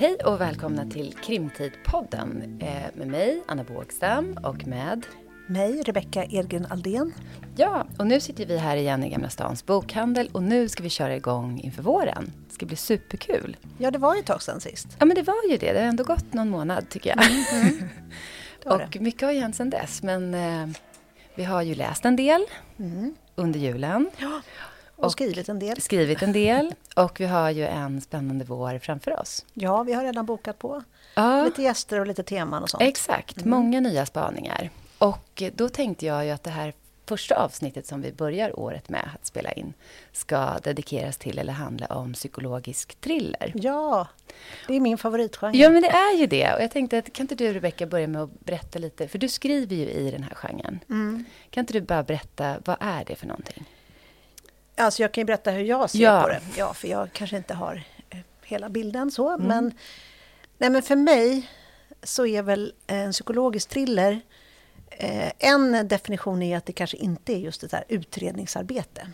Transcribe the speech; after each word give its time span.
Hej 0.00 0.16
och 0.24 0.40
välkomna 0.40 0.86
till 0.86 1.14
Krimtidpodden 1.24 2.58
eh, 2.60 2.82
med 2.94 3.06
mig, 3.06 3.42
Anna 3.48 3.64
Bågstam 3.64 4.38
och 4.42 4.66
med 4.66 5.06
mig, 5.46 5.82
Rebecka 5.82 6.24
Edgren 6.24 6.66
Aldén. 6.70 7.14
Ja, 7.56 7.86
och 7.98 8.06
nu 8.06 8.20
sitter 8.20 8.46
vi 8.46 8.56
här 8.58 8.76
igen 8.76 9.04
i 9.04 9.10
Gamla 9.10 9.28
Stans 9.28 9.66
bokhandel 9.66 10.28
och 10.32 10.42
nu 10.42 10.68
ska 10.68 10.82
vi 10.82 10.90
köra 10.90 11.16
igång 11.16 11.60
inför 11.60 11.82
våren. 11.82 12.32
Det 12.48 12.54
ska 12.54 12.66
bli 12.66 12.76
superkul. 12.76 13.56
Ja, 13.78 13.90
det 13.90 13.98
var 13.98 14.14
ju 14.14 14.20
ett 14.20 14.26
tag 14.26 14.42
sedan 14.42 14.60
sist. 14.60 14.88
Ja, 14.98 15.04
men 15.04 15.14
det 15.14 15.22
var 15.22 15.50
ju 15.50 15.56
det. 15.56 15.72
Det 15.72 15.78
har 15.78 15.86
ändå 15.86 16.04
gått 16.04 16.32
någon 16.32 16.50
månad 16.50 16.88
tycker 16.88 17.16
jag. 17.16 17.30
Mm, 17.30 17.44
mm. 17.52 17.88
och 18.64 19.00
mycket 19.00 19.22
har 19.22 19.32
ju 19.32 19.40
hänt 19.40 19.56
sedan 19.56 19.70
dess, 19.70 20.02
men 20.02 20.34
eh, 20.34 20.68
vi 21.34 21.44
har 21.44 21.62
ju 21.62 21.74
läst 21.74 22.04
en 22.04 22.16
del 22.16 22.44
mm. 22.78 23.14
under 23.34 23.60
julen. 23.60 24.10
Ja. 24.18 24.40
Och, 25.00 25.12
skrivit 25.12 25.48
en 25.48 25.58
del. 25.58 25.80
Skrivit 25.80 26.22
en 26.22 26.32
del. 26.32 26.74
Och 26.96 27.20
vi 27.20 27.26
har 27.26 27.50
ju 27.50 27.66
en 27.66 28.00
spännande 28.00 28.44
vår 28.44 28.78
framför 28.78 29.20
oss. 29.20 29.44
Ja, 29.54 29.82
vi 29.82 29.92
har 29.92 30.04
redan 30.04 30.26
bokat 30.26 30.58
på. 30.58 30.82
Ja. 31.14 31.44
Lite 31.44 31.62
gäster 31.62 32.00
och 32.00 32.06
lite 32.06 32.22
teman 32.22 32.62
och 32.62 32.70
sånt. 32.70 32.82
Exakt, 32.82 33.36
mm. 33.36 33.50
många 33.50 33.80
nya 33.80 34.06
spaningar. 34.06 34.70
Och 34.98 35.42
då 35.54 35.68
tänkte 35.68 36.06
jag 36.06 36.24
ju 36.24 36.30
att 36.30 36.44
det 36.44 36.50
här 36.50 36.72
första 37.10 37.34
avsnittet 37.34 37.86
som 37.86 38.02
vi 38.02 38.12
börjar 38.12 38.60
året 38.60 38.88
med 38.88 39.10
att 39.14 39.26
spela 39.26 39.52
in 39.52 39.72
ska 40.12 40.58
dedikeras 40.62 41.16
till 41.16 41.38
eller 41.38 41.52
handla 41.52 41.86
om 41.86 42.12
psykologisk 42.12 43.00
thriller. 43.00 43.52
Ja, 43.54 44.06
det 44.66 44.76
är 44.76 44.80
min 44.80 44.98
favoritgenre. 44.98 45.58
Ja, 45.58 45.70
men 45.70 45.82
det 45.82 45.88
är 45.88 46.16
ju 46.16 46.26
det. 46.26 46.54
Och 46.54 46.62
jag 46.62 46.70
tänkte 46.70 46.98
att 46.98 47.12
kan 47.12 47.24
inte 47.24 47.34
du, 47.34 47.52
Rebecka, 47.52 47.86
börja 47.86 48.06
med 48.06 48.22
att 48.22 48.40
berätta 48.40 48.78
lite, 48.78 49.08
för 49.08 49.18
du 49.18 49.28
skriver 49.28 49.76
ju 49.76 49.90
i 49.90 50.10
den 50.10 50.22
här 50.22 50.34
genren. 50.34 50.80
Mm. 50.90 51.24
Kan 51.50 51.62
inte 51.62 51.72
du 51.72 51.80
bara 51.80 52.02
berätta, 52.02 52.56
vad 52.64 52.76
är 52.80 53.04
det 53.04 53.16
för 53.16 53.26
någonting? 53.26 53.64
Alltså 54.80 55.02
jag 55.02 55.12
kan 55.12 55.22
ju 55.22 55.26
berätta 55.26 55.50
hur 55.50 55.64
jag 55.64 55.90
ser 55.90 55.98
ja. 55.98 56.22
på 56.22 56.28
det. 56.28 56.40
Ja, 56.56 56.74
för 56.74 56.88
jag 56.88 57.12
kanske 57.12 57.36
inte 57.36 57.54
har 57.54 57.82
eh, 58.10 58.18
hela 58.42 58.68
bilden 58.68 59.10
så. 59.10 59.28
Mm. 59.28 59.46
Men, 59.46 59.72
nej, 60.58 60.70
men 60.70 60.82
för 60.82 60.96
mig 60.96 61.50
så 62.02 62.26
är 62.26 62.42
väl 62.42 62.72
en 62.86 63.12
psykologisk 63.12 63.68
thriller 63.68 64.20
eh, 64.90 65.32
en 65.38 65.88
definition 65.88 66.42
är 66.42 66.56
att 66.56 66.66
det 66.66 66.72
kanske 66.72 66.96
inte 66.96 67.32
är 67.32 67.38
just 67.38 67.62
ett 67.62 67.72
här 67.72 67.84
utredningsarbete. 67.88 69.10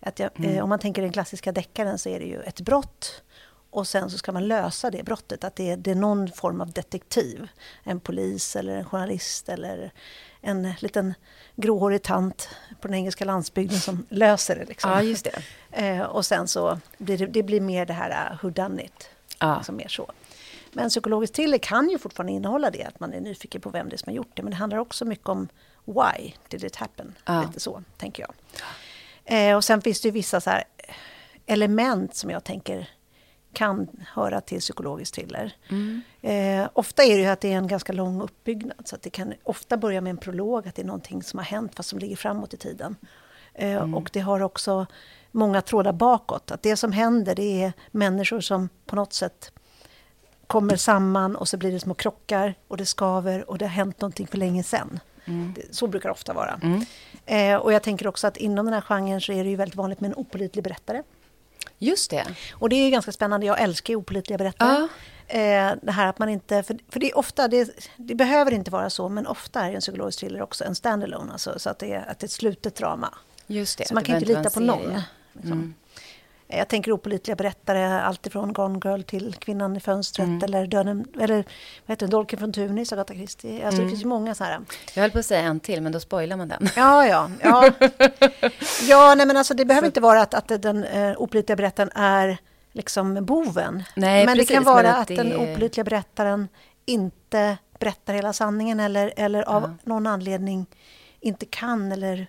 Att 0.00 0.18
jag, 0.18 0.30
mm. 0.38 0.50
eh, 0.50 0.62
om 0.62 0.68
man 0.68 0.78
tänker 0.78 1.02
den 1.02 1.12
klassiska 1.12 1.52
deckaren 1.52 1.98
så 1.98 2.08
är 2.08 2.20
det 2.20 2.26
ju 2.26 2.42
ett 2.42 2.60
brott 2.60 3.22
och 3.70 3.88
sen 3.88 4.10
så 4.10 4.18
ska 4.18 4.32
man 4.32 4.48
lösa 4.48 4.90
det 4.90 5.02
brottet. 5.02 5.44
Att 5.44 5.56
det 5.56 5.70
är, 5.70 5.76
det 5.76 5.90
är 5.90 5.94
någon 5.94 6.28
form 6.32 6.60
av 6.60 6.72
detektiv. 6.72 7.48
En 7.82 8.00
polis 8.00 8.56
eller 8.56 8.76
en 8.76 8.84
journalist 8.84 9.48
eller 9.48 9.92
en 10.42 10.74
liten 10.78 11.14
gråhårig 11.56 12.02
tant 12.02 12.48
på 12.80 12.88
den 12.88 12.94
engelska 12.94 13.24
landsbygden 13.24 13.78
som 13.78 14.06
löser 14.08 14.56
det. 14.56 14.64
Liksom. 14.64 14.90
Ja, 14.90 15.02
just 15.02 15.24
det. 15.24 15.42
Eh, 15.70 16.02
och 16.02 16.26
sen 16.26 16.48
så 16.48 16.80
blir 16.98 17.18
det, 17.18 17.26
det 17.26 17.42
blir 17.42 17.60
mer 17.60 17.86
det 17.86 17.92
här 17.92 18.32
uh, 18.32 18.38
who 18.42 18.50
done 18.50 18.84
it. 18.84 19.10
Ja. 19.38 19.56
Liksom 19.56 19.76
mer 19.76 19.88
så. 19.88 20.12
Men 20.72 20.88
psykologisk 20.88 21.32
thriller 21.32 21.58
kan 21.58 21.90
ju 21.90 21.98
fortfarande 21.98 22.32
innehålla 22.32 22.70
det, 22.70 22.84
att 22.84 23.00
man 23.00 23.12
är 23.12 23.20
nyfiken 23.20 23.60
på 23.60 23.70
vem 23.70 23.88
det 23.88 23.96
är 23.96 23.98
som 23.98 24.10
har 24.10 24.16
gjort 24.16 24.30
det. 24.34 24.42
Men 24.42 24.50
det 24.50 24.56
handlar 24.56 24.78
också 24.78 25.04
mycket 25.04 25.28
om 25.28 25.48
why 25.84 26.34
did 26.48 26.64
it 26.64 26.76
happen? 26.76 27.14
Ja. 27.24 27.42
Lite 27.42 27.60
så, 27.60 27.82
tänker 27.96 28.22
jag. 28.22 28.34
Eh, 29.24 29.56
och 29.56 29.64
sen 29.64 29.82
finns 29.82 30.00
det 30.00 30.08
ju 30.08 30.12
vissa 30.12 30.40
så 30.40 30.50
element 31.46 32.14
som 32.14 32.30
jag 32.30 32.44
tänker 32.44 32.88
kan 33.52 33.88
höra 34.14 34.40
till 34.40 34.60
psykologisk 34.60 35.14
thriller. 35.14 35.56
Mm. 35.68 36.02
Eh, 36.22 36.68
ofta 36.72 37.04
är 37.04 37.16
det 37.16 37.22
ju 37.22 37.28
att 37.28 37.40
det 37.40 37.52
är 37.52 37.56
en 37.56 37.66
ganska 37.66 37.92
lång 37.92 38.20
uppbyggnad. 38.22 38.88
Så 38.88 38.94
att 38.94 39.02
det 39.02 39.10
kan 39.10 39.34
ofta 39.42 39.76
börja 39.76 40.00
med 40.00 40.10
en 40.10 40.16
prolog, 40.16 40.68
att 40.68 40.74
det 40.74 40.82
är 40.82 40.86
någonting 40.86 41.22
som 41.22 41.38
har 41.38 41.44
hänt 41.44 41.74
fast 41.74 41.88
som 41.88 41.98
ligger 41.98 42.16
framåt 42.16 42.54
i 42.54 42.56
tiden. 42.56 42.96
Eh, 43.54 43.72
mm. 43.72 43.94
Och 43.94 44.10
det 44.12 44.20
har 44.20 44.40
också 44.40 44.86
många 45.30 45.62
trådar 45.62 45.92
bakåt. 45.92 46.50
Att 46.50 46.62
det 46.62 46.76
som 46.76 46.92
händer 46.92 47.34
det 47.34 47.62
är 47.62 47.72
människor 47.90 48.40
som 48.40 48.68
på 48.86 48.96
något 48.96 49.12
sätt 49.12 49.52
kommer 50.46 50.76
samman 50.76 51.36
och 51.36 51.48
så 51.48 51.56
blir 51.56 51.72
det 51.72 51.80
små 51.80 51.94
krockar 51.94 52.54
och 52.68 52.76
det 52.76 52.86
skaver 52.86 53.50
och 53.50 53.58
det 53.58 53.64
har 53.64 53.70
hänt 53.70 54.00
någonting 54.00 54.26
för 54.26 54.38
länge 54.38 54.62
sedan. 54.62 55.00
Mm. 55.24 55.54
Så 55.70 55.86
brukar 55.86 56.08
det 56.08 56.12
ofta 56.12 56.32
vara. 56.32 56.60
Mm. 56.62 56.84
Eh, 57.26 57.56
och 57.56 57.72
jag 57.72 57.82
tänker 57.82 58.06
också 58.06 58.26
att 58.26 58.36
inom 58.36 58.66
den 58.66 58.74
här 58.74 58.80
genren 58.80 59.20
så 59.20 59.32
är 59.32 59.44
det 59.44 59.50
ju 59.50 59.56
väldigt 59.56 59.76
vanligt 59.76 60.00
med 60.00 60.08
en 60.08 60.16
opolitlig 60.16 60.64
berättare. 60.64 61.02
Just 61.82 62.10
det. 62.10 62.26
Och 62.52 62.68
det 62.68 62.76
är 62.76 62.90
ganska 62.90 63.12
spännande. 63.12 63.46
Jag 63.46 63.60
älskar 63.60 63.92
ju 63.92 63.96
opolitliga 63.96 64.38
berättare. 64.38 64.88
Ja. 65.28 65.38
Eh, 65.38 65.74
det 65.82 65.92
här 65.92 66.06
att 66.06 66.18
man 66.18 66.28
inte... 66.28 66.62
För, 66.62 66.78
för 66.88 67.00
det 67.00 67.10
är 67.10 67.18
ofta, 67.18 67.48
det, 67.48 67.70
det, 67.96 68.14
behöver 68.14 68.52
inte 68.52 68.70
vara 68.70 68.90
så, 68.90 69.08
men 69.08 69.26
ofta 69.26 69.60
är 69.60 69.72
en 69.72 69.80
psykologisk 69.80 70.18
thriller 70.18 70.42
också 70.42 70.64
en 70.64 70.74
standalone. 70.74 71.32
Alltså, 71.32 71.58
så 71.58 71.70
att 71.70 71.78
det 71.78 71.92
är, 71.92 72.10
att 72.10 72.18
det 72.18 72.24
är 72.24 72.26
ett 72.26 72.30
slutet 72.30 72.74
drama. 72.74 73.14
Just 73.46 73.78
det. 73.78 73.88
Så 73.88 73.94
man 73.94 74.04
kan 74.04 74.14
inte 74.14 74.28
lita 74.28 74.50
på 74.50 74.60
någon. 74.60 75.02
Liksom. 75.32 75.52
Mm. 75.52 75.74
Jag 76.56 76.68
tänker 76.68 76.92
opolitliga 76.92 77.36
berättare, 77.36 78.00
alltifrån 78.00 78.52
Gone 78.52 78.80
Girl 78.84 79.02
till 79.02 79.34
Kvinnan 79.34 79.76
i 79.76 79.80
fönstret 79.80 80.26
mm. 80.26 80.42
eller 80.44 80.66
Döden, 80.66 81.06
eller 81.20 81.36
vad 81.36 81.44
heter 81.86 82.06
det, 82.06 82.10
Dolken 82.10 82.38
från 82.38 82.52
Tunis, 82.52 82.92
Agatha 82.92 83.14
Christie. 83.14 83.66
Alltså 83.66 83.80
mm. 83.80 83.84
det 83.84 83.90
finns 83.90 84.04
ju 84.04 84.08
många 84.08 84.34
så 84.34 84.44
här. 84.44 84.60
Jag 84.94 85.02
höll 85.02 85.10
på 85.10 85.18
att 85.18 85.26
säga 85.26 85.40
en 85.40 85.60
till, 85.60 85.80
men 85.80 85.92
då 85.92 86.00
spoilar 86.00 86.36
man 86.36 86.48
den. 86.48 86.68
Ja, 86.76 87.06
ja. 87.06 87.30
Ja, 87.42 87.70
ja 88.82 89.14
nej, 89.14 89.26
men 89.26 89.36
alltså 89.36 89.54
det 89.54 89.64
behöver 89.64 89.86
så. 89.86 89.90
inte 89.90 90.00
vara 90.00 90.22
att, 90.22 90.34
att 90.34 90.62
den 90.62 90.84
uh, 90.84 91.14
opolitliga 91.18 91.56
berättaren 91.56 91.90
är 91.94 92.38
liksom 92.72 93.24
boven. 93.24 93.82
Nej, 93.96 94.26
men 94.26 94.34
precis, 94.34 94.48
det 94.48 94.54
kan 94.54 94.64
vara 94.64 94.92
att, 94.92 95.00
att 95.00 95.08
det... 95.08 95.16
den 95.16 95.36
opolitliga 95.36 95.84
berättaren 95.84 96.48
inte 96.84 97.58
berättar 97.78 98.14
hela 98.14 98.32
sanningen 98.32 98.80
eller, 98.80 99.12
eller 99.16 99.42
av 99.42 99.62
ja. 99.62 99.74
någon 99.84 100.06
anledning 100.06 100.66
inte 101.20 101.46
kan 101.46 101.92
eller 101.92 102.26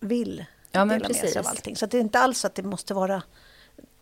vill 0.00 0.44
ja, 0.72 0.84
dela 0.84 1.06
precis. 1.06 1.22
med 1.22 1.32
sig 1.32 1.40
av 1.40 1.46
allting. 1.46 1.76
Så 1.76 1.86
det 1.86 1.96
är 1.96 2.00
inte 2.00 2.18
alls 2.18 2.44
att 2.44 2.54
det 2.54 2.62
måste 2.62 2.94
vara 2.94 3.22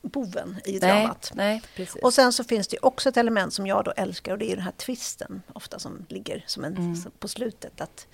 boven 0.03 0.57
i 0.65 0.71
nej, 0.71 0.81
dramat. 0.81 1.33
Nej, 1.35 1.63
och 2.03 2.15
sen 2.15 2.33
så 2.33 2.45
finns 2.45 2.69
det 2.69 2.79
också 2.83 3.09
ett 3.09 3.17
element 3.17 3.55
som 3.55 3.67
jag 3.67 3.85
då 3.85 3.91
älskar 3.91 4.33
och 4.33 4.39
det 4.39 4.53
är 4.53 4.57
den 4.57 4.65
här 4.65 4.73
twisten 4.73 5.43
ofta 5.53 5.79
som 5.79 6.07
ligger 6.09 6.45
som 6.47 6.65
en, 6.65 6.77
mm. 6.77 6.97
på 7.19 7.29
slutet. 7.29 7.81
Att 7.81 8.07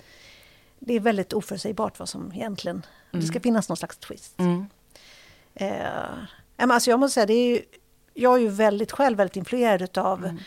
det 0.79 0.93
är 0.93 0.99
väldigt 0.99 1.33
oförutsägbart 1.33 1.99
vad 1.99 2.09
som 2.09 2.33
egentligen... 2.33 2.85
Mm. 3.11 3.21
Det 3.21 3.27
ska 3.27 3.39
finnas 3.39 3.69
någon 3.69 3.77
slags 3.77 3.97
twist. 3.97 4.39
Mm. 4.39 4.65
Eh, 5.55 5.73
alltså 6.57 6.89
jag 6.89 6.99
måste 6.99 7.13
säga, 7.13 7.25
det 7.25 7.33
är 7.33 7.49
ju, 7.49 7.61
jag 8.13 8.35
är 8.35 8.39
ju 8.39 8.47
väldigt 8.47 8.91
själv 8.91 9.17
väldigt 9.17 9.37
influerad 9.37 9.81
utav 9.81 10.25
mm. 10.25 10.39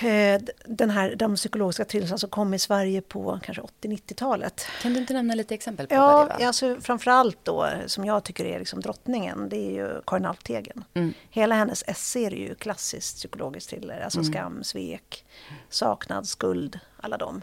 Eh, 0.00 0.40
den 0.64 0.90
här, 0.90 1.14
de 1.14 1.36
psykologiska 1.36 1.84
thrillrarna 1.84 2.18
som 2.18 2.30
kom 2.30 2.54
i 2.54 2.58
Sverige 2.58 3.00
på 3.00 3.40
kanske 3.42 3.62
80-90-talet. 3.82 4.66
Kan 4.82 4.94
du 4.94 5.00
inte 5.00 5.12
nämna 5.12 5.34
lite 5.34 5.54
exempel 5.54 5.86
på 5.86 5.94
ja, 5.94 6.12
vad 6.12 6.28
det 6.28 6.34
var? 6.38 6.46
Alltså, 6.46 6.80
framförallt 6.80 7.38
då, 7.42 7.68
som 7.86 8.04
jag 8.04 8.24
tycker 8.24 8.44
är 8.44 8.58
liksom 8.58 8.80
drottningen, 8.80 9.48
det 9.48 9.56
är 9.56 9.70
ju 9.70 10.00
Karin 10.06 10.24
Alvtegen. 10.24 10.84
Mm. 10.94 11.14
Hela 11.30 11.54
hennes 11.54 11.84
essä 11.86 12.18
är 12.18 12.30
ju 12.30 12.54
klassiskt 12.54 13.16
psykologisk 13.16 13.70
thriller, 13.70 14.00
alltså 14.00 14.18
mm. 14.18 14.32
skam, 14.32 14.64
svek, 14.64 15.24
saknad, 15.68 16.28
skuld, 16.28 16.78
alla 16.96 17.16
de. 17.16 17.42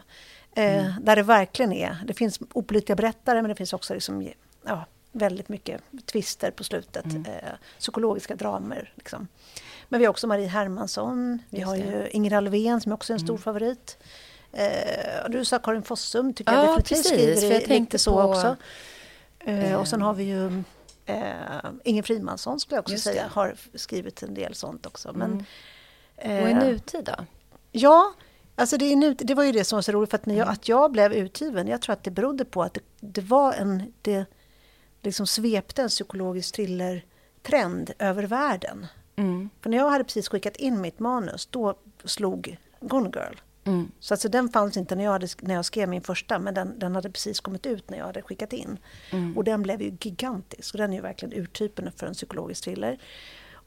Eh, 0.54 0.86
mm. 0.86 0.92
Där 1.04 1.16
det 1.16 1.22
verkligen 1.22 1.72
är, 1.72 1.96
det 2.04 2.14
finns 2.14 2.40
opolitliga 2.52 2.96
berättare 2.96 3.42
men 3.42 3.48
det 3.48 3.54
finns 3.54 3.72
också 3.72 3.94
liksom, 3.94 4.28
ja, 4.66 4.84
väldigt 5.12 5.48
mycket 5.48 5.82
twister 6.12 6.50
på 6.50 6.64
slutet, 6.64 7.04
mm. 7.04 7.24
eh, 7.24 7.52
psykologiska 7.78 8.34
dramer. 8.34 8.92
Liksom. 8.94 9.28
Men 9.90 10.00
vi 10.00 10.06
har 10.06 10.10
också 10.10 10.26
Marie 10.26 10.46
Hermansson, 10.46 11.42
vi 11.50 11.60
har 11.60 11.76
ju 11.76 12.08
Ingrid 12.10 12.32
Alvén 12.32 12.80
som 12.80 12.92
också 12.92 13.12
är 13.12 13.14
en 13.14 13.20
stor 13.20 13.34
mm. 13.34 13.42
favorit. 13.42 13.98
Eh, 14.52 15.28
du 15.28 15.44
sa 15.44 15.58
Karin 15.58 15.82
Fossum, 15.82 16.34
tycker 16.34 16.52
ja, 16.52 16.64
jag 16.64 16.78
definitivt 16.78 17.02
precis, 17.04 17.38
skriver 17.38 17.60
jag 17.60 17.68
lite 17.68 17.98
så 17.98 18.14
på, 18.14 18.22
också. 18.22 18.56
Eh, 19.38 19.74
och 19.74 19.88
sen 19.88 20.02
har 20.02 20.14
vi 20.14 20.24
ju 20.24 20.62
eh, 21.06 21.70
Ingen 21.84 22.04
Frimansson 22.04 22.60
skulle 22.60 22.76
jag 22.76 22.82
också 22.82 22.98
säga, 22.98 23.22
det. 23.22 23.28
har 23.28 23.54
skrivit 23.74 24.22
en 24.22 24.34
del 24.34 24.54
sånt 24.54 24.86
också. 24.86 25.12
Men, 25.14 25.44
mm. 26.16 26.42
och 26.42 26.50
i 26.50 26.54
nutid 26.54 27.04
då? 27.04 27.24
Ja, 27.72 28.14
Alltså 28.54 28.76
det, 28.76 28.92
är 28.92 28.96
nu, 28.96 29.14
det 29.14 29.34
var 29.34 29.44
ju 29.44 29.52
det 29.52 29.64
som 29.64 29.76
var 29.76 29.82
så 29.82 29.92
roligt, 29.92 30.10
för 30.10 30.18
att, 30.18 30.26
jag, 30.26 30.36
mm. 30.36 30.48
att 30.48 30.68
jag 30.68 30.92
blev 30.92 31.12
utgiven, 31.12 31.68
jag 31.68 31.82
tror 31.82 31.92
att 31.92 32.04
det 32.04 32.10
berodde 32.10 32.44
på 32.44 32.62
att 32.62 32.74
det, 32.74 32.80
det 33.00 33.20
var 33.20 33.52
en, 33.52 33.92
det 34.02 34.24
liksom 35.02 35.26
svepte 35.26 35.82
en 35.82 35.88
psykologisk 35.88 36.54
thriller-trend 36.54 37.90
över 37.98 38.22
världen. 38.22 38.86
Mm. 39.20 39.50
För 39.60 39.70
när 39.70 39.76
jag 39.76 39.90
hade 39.90 40.04
precis 40.04 40.28
skickat 40.28 40.56
in 40.56 40.80
mitt 40.80 40.98
manus, 40.98 41.46
då 41.46 41.74
slog 42.04 42.58
Gone 42.80 43.10
Girl. 43.14 43.34
Mm. 43.64 43.90
Så 44.00 44.14
alltså 44.14 44.28
den 44.28 44.48
fanns 44.48 44.76
inte 44.76 44.96
när 44.96 45.04
jag, 45.04 45.10
hade, 45.12 45.26
när 45.40 45.54
jag 45.54 45.64
skrev 45.64 45.88
min 45.88 46.02
första, 46.02 46.38
men 46.38 46.54
den, 46.54 46.78
den 46.78 46.94
hade 46.94 47.10
precis 47.10 47.40
kommit 47.40 47.66
ut 47.66 47.90
när 47.90 47.98
jag 47.98 48.06
hade 48.06 48.22
skickat 48.22 48.52
in. 48.52 48.78
Mm. 49.10 49.36
Och 49.36 49.44
den 49.44 49.62
blev 49.62 49.82
ju 49.82 49.96
gigantisk. 50.00 50.74
Och 50.74 50.78
den 50.78 50.90
är 50.90 50.96
ju 50.96 51.02
verkligen 51.02 51.42
urtypen 51.42 51.90
för 51.96 52.06
en 52.06 52.14
psykologisk 52.14 52.64
thriller. 52.64 52.98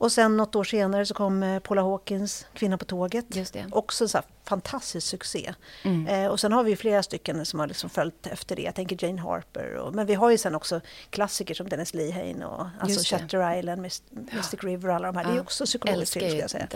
Och 0.04 0.12
sen 0.12 0.38
något 0.38 0.56
år 0.56 0.64
senare 0.64 1.06
så 1.06 1.14
kom 1.14 1.44
eh, 1.44 1.60
Paula 1.60 1.82
Hawkins, 1.82 2.46
Kvinna 2.54 2.78
på 2.78 2.86
tåget. 2.86 3.36
Just 3.36 3.54
det. 3.54 3.66
Också 3.72 4.08
så 4.08 4.22
fantastisk 4.44 5.08
succé. 5.08 5.54
Mm. 5.84 6.08
Eh, 6.08 6.32
och 6.32 6.40
sen 6.40 6.52
har 6.52 6.64
vi 6.64 6.76
flera 6.76 7.04
stycken 7.04 7.46
som 7.46 7.60
har 7.60 7.68
liksom 7.68 7.90
följt 7.90 8.28
efter 8.28 8.56
det. 8.56 8.62
Jag 8.62 8.76
tänker 8.76 9.06
Jane 9.06 9.22
Harper. 9.22 9.76
Och, 9.76 9.96
men 9.96 10.06
vi 10.06 10.14
har 10.14 10.32
ju 10.32 10.38
sen 10.38 10.56
också 10.56 10.82
klassiker 11.10 11.54
som 11.54 11.70
Dennis 11.70 11.94
Lehane 11.94 12.46
och 12.46 12.66
alltså 12.80 13.16
Shutter 13.16 13.58
Island, 13.58 13.82
Mystic 13.82 14.60
ja. 14.64 14.70
River 14.70 14.90
och 14.90 14.96
alla 14.96 15.08
de 15.08 15.18
här. 15.18 15.24
Ja. 15.24 15.32
Det 15.32 15.38
är 15.38 15.42
också 15.42 15.66
psykologiskt 15.66 16.14
film, 16.14 16.30
ska 16.30 16.40
jag 16.40 16.50
säga. 16.50 16.68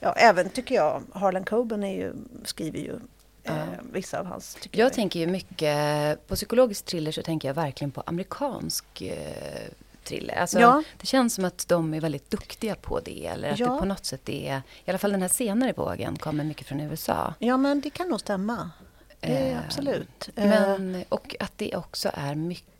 Ja, 0.00 0.12
även 0.12 0.50
tycker 0.50 0.74
jag, 0.74 1.02
Harlan 1.12 1.44
Coben 1.44 1.84
är 1.84 1.94
ju, 1.94 2.12
skriver 2.44 2.78
ju 2.78 2.98
Ja. 3.46 3.52
Eh, 3.52 3.68
vissa 3.92 4.20
av 4.20 4.26
hans. 4.26 4.58
Jag, 4.62 4.86
jag 4.86 4.92
tänker 4.92 5.20
ju 5.20 5.26
mycket, 5.26 6.28
på 6.28 6.34
psykologisk 6.34 6.84
thriller 6.84 7.12
så 7.12 7.22
tänker 7.22 7.48
jag 7.48 7.54
verkligen 7.54 7.90
på 7.90 8.02
amerikansk 8.06 9.02
eh, 9.02 9.68
thriller. 10.06 10.34
Alltså, 10.34 10.60
ja. 10.60 10.82
Det 11.00 11.06
känns 11.06 11.34
som 11.34 11.44
att 11.44 11.68
de 11.68 11.94
är 11.94 12.00
väldigt 12.00 12.30
duktiga 12.30 12.74
på 12.74 13.00
det. 13.00 13.26
Eller 13.26 13.52
att 13.52 13.58
ja. 13.58 13.72
det 13.72 13.78
på 13.78 13.84
något 13.84 14.04
sätt 14.04 14.28
är, 14.28 14.62
i 14.84 14.90
alla 14.90 14.98
fall 14.98 15.12
den 15.12 15.22
här 15.22 15.28
senare 15.28 15.72
vågen, 15.72 16.16
kommer 16.16 16.44
mycket 16.44 16.66
från 16.66 16.80
USA. 16.80 17.34
Ja, 17.38 17.56
men 17.56 17.80
det 17.80 17.90
kan 17.90 18.08
nog 18.08 18.20
stämma. 18.20 18.70
Eh, 19.20 19.58
absolut. 19.66 20.28
Men, 20.34 21.04
och 21.08 21.36
att 21.40 21.52
det 21.56 21.76
också 21.76 22.10
är 22.14 22.34
mycket 22.34 22.75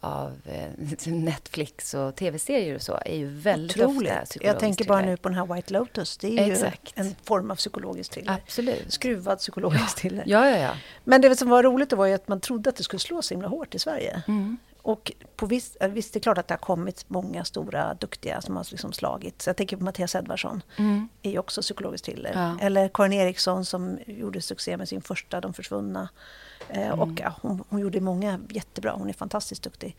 av 0.00 0.40
eh, 0.44 1.12
Netflix 1.12 1.94
och 1.94 2.16
tv-serier 2.16 2.74
och 2.74 2.82
så 2.82 2.98
är 3.04 3.16
ju 3.16 3.26
väldigt 3.26 3.76
Otroligt. 3.76 4.12
ofta 4.12 4.44
Jag 4.44 4.58
tänker 4.58 4.84
bara 4.84 5.00
nu 5.00 5.16
på 5.16 5.28
den 5.28 5.38
här 5.38 5.54
White 5.54 5.72
Lotus. 5.72 6.18
Det 6.18 6.38
är 6.38 6.50
Exakt. 6.50 6.92
ju 6.96 7.02
en 7.02 7.14
form 7.24 7.50
av 7.50 7.56
psykologisk 7.56 8.12
thriller. 8.12 8.32
Absolut. 8.32 8.92
Skruvad 8.92 9.38
psykologisk 9.38 9.96
thriller. 9.96 10.24
Ja, 10.26 10.50
ja, 10.50 10.56
ja. 10.56 10.72
Men 11.04 11.20
det 11.20 11.36
som 11.36 11.48
var 11.48 11.62
roligt 11.62 11.92
var 11.92 12.06
ju 12.06 12.14
att 12.14 12.28
man 12.28 12.40
trodde 12.40 12.70
att 12.70 12.76
det 12.76 12.82
skulle 12.82 13.00
slå 13.00 13.22
så 13.22 13.34
himla 13.34 13.48
hårt 13.48 13.74
i 13.74 13.78
Sverige. 13.78 14.22
Mm. 14.28 14.56
Och 14.82 15.12
på 15.36 15.46
viss, 15.46 15.76
visst, 15.90 16.12
det 16.12 16.18
är 16.18 16.20
klart 16.20 16.38
att 16.38 16.48
det 16.48 16.54
har 16.54 16.58
kommit 16.58 17.04
många 17.08 17.44
stora 17.44 17.94
duktiga 17.94 18.40
som 18.40 18.56
har 18.56 18.66
liksom 18.70 18.92
slagit. 18.92 19.42
Så 19.42 19.48
jag 19.48 19.56
tänker 19.56 19.76
på 19.76 19.84
Mattias 19.84 20.14
Edvardsson, 20.14 20.62
mm. 20.76 21.08
är 21.22 21.30
ju 21.30 21.38
också 21.38 21.62
psykologisk 21.62 22.04
thriller. 22.04 22.32
Ja. 22.34 22.66
Eller 22.66 22.88
Karin 22.94 23.12
Eriksson 23.12 23.64
som 23.64 23.98
gjorde 24.06 24.40
succé 24.40 24.76
med 24.76 24.88
sin 24.88 25.02
första 25.02 25.40
De 25.40 25.54
försvunna. 25.54 26.08
Eh, 26.68 26.86
mm. 26.86 27.00
Och 27.00 27.20
ja, 27.20 27.34
hon, 27.42 27.64
hon, 27.68 27.80
gjorde 27.80 28.00
många 28.00 28.40
jättebra, 28.48 28.92
hon 28.92 29.08
är 29.08 29.12
fantastiskt 29.12 29.62
duktig. 29.62 29.96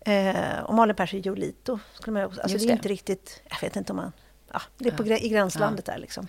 Eh, 0.00 0.60
och 0.64 0.74
Malin 0.74 0.96
Persson 0.96 1.20
Jolito, 1.20 1.78
skulle 1.94 2.14
man 2.14 2.24
också, 2.24 2.40
alltså 2.40 2.58
det 2.58 2.64
är 2.64 2.72
inte 2.72 2.88
riktigt, 2.88 3.42
jag 3.50 3.60
vet 3.60 3.76
inte 3.76 3.92
om 3.92 3.96
man, 3.96 4.12
ja, 4.52 4.60
det 4.78 4.88
är 4.88 4.92
på, 4.92 5.06
i 5.06 5.28
gränslandet 5.28 5.84
där 5.84 5.98
liksom. 5.98 6.28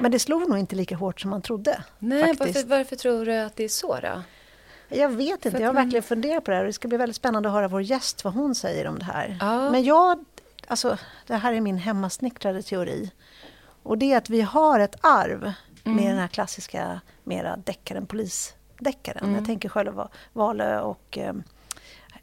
Men 0.00 0.10
det 0.10 0.18
slog 0.18 0.48
nog 0.48 0.58
inte 0.58 0.76
lika 0.76 0.96
hårt 0.96 1.20
som 1.20 1.30
man 1.30 1.42
trodde. 1.42 1.84
Nej, 1.98 2.34
varför, 2.38 2.66
varför 2.66 2.96
tror 2.96 3.26
du 3.26 3.36
att 3.36 3.56
det 3.56 3.64
är 3.64 3.68
så 3.68 4.00
då? 4.00 4.22
Jag 4.88 5.08
vet 5.08 5.46
inte, 5.46 5.58
jag 5.58 5.68
har 5.68 5.74
verkligen 5.74 6.02
funderat 6.02 6.44
på 6.44 6.50
det 6.50 6.56
här. 6.56 6.64
Det 6.64 6.72
ska 6.72 6.88
bli 6.88 6.98
väldigt 6.98 7.16
spännande 7.16 7.48
att 7.48 7.54
höra 7.54 7.68
vår 7.68 7.82
gäst, 7.82 8.24
vad 8.24 8.34
hon 8.34 8.54
säger 8.54 8.86
om 8.86 8.98
det 8.98 9.04
här. 9.04 9.36
Ja. 9.40 9.70
Men 9.70 9.84
jag, 9.84 10.24
alltså, 10.66 10.98
det 11.26 11.34
här 11.34 11.52
är 11.52 11.60
min 11.60 11.78
hemmasnickrade 11.78 12.62
teori. 12.62 13.10
Och 13.82 13.98
det 13.98 14.12
är 14.12 14.16
att 14.16 14.30
vi 14.30 14.40
har 14.40 14.80
ett 14.80 14.96
arv 15.00 15.52
mm. 15.84 15.96
med 15.96 16.12
den 16.12 16.18
här 16.18 16.28
klassiska 16.28 17.00
mera 17.24 17.56
deckaren, 17.56 18.06
polisdeckaren. 18.80 19.24
Mm. 19.24 19.34
Jag 19.34 19.44
tänker 19.44 19.68
själv 19.68 20.02
Valö 20.32 20.80
och 20.80 21.18
um, 21.28 21.42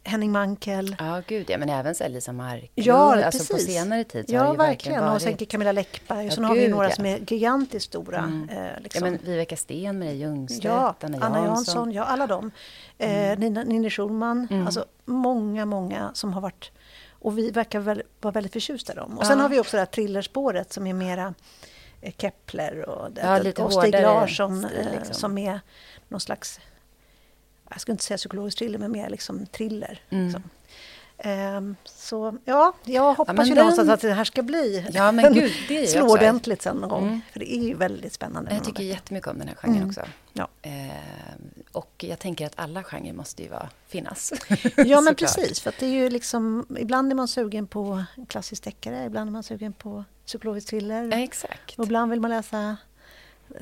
Henning 0.03 0.31
Mankel. 0.31 0.95
Ja, 0.99 1.21
gud 1.27 1.49
ja. 1.49 1.57
Men 1.57 1.69
även 1.69 1.95
så 1.95 2.03
Elisa 2.03 2.31
Marklund. 2.31 2.69
Ja, 2.73 3.25
alltså 3.25 3.53
precis. 3.53 3.67
på 3.67 3.71
senare 3.71 4.03
tid 4.03 4.25
Ja, 4.27 4.39
har 4.39 4.45
verkligen. 4.45 4.67
verkligen 4.67 5.03
varit... 5.03 5.15
Och 5.15 5.21
sen 5.21 5.47
Camilla 5.47 5.71
Läckberg. 5.71 6.25
Ja, 6.25 6.31
sen 6.31 6.43
har 6.43 6.55
vi 6.55 6.67
några 6.67 6.89
ja. 6.89 6.95
som 6.95 7.05
är 7.05 7.19
gigantiskt 7.31 7.85
stora. 7.85 8.17
Mm. 8.17 8.49
Eh, 8.49 8.81
liksom. 8.81 9.05
Ja, 9.05 9.11
men 9.11 9.19
Viveka 9.23 9.57
Sten, 9.57 9.99
Marie 9.99 10.13
Ljungstedt, 10.13 10.63
ja, 10.63 10.95
Anna, 11.01 11.25
Anna 11.25 11.45
Jansson. 11.45 11.91
Ja, 11.91 12.03
alla 12.03 12.27
dem. 12.27 12.51
Eh, 12.97 13.27
mm. 13.27 13.39
Nina, 13.39 13.63
Ninni 13.63 13.89
Schulman. 13.89 14.47
Mm. 14.51 14.65
Alltså 14.65 14.85
många, 15.05 15.65
många 15.65 16.11
som 16.13 16.33
har 16.33 16.41
varit... 16.41 16.71
Och 17.19 17.37
vi 17.37 17.51
verkar 17.51 17.79
väl, 17.79 18.03
vara 18.21 18.31
väldigt 18.31 18.53
förtjusta 18.53 18.93
i 18.93 18.95
dem. 18.95 19.17
Och 19.17 19.25
sen 19.25 19.39
har 19.39 19.49
vi 19.49 19.59
också 19.59 19.77
det 19.77 19.81
här 19.81 19.85
thrillerspåret 19.85 20.73
som 20.73 20.87
är 20.87 20.93
mera 20.93 21.33
eh, 22.01 22.13
Kepler 22.17 22.89
och, 22.89 23.09
ja, 23.15 23.37
lite 23.39 23.63
och 23.63 23.73
Stig 23.73 23.93
Larsson 23.93 24.63
stil, 24.63 24.87
liksom. 24.91 25.15
som 25.15 25.37
är 25.37 25.59
någon 26.09 26.19
slags 26.19 26.59
jag 27.69 27.81
skulle 27.81 27.93
inte 27.93 28.03
säga 28.03 28.17
psykologisk 28.17 28.57
thriller, 28.57 28.79
men 28.79 28.91
mer 28.91 29.09
liksom 29.09 29.45
thriller. 29.45 30.01
Mm. 30.09 30.25
Liksom. 30.25 30.43
Um, 31.25 31.75
så 31.85 32.37
ja, 32.45 32.73
jag 32.83 33.13
hoppas 33.13 33.37
ja, 33.37 33.43
ju 33.43 33.49
den... 33.49 33.57
någonstans 33.57 33.89
att 33.89 34.01
det 34.01 34.13
här 34.13 34.23
ska 34.23 34.43
bli 34.43 34.87
ja, 34.91 35.11
men 35.11 35.33
gud, 35.33 35.51
det 35.67 35.87
slå 35.89 36.11
ordentligt 36.11 36.61
sen 36.61 36.77
någon 36.77 36.89
gång. 36.89 37.07
Mm. 37.07 37.21
För 37.31 37.39
det 37.39 37.55
är 37.55 37.63
ju 37.63 37.73
väldigt 37.73 38.13
spännande. 38.13 38.53
Jag 38.53 38.63
tycker 38.63 38.83
jättemycket 38.83 39.27
om 39.27 39.39
den 39.39 39.47
här 39.47 39.55
genren 39.55 39.77
mm. 39.77 39.89
också. 39.89 40.01
Ja. 40.33 40.47
Uh, 40.65 40.71
och 41.71 42.05
jag 42.07 42.19
tänker 42.19 42.45
att 42.45 42.53
alla 42.55 42.83
genrer 42.83 43.13
måste 43.13 43.43
ju 43.43 43.49
vara, 43.49 43.69
finnas. 43.87 44.33
ja, 44.77 45.01
men 45.01 45.15
precis. 45.15 45.59
För 45.59 45.73
det 45.79 45.85
är 45.85 45.89
ju 45.89 46.09
liksom, 46.09 46.65
ibland 46.79 47.11
är 47.11 47.15
man 47.15 47.27
sugen 47.27 47.67
på 47.67 48.03
klassisk 48.27 48.63
deckare, 48.63 49.05
ibland 49.05 49.27
är 49.27 49.31
man 49.31 49.43
sugen 49.43 49.73
på 49.73 50.03
psykologisk 50.25 50.67
thriller. 50.67 51.09
Ja, 51.11 51.17
exakt. 51.17 51.79
Och 51.79 51.85
ibland 51.85 52.11
vill 52.11 52.21
man 52.21 52.31
läsa 52.31 52.77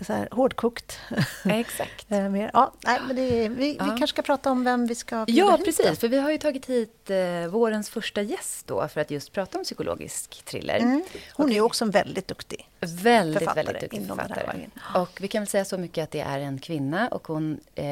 så 0.02 0.14
här, 0.14 0.28
hårdkokt. 0.32 1.00
Exakt. 1.46 2.12
Eh, 2.12 2.30
mer. 2.30 2.52
Ja, 2.54 2.74
nej, 2.86 3.00
men 3.08 3.18
är, 3.18 3.50
vi, 3.50 3.76
ja. 3.80 3.84
vi 3.84 3.90
kanske 3.90 4.08
ska 4.08 4.22
prata 4.22 4.52
om 4.52 4.64
vem 4.64 4.88
vi 4.88 4.96
ska 4.96 5.26
Ja, 5.28 5.56
hit 5.56 5.66
precis. 5.66 5.90
Då. 5.90 5.96
För 5.96 6.08
vi 6.08 6.18
har 6.18 6.32
ju 6.32 6.38
tagit 6.38 6.66
hit 6.66 7.10
eh, 7.10 7.48
vårens 7.48 7.90
första 7.90 8.22
gäst 8.22 8.68
då 8.68 8.88
för 8.88 9.02
att 9.02 9.12
just 9.12 9.32
prata 9.32 9.58
om 9.58 9.64
psykologisk 9.64 10.44
thriller. 10.46 10.78
Mm. 10.78 11.04
Hon 11.34 11.46
och, 11.46 11.50
är 11.50 11.56
ju 11.56 11.62
också 11.62 11.86
en 11.86 11.92
väldigt 11.92 12.28
duktig 12.28 12.70
väldigt, 12.86 13.40
författare. 13.40 13.66
Väldigt 13.66 13.82
duktig 13.82 14.08
författare. 14.08 14.68
Och 14.96 15.18
vi 15.22 15.28
kan 15.28 15.42
väl 15.42 15.48
säga 15.48 15.66
så 15.66 15.78
mycket 15.78 16.04
att 16.04 16.12
det 16.12 16.20
är 16.20 16.40
en 16.40 16.60
kvinna 16.60 17.08
och 17.08 17.28
hon 17.28 17.60
eh, 17.76 17.86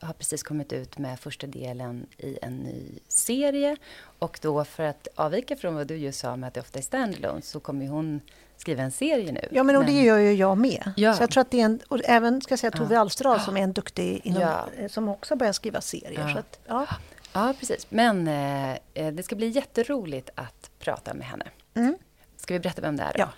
har 0.00 0.12
precis 0.12 0.42
kommit 0.42 0.72
ut 0.72 0.98
med 0.98 1.20
första 1.20 1.46
delen 1.46 2.06
i 2.18 2.38
en 2.42 2.56
ny 2.56 2.98
serie. 3.08 3.76
Och 4.18 4.38
då 4.42 4.64
för 4.64 4.82
att 4.82 5.08
avvika 5.14 5.56
från 5.56 5.74
vad 5.74 5.86
du 5.86 5.96
just 5.96 6.18
sa 6.20 6.36
med 6.36 6.48
att 6.48 6.54
det 6.54 6.60
ofta 6.60 6.78
är 6.78 6.82
standalone 6.82 7.42
så 7.42 7.60
kommer 7.60 7.88
hon 7.88 8.20
skriva 8.60 8.82
en 8.82 8.90
serie 8.90 9.32
nu. 9.32 9.48
Ja, 9.50 9.62
men, 9.62 9.76
och 9.76 9.84
det 9.84 10.02
gör 10.02 10.18
ju 10.18 10.32
jag 10.32 10.58
med. 10.58 10.92
Ja. 10.96 11.14
Så 11.14 11.22
jag 11.22 11.30
tror 11.30 11.40
att 11.40 11.50
det 11.50 11.60
är 11.60 11.64
en, 11.64 11.80
och 11.88 12.00
även 12.04 12.40
ska 12.40 12.52
jag 12.52 12.58
säga 12.58 12.70
Tove 12.70 12.94
ja. 12.94 13.00
Alsterdal 13.00 13.40
som 13.40 13.56
är 13.56 13.62
en 13.62 13.72
duktig 13.72 14.20
inom, 14.24 14.42
ja. 14.42 14.68
Eh, 14.78 14.88
som 14.88 15.08
också 15.08 15.36
börjar 15.36 15.52
skriva 15.52 15.80
serier. 15.80 16.20
Ja, 16.20 16.32
så 16.32 16.38
att, 16.38 16.58
ja. 16.66 16.86
ja 17.32 17.54
precis. 17.60 17.86
Men 17.90 18.28
eh, 18.28 18.70
eh, 18.94 19.12
det 19.12 19.22
ska 19.22 19.36
bli 19.36 19.48
jätteroligt 19.48 20.30
att 20.34 20.70
prata 20.78 21.14
med 21.14 21.26
henne. 21.26 21.44
Mm. 21.74 21.98
Ska 22.36 22.54
vi 22.54 22.60
berätta 22.60 22.82
vem 22.82 22.96
det 22.96 23.02
är? 23.02 23.12
Då? 23.12 23.20
Ja. 23.20 23.28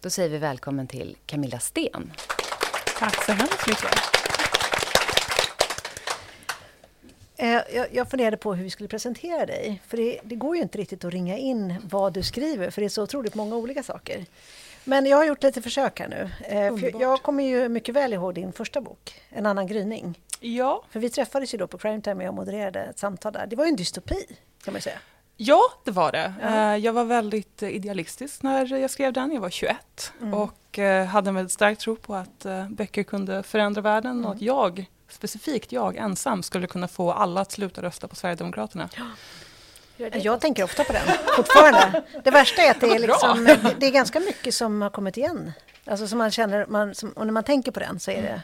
Då 0.00 0.10
säger 0.10 0.28
vi 0.28 0.38
välkommen 0.38 0.86
till 0.86 1.16
Camilla 1.26 1.58
Sten. 1.58 2.12
Tack 2.98 3.24
så 3.24 3.32
hemskt 3.32 3.68
mycket. 3.68 3.92
Eh, 7.31 7.31
jag, 7.48 7.86
jag 7.92 8.10
funderade 8.10 8.36
på 8.36 8.54
hur 8.54 8.64
vi 8.64 8.70
skulle 8.70 8.88
presentera 8.88 9.46
dig. 9.46 9.82
För 9.86 9.96
det, 9.96 10.20
det, 10.22 10.34
går 10.34 10.56
ju 10.56 10.62
inte 10.62 10.78
riktigt 10.78 11.04
att 11.04 11.12
ringa 11.12 11.36
in 11.36 11.74
vad 11.90 12.12
du 12.12 12.22
skriver, 12.22 12.70
för 12.70 12.80
det 12.80 12.86
är 12.86 12.88
så 12.88 13.02
otroligt 13.02 13.34
många 13.34 13.56
olika 13.56 13.82
saker. 13.82 14.26
Men 14.84 15.06
jag 15.06 15.16
har 15.16 15.24
gjort 15.24 15.42
lite 15.42 15.62
försök 15.62 16.00
här 16.00 16.08
nu. 16.08 16.30
Eh, 16.40 17.00
jag 17.00 17.22
kommer 17.22 17.44
ju 17.44 17.68
mycket 17.68 17.94
väl 17.94 18.12
ihåg 18.12 18.34
din 18.34 18.52
första 18.52 18.80
bok, 18.80 19.20
En 19.28 19.46
annan 19.46 19.66
gryning. 19.66 20.18
Ja. 20.40 20.84
För 20.90 21.00
vi 21.00 21.10
träffades 21.10 21.54
ju 21.54 21.58
då 21.58 21.66
på 21.66 21.78
Crime 21.78 22.00
Time 22.00 22.16
och 22.16 22.22
jag 22.22 22.34
modererade 22.34 22.80
ett 22.80 22.98
samtal 22.98 23.32
där. 23.32 23.46
Det 23.46 23.56
var 23.56 23.64
ju 23.64 23.68
en 23.68 23.76
dystopi, 23.76 24.26
kan 24.64 24.72
man 24.74 24.80
säga. 24.80 24.98
Ja, 25.36 25.62
det 25.84 25.90
var 25.90 26.12
det. 26.12 26.34
Ja. 26.42 26.74
Eh, 26.74 26.76
jag 26.76 26.92
var 26.92 27.04
väldigt 27.04 27.62
idealistisk 27.62 28.42
när 28.42 28.76
jag 28.76 28.90
skrev 28.90 29.12
den. 29.12 29.32
Jag 29.32 29.40
var 29.40 29.50
21 29.50 30.12
mm. 30.20 30.34
och 30.34 30.78
hade 31.08 31.28
en 31.28 31.34
väldigt 31.34 31.52
stark 31.52 31.78
tro 31.78 31.96
på 31.96 32.14
att 32.14 32.46
böcker 32.68 33.02
kunde 33.02 33.42
förändra 33.42 33.80
världen 33.80 34.10
mm. 34.10 34.24
och 34.26 34.34
att 34.34 34.42
jag 34.42 34.86
specifikt 35.12 35.72
jag 35.72 35.96
ensam 35.96 36.42
skulle 36.42 36.66
kunna 36.66 36.88
få 36.88 37.12
alla 37.12 37.40
att 37.40 37.52
sluta 37.52 37.82
rösta 37.82 38.08
på 38.08 38.16
Sverigedemokraterna. 38.16 38.88
Ja. 38.96 39.04
Jag 40.12 40.40
tänker 40.40 40.64
ofta 40.64 40.84
på 40.84 40.92
den 40.92 41.02
fortfarande. 41.36 42.02
Det 42.24 42.30
värsta 42.30 42.62
är 42.62 42.70
att 42.70 42.80
det 42.80 42.86
är, 42.86 42.98
liksom, 42.98 43.56
det 43.78 43.86
är 43.86 43.90
ganska 43.90 44.20
mycket 44.20 44.54
som 44.54 44.82
har 44.82 44.90
kommit 44.90 45.16
igen. 45.16 45.52
Alltså 45.84 46.08
som 46.08 46.18
man 46.18 46.30
känner, 46.30 46.66
man, 46.66 46.94
som, 46.94 47.10
och 47.10 47.26
när 47.26 47.32
man 47.32 47.44
tänker 47.44 47.72
på 47.72 47.80
den 47.80 48.00
så 48.00 48.10
är 48.10 48.22
det... 48.22 48.42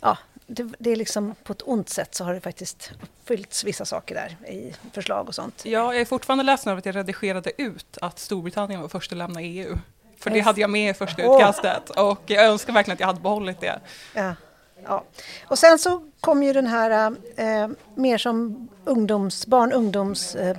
Ja, 0.00 0.18
det, 0.46 0.72
det, 0.78 0.90
är 0.90 0.96
liksom 0.96 1.34
på 1.44 1.52
ett 1.52 1.62
ont 1.64 1.88
sätt 1.88 2.14
så 2.14 2.24
har 2.24 2.34
det 2.34 2.40
faktiskt 2.40 2.92
uppfyllts 3.02 3.64
vissa 3.64 3.84
saker 3.84 4.14
där 4.14 4.50
i 4.50 4.74
förslag 4.92 5.28
och 5.28 5.34
sånt. 5.34 5.62
Ja, 5.64 5.70
jag 5.92 6.00
är 6.00 6.04
fortfarande 6.04 6.44
ledsen 6.44 6.70
över 6.70 6.78
att 6.78 6.86
jag 6.86 6.96
redigerade 6.96 7.62
ut 7.62 7.98
att 8.00 8.18
Storbritannien 8.18 8.80
var 8.80 8.88
först 8.88 9.12
att 9.12 9.18
lämna 9.18 9.42
EU. 9.42 9.78
För 10.18 10.30
det 10.30 10.40
hade 10.40 10.60
jag 10.60 10.70
med 10.70 10.90
i 10.90 10.94
första 10.94 11.22
utkastet 11.22 11.90
och 11.90 12.22
jag 12.26 12.44
önskar 12.44 12.72
verkligen 12.72 12.94
att 12.94 13.00
jag 13.00 13.06
hade 13.06 13.20
behållit 13.20 13.60
det. 13.60 13.80
Ja. 14.14 14.34
Ja. 14.84 15.04
Och 15.48 15.58
sen 15.58 15.78
så 15.78 16.02
kom 16.20 16.42
ju 16.42 16.52
den 16.52 16.66
här 16.66 17.16
eh, 17.36 17.68
mer 17.94 18.18
som 18.18 18.68
ungdoms, 18.84 19.46
barn 19.46 19.72
ungdoms 19.72 20.34
eh, 20.34 20.56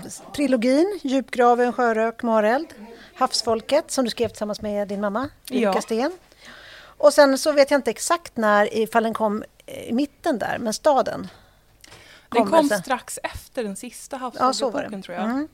Djupgraven, 1.02 1.74
Sjörök, 1.74 2.24
Mareld, 2.24 2.68
Havsfolket 3.16 3.92
som 3.92 4.06
du 4.06 4.12
skrev 4.12 4.28
tillsammans 4.28 4.62
med 4.62 4.88
din 4.88 5.02
mamma, 5.02 5.30
Erika 5.50 5.72
ja. 5.76 5.82
Sten. 5.82 6.12
Och 6.98 7.14
sen 7.14 7.38
så 7.38 7.52
vet 7.52 7.72
jag 7.72 7.78
inte 7.78 7.92
exakt 7.92 8.38
när, 8.38 8.78
ifall 8.78 9.04
den 9.04 9.14
kom 9.14 9.44
i 9.66 9.94
mitten 9.94 10.40
där, 10.40 10.58
men 10.60 10.74
staden. 10.74 11.28
Den 12.30 12.46
kom 12.46 12.70
sen. 12.70 12.80
strax 12.80 13.20
efter 13.24 13.64
den 13.64 13.76
sista 13.76 14.18
havsfågelboken 14.18 15.00
ja, 15.00 15.02
tror 15.02 15.18
jag. 15.18 15.26
Mm. 15.26 15.48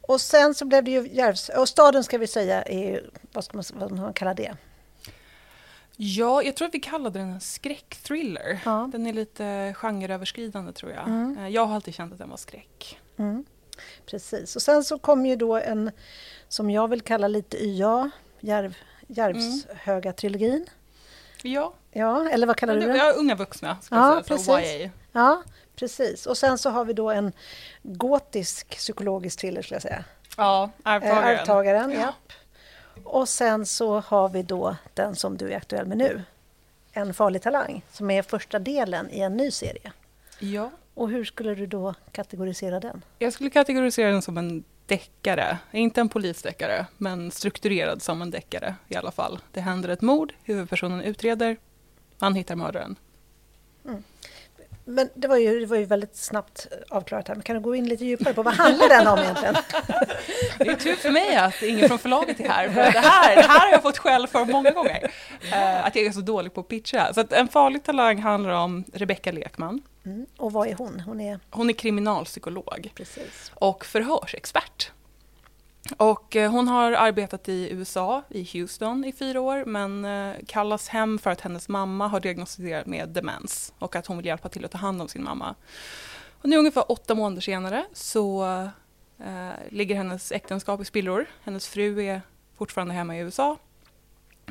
Och 0.00 0.20
sen 0.20 0.54
så 0.54 0.64
blev 0.64 0.84
det 0.84 0.90
ju 0.90 1.08
Järvs... 1.12 1.48
Och 1.48 1.68
staden 1.68 2.04
ska 2.04 2.18
vi 2.18 2.26
säga 2.26 2.62
är, 2.62 3.10
vad 3.32 3.44
ska 3.44 3.56
man, 3.56 3.64
vad 3.74 3.92
man 3.92 4.12
kalla 4.12 4.34
det? 4.34 4.56
Ja, 6.02 6.42
jag 6.42 6.56
tror 6.56 6.68
att 6.68 6.74
vi 6.74 6.80
kallade 6.80 7.18
den 7.18 7.28
en 7.30 7.40
skräckthriller. 7.40 8.60
Ja. 8.64 8.88
Den 8.92 9.06
är 9.06 9.12
lite 9.12 9.74
genreöverskridande 9.76 10.72
tror 10.72 10.92
jag. 10.92 11.08
Mm. 11.08 11.38
Eh, 11.38 11.48
jag 11.48 11.66
har 11.66 11.74
alltid 11.74 11.94
känt 11.94 12.12
att 12.12 12.18
den 12.18 12.30
var 12.30 12.36
skräck. 12.36 12.98
Mm. 13.16 13.44
Precis, 14.06 14.56
och 14.56 14.62
sen 14.62 14.84
så 14.84 14.98
kom 14.98 15.26
ju 15.26 15.36
då 15.36 15.56
en 15.56 15.90
som 16.48 16.70
jag 16.70 16.88
vill 16.88 17.00
kalla 17.00 17.28
lite 17.28 17.64
YA, 17.64 18.10
Järv, 18.40 18.76
Järvshöga-trilogin. 19.06 20.54
Mm. 20.54 20.66
Ja. 21.42 21.74
ja, 21.90 22.28
eller 22.30 22.46
vad 22.46 22.56
kallar 22.56 22.74
du 22.74 22.80
den? 22.80 22.96
Ja, 22.96 23.12
unga 23.12 23.34
vuxna, 23.34 23.76
ska 23.82 23.94
ja, 23.94 24.14
jag 24.28 24.40
säga, 24.40 24.56
precis. 24.56 24.80
YA. 24.80 24.90
Ja, 25.12 25.42
precis. 25.76 26.26
Och 26.26 26.38
sen 26.38 26.58
så 26.58 26.70
har 26.70 26.84
vi 26.84 26.92
då 26.92 27.10
en 27.10 27.32
gotisk 27.82 28.76
psykologisk 28.76 29.40
thriller, 29.40 29.62
skulle 29.62 29.74
jag 29.74 29.82
säga. 29.82 30.04
Ja, 30.36 30.70
Arvtagaren. 30.82 31.34
Eh, 31.34 31.40
Arvtagaren, 31.40 31.90
ja. 31.90 32.14
Och 33.12 33.28
sen 33.28 33.66
så 33.66 34.00
har 34.00 34.28
vi 34.28 34.42
då 34.42 34.76
den 34.94 35.16
som 35.16 35.36
du 35.36 35.52
är 35.52 35.56
aktuell 35.56 35.86
med 35.86 35.98
nu. 35.98 36.22
En 36.92 37.14
farlig 37.14 37.42
talang, 37.42 37.82
som 37.92 38.10
är 38.10 38.22
första 38.22 38.58
delen 38.58 39.10
i 39.10 39.20
en 39.20 39.36
ny 39.36 39.50
serie. 39.50 39.92
Ja. 40.38 40.70
Och 40.94 41.10
hur 41.10 41.24
skulle 41.24 41.54
du 41.54 41.66
då 41.66 41.94
kategorisera 42.12 42.80
den? 42.80 43.04
Jag 43.18 43.32
skulle 43.32 43.50
kategorisera 43.50 44.10
den 44.10 44.22
som 44.22 44.38
en 44.38 44.64
deckare. 44.86 45.58
Inte 45.72 46.00
en 46.00 46.08
polisdeckare, 46.08 46.86
men 46.96 47.30
strukturerad 47.30 48.02
som 48.02 48.22
en 48.22 48.30
deckare 48.30 48.74
i 48.88 48.96
alla 48.96 49.10
fall. 49.10 49.38
Det 49.52 49.60
händer 49.60 49.88
ett 49.88 50.02
mord, 50.02 50.32
huvudpersonen 50.42 51.00
utreder, 51.00 51.56
man 52.18 52.34
hittar 52.34 52.56
mördaren. 52.56 52.96
Mm. 53.84 54.02
Men 54.90 55.08
det 55.14 55.28
var, 55.28 55.36
ju, 55.36 55.60
det 55.60 55.66
var 55.66 55.76
ju 55.76 55.84
väldigt 55.84 56.16
snabbt 56.16 56.66
avklarat 56.88 57.28
här, 57.28 57.34
men 57.34 57.42
kan 57.42 57.56
du 57.56 57.62
gå 57.62 57.74
in 57.74 57.88
lite 57.88 58.04
djupare 58.04 58.34
på 58.34 58.42
vad 58.42 58.54
handlar 58.54 58.88
den 58.88 59.06
om 59.06 59.18
egentligen? 59.18 59.54
Det 60.58 60.68
är 60.68 60.76
tur 60.76 60.94
för 60.94 61.10
mig 61.10 61.36
att 61.36 61.62
ingen 61.62 61.88
från 61.88 61.98
förlaget 61.98 62.40
är 62.40 62.48
här, 62.48 62.68
för 62.68 62.92
det 62.92 62.98
här, 62.98 63.36
det 63.36 63.42
här 63.42 63.60
har 63.60 63.72
jag 63.72 63.82
fått 63.82 63.98
skäll 63.98 64.26
för 64.26 64.44
många 64.44 64.70
gånger. 64.70 65.10
Uh, 65.52 65.86
att 65.86 65.96
jag 65.96 66.04
är 66.04 66.12
så 66.12 66.20
dålig 66.20 66.54
på 66.54 66.60
att 66.60 66.68
pitcha. 66.68 67.14
Så 67.14 67.20
att 67.20 67.32
En 67.32 67.48
farlig 67.48 67.82
talang 67.82 68.18
handlar 68.18 68.50
om 68.50 68.84
Rebecka 68.92 69.32
Lekman. 69.32 69.82
Mm. 70.04 70.26
Och 70.36 70.52
vad 70.52 70.68
är 70.68 70.74
hon? 70.74 71.00
Hon 71.00 71.20
är, 71.20 71.40
hon 71.50 71.70
är 71.70 71.74
kriminalpsykolog 71.74 72.92
Precis. 72.94 73.52
och 73.54 73.84
förhörsexpert. 73.84 74.90
Och 75.96 76.36
eh, 76.36 76.50
hon 76.50 76.68
har 76.68 76.92
arbetat 76.92 77.48
i 77.48 77.72
USA, 77.72 78.22
i 78.28 78.48
Houston, 78.52 79.04
i 79.04 79.12
fyra 79.12 79.40
år 79.40 79.64
men 79.64 80.04
eh, 80.04 80.36
kallas 80.46 80.88
hem 80.88 81.18
för 81.18 81.30
att 81.30 81.40
hennes 81.40 81.68
mamma 81.68 82.08
har 82.08 82.20
diagnostiserat 82.20 82.86
med 82.86 83.08
demens 83.08 83.72
och 83.78 83.96
att 83.96 84.06
hon 84.06 84.16
vill 84.16 84.26
hjälpa 84.26 84.48
till 84.48 84.64
att 84.64 84.70
ta 84.70 84.78
hand 84.78 85.02
om 85.02 85.08
sin 85.08 85.24
mamma. 85.24 85.54
Och 86.42 86.48
nu 86.48 86.56
ungefär 86.56 86.92
åtta 86.92 87.14
månader 87.14 87.40
senare 87.40 87.84
så 87.92 88.44
eh, 89.18 89.48
ligger 89.68 89.96
hennes 89.96 90.32
äktenskap 90.32 90.80
i 90.80 90.84
spillror. 90.84 91.26
Hennes 91.44 91.68
fru 91.68 92.02
är 92.02 92.22
fortfarande 92.58 92.94
hemma 92.94 93.16
i 93.16 93.20
USA. 93.20 93.56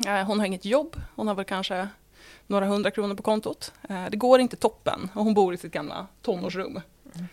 Eh, 0.06 0.26
hon 0.26 0.38
har 0.38 0.46
inget 0.46 0.64
jobb, 0.64 0.96
hon 1.16 1.28
har 1.28 1.34
väl 1.34 1.44
kanske 1.44 1.88
några 2.46 2.66
hundra 2.66 2.90
kronor 2.90 3.14
på 3.14 3.22
kontot. 3.22 3.72
Eh, 3.88 4.04
det 4.10 4.16
går 4.16 4.40
inte 4.40 4.56
toppen 4.56 5.10
och 5.14 5.24
hon 5.24 5.34
bor 5.34 5.54
i 5.54 5.56
sitt 5.56 5.72
gamla 5.72 6.06
tonårsrum. 6.22 6.80
Mm. 7.14 7.26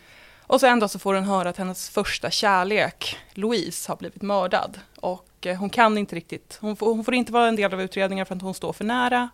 Och 0.48 0.60
så 0.60 0.68
en 0.68 0.80
dag 0.80 0.90
så 0.90 1.00
får 1.00 1.14
hon 1.14 1.24
höra 1.24 1.50
att 1.50 1.58
hennes 1.58 1.90
första 1.90 2.32
kärlek, 2.32 3.18
Louise, 3.34 3.92
har 3.92 3.98
blivit 3.98 4.22
mördad. 4.22 4.80
Och 4.96 5.46
eh, 5.46 5.58
hon 5.58 5.70
kan 5.70 5.98
inte 5.98 6.16
riktigt, 6.16 6.58
hon 6.62 6.76
får, 6.76 6.96
hon 6.96 7.04
får 7.04 7.14
inte 7.14 7.32
vara 7.32 7.48
en 7.48 7.56
del 7.56 7.74
av 7.74 7.82
utredningen 7.82 8.26
för 8.26 8.36
att 8.36 8.42
hon 8.42 8.54
står 8.54 8.74
för 8.74 8.86
nära. 8.86 9.30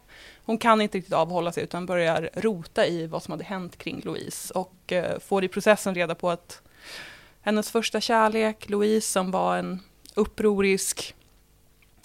Hon 0.46 0.58
kan 0.58 0.82
inte 0.82 0.98
riktigt 0.98 1.14
avhålla 1.14 1.52
sig 1.52 1.64
utan 1.64 1.86
börjar 1.86 2.30
rota 2.34 2.88
i 2.88 3.08
vad 3.08 3.24
som 3.24 3.32
hade 3.32 3.44
hänt 3.44 3.78
kring 3.78 4.02
Louise. 4.06 4.54
Och 4.54 4.92
eh, 4.92 5.20
får 5.20 5.44
i 5.44 5.48
processen 5.48 5.96
reda 5.96 6.16
på 6.16 6.30
att 6.30 6.62
hennes 7.42 7.72
första 7.72 8.02
kärlek, 8.02 8.70
Louise, 8.70 9.12
som 9.12 9.32
var 9.32 9.58
en 9.58 9.80
upprorisk, 10.16 11.16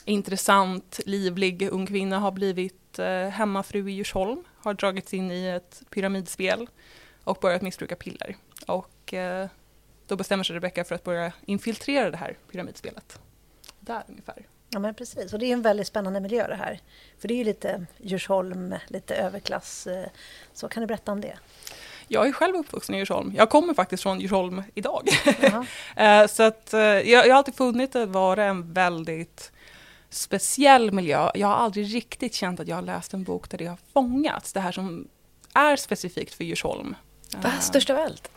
intressant, 0.05 1.01
livlig 1.07 1.69
ung 1.73 1.87
kvinna, 1.87 2.19
har 2.19 2.33
blivit 2.33 2.99
eh, 2.99 3.29
hemmafru 3.29 3.91
i 3.91 3.93
Djursholm. 3.93 4.45
Har 4.59 4.75
dragits 4.75 5.15
in 5.15 5.31
i 5.31 5.47
ett 5.47 5.83
pyramidspel 5.91 6.67
och 7.25 7.39
börjat 7.41 7.63
missbruka 7.63 7.97
piller. 7.97 8.37
Och 8.69 8.91
Eh, 9.13 9.49
då 10.07 10.17
bestämmer 10.17 10.45
sig 10.45 10.57
Rebecca 10.57 10.85
för 10.85 10.95
att 10.95 11.05
börja 11.05 11.33
infiltrera 11.47 12.11
det 12.11 12.17
här 12.17 12.37
pyramidspelet. 12.53 13.21
Där 13.81 14.03
ungefär. 14.09 14.47
Ja 14.71 14.79
men 14.79 14.95
precis, 14.95 15.33
och 15.33 15.39
det 15.39 15.47
är 15.47 15.53
en 15.53 15.63
väldigt 15.63 15.87
spännande 15.87 16.21
miljö 16.21 16.49
det 16.49 16.55
här. 16.55 16.81
För 17.19 17.29
det 17.29 17.35
är 17.35 17.39
ju 17.39 17.45
lite 17.45 17.87
Djursholm, 17.99 18.75
lite 18.89 19.15
överklass. 19.15 19.87
Eh, 19.87 20.09
så 20.53 20.69
kan 20.69 20.81
du 20.81 20.87
berätta 20.87 21.13
om 21.13 21.21
det? 21.21 21.39
Jag 22.09 22.29
är 22.29 22.33
själv 22.33 22.57
uppvuxen 22.57 22.95
i 22.95 22.99
Djursholm. 22.99 23.33
Jag 23.37 23.51
kommer 23.51 23.75
faktiskt 23.75 24.03
från 24.03 24.21
Djursholm 24.21 24.63
idag. 24.75 25.09
Eh, 25.97 26.27
så 26.27 26.43
att, 26.43 26.69
jag, 26.73 27.07
jag 27.07 27.29
har 27.29 27.39
alltid 27.39 27.55
funnit 27.55 27.93
det 27.93 28.07
vara 28.07 28.45
en 28.45 28.73
väldigt 28.73 29.53
speciell 30.11 30.93
miljö. 30.93 31.31
Jag 31.35 31.47
har 31.47 31.55
aldrig 31.55 31.95
riktigt 31.95 32.35
känt 32.35 32.61
att 32.61 32.69
jag 32.69 32.77
har 32.77 32.83
läst 32.83 33.15
en 33.15 33.25
bok 33.25 33.51
där 33.51 33.59
det 33.59 33.67
har 33.67 33.79
fångats. 33.93 34.53
Det 34.53 34.61
här 34.61 34.73
som 34.73 35.09
är 35.55 35.77
specifikt 35.77 36.35
för 36.35 36.45
Djursholm. 36.45 36.95
Va? 37.37 37.53
Störst 37.61 37.91
av 37.91 37.99
allt? 37.99 38.31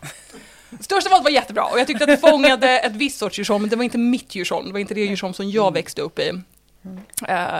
Största 0.79 1.09
valet 1.09 1.23
var 1.23 1.31
jättebra 1.31 1.65
och 1.65 1.79
jag 1.79 1.87
tyckte 1.87 2.03
att 2.03 2.09
det 2.09 2.17
fångade 2.17 2.79
ett 2.79 2.95
visst 2.95 3.19
sorts 3.19 3.39
Djursholm, 3.39 3.61
men 3.61 3.69
det 3.69 3.75
var 3.75 3.83
inte 3.83 3.97
mitt 3.97 4.35
Djursholm, 4.35 4.67
det 4.67 4.73
var 4.73 4.79
inte 4.79 4.93
det 4.93 5.05
Djursholm 5.05 5.33
som 5.33 5.49
jag 5.49 5.63
mm. 5.63 5.73
växte 5.73 6.01
upp 6.01 6.19
i. 6.19 6.29
Mm. 6.85 6.99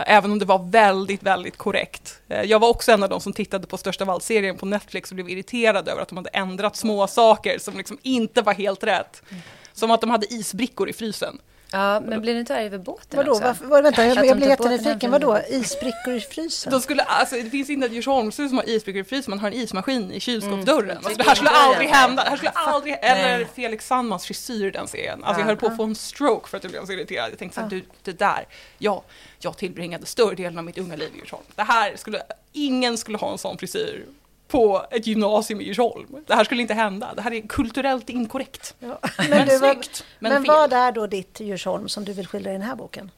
även 0.06 0.32
om 0.32 0.38
det 0.38 0.44
var 0.44 0.70
väldigt, 0.70 1.22
väldigt 1.22 1.56
korrekt. 1.56 2.20
Uh, 2.30 2.42
jag 2.42 2.58
var 2.58 2.68
också 2.68 2.92
en 2.92 3.02
av 3.02 3.08
de 3.08 3.20
som 3.20 3.32
tittade 3.32 3.66
på 3.66 3.76
Största 3.76 4.04
valt-serien 4.04 4.56
på 4.56 4.66
Netflix 4.66 5.10
och 5.10 5.14
blev 5.14 5.30
irriterad 5.30 5.88
över 5.88 6.02
att 6.02 6.08
de 6.08 6.16
hade 6.16 6.30
ändrat 6.30 6.76
små 6.76 7.06
saker 7.06 7.58
som 7.58 7.76
liksom 7.76 7.98
inte 8.02 8.42
var 8.42 8.54
helt 8.54 8.84
rätt. 8.84 9.22
Mm. 9.30 9.42
Som 9.72 9.90
att 9.90 10.00
de 10.00 10.10
hade 10.10 10.32
isbrickor 10.32 10.88
i 10.88 10.92
frysen. 10.92 11.38
Ja, 11.72 12.00
men 12.00 12.20
blir 12.20 12.34
du 12.34 12.40
inte 12.40 12.56
arg 12.56 12.66
över 12.66 12.78
båten 12.78 13.16
Vadå? 13.16 13.30
också? 13.30 13.44
Varför, 13.44 13.66
var, 13.66 13.82
vänta, 13.82 14.06
jag, 14.06 14.26
jag 14.26 14.36
blir 14.36 14.48
jättenyfiken. 14.48 15.10
Vadå? 15.10 15.38
Isbrickor 15.48 16.14
i 16.14 16.20
frysen? 16.20 16.72
De 16.72 16.80
skulle, 16.80 17.02
alltså, 17.02 17.36
det 17.36 17.50
finns 17.50 17.70
inte 17.70 17.86
ett 17.86 17.92
Djursholmshus 17.92 18.48
som 18.50 18.58
har 18.58 18.68
isbrickor 18.68 19.00
i 19.00 19.04
frysen. 19.04 19.30
Man 19.30 19.38
har 19.38 19.48
en 19.48 19.54
ismaskin 19.54 20.12
i 20.12 20.20
kylskåpsdörren. 20.20 20.90
Mm. 20.90 20.96
Alltså, 20.96 21.14
det 21.14 21.24
här 21.24 21.34
skulle 21.34 21.50
aldrig 21.50 21.88
hända. 21.88 22.24
Det 22.24 22.30
här 22.30 22.36
skulle 22.36 22.50
aldrig, 22.50 22.98
eller 23.02 23.44
Felix 23.44 23.86
Sandmans 23.86 24.26
frisyr 24.26 24.70
den 24.70 24.88
serien. 24.88 25.24
Alltså, 25.24 25.40
jag 25.40 25.46
höll 25.46 25.56
på 25.56 25.66
att 25.66 25.76
få 25.76 25.84
en 25.84 25.94
stroke 25.94 26.48
för 26.48 26.56
att 26.56 26.64
jag 26.64 26.70
blev 26.70 26.86
så 26.86 26.92
irriterad. 26.92 27.30
Jag 27.30 27.38
tänkte 27.38 27.54
så 27.54 27.60
här, 27.60 27.68
du, 27.68 27.84
det 28.02 28.18
där. 28.18 28.46
Ja, 28.78 29.02
jag 29.38 29.56
tillbringade 29.56 30.06
större 30.06 30.34
delen 30.34 30.58
av 30.58 30.64
mitt 30.64 30.78
unga 30.78 30.96
liv 30.96 31.10
i 31.14 31.18
Djursholm. 31.18 31.44
Det 31.54 31.62
här 31.62 31.96
skulle, 31.96 32.22
ingen 32.52 32.98
skulle 32.98 33.18
ha 33.18 33.32
en 33.32 33.38
sån 33.38 33.58
frisyr 33.58 34.06
på 34.52 34.86
ett 34.90 35.06
gymnasium 35.06 35.60
i 35.60 35.64
Djursholm. 35.64 36.16
Det 36.26 36.34
här 36.34 36.44
skulle 36.44 36.62
inte 36.62 36.74
hända. 36.74 37.14
Det 37.14 37.22
här 37.22 37.32
är 37.32 37.40
kulturellt 37.40 38.10
inkorrekt. 38.10 38.74
Ja. 38.78 38.98
Men, 39.18 39.30
men, 39.30 39.48
du, 39.48 39.58
snyggt, 39.58 40.04
men, 40.18 40.32
men 40.32 40.44
vad 40.44 40.72
är 40.72 40.92
då 40.92 41.06
ditt 41.06 41.40
Djursholm 41.40 41.88
som 41.88 42.04
du 42.04 42.12
vill 42.12 42.26
skildra 42.26 42.50
i 42.50 42.52
den 42.52 42.62
här 42.62 42.76
boken? 42.76 43.10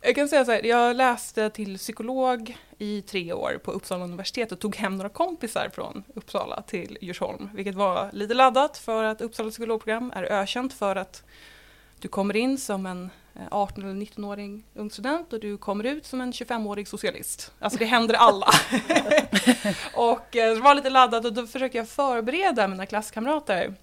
Jag 0.00 0.14
kan 0.14 0.28
säga 0.28 0.44
så 0.44 0.52
här, 0.52 0.64
jag 0.66 0.96
läste 0.96 1.50
till 1.50 1.78
psykolog 1.78 2.56
i 2.78 3.02
tre 3.02 3.32
år 3.32 3.60
på 3.64 3.70
Uppsala 3.70 4.04
universitet 4.04 4.52
och 4.52 4.58
tog 4.58 4.76
hem 4.76 4.96
några 4.96 5.08
kompisar 5.08 5.68
från 5.74 6.04
Uppsala 6.14 6.62
till 6.62 6.98
Djursholm, 7.00 7.50
vilket 7.54 7.74
var 7.74 8.10
lite 8.12 8.34
laddat 8.34 8.78
för 8.78 9.04
att 9.04 9.20
Uppsala 9.20 9.50
psykologprogram 9.50 10.12
är 10.16 10.22
ökänt 10.22 10.72
för 10.72 10.96
att 10.96 11.22
du 12.00 12.08
kommer 12.08 12.36
in 12.36 12.58
som 12.58 12.86
en 12.86 13.10
18 13.50 13.84
eller 13.84 13.94
19-åring 13.94 14.64
ung 14.74 14.90
student 14.90 15.32
och 15.32 15.40
du 15.40 15.58
kommer 15.58 15.84
ut 15.84 16.06
som 16.06 16.20
en 16.20 16.32
25-årig 16.32 16.88
socialist. 16.88 17.52
Alltså 17.58 17.78
det 17.78 17.84
händer 17.84 18.14
alla. 18.14 18.46
och 19.94 20.36
eh, 20.36 20.54
det 20.54 20.60
var 20.60 20.74
lite 20.74 20.90
laddat 20.90 21.24
och 21.24 21.32
då 21.32 21.46
försökte 21.46 21.78
jag 21.78 21.88
förbereda 21.88 22.68
mina 22.68 22.86
klasskamrater 22.86 23.74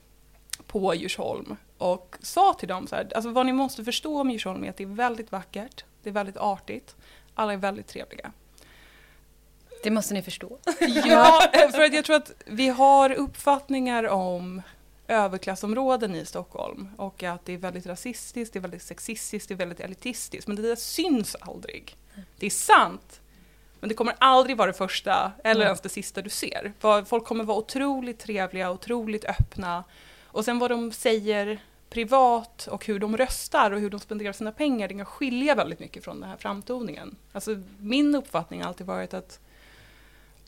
på 0.67 0.95
Djursholm 0.95 1.55
och 1.77 2.15
sa 2.21 2.53
till 2.53 2.67
dem 2.67 2.87
så 2.87 2.95
här, 2.95 3.11
alltså 3.15 3.29
vad 3.29 3.45
ni 3.45 3.53
måste 3.53 3.83
förstå 3.83 4.21
om 4.21 4.31
Djursholm 4.31 4.63
är 4.63 4.69
att 4.69 4.77
det 4.77 4.83
är 4.83 4.87
väldigt 4.87 5.31
vackert, 5.31 5.83
det 6.03 6.09
är 6.09 6.13
väldigt 6.13 6.37
artigt, 6.37 6.95
alla 7.33 7.53
är 7.53 7.57
väldigt 7.57 7.87
trevliga. 7.87 8.31
Det 9.83 9.91
måste 9.91 10.13
ni 10.13 10.21
förstå. 10.21 10.57
ja, 11.05 11.41
för 11.71 11.81
att 11.81 11.93
jag 11.93 12.05
tror 12.05 12.15
att 12.15 12.31
vi 12.45 12.69
har 12.69 13.11
uppfattningar 13.11 14.03
om 14.03 14.61
överklassområden 15.13 16.15
i 16.15 16.25
Stockholm 16.25 16.89
och 16.97 17.23
att 17.23 17.45
det 17.45 17.53
är 17.53 17.57
väldigt 17.57 17.85
rasistiskt, 17.85 18.53
det 18.53 18.59
är 18.59 18.61
väldigt 18.61 18.81
sexistiskt, 18.81 19.49
det 19.49 19.53
är 19.53 19.57
väldigt 19.57 19.79
elitistiskt. 19.79 20.47
Men 20.47 20.55
det 20.55 20.61
där 20.61 20.75
syns 20.75 21.35
aldrig. 21.39 21.97
Det 22.37 22.45
är 22.45 22.49
sant, 22.49 23.21
men 23.79 23.89
det 23.89 23.95
kommer 23.95 24.15
aldrig 24.17 24.57
vara 24.57 24.67
det 24.67 24.77
första 24.77 25.31
eller 25.43 25.61
mm. 25.61 25.67
ens 25.67 25.81
det 25.81 25.89
sista 25.89 26.21
du 26.21 26.29
ser. 26.29 26.73
Folk 27.05 27.25
kommer 27.25 27.43
vara 27.43 27.57
otroligt 27.57 28.19
trevliga, 28.19 28.71
otroligt 28.71 29.25
öppna. 29.25 29.83
Och 30.25 30.45
sen 30.45 30.59
vad 30.59 30.71
de 30.71 30.91
säger 30.91 31.59
privat 31.89 32.67
och 32.67 32.85
hur 32.85 32.99
de 32.99 33.17
röstar 33.17 33.71
och 33.71 33.79
hur 33.79 33.89
de 33.89 33.99
spenderar 33.99 34.33
sina 34.33 34.51
pengar, 34.51 34.87
det 34.87 34.93
kan 34.93 35.05
skilja 35.05 35.55
väldigt 35.55 35.79
mycket 35.79 36.03
från 36.03 36.19
den 36.19 36.29
här 36.29 36.37
framtoningen. 36.37 37.15
Alltså 37.31 37.61
min 37.79 38.15
uppfattning 38.15 38.61
har 38.61 38.67
alltid 38.67 38.87
varit 38.87 39.13
att 39.13 39.39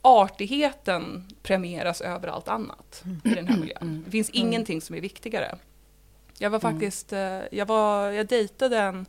artigheten 0.05 1.23
premieras 1.43 2.01
över 2.01 2.27
allt 2.27 2.47
annat 2.47 3.03
mm. 3.05 3.21
i 3.23 3.29
den 3.29 3.47
här 3.47 3.57
miljön. 3.57 3.81
Mm. 3.81 4.03
Det 4.05 4.11
finns 4.11 4.29
mm. 4.29 4.47
ingenting 4.47 4.81
som 4.81 4.95
är 4.95 5.01
viktigare. 5.01 5.55
Jag 6.37 6.49
var 6.49 6.59
mm. 6.59 6.73
faktiskt, 6.73 7.13
eh, 7.13 7.39
jag, 7.51 7.65
var, 7.65 8.11
jag 8.11 8.27
dejtade 8.27 8.79
en, 8.79 9.05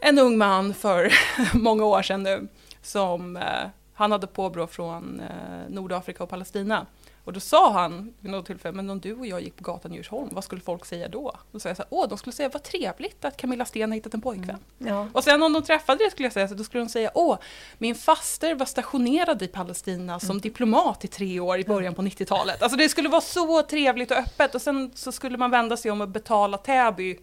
en 0.00 0.18
ung 0.18 0.38
man 0.38 0.74
för 0.74 1.12
många 1.58 1.84
år 1.84 2.02
sedan 2.02 2.22
nu 2.22 2.48
som, 2.82 3.36
eh, 3.36 3.68
han 3.94 4.12
hade 4.12 4.26
påbrå 4.26 4.66
från 4.66 5.20
eh, 5.20 5.68
Nordafrika 5.68 6.22
och 6.22 6.30
Palestina. 6.30 6.86
Och 7.26 7.32
då 7.32 7.40
sa 7.40 7.72
han 7.72 8.14
vid 8.20 8.32
något 8.32 8.46
tillfälle, 8.46 8.76
men 8.76 8.90
om 8.90 9.00
du 9.00 9.14
och 9.14 9.26
jag 9.26 9.40
gick 9.40 9.56
på 9.56 9.64
gatan 9.64 9.92
i 9.92 9.96
Djursholm, 9.96 10.28
vad 10.32 10.44
skulle 10.44 10.60
folk 10.60 10.84
säga 10.84 11.08
då? 11.08 11.32
Då 11.52 11.60
sa 11.60 11.68
jag 11.68 11.76
så 11.76 11.82
här, 11.82 11.88
åh, 11.90 12.08
de 12.08 12.18
skulle 12.18 12.32
säga 12.32 12.48
vad 12.48 12.62
trevligt 12.62 13.24
att 13.24 13.36
Camilla 13.36 13.64
Sten 13.64 13.90
har 13.90 13.94
hittat 13.94 14.14
en 14.14 14.20
pojkvän. 14.20 14.58
Mm. 14.80 14.94
Ja. 14.94 15.08
Och 15.12 15.24
sen 15.24 15.42
om 15.42 15.52
de 15.52 15.62
träffade 15.62 16.04
det 16.04 16.10
skulle 16.10 16.26
jag 16.26 16.32
säga, 16.32 16.48
så 16.48 16.54
då 16.54 16.64
skulle 16.64 16.84
de 16.84 16.88
säga, 16.88 17.10
åh, 17.14 17.38
min 17.78 17.94
faster 17.94 18.54
var 18.54 18.66
stationerad 18.66 19.42
i 19.42 19.48
Palestina 19.48 20.20
som 20.20 20.30
mm. 20.30 20.40
diplomat 20.40 21.04
i 21.04 21.08
tre 21.08 21.40
år 21.40 21.58
i 21.58 21.64
början 21.64 21.94
på 21.94 22.02
90-talet. 22.02 22.62
Alltså 22.62 22.78
det 22.78 22.88
skulle 22.88 23.08
vara 23.08 23.20
så 23.20 23.62
trevligt 23.62 24.10
och 24.10 24.16
öppet 24.16 24.54
och 24.54 24.62
sen 24.62 24.90
så 24.94 25.12
skulle 25.12 25.38
man 25.38 25.50
vända 25.50 25.76
sig 25.76 25.90
om 25.90 26.00
och 26.00 26.08
betala 26.08 26.58
Täby 26.58 27.18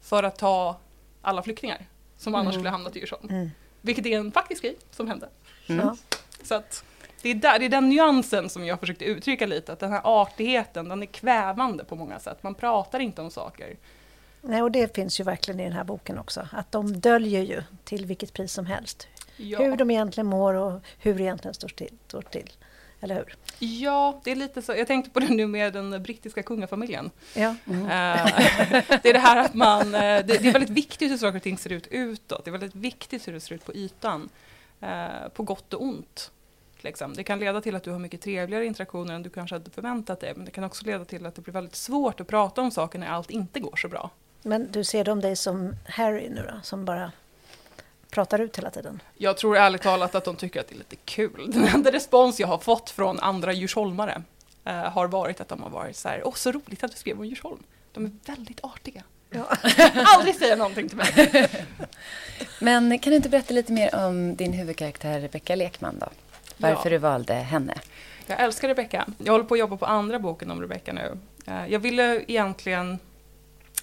för 0.00 0.22
att 0.22 0.38
ta 0.38 0.76
alla 1.22 1.42
flyktingar 1.42 1.86
som 2.16 2.34
annars 2.34 2.44
mm. 2.44 2.52
skulle 2.52 2.70
hamnat 2.70 2.96
i 2.96 2.98
Djursholm. 2.98 3.28
Mm. 3.30 3.50
Vilket 3.80 4.06
är 4.06 4.18
en 4.18 4.32
faktisk 4.32 4.62
grej 4.62 4.76
som 4.90 5.08
hände. 5.08 5.28
Mm. 5.66 5.96
Så 6.42 6.54
att, 6.54 6.84
det 7.22 7.30
är, 7.30 7.34
där, 7.34 7.58
det 7.58 7.64
är 7.64 7.68
den 7.68 7.88
nyansen 7.88 8.48
som 8.48 8.66
jag 8.66 8.80
försökte 8.80 9.04
uttrycka 9.04 9.46
lite, 9.46 9.72
att 9.72 9.78
den 9.78 9.92
här 9.92 10.00
artigheten, 10.04 10.88
den 10.88 11.02
är 11.02 11.06
kvävande 11.06 11.84
på 11.84 11.96
många 11.96 12.18
sätt. 12.18 12.42
Man 12.42 12.54
pratar 12.54 13.00
inte 13.00 13.22
om 13.22 13.30
saker. 13.30 13.76
Nej, 14.42 14.62
och 14.62 14.70
det 14.70 14.94
finns 14.94 15.20
ju 15.20 15.24
verkligen 15.24 15.60
i 15.60 15.64
den 15.64 15.72
här 15.72 15.84
boken 15.84 16.18
också, 16.18 16.48
att 16.52 16.72
de 16.72 17.00
döljer 17.00 17.42
ju 17.42 17.62
till 17.84 18.06
vilket 18.06 18.32
pris 18.32 18.52
som 18.52 18.66
helst. 18.66 19.08
Ja. 19.36 19.58
Hur 19.58 19.76
de 19.76 19.90
egentligen 19.90 20.26
mår 20.26 20.54
och 20.54 20.80
hur 20.98 21.14
det 21.14 21.22
egentligen 21.22 21.54
står 21.54 21.68
till. 21.68 21.98
Står 22.06 22.22
till. 22.22 22.52
Eller 23.00 23.14
hur? 23.14 23.36
Ja, 23.58 24.20
det 24.24 24.30
är 24.30 24.36
lite 24.36 24.62
så. 24.62 24.72
Jag 24.72 24.86
tänkte 24.86 25.10
på 25.10 25.20
det 25.20 25.28
nu 25.28 25.46
med 25.46 25.72
den 25.72 26.02
brittiska 26.02 26.42
kungafamiljen. 26.42 27.10
Ja. 27.34 27.54
Mm. 27.66 27.82
det 29.02 29.08
är 29.08 29.12
det 29.12 29.18
här 29.18 29.44
att 29.44 29.54
man... 29.54 29.92
det, 29.92 30.22
det, 30.26 30.48
är 30.48 30.52
väldigt 30.52 30.70
viktigt 30.70 31.10
hur 31.12 31.16
saker 31.16 31.36
och 31.36 31.42
ting 31.42 31.58
ser 31.58 31.72
ut 31.72 31.86
utåt. 31.90 32.44
Det 32.44 32.50
är 32.50 32.52
väldigt 32.52 32.74
viktigt 32.74 33.28
hur 33.28 33.32
det 33.32 33.40
ser 33.40 33.54
ut 33.54 33.64
på 33.64 33.74
ytan. 33.74 34.28
på 35.34 35.42
gott 35.42 35.74
och 35.74 35.82
ont. 35.82 36.30
Liksom. 36.84 37.14
Det 37.14 37.24
kan 37.24 37.38
leda 37.38 37.60
till 37.60 37.76
att 37.76 37.82
du 37.82 37.90
har 37.90 37.98
mycket 37.98 38.20
trevligare 38.20 38.66
interaktioner 38.66 39.14
än 39.14 39.22
du 39.22 39.30
kanske 39.30 39.54
hade 39.54 39.70
förväntat 39.70 40.20
dig. 40.20 40.32
Men 40.36 40.44
det 40.44 40.50
kan 40.50 40.64
också 40.64 40.86
leda 40.86 41.04
till 41.04 41.26
att 41.26 41.34
det 41.34 41.40
blir 41.40 41.54
väldigt 41.54 41.76
svårt 41.76 42.20
att 42.20 42.26
prata 42.26 42.60
om 42.60 42.70
saker 42.70 42.98
när 42.98 43.08
allt 43.08 43.30
inte 43.30 43.60
går 43.60 43.76
så 43.76 43.88
bra. 43.88 44.10
Men 44.42 44.72
du 44.72 44.84
ser 44.84 45.04
de 45.04 45.20
dig 45.20 45.36
som 45.36 45.76
Harry 45.88 46.28
nu 46.28 46.48
då, 46.52 46.60
som 46.62 46.84
bara 46.84 47.12
pratar 48.10 48.38
ut 48.38 48.58
hela 48.58 48.70
tiden? 48.70 49.02
Jag 49.16 49.36
tror 49.36 49.56
ärligt 49.56 49.82
talat 49.82 50.14
att 50.14 50.24
de 50.24 50.36
tycker 50.36 50.60
att 50.60 50.68
det 50.68 50.74
är 50.74 50.78
lite 50.78 50.96
kul. 50.96 51.50
Den 51.52 51.64
enda 51.64 51.92
respons 51.92 52.40
jag 52.40 52.48
har 52.48 52.58
fått 52.58 52.90
från 52.90 53.20
andra 53.20 53.52
Djursholmare 53.52 54.22
eh, 54.64 54.74
har 54.74 55.08
varit 55.08 55.40
att 55.40 55.48
de 55.48 55.62
har 55.62 55.70
varit 55.70 55.96
så 55.96 56.08
här, 56.08 56.22
åh 56.24 56.34
så 56.34 56.52
roligt 56.52 56.84
att 56.84 56.90
du 56.90 56.96
skrev 56.96 57.18
om 57.18 57.26
Djursholm. 57.26 57.62
De 57.92 58.04
är 58.04 58.10
väldigt 58.26 58.64
artiga. 58.64 59.02
Ja. 59.30 59.44
Aldrig 60.16 60.34
säga 60.34 60.56
någonting 60.56 60.88
till 60.88 60.96
mig. 60.96 61.48
Men 62.60 62.98
kan 62.98 63.10
du 63.10 63.16
inte 63.16 63.28
berätta 63.28 63.54
lite 63.54 63.72
mer 63.72 63.94
om 63.94 64.36
din 64.36 64.52
huvudkaraktär 64.52 65.20
Rebecka 65.20 65.54
Lekman 65.54 65.98
då? 65.98 66.06
Varför 66.60 66.90
ja. 66.90 66.96
du 66.96 66.98
valde 66.98 67.34
henne? 67.34 67.74
Jag 68.26 68.40
älskar 68.40 68.68
Rebecka. 68.68 69.06
Jag 69.18 69.32
håller 69.32 69.44
på 69.44 69.54
att 69.54 69.60
jobba 69.60 69.76
på 69.76 69.86
andra 69.86 70.18
boken 70.18 70.50
om 70.50 70.60
Rebecka 70.60 70.92
nu. 70.92 71.18
Eh, 71.46 71.66
jag 71.66 71.78
ville 71.78 72.24
egentligen... 72.28 72.98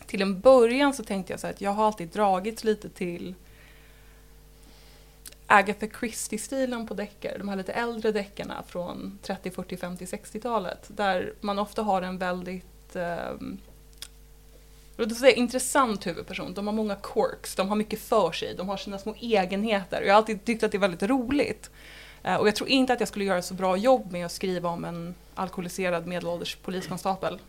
Till 0.06 0.22
en 0.22 0.40
början 0.40 0.94
så 0.94 1.04
tänkte 1.04 1.34
jag 1.34 1.40
så 1.40 1.48
att 1.48 1.62
jag 1.62 1.72
har 1.72 1.86
alltid 1.86 2.08
dragits 2.08 2.64
lite 2.64 2.90
till 2.90 3.36
Agatha 5.48 5.88
Christie-stilen 6.00 6.88
på 6.88 6.94
deckare, 6.94 7.38
de 7.38 7.50
här 7.50 7.56
lite 7.56 7.74
äldre 7.74 8.12
deckarna 8.12 8.64
från 8.68 9.20
30, 9.22 9.52
40, 9.52 9.78
50, 9.78 10.06
60-talet. 10.06 10.86
Där 10.88 11.34
man 11.42 11.60
ofta 11.60 11.82
har 11.82 12.02
en 12.02 12.18
väldigt 12.18 12.96
låt 14.98 15.18
säga, 15.18 15.36
intressant 15.36 16.08
huvudperson. 16.08 16.54
De 16.54 16.68
har 16.68 16.74
många 16.74 16.96
quirks, 16.96 17.56
de 17.56 17.70
har 17.70 17.76
mycket 17.76 18.00
för 18.00 18.32
sig, 18.32 18.56
de 18.56 18.70
har 18.70 18.78
sina 18.78 18.98
små 18.98 19.16
egenheter. 19.20 20.02
Jag 20.02 20.14
har 20.14 20.18
alltid 20.18 20.46
tyckt 20.46 20.64
att 20.64 20.72
det 20.72 20.78
är 20.78 20.80
väldigt 20.80 21.04
roligt. 21.04 21.70
Eh, 22.28 22.36
och 22.36 22.48
jag 22.48 22.56
tror 22.56 22.70
inte 22.70 22.94
att 22.94 23.00
jag 23.00 23.10
skulle 23.10 23.26
göra 23.26 23.42
så 23.42 23.54
bra 23.54 23.78
jobb 23.78 24.12
med 24.12 24.26
att 24.26 24.32
skriva 24.32 24.70
om 24.70 24.86
en 24.86 25.16
alkoholiserad 25.36 26.08
medelålders 26.08 26.56
poliskonstapel. 26.56 27.40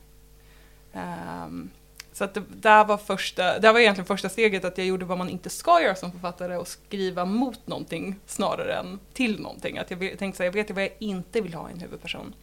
Um, 0.93 1.71
så 2.13 2.25
att 2.25 2.35
det, 2.35 2.43
där 2.49 2.85
var 2.85 2.99
första, 2.99 3.59
det 3.59 3.73
var 3.73 3.81
egentligen 3.81 4.07
första 4.07 4.29
steget 4.29 4.65
att 4.65 4.79
jag 4.79 4.87
gjorde 4.87 5.05
vad 5.05 5.19
man 5.19 5.29
inte 5.29 5.51
ska 5.51 5.83
göra 5.83 5.95
som 5.95 6.13
författare 6.13 6.57
och 6.57 6.69
skriva 6.69 7.25
mot 7.25 7.67
någonting 7.67 8.17
snarare 8.27 8.75
än 8.75 8.99
till 9.13 9.41
någonting. 9.41 9.79
Att 9.79 9.91
jag 9.91 10.19
tänkte 10.19 10.37
så 10.37 10.45
jag 10.45 10.53
vet 10.53 10.71
vad 10.71 10.83
jag 10.83 10.93
inte 10.99 11.41
vill 11.41 11.55
ha 11.55 11.71
i 11.71 11.73
en 11.73 11.81
huvudperson. 11.81 12.35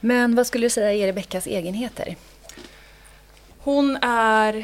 Men 0.00 0.36
vad 0.36 0.46
skulle 0.46 0.66
du 0.66 0.70
säga 0.70 0.92
är 0.92 1.06
Rebeckas 1.06 1.46
egenheter? 1.46 2.16
Hon 3.58 3.96
är 4.02 4.54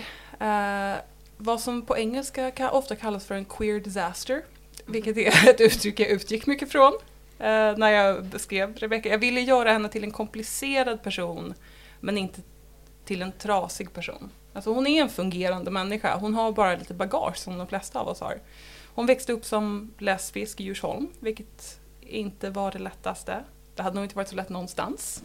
eh, 0.40 0.98
vad 1.36 1.60
som 1.60 1.82
på 1.82 1.98
engelska 1.98 2.70
ofta 2.70 2.96
kallas 2.96 3.26
för 3.26 3.34
en 3.34 3.44
queer 3.44 3.80
disaster 3.80 4.42
vilket 4.88 5.16
är 5.16 5.48
ett 5.50 5.60
uttryck 5.60 6.00
jag 6.00 6.08
utgick 6.08 6.46
mycket 6.46 6.72
från 6.72 6.92
eh, 7.38 7.76
när 7.76 7.90
jag 7.90 8.24
beskrev 8.24 8.76
Rebecca. 8.76 9.08
Jag 9.08 9.18
ville 9.18 9.40
göra 9.40 9.72
henne 9.72 9.88
till 9.88 10.04
en 10.04 10.10
komplicerad 10.10 11.02
person 11.02 11.54
men 12.00 12.18
inte 12.18 12.40
till 13.04 13.22
en 13.22 13.32
trasig 13.32 13.92
person. 13.92 14.30
Alltså 14.52 14.72
hon 14.72 14.86
är 14.86 15.02
en 15.02 15.08
fungerande 15.08 15.70
människa, 15.70 16.16
hon 16.16 16.34
har 16.34 16.52
bara 16.52 16.76
lite 16.76 16.94
bagage 16.94 17.36
som 17.36 17.58
de 17.58 17.66
flesta 17.66 18.00
av 18.00 18.08
oss 18.08 18.20
har. 18.20 18.40
Hon 18.94 19.06
växte 19.06 19.32
upp 19.32 19.44
som 19.44 19.94
lesbisk 19.98 20.60
i 20.60 20.64
Djursholm, 20.64 21.08
vilket 21.20 21.80
inte 22.00 22.50
var 22.50 22.72
det 22.72 22.78
lättaste. 22.78 23.44
Det 23.74 23.82
hade 23.82 23.94
nog 23.94 24.04
inte 24.04 24.16
varit 24.16 24.28
så 24.28 24.36
lätt 24.36 24.48
någonstans 24.48 25.22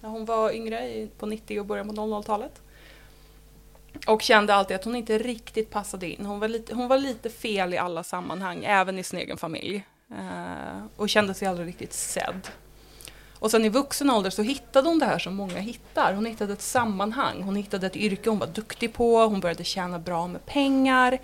när 0.00 0.08
hon 0.08 0.24
var 0.24 0.52
yngre 0.52 1.08
på 1.18 1.26
90 1.26 1.60
och 1.60 1.66
början 1.66 1.88
på 1.88 1.94
00-talet. 1.94 2.62
Och 4.06 4.22
kände 4.22 4.54
alltid 4.54 4.76
att 4.76 4.84
hon 4.84 4.96
inte 4.96 5.18
riktigt 5.18 5.70
passade 5.70 6.08
in. 6.08 6.26
Hon 6.26 6.40
var 6.40 6.48
lite, 6.48 6.74
hon 6.74 6.88
var 6.88 6.98
lite 6.98 7.30
fel 7.30 7.74
i 7.74 7.78
alla 7.78 8.02
sammanhang, 8.02 8.64
även 8.64 8.98
i 8.98 9.02
sin 9.02 9.18
egen 9.18 9.36
familj. 9.36 9.84
Uh, 10.12 10.86
och 10.96 11.08
kände 11.08 11.34
sig 11.34 11.48
aldrig 11.48 11.68
riktigt 11.68 11.92
sedd. 11.92 12.48
Och 13.38 13.50
sen 13.50 13.64
i 13.64 13.68
vuxen 13.68 14.10
ålder 14.10 14.30
så 14.30 14.42
hittade 14.42 14.88
hon 14.88 14.98
det 14.98 15.06
här 15.06 15.18
som 15.18 15.34
många 15.34 15.58
hittar. 15.58 16.12
Hon 16.14 16.26
hittade 16.26 16.52
ett 16.52 16.62
sammanhang, 16.62 17.42
hon 17.42 17.56
hittade 17.56 17.86
ett 17.86 17.96
yrke 17.96 18.30
hon 18.30 18.38
var 18.38 18.46
duktig 18.46 18.92
på, 18.92 19.20
hon 19.20 19.40
började 19.40 19.64
tjäna 19.64 19.98
bra 19.98 20.26
med 20.26 20.46
pengar. 20.46 21.18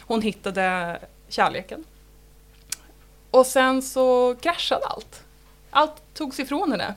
Hon 0.00 0.22
hittade 0.22 0.98
kärleken. 1.28 1.84
Och 3.30 3.46
sen 3.46 3.82
så 3.82 4.36
kraschade 4.40 4.86
allt. 4.86 5.22
Allt 5.70 6.14
togs 6.14 6.40
ifrån 6.40 6.70
henne 6.70 6.94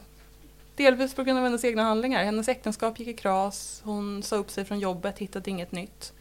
Delvis 0.82 1.14
på 1.14 1.24
grund 1.24 1.40
av 1.40 1.46
hennes 1.46 1.66
egna 1.66 1.84
handlingar. 1.84 2.24
Hennes 2.24 2.50
äktenskap 2.50 3.00
gick 3.00 3.08
i 3.08 3.14
kras, 3.14 3.82
hon 3.86 4.24
sa 4.24 4.36
upp 4.36 4.52
sig 4.52 4.66
från 4.66 4.80
jobbet, 4.80 5.20
hittade 5.20 5.50
inget 5.50 5.72
nytt. 5.72 6.14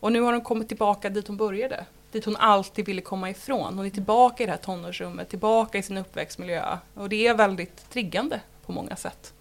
Och 0.00 0.12
nu 0.12 0.20
har 0.20 0.32
hon 0.32 0.42
kommit 0.42 0.68
tillbaka 0.68 1.10
dit 1.10 1.28
hon 1.28 1.36
började. 1.36 1.84
Dit 2.12 2.24
hon 2.24 2.36
alltid 2.36 2.86
ville 2.86 3.00
komma 3.00 3.30
ifrån. 3.30 3.76
Hon 3.76 3.86
är 3.86 3.90
tillbaka 3.90 4.42
i 4.42 4.46
det 4.46 4.52
här 4.52 4.58
tonårsrummet, 4.58 5.28
tillbaka 5.28 5.78
i 5.78 5.82
sin 5.82 5.96
uppväxtmiljö. 5.96 6.78
Och 6.94 7.08
det 7.08 7.26
är 7.26 7.34
väldigt 7.34 7.90
triggande 7.90 8.40
på 8.66 8.72
många 8.72 8.96
sätt. 8.96 9.32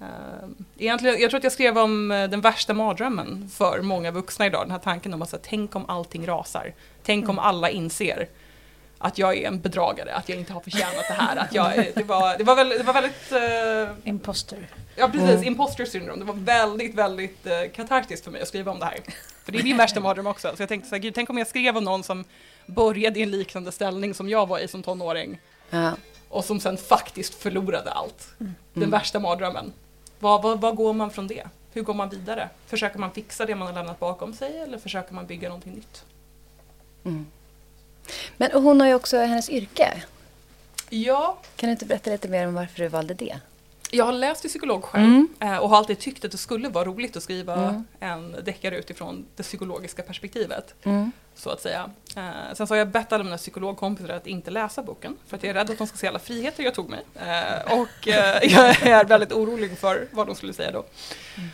Ehm, 0.00 0.64
egentligen, 0.78 1.20
jag 1.20 1.30
tror 1.30 1.38
att 1.38 1.44
jag 1.44 1.52
skrev 1.52 1.78
om 1.78 2.10
eh, 2.10 2.28
den 2.28 2.40
värsta 2.40 2.74
mardrömmen 2.74 3.48
för 3.48 3.82
många 3.82 4.10
vuxna 4.10 4.46
idag. 4.46 4.64
Den 4.64 4.70
här 4.70 4.78
tanken 4.78 5.14
om 5.14 5.22
att 5.22 5.34
tänk 5.42 5.76
om 5.76 5.84
allting 5.88 6.26
rasar. 6.26 6.74
Tänk 7.02 7.24
om 7.24 7.38
mm. 7.38 7.44
alla 7.44 7.70
inser 7.70 8.28
att 8.98 9.18
jag 9.18 9.36
är 9.36 9.48
en 9.48 9.60
bedragare, 9.60 10.14
att 10.14 10.28
jag 10.28 10.38
inte 10.38 10.52
har 10.52 10.60
förtjänat 10.60 11.04
det 11.08 11.14
här. 11.14 11.36
Att 11.36 11.54
jag, 11.54 11.86
det, 11.94 12.02
var, 12.02 12.38
det, 12.38 12.44
var 12.44 12.56
väl, 12.56 12.68
det 12.68 12.82
var 12.82 12.92
väldigt... 12.92 13.32
Uh, 13.32 14.08
imposter. 14.08 14.68
Ja 14.96 15.08
precis, 15.08 15.30
mm. 15.30 15.44
imposter 15.44 15.84
syndrome. 15.84 16.18
Det 16.18 16.24
var 16.24 16.34
väldigt, 16.34 16.94
väldigt 16.94 17.46
uh, 17.46 17.72
katartiskt 17.74 18.24
för 18.24 18.30
mig 18.30 18.42
att 18.42 18.48
skriva 18.48 18.72
om 18.72 18.78
det 18.78 18.84
här. 18.84 18.98
För 19.44 19.52
det 19.52 19.58
är 19.58 19.62
min 19.62 19.76
värsta 19.76 20.00
mardröm 20.00 20.26
också. 20.26 20.56
Så 20.56 20.62
jag 20.62 20.68
tänkte 20.68 20.88
så 20.88 20.94
här, 20.94 21.02
gud, 21.02 21.14
tänk 21.14 21.30
om 21.30 21.38
jag 21.38 21.46
skrev 21.46 21.76
om 21.76 21.84
någon 21.84 22.02
som 22.02 22.24
började 22.66 23.20
i 23.20 23.22
en 23.22 23.30
liknande 23.30 23.72
ställning 23.72 24.14
som 24.14 24.28
jag 24.28 24.48
var 24.48 24.58
i 24.58 24.68
som 24.68 24.82
tonåring. 24.82 25.38
Ja. 25.70 25.92
Och 26.28 26.44
som 26.44 26.60
sen 26.60 26.76
faktiskt 26.76 27.34
förlorade 27.34 27.90
allt. 27.90 28.28
Mm. 28.40 28.54
Den 28.72 28.82
mm. 28.82 28.90
värsta 28.90 29.20
mardrömmen. 29.20 29.72
Vad, 30.18 30.42
vad, 30.42 30.60
vad 30.60 30.76
går 30.76 30.92
man 30.92 31.10
från 31.10 31.26
det? 31.26 31.44
Hur 31.72 31.82
går 31.82 31.94
man 31.94 32.08
vidare? 32.08 32.48
Försöker 32.66 32.98
man 32.98 33.10
fixa 33.10 33.46
det 33.46 33.54
man 33.54 33.66
har 33.66 33.74
lämnat 33.74 34.00
bakom 34.00 34.34
sig 34.34 34.58
eller 34.58 34.78
försöker 34.78 35.14
man 35.14 35.26
bygga 35.26 35.48
någonting 35.48 35.72
nytt? 35.72 36.04
Mm. 37.04 37.26
Men 38.36 38.50
hon 38.52 38.80
har 38.80 38.88
ju 38.88 38.94
också 38.94 39.18
hennes 39.18 39.50
yrke. 39.50 40.02
Ja. 40.90 41.38
Kan 41.56 41.66
du 41.66 41.72
inte 41.72 41.86
berätta 41.86 42.10
lite 42.10 42.28
mer 42.28 42.48
om 42.48 42.54
varför 42.54 42.82
du 42.82 42.88
valde 42.88 43.14
det? 43.14 43.40
Jag 43.90 44.04
har 44.04 44.12
läst 44.12 44.40
till 44.40 44.50
psykolog 44.50 44.84
själv 44.84 45.04
mm. 45.04 45.28
Eh, 45.40 45.56
och 45.56 45.68
har 45.68 45.76
alltid 45.76 45.98
tyckt 45.98 46.24
att 46.24 46.32
det 46.32 46.38
skulle 46.38 46.68
vara 46.68 46.84
roligt 46.84 47.16
att 47.16 47.22
skriva 47.22 47.54
mm. 47.54 47.84
en 48.00 48.36
deckare 48.44 48.78
utifrån 48.78 49.26
det 49.36 49.42
psykologiska 49.42 50.02
perspektivet. 50.02 50.74
Mm. 50.82 51.12
Så 51.34 51.50
att 51.50 51.60
säga. 51.60 51.90
Eh, 52.16 52.54
sen 52.54 52.66
så 52.66 52.74
har 52.74 52.78
jag 52.78 52.88
bett 52.88 53.12
alla 53.12 53.24
mina 53.24 53.36
psykologkompisar 53.36 54.08
att 54.08 54.26
inte 54.26 54.50
läsa 54.50 54.82
boken 54.82 55.16
för 55.26 55.36
att 55.36 55.42
jag 55.42 55.50
är 55.50 55.54
rädd 55.54 55.70
att 55.70 55.78
de 55.78 55.86
ska 55.86 55.96
se 55.96 56.06
alla 56.06 56.18
friheter 56.18 56.64
jag 56.64 56.74
tog 56.74 56.90
mig. 56.90 57.04
Eh, 57.14 57.78
och 57.78 57.88
jag 58.06 58.86
är 58.86 59.04
väldigt 59.04 59.32
orolig 59.32 59.78
för 59.78 60.08
vad 60.10 60.26
de 60.26 60.36
skulle 60.36 60.52
säga 60.52 60.70
då. 60.70 60.84
Mm. 61.36 61.48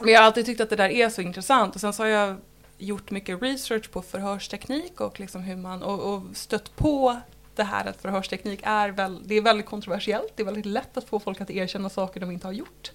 Men 0.00 0.12
jag 0.12 0.20
har 0.20 0.26
alltid 0.26 0.46
tyckt 0.46 0.60
att 0.60 0.70
det 0.70 0.76
där 0.76 0.90
är 0.90 1.08
så 1.08 1.20
intressant 1.20 1.74
och 1.74 1.80
sen 1.80 1.92
så 1.92 2.02
har 2.02 2.08
jag 2.08 2.36
gjort 2.78 3.10
mycket 3.10 3.42
research 3.42 3.90
på 3.90 4.02
förhörsteknik 4.02 5.00
och, 5.00 5.20
liksom 5.20 5.42
hur 5.42 5.56
man, 5.56 5.82
och, 5.82 6.14
och 6.14 6.22
stött 6.36 6.76
på 6.76 7.16
det 7.54 7.62
här 7.64 7.86
att 7.86 8.02
förhörsteknik 8.02 8.60
är, 8.62 8.88
väl, 8.88 9.22
det 9.24 9.34
är 9.34 9.40
väldigt 9.40 9.66
kontroversiellt. 9.66 10.32
Det 10.36 10.42
är 10.42 10.44
väldigt 10.44 10.66
lätt 10.66 10.96
att 10.96 11.04
få 11.04 11.20
folk 11.20 11.40
att 11.40 11.50
erkänna 11.50 11.90
saker 11.90 12.20
de 12.20 12.30
inte 12.30 12.46
har 12.46 12.52
gjort. 12.52 12.92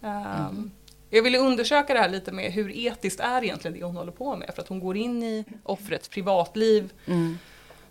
Um, 0.00 0.10
mm. 0.10 0.70
Jag 1.10 1.22
ville 1.22 1.38
undersöka 1.38 1.94
det 1.94 2.00
här 2.00 2.08
lite 2.08 2.32
med 2.32 2.52
hur 2.52 2.76
etiskt 2.76 3.20
är 3.20 3.44
egentligen 3.44 3.78
det 3.78 3.84
hon 3.84 3.96
håller 3.96 4.12
på 4.12 4.36
med. 4.36 4.50
För 4.54 4.62
att 4.62 4.68
hon 4.68 4.80
går 4.80 4.96
in 4.96 5.22
i 5.22 5.44
offrets 5.62 6.08
privatliv, 6.08 6.92
mm. 7.06 7.38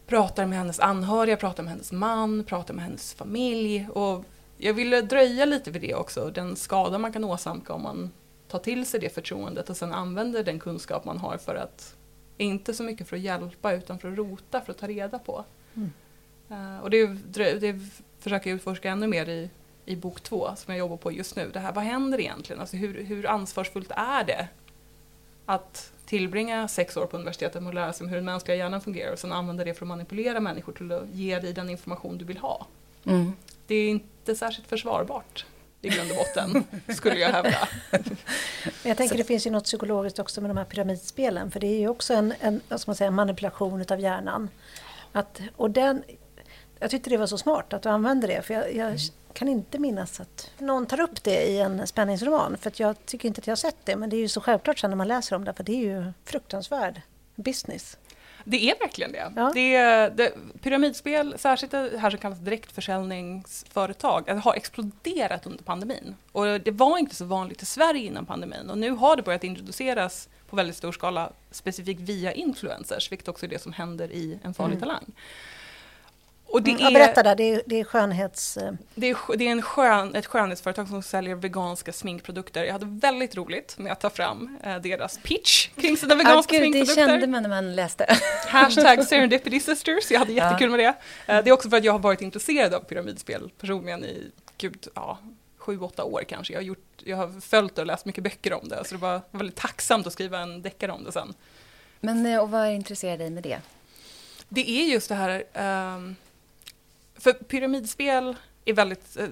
pratar 0.07 0.45
med 0.45 0.57
hennes 0.57 0.79
anhöriga, 0.79 1.37
pratar 1.37 1.63
med 1.63 1.71
hennes 1.71 1.91
man, 1.91 2.43
pratar 2.43 2.73
med 2.73 2.83
hennes 2.83 3.13
familj. 3.13 3.87
Och 3.93 4.25
jag 4.57 4.73
ville 4.73 5.01
dröja 5.01 5.45
lite 5.45 5.71
vid 5.71 5.81
det 5.81 5.95
också, 5.95 6.29
den 6.29 6.55
skada 6.55 6.97
man 6.97 7.13
kan 7.13 7.23
åsamka 7.23 7.73
om 7.73 7.81
man 7.81 8.11
ta 8.53 8.59
till 8.59 8.85
sig 8.85 8.99
det 8.99 9.09
förtroendet 9.09 9.69
och 9.69 9.77
sen 9.77 9.93
använder 9.93 10.43
den 10.43 10.59
kunskap 10.59 11.05
man 11.05 11.17
har 11.17 11.37
för 11.37 11.55
att, 11.55 11.95
inte 12.37 12.73
så 12.73 12.83
mycket 12.83 13.07
för 13.07 13.15
att 13.15 13.21
hjälpa 13.21 13.73
utan 13.73 13.99
för 13.99 14.11
att 14.11 14.17
rota, 14.17 14.61
för 14.61 14.71
att 14.71 14.77
ta 14.77 14.87
reda 14.87 15.19
på. 15.19 15.45
Mm. 15.73 15.91
Uh, 16.51 16.79
och 16.79 16.89
det, 16.89 17.05
det 17.59 17.79
försöker 18.19 18.49
jag 18.49 18.55
utforska 18.55 18.91
ännu 18.91 19.07
mer 19.07 19.29
i, 19.29 19.49
i 19.85 19.95
bok 19.95 20.21
två 20.21 20.49
som 20.55 20.73
jag 20.73 20.79
jobbar 20.79 20.97
på 20.97 21.11
just 21.11 21.35
nu. 21.35 21.49
Det 21.53 21.59
här, 21.59 21.73
vad 21.73 21.83
händer 21.83 22.19
egentligen? 22.19 22.59
Alltså 22.59 22.77
hur, 22.77 23.03
hur 23.03 23.27
ansvarsfullt 23.27 23.91
är 23.91 24.23
det 24.23 24.47
att 25.45 25.91
tillbringa 26.05 26.67
sex 26.67 26.97
år 26.97 27.05
på 27.05 27.17
universitetet 27.17 27.63
med 27.63 27.69
att 27.69 27.75
lära 27.75 27.93
sig 27.93 28.07
hur 28.07 28.15
den 28.15 28.25
mänskliga 28.25 28.57
hjärnan 28.57 28.81
fungerar 28.81 29.13
och 29.13 29.19
sen 29.19 29.31
använda 29.31 29.63
det 29.63 29.73
för 29.73 29.85
att 29.85 29.89
manipulera 29.89 30.39
människor 30.39 30.73
till 30.73 30.91
att 30.91 31.09
ge 31.09 31.39
dig 31.39 31.53
den 31.53 31.69
information 31.69 32.17
du 32.17 32.25
vill 32.25 32.37
ha. 32.37 32.67
Mm. 33.05 33.33
Det 33.67 33.75
är 33.75 33.89
inte 33.89 34.35
särskilt 34.35 34.67
försvarbart 34.67 35.45
i 35.85 35.89
grund 35.89 36.11
och 36.11 36.17
botten, 36.17 36.63
skulle 36.95 37.15
jag 37.15 37.29
hävda. 37.29 37.67
jag 38.83 38.97
tänker 38.97 39.17
det 39.17 39.23
finns 39.23 39.47
ju 39.47 39.51
något 39.51 39.63
psykologiskt 39.63 40.19
också 40.19 40.41
med 40.41 40.49
de 40.49 40.57
här 40.57 40.65
pyramidspelen, 40.65 41.51
för 41.51 41.59
det 41.59 41.67
är 41.67 41.79
ju 41.79 41.87
också 41.87 42.13
en, 42.13 42.33
en, 42.39 42.61
vad 42.69 42.81
ska 42.81 42.89
man 42.89 42.95
säga, 42.95 43.11
manipulation 43.11 43.81
utav 43.81 43.99
hjärnan. 43.99 44.49
Att, 45.11 45.41
och 45.55 45.71
den, 45.71 46.03
jag 46.79 46.91
tyckte 46.91 47.09
det 47.09 47.17
var 47.17 47.27
så 47.27 47.37
smart 47.37 47.73
att 47.73 47.81
du 47.81 47.89
använde 47.89 48.27
det. 48.27 48.41
För 48.41 48.53
jag, 48.53 48.75
jag 48.75 48.87
mm. 48.87 48.99
kan 49.33 49.47
inte 49.47 49.79
minnas 49.79 50.19
att 50.19 50.51
någon 50.57 50.85
tar 50.85 50.99
upp 50.99 51.23
det 51.23 51.43
i 51.43 51.59
en 51.59 51.87
spänningsroman. 51.87 52.57
För 52.57 52.71
jag 52.75 53.05
tycker 53.05 53.27
inte 53.27 53.39
att 53.39 53.47
jag 53.47 53.51
har 53.51 53.55
sett 53.55 53.77
det. 53.83 53.95
Men 53.95 54.09
det 54.09 54.15
är 54.15 54.21
ju 54.21 54.27
så 54.27 54.41
självklart 54.41 54.79
sen 54.79 54.89
när 54.89 54.97
man 54.97 55.07
läser 55.07 55.35
om 55.35 55.45
det. 55.45 55.53
För 55.53 55.63
det 55.63 55.71
är 55.71 55.77
ju 55.77 56.13
fruktansvärd 56.25 57.01
business. 57.35 57.97
Det 58.43 58.69
är 58.69 58.79
verkligen 58.79 59.11
det. 59.11 59.31
Ja. 59.35 59.51
det, 59.53 59.77
det 60.17 60.33
pyramidspel, 60.61 61.35
särskilt 61.37 61.71
det 61.71 61.97
här 61.99 62.09
som 62.09 62.19
kallas 62.19 62.39
direktförsäljningsföretag, 62.39 64.29
har 64.29 64.55
exploderat 64.55 65.45
under 65.45 65.63
pandemin. 65.63 66.15
Och 66.31 66.45
det 66.45 66.71
var 66.71 66.97
inte 66.97 67.15
så 67.15 67.25
vanligt 67.25 67.61
i 67.61 67.65
Sverige 67.65 68.05
innan 68.05 68.25
pandemin 68.25 68.69
och 68.69 68.77
nu 68.77 68.91
har 68.91 69.15
det 69.15 69.23
börjat 69.23 69.43
introduceras 69.43 70.29
på 70.49 70.55
väldigt 70.55 70.75
stor 70.75 70.91
skala 70.91 71.31
specifikt 71.51 72.01
via 72.01 72.33
influencers, 72.33 73.11
vilket 73.11 73.27
också 73.27 73.45
är 73.45 73.49
det 73.49 73.61
som 73.61 73.73
händer 73.73 74.11
i 74.11 74.39
En 74.43 74.53
farlig 74.53 74.77
mm. 74.77 74.79
talang. 74.79 75.05
Och 76.45 76.61
det 76.61 76.71
mm, 76.71 76.85
är, 76.85 76.91
berätta 76.91 77.23
där, 77.23 77.35
det 77.35 77.43
är, 77.43 77.61
det 77.65 77.79
är 77.79 77.83
skönhets... 77.83 78.57
Eh, 78.57 78.71
det 78.95 79.09
är, 79.09 79.37
det 79.37 79.47
är 79.47 79.51
en 79.51 79.61
skön, 79.61 80.15
ett 80.15 80.25
skönhetsföretag 80.25 80.87
som 80.87 81.03
säljer 81.03 81.35
veganska 81.35 81.93
sminkprodukter. 81.93 82.63
Jag 82.63 82.73
hade 82.73 82.85
väldigt 82.85 83.35
roligt 83.35 83.77
med 83.77 83.91
att 83.91 83.99
ta 83.99 84.09
fram 84.09 84.57
eh, 84.63 84.77
deras 84.77 85.19
pitch 85.23 85.67
kring 85.67 85.97
sina 85.97 86.15
veganska 86.15 86.55
ah, 86.55 86.59
gud, 86.59 86.71
sminkprodukter. 86.71 87.05
Det 87.05 87.11
kände 87.11 87.27
man 87.27 87.43
när 87.43 87.49
man 87.49 87.75
läste. 87.75 88.17
Hashtag 88.47 89.03
Serendipity 89.03 89.59
Sisters, 89.59 90.11
jag 90.11 90.19
hade 90.19 90.33
jättekul 90.33 90.69
med 90.69 90.79
det. 90.79 90.95
Eh, 91.33 91.43
det 91.43 91.49
är 91.49 91.51
också 91.51 91.69
för 91.69 91.77
att 91.77 91.83
jag 91.83 91.91
har 91.91 91.99
varit 91.99 92.21
intresserad 92.21 92.73
av 92.73 92.79
pyramidspel 92.79 93.51
personligen 93.59 94.05
i, 94.05 94.31
gud, 94.57 94.87
ja, 94.95 95.19
sju, 95.57 95.79
åtta 95.79 96.03
år 96.03 96.23
kanske. 96.27 96.53
Jag 96.53 96.59
har, 96.59 96.65
gjort, 96.65 97.01
jag 97.03 97.17
har 97.17 97.41
följt 97.41 97.77
och 97.77 97.85
läst 97.85 98.05
mycket 98.05 98.23
böcker 98.23 98.53
om 98.53 98.69
det, 98.69 98.85
så 98.85 98.95
det 98.95 99.01
var 99.01 99.21
väldigt 99.31 99.55
tacksamt 99.55 100.07
att 100.07 100.13
skriva 100.13 100.39
en 100.39 100.61
deckare 100.61 100.91
om 100.91 101.03
det 101.03 101.11
sen. 101.11 101.33
Men 101.99 102.25
eh, 102.25 102.39
och 102.39 102.51
vad 102.51 102.71
intresserar 102.71 103.17
dig 103.17 103.29
med 103.29 103.43
det? 103.43 103.61
Det 104.49 104.69
är 104.69 104.85
just 104.85 105.09
det 105.09 105.15
här 105.15 105.43
um, 105.95 106.15
för 107.23 107.33
pyramidspel 107.33 108.35
är 108.65 108.73
väldigt 108.73 109.17
eh, 109.17 109.27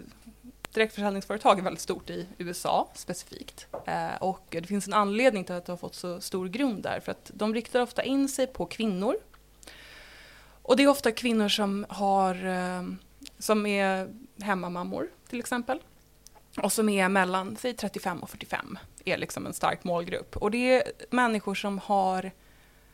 direktförsäljningsföretag 0.73 1.59
är 1.59 1.63
väldigt 1.63 1.81
stort 1.81 2.09
i 2.09 2.27
USA 2.37 2.89
specifikt. 2.93 3.67
Eh, 3.85 4.15
och 4.19 4.45
det 4.49 4.67
finns 4.67 4.87
en 4.87 4.93
anledning 4.93 5.43
till 5.43 5.55
att 5.55 5.65
det 5.65 5.71
har 5.71 5.77
fått 5.77 5.95
så 5.95 6.21
stor 6.21 6.47
grund 6.47 6.83
där. 6.83 6.99
För 6.99 7.11
att 7.11 7.31
de 7.33 7.53
riktar 7.53 7.81
ofta 7.81 8.03
in 8.03 8.29
sig 8.29 8.47
på 8.47 8.65
kvinnor. 8.65 9.15
Och 10.61 10.77
det 10.77 10.83
är 10.83 10.87
ofta 10.87 11.11
kvinnor 11.11 11.49
som, 11.49 11.85
har, 11.89 12.45
eh, 12.45 12.83
som 13.39 13.65
är 13.65 14.07
hemmamammor 14.41 15.09
till 15.29 15.39
exempel. 15.39 15.79
Och 16.57 16.73
som 16.73 16.89
är 16.89 17.09
mellan 17.09 17.57
säg 17.57 17.73
35 17.73 18.23
och 18.23 18.29
45 18.29 18.79
är 19.05 19.17
liksom 19.17 19.45
en 19.45 19.53
stark 19.53 19.83
målgrupp. 19.83 20.37
Och 20.37 20.51
det 20.51 20.75
är 20.75 20.83
människor 21.09 21.55
som 21.55 21.79
har 21.79 22.31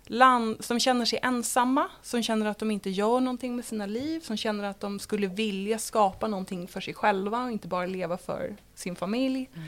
land, 0.09 0.65
som 0.65 0.79
känner 0.79 1.05
sig 1.05 1.19
ensamma, 1.23 1.89
som 2.01 2.23
känner 2.23 2.45
att 2.45 2.59
de 2.59 2.71
inte 2.71 2.89
gör 2.89 3.19
någonting 3.19 3.55
med 3.55 3.65
sina 3.65 3.85
liv, 3.85 4.19
som 4.19 4.37
känner 4.37 4.63
att 4.63 4.79
de 4.79 4.99
skulle 4.99 5.27
vilja 5.27 5.79
skapa 5.79 6.27
någonting 6.27 6.67
för 6.67 6.81
sig 6.81 6.93
själva 6.93 7.43
och 7.43 7.51
inte 7.51 7.67
bara 7.67 7.85
leva 7.85 8.17
för 8.17 8.55
sin 8.75 8.95
familj. 8.95 9.49
Mm. 9.53 9.67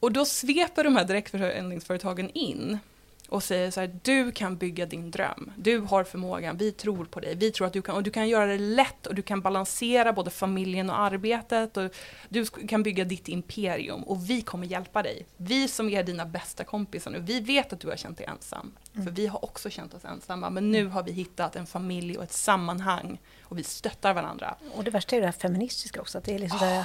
Och 0.00 0.12
då 0.12 0.24
sveper 0.24 0.84
de 0.84 0.96
här 0.96 1.04
direktförsäljningsföretagen 1.04 2.30
in 2.30 2.78
och 3.28 3.42
säger 3.42 3.70
så 3.70 3.80
här, 3.80 3.98
du 4.02 4.32
kan 4.32 4.56
bygga 4.56 4.86
din 4.86 5.10
dröm. 5.10 5.52
Du 5.56 5.78
har 5.78 6.04
förmågan, 6.04 6.56
vi 6.56 6.72
tror 6.72 7.04
på 7.04 7.20
dig. 7.20 7.34
Vi 7.34 7.50
tror 7.50 7.66
att 7.66 7.72
du 7.72 7.82
kan, 7.82 7.96
och 7.96 8.02
du 8.02 8.10
kan 8.10 8.28
göra 8.28 8.46
det 8.46 8.58
lätt 8.58 9.06
och 9.06 9.14
du 9.14 9.22
kan 9.22 9.40
balansera 9.40 10.12
både 10.12 10.30
familjen 10.30 10.90
och 10.90 10.98
arbetet. 10.98 11.76
Och 11.76 11.94
du 12.28 12.46
kan 12.46 12.82
bygga 12.82 13.04
ditt 13.04 13.28
imperium 13.28 14.02
och 14.02 14.30
vi 14.30 14.42
kommer 14.42 14.66
hjälpa 14.66 15.02
dig. 15.02 15.26
Vi 15.36 15.68
som 15.68 15.88
är 15.88 16.02
dina 16.02 16.26
bästa 16.26 16.64
kompisar 16.64 17.10
nu, 17.10 17.18
vi 17.18 17.40
vet 17.40 17.72
att 17.72 17.80
du 17.80 17.88
har 17.88 17.96
känt 17.96 18.18
dig 18.18 18.26
ensam. 18.26 18.72
Mm. 18.94 19.06
För 19.06 19.12
vi 19.12 19.26
har 19.26 19.44
också 19.44 19.70
känt 19.70 19.94
oss 19.94 20.04
ensamma, 20.04 20.50
men 20.50 20.72
nu 20.72 20.86
har 20.86 21.02
vi 21.02 21.12
hittat 21.12 21.56
en 21.56 21.66
familj 21.66 22.16
och 22.16 22.24
ett 22.24 22.32
sammanhang 22.32 23.20
och 23.42 23.58
vi 23.58 23.62
stöttar 23.62 24.14
varandra. 24.14 24.54
Och 24.74 24.84
det 24.84 24.90
värsta 24.90 25.16
är 25.16 25.20
det 25.20 25.26
här 25.26 25.32
feministiska 25.32 26.00
också, 26.00 26.18
att 26.18 26.24
det 26.24 26.34
är 26.34 26.38
liksom 26.38 26.58
oh. 26.58 26.64
där 26.64 26.84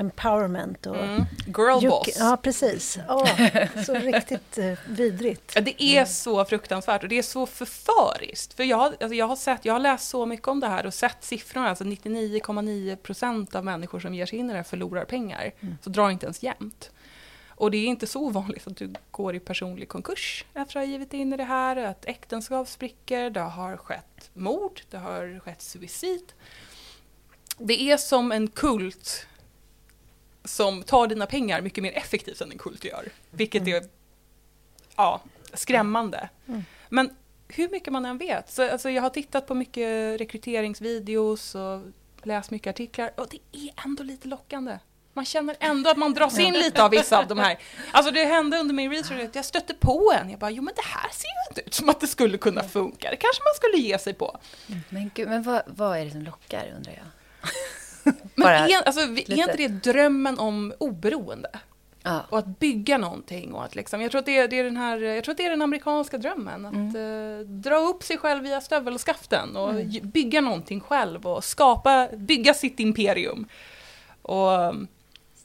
empowerment 0.00 0.86
och... 0.86 0.96
Mm. 0.96 1.24
Girlboss. 1.46 2.16
Ja, 2.18 2.38
precis. 2.42 2.98
Oh, 3.08 3.84
så 3.84 3.94
riktigt 3.94 4.58
eh, 4.58 4.72
vidrigt. 4.86 5.52
Ja, 5.54 5.60
det 5.60 5.82
är 5.82 5.96
mm. 5.96 6.06
så 6.06 6.44
fruktansvärt 6.44 7.02
och 7.02 7.08
det 7.08 7.18
är 7.18 7.22
så 7.22 7.46
förföriskt. 7.46 8.54
För 8.54 8.64
jag 8.64 8.76
har, 8.76 8.86
alltså 8.86 9.14
jag, 9.14 9.26
har 9.26 9.36
sett, 9.36 9.64
jag 9.64 9.72
har 9.72 9.80
läst 9.80 10.08
så 10.08 10.26
mycket 10.26 10.48
om 10.48 10.60
det 10.60 10.66
här 10.66 10.86
och 10.86 10.94
sett 10.94 11.24
siffrorna. 11.24 11.68
Alltså 11.68 11.84
99,9 11.84 12.96
procent 12.96 13.54
av 13.54 13.64
människor 13.64 14.00
som 14.00 14.14
ger 14.14 14.26
sig 14.26 14.38
in 14.38 14.50
i 14.50 14.52
det 14.52 14.56
här 14.56 14.64
förlorar 14.64 15.04
pengar. 15.04 15.52
Mm. 15.60 15.78
Så 15.82 15.90
drar 15.90 16.10
inte 16.10 16.26
ens 16.26 16.42
jämnt. 16.42 16.90
Och 17.48 17.70
det 17.70 17.76
är 17.76 17.86
inte 17.86 18.06
så 18.06 18.28
vanligt 18.28 18.66
att 18.66 18.76
du 18.76 18.94
går 19.10 19.34
i 19.34 19.40
personlig 19.40 19.88
konkurs 19.88 20.44
efter 20.54 20.80
att 20.80 20.86
ha 20.86 20.92
givit 20.92 21.14
in 21.14 21.32
i 21.32 21.36
det 21.36 21.44
här. 21.44 21.76
Att 21.76 22.04
äktenskap 22.04 22.68
spricker, 22.68 23.30
det 23.30 23.40
har 23.40 23.76
skett 23.76 24.30
mord, 24.34 24.80
det 24.90 24.98
har 24.98 25.40
skett 25.40 25.62
suicid. 25.62 26.32
Det 27.58 27.82
är 27.82 27.96
som 27.96 28.32
en 28.32 28.48
kult 28.48 29.26
som 30.44 30.82
tar 30.82 31.06
dina 31.06 31.26
pengar 31.26 31.60
mycket 31.60 31.82
mer 31.82 31.92
effektivt 31.92 32.40
än 32.40 32.52
en 32.52 32.58
kult 32.58 32.84
gör. 32.84 33.08
Vilket 33.30 33.62
mm. 33.62 33.74
är 33.74 33.88
ja, 34.96 35.20
skrämmande. 35.54 36.28
Mm. 36.48 36.64
Men 36.88 37.10
hur 37.48 37.68
mycket 37.68 37.92
man 37.92 38.06
än 38.06 38.18
vet, 38.18 38.50
så, 38.50 38.70
alltså, 38.70 38.90
jag 38.90 39.02
har 39.02 39.10
tittat 39.10 39.46
på 39.46 39.54
mycket 39.54 40.20
rekryteringsvideos 40.20 41.54
och 41.54 41.80
läst 42.22 42.50
mycket 42.50 42.70
artiklar 42.70 43.10
och 43.16 43.26
det 43.30 43.58
är 43.58 43.84
ändå 43.84 44.02
lite 44.02 44.28
lockande. 44.28 44.78
Man 45.12 45.24
känner 45.24 45.56
ändå 45.60 45.90
att 45.90 45.96
man 45.96 46.14
dras 46.14 46.38
in 46.38 46.52
lite 46.52 46.84
av 46.84 46.90
vissa 46.90 47.18
av 47.18 47.26
de 47.26 47.38
här. 47.38 47.58
Alltså 47.92 48.12
det 48.12 48.24
hände 48.24 48.58
under 48.58 48.74
min 48.74 48.90
research 48.90 49.24
att 49.24 49.34
jag 49.34 49.44
stötte 49.44 49.74
på 49.74 50.12
en. 50.20 50.30
Jag 50.30 50.38
bara, 50.38 50.50
jo 50.50 50.62
men 50.62 50.74
det 50.76 50.84
här 50.84 51.10
ser 51.12 51.26
ju 51.26 51.50
inte 51.50 51.66
ut 51.66 51.74
som 51.74 51.88
att 51.88 52.00
det 52.00 52.06
skulle 52.06 52.38
kunna 52.38 52.62
funka. 52.62 53.10
Det 53.10 53.16
kanske 53.16 53.42
man 53.42 53.54
skulle 53.54 53.88
ge 53.88 53.98
sig 53.98 54.14
på. 54.14 54.38
Men 54.88 55.10
gud, 55.14 55.28
men 55.28 55.42
vad, 55.42 55.62
vad 55.66 55.98
är 55.98 56.04
det 56.04 56.10
som 56.10 56.22
lockar 56.22 56.72
undrar 56.76 56.92
jag? 56.92 57.04
Men 58.46 58.70
är, 58.70 58.86
alltså, 58.86 59.00
är 59.00 59.32
inte 59.32 59.56
det 59.56 59.68
drömmen 59.68 60.38
om 60.38 60.72
oberoende? 60.78 61.50
Ja. 62.02 62.20
Och 62.28 62.38
att 62.38 62.58
bygga 62.58 62.98
någonting. 62.98 63.54
Och 63.54 63.64
att 63.64 63.74
liksom, 63.74 64.00
jag, 64.00 64.10
tror 64.10 64.18
att 64.18 64.26
det 64.26 64.38
är, 64.38 64.48
det 64.48 64.58
är 64.58 64.64
den 64.64 64.76
här, 64.76 64.98
jag 64.98 65.24
tror 65.24 65.32
att 65.32 65.38
det 65.38 65.46
är 65.46 65.50
den 65.50 65.62
amerikanska 65.62 66.18
drömmen. 66.18 66.66
Att 66.66 66.74
mm. 66.74 66.96
uh, 66.96 67.46
dra 67.46 67.76
upp 67.76 68.02
sig 68.02 68.18
själv 68.18 68.42
via 68.42 68.60
stövelskaften 68.60 69.56
och 69.56 69.70
mm. 69.70 69.90
bygga 70.02 70.40
någonting 70.40 70.80
själv 70.80 71.26
och 71.26 71.44
skapa, 71.44 72.08
bygga 72.16 72.54
sitt 72.54 72.80
imperium. 72.80 73.48
Och, 74.22 74.74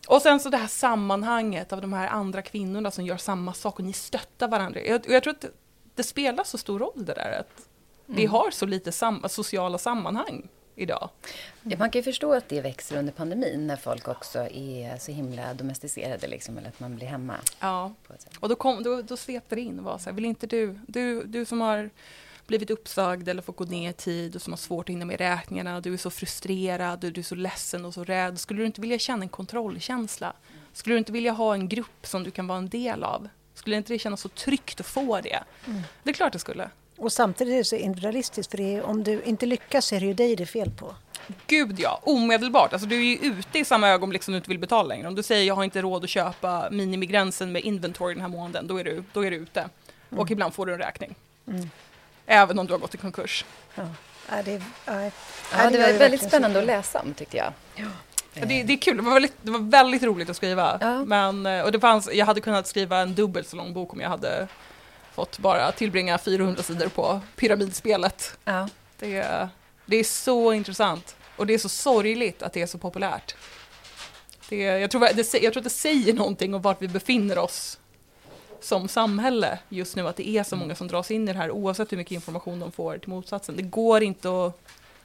och 0.08 0.22
sen 0.22 0.40
så 0.40 0.50
det 0.50 0.58
här 0.58 0.68
sammanhanget 0.68 1.74
av 1.74 1.82
de 1.82 1.94
här 1.94 2.08
andra 2.08 2.42
kvinnorna 2.42 2.92
som 2.92 3.06
gör 3.06 3.18
samma 3.18 3.54
sak 3.54 3.80
och 3.80 3.86
ni 3.86 3.94
stöttar 3.94 4.48
varandra. 4.48 4.80
Jag, 4.82 5.06
jag 5.10 5.24
tror 5.24 5.34
att 5.34 5.42
det, 5.42 5.52
det, 5.96 6.04
spelar 6.04 6.44
så 6.44 6.58
stor 6.58 6.80
roll 6.80 7.06
det 7.06 7.14
där 7.14 7.40
att 7.40 7.68
mm. 8.08 8.18
vi 8.18 8.26
har 8.26 8.52
så 8.52 8.66
lite 8.66 8.92
sam 8.92 9.24
sociala 9.30 9.78
sammanhang 9.78 10.48
idag. 10.76 11.10
Ja, 11.64 11.78
man 11.78 11.90
kan 11.90 12.00
ju 12.00 12.04
förstå 12.04 12.34
att 12.34 12.50
det 12.50 12.62
växer 12.62 12.98
under 12.98 13.14
pandemin 13.14 13.68
när 13.68 13.76
folk 13.76 14.08
också 14.08 14.40
är 14.40 14.98
så 14.98 15.12
himla 15.12 15.54
domesticerade, 15.54 16.28
liksom, 16.28 16.58
eller 16.58 16.68
att 16.68 16.80
man 16.80 16.96
blir 16.96 17.08
hemma. 17.08 17.36
Ja, 17.60 17.94
och 18.40 18.50
då, 18.50 18.56
kom, 18.56 18.84
då, 18.84 19.02
då 19.02 19.18
svepte 19.18 19.56
det 19.56 19.62
in 19.62 19.80
och 19.80 19.86
var 19.86 19.98
så 19.98 20.10
här, 20.10 20.16
vill 20.16 20.26
inte 20.26 20.48
du, 20.48 20.80
du, 20.88 21.24
du 21.24 21.46
som 21.46 21.62
har 21.62 21.90
blivit 22.48 22.70
uppsagd 22.70 23.30
eller 23.30 23.42
fått 23.42 23.56
gå 23.56 23.66
ner 23.66 23.90
i 23.90 23.94
tid 23.94 24.36
och 24.36 24.42
som 24.42 24.54
har 24.54 24.58
svårt 24.58 24.86
att 24.86 24.90
hinna 24.90 25.06
med 25.06 25.18
räkningarna, 25.18 25.82
du 25.82 25.94
är 25.94 25.98
så 25.98 26.10
frustrerad, 26.10 27.00
du 27.00 27.22
är 27.22 27.24
så 27.24 27.36
ledsen 27.36 27.86
och 27.86 27.94
så 27.94 28.04
rädd. 28.04 28.40
Skulle 28.40 28.62
du 28.62 28.66
inte 28.66 28.82
vilja 28.82 29.00
känna 29.00 29.24
en 29.24 29.30
kontrollkänsla? 29.30 30.34
Skulle 30.74 30.96
du 30.96 30.98
inte 30.98 31.12
vilja 31.12 31.32
ha 31.32 31.54
en 31.54 31.70
grupp 31.70 32.08
som 32.08 32.24
du 32.24 32.32
kan 32.32 32.48
vara 32.48 32.58
en 32.58 32.70
del 32.70 33.04
av? 33.04 33.28
Skulle 33.54 33.76
inte 33.76 33.94
det 33.94 34.00
kännas 34.00 34.22
så 34.22 34.30
tryggt 34.30 34.80
att 34.80 34.86
få 34.86 35.22
det? 35.22 35.44
Mm. 35.68 35.82
Det 36.04 36.10
är 36.10 36.14
klart 36.14 36.34
det 36.34 36.40
skulle. 36.40 36.70
Och 36.98 37.12
samtidigt 37.12 37.54
är 37.54 37.58
det 37.58 37.64
så 37.64 37.76
individualistiskt 37.76 38.52
för 38.52 38.62
är, 38.62 38.84
om 38.84 39.04
du 39.04 39.22
inte 39.24 39.46
lyckas 39.46 39.86
så 39.86 39.96
är 39.96 40.00
det 40.00 40.06
ju 40.06 40.14
dig 40.14 40.36
det 40.36 40.44
är 40.44 40.48
fel 40.48 40.72
på. 40.72 40.96
Gud 41.48 41.80
ja, 41.80 42.00
omedelbart. 42.04 42.74
Alltså, 42.74 42.88
du 42.88 42.96
är 42.96 43.02
ju 43.02 43.16
ute 43.16 43.60
i 43.60 43.66
samma 43.66 43.90
ögonblick 43.90 44.24
som 44.24 44.32
du 44.32 44.38
inte 44.38 44.50
vill 44.50 44.60
betala 44.60 44.88
längre. 44.88 45.08
Om 45.08 45.16
du 45.16 45.24
säger 45.24 45.44
jag 45.44 45.56
har 45.56 45.64
inte 45.64 45.82
råd 45.82 46.04
att 46.04 46.10
köpa 46.10 46.70
minimigränsen 46.72 47.52
med 47.52 47.62
inventory 47.62 48.14
den 48.14 48.22
här 48.22 48.30
månaden, 48.30 48.68
då 48.68 48.78
är 48.78 48.84
du, 48.84 49.04
då 49.14 49.26
är 49.26 49.32
du 49.32 49.38
ute. 49.38 49.60
Mm. 49.60 50.22
Och 50.22 50.32
ibland 50.32 50.54
får 50.54 50.66
du 50.66 50.74
en 50.74 50.80
räkning. 50.80 51.16
Mm. 51.48 51.70
Även 52.26 52.60
om 52.60 52.68
du 52.68 52.74
har 52.74 52.80
gått 52.80 52.94
i 52.94 52.98
konkurs. 52.98 53.46
Ja, 53.76 53.88
ja 54.30 54.44
det, 54.46 54.52
ja, 54.86 55.04
ja, 55.04 55.70
det 55.70 55.78
var 55.78 56.00
väldigt 56.00 56.24
spännande 56.24 56.60
att 56.60 56.66
läsa 56.66 57.00
om 57.00 57.14
tyckte 57.14 57.38
jag. 57.38 57.54
Ja. 57.76 57.86
Det, 58.34 58.64
det, 58.64 58.74
är 58.74 58.78
kul, 58.78 58.98
det 58.98 59.04
var, 59.04 59.14
väldigt, 59.14 59.36
det 59.42 59.52
var 59.52 59.60
väldigt 59.60 60.04
roligt 60.04 60.30
att 60.30 60.36
skriva. 60.36 60.78
Ja. 60.82 61.06
Men, 61.06 61.46
och 61.64 61.72
det 61.72 61.80
fanns, 61.80 62.10
jag 62.14 62.26
hade 62.26 62.42
kunnat 62.42 62.68
skriva 62.68 63.00
en 63.00 63.16
dubbelt 63.16 63.48
så 63.48 63.56
lång 63.56 63.74
bok 63.74 63.94
om 63.94 64.02
jag 64.02 64.10
hade 64.10 64.48
fått 65.16 65.40
bara 65.40 65.72
tillbringa 65.72 66.18
400 66.18 66.64
sidor 66.64 66.88
på 66.88 67.22
pyramidspelet. 67.36 68.38
Ja. 68.46 68.70
Det, 69.00 69.50
det 69.86 69.98
är 69.98 70.04
så 70.04 70.54
intressant 70.54 71.16
och 71.36 71.48
det 71.48 71.54
är 71.54 71.58
så 71.58 71.70
sorgligt 71.70 72.44
att 72.44 72.54
det 72.54 72.62
är 72.62 72.68
så 72.68 72.78
populärt. 72.78 73.36
Det, 74.50 74.58
jag, 74.58 74.92
tror, 74.92 75.00
det, 75.00 75.34
jag 75.44 75.54
tror 75.54 75.58
att 75.58 75.64
det 75.64 75.70
säger 75.70 76.14
någonting 76.14 76.54
om 76.54 76.62
vart 76.62 76.82
vi 76.82 76.88
befinner 76.88 77.38
oss 77.38 77.80
som 78.62 78.88
samhälle 78.88 79.60
just 79.70 79.96
nu, 79.96 80.08
att 80.08 80.16
det 80.16 80.30
är 80.30 80.44
så 80.44 80.56
många 80.56 80.76
som 80.76 80.88
dras 80.88 81.12
in 81.12 81.30
i 81.30 81.34
det 81.34 81.40
här 81.40 81.52
oavsett 81.52 81.92
hur 81.92 81.98
mycket 81.98 82.12
information 82.12 82.60
de 82.60 82.72
får 82.72 82.98
till 82.98 83.10
motsatsen. 83.10 83.56
Det 83.56 83.64
går 83.64 84.04
inte 84.04 84.30
att 84.30 84.62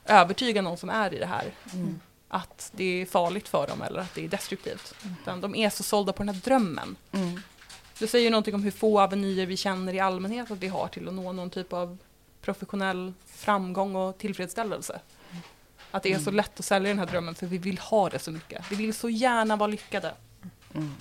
övertyga 0.06 0.62
någon 0.62 0.76
som 0.76 0.90
är 0.90 1.14
i 1.14 1.18
det 1.18 1.26
här 1.26 1.44
mm. 1.72 2.00
att 2.28 2.70
det 2.76 3.02
är 3.02 3.06
farligt 3.06 3.48
för 3.48 3.66
dem 3.66 3.82
eller 3.82 4.00
att 4.00 4.14
det 4.14 4.24
är 4.24 4.28
destruktivt. 4.28 4.94
Mm. 5.26 5.40
de 5.40 5.54
är 5.54 5.70
så 5.70 5.82
sålda 5.82 6.12
på 6.12 6.22
den 6.22 6.34
här 6.34 6.40
drömmen. 6.42 6.96
Mm. 7.12 7.40
Det 8.00 8.06
säger 8.06 8.30
någonting 8.30 8.54
om 8.54 8.62
hur 8.62 8.70
få 8.70 9.00
avenyer 9.00 9.46
vi 9.46 9.56
känner 9.56 9.94
i 9.94 10.00
allmänhet 10.00 10.50
att 10.50 10.58
vi 10.58 10.68
har 10.68 10.88
till 10.88 11.08
att 11.08 11.14
nå 11.14 11.32
någon 11.32 11.50
typ 11.50 11.72
av 11.72 11.98
professionell 12.42 13.12
framgång 13.26 13.96
och 13.96 14.18
tillfredsställelse. 14.18 15.00
Att 15.90 16.02
det 16.02 16.12
är 16.12 16.18
så 16.18 16.30
lätt 16.30 16.58
att 16.58 16.64
sälja 16.64 16.88
den 16.88 16.98
här 16.98 17.06
drömmen 17.06 17.34
för 17.34 17.46
vi 17.46 17.58
vill 17.58 17.78
ha 17.78 18.08
det 18.08 18.18
så 18.18 18.30
mycket. 18.30 18.70
Vi 18.70 18.76
vill 18.76 18.94
så 18.94 19.08
gärna 19.08 19.56
vara 19.56 19.66
lyckade. 19.66 20.14
Mm. 20.74 20.94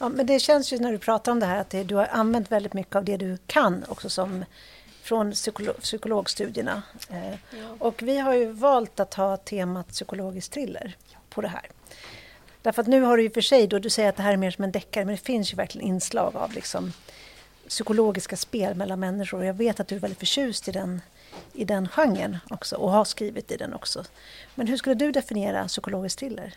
Ja, 0.00 0.08
men 0.08 0.26
det 0.26 0.40
känns 0.40 0.72
ju 0.72 0.78
när 0.78 0.92
du 0.92 0.98
pratar 0.98 1.32
om 1.32 1.40
det 1.40 1.46
här 1.46 1.60
att 1.60 1.70
det, 1.70 1.84
du 1.84 1.94
har 1.94 2.06
använt 2.06 2.52
väldigt 2.52 2.72
mycket 2.72 2.96
av 2.96 3.04
det 3.04 3.16
du 3.16 3.38
kan 3.46 3.84
också 3.88 4.10
som 4.10 4.44
från 5.02 5.32
psykolog, 5.32 5.80
psykologstudierna. 5.80 6.82
Eh, 7.10 7.30
ja. 7.30 7.76
Och 7.78 8.02
vi 8.02 8.18
har 8.18 8.34
ju 8.34 8.52
valt 8.52 9.00
att 9.00 9.14
ha 9.14 9.36
temat 9.36 9.88
psykologisk 9.88 10.50
thriller 10.50 10.96
på 11.30 11.40
det 11.40 11.48
här. 11.48 11.66
Därför 12.68 12.82
att 12.82 12.88
nu 12.88 13.02
har 13.02 13.16
du 13.16 13.22
ju 13.22 13.30
för 13.30 13.40
sig 13.40 13.66
då, 13.66 13.78
du 13.78 13.90
säger 13.90 14.08
att 14.08 14.16
det 14.16 14.22
här 14.22 14.32
är 14.32 14.36
mer 14.36 14.50
som 14.50 14.64
en 14.64 14.72
deckare, 14.72 15.04
men 15.04 15.14
det 15.14 15.20
finns 15.20 15.52
ju 15.52 15.56
verkligen 15.56 15.88
inslag 15.88 16.36
av 16.36 16.52
liksom 16.52 16.92
psykologiska 17.68 18.36
spel 18.36 18.74
mellan 18.74 19.00
människor. 19.00 19.44
Jag 19.44 19.54
vet 19.54 19.80
att 19.80 19.88
du 19.88 19.94
är 19.94 20.00
väldigt 20.00 20.18
förtjust 20.18 20.68
i 20.68 20.72
den, 20.72 21.00
i 21.52 21.64
den 21.64 21.88
genren 21.88 22.38
också 22.50 22.76
och 22.76 22.90
har 22.90 23.04
skrivit 23.04 23.50
i 23.50 23.56
den 23.56 23.74
också. 23.74 24.04
Men 24.54 24.66
hur 24.66 24.76
skulle 24.76 24.94
du 24.94 25.12
definiera 25.12 25.68
psykologisk 25.68 26.18
thriller? 26.18 26.54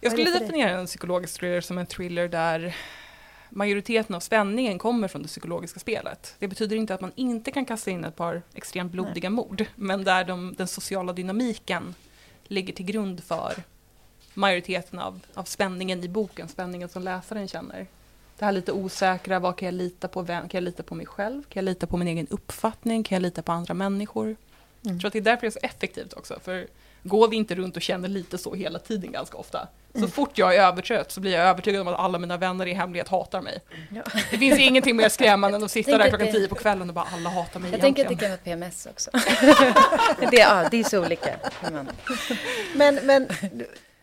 Jag 0.00 0.12
skulle 0.12 0.38
definiera 0.38 0.70
en 0.70 0.86
psykologisk 0.86 1.40
thriller 1.40 1.60
som 1.60 1.78
en 1.78 1.86
thriller 1.86 2.28
där 2.28 2.76
majoriteten 3.50 4.14
av 4.14 4.20
spänningen 4.20 4.78
kommer 4.78 5.08
från 5.08 5.22
det 5.22 5.28
psykologiska 5.28 5.80
spelet. 5.80 6.34
Det 6.38 6.48
betyder 6.48 6.76
inte 6.76 6.94
att 6.94 7.00
man 7.00 7.12
inte 7.14 7.50
kan 7.50 7.64
kasta 7.64 7.90
in 7.90 8.04
ett 8.04 8.16
par 8.16 8.42
extremt 8.54 8.92
blodiga 8.92 9.28
Nej. 9.28 9.36
mord, 9.36 9.64
men 9.74 10.04
där 10.04 10.24
de, 10.24 10.54
den 10.58 10.68
sociala 10.68 11.12
dynamiken 11.12 11.94
ligger 12.44 12.72
till 12.72 12.86
grund 12.86 13.24
för 13.24 13.64
majoriteten 14.34 14.98
av, 14.98 15.20
av 15.34 15.44
spänningen 15.44 16.04
i 16.04 16.08
boken, 16.08 16.48
spänningen 16.48 16.88
som 16.88 17.02
läsaren 17.02 17.48
känner. 17.48 17.86
Det 18.38 18.44
här 18.44 18.52
lite 18.52 18.72
osäkra, 18.72 19.38
vad 19.38 19.56
kan 19.56 19.66
jag 19.66 19.74
lita 19.74 20.08
på? 20.08 20.22
Vem, 20.22 20.48
kan 20.48 20.58
jag 20.58 20.64
lita 20.64 20.82
på 20.82 20.94
mig 20.94 21.06
själv? 21.06 21.42
Kan 21.42 21.60
jag 21.60 21.64
lita 21.64 21.86
på 21.86 21.96
min 21.96 22.08
egen 22.08 22.26
uppfattning? 22.30 23.04
Kan 23.04 23.16
jag 23.16 23.22
lita 23.22 23.42
på 23.42 23.52
andra 23.52 23.74
människor? 23.74 24.24
Mm. 24.24 24.36
Jag 24.82 25.00
tror 25.00 25.06
att 25.06 25.12
det 25.12 25.18
är 25.18 25.22
därför 25.22 25.40
det 25.40 25.46
är 25.46 25.50
så 25.50 25.58
effektivt 25.62 26.12
också, 26.12 26.38
för 26.44 26.66
går 27.02 27.28
vi 27.28 27.36
inte 27.36 27.54
runt 27.54 27.76
och 27.76 27.82
känner 27.82 28.08
lite 28.08 28.38
så 28.38 28.54
hela 28.54 28.78
tiden 28.78 29.12
ganska 29.12 29.36
ofta. 29.36 29.68
Så 29.92 29.98
mm. 29.98 30.10
fort 30.10 30.38
jag 30.38 30.56
är 30.56 30.60
övertrött 30.60 31.12
så 31.12 31.20
blir 31.20 31.32
jag 31.32 31.48
övertygad 31.48 31.80
om 31.80 31.88
att 31.88 32.00
alla 32.00 32.18
mina 32.18 32.36
vänner 32.36 32.66
i 32.66 32.72
hemlighet 32.72 33.08
hatar 33.08 33.40
mig. 33.40 33.58
Ja. 33.94 34.02
Det 34.30 34.38
finns 34.38 34.58
ingenting 34.58 34.96
mer 34.96 35.08
skrämmande 35.08 35.56
än 35.56 35.64
att 35.64 35.70
sitta 35.70 35.98
där 35.98 36.08
klockan 36.08 36.32
tio 36.32 36.48
på 36.48 36.54
kvällen 36.54 36.88
och 36.88 36.94
bara 36.94 37.06
alla 37.12 37.30
hatar 37.30 37.60
mig 37.60 37.70
Jag 37.70 37.78
egentligen. 37.78 38.08
tänker 38.08 38.32
att 38.32 38.40
det 38.44 38.48
kan 38.48 38.56
vara 38.56 38.68
PMS 38.68 38.86
också. 38.86 39.10
det, 40.30 40.36
ja, 40.36 40.68
det 40.70 40.80
är 40.80 40.84
så 40.84 41.04
olika. 41.04 41.36
Men, 42.74 42.94
men 42.94 43.28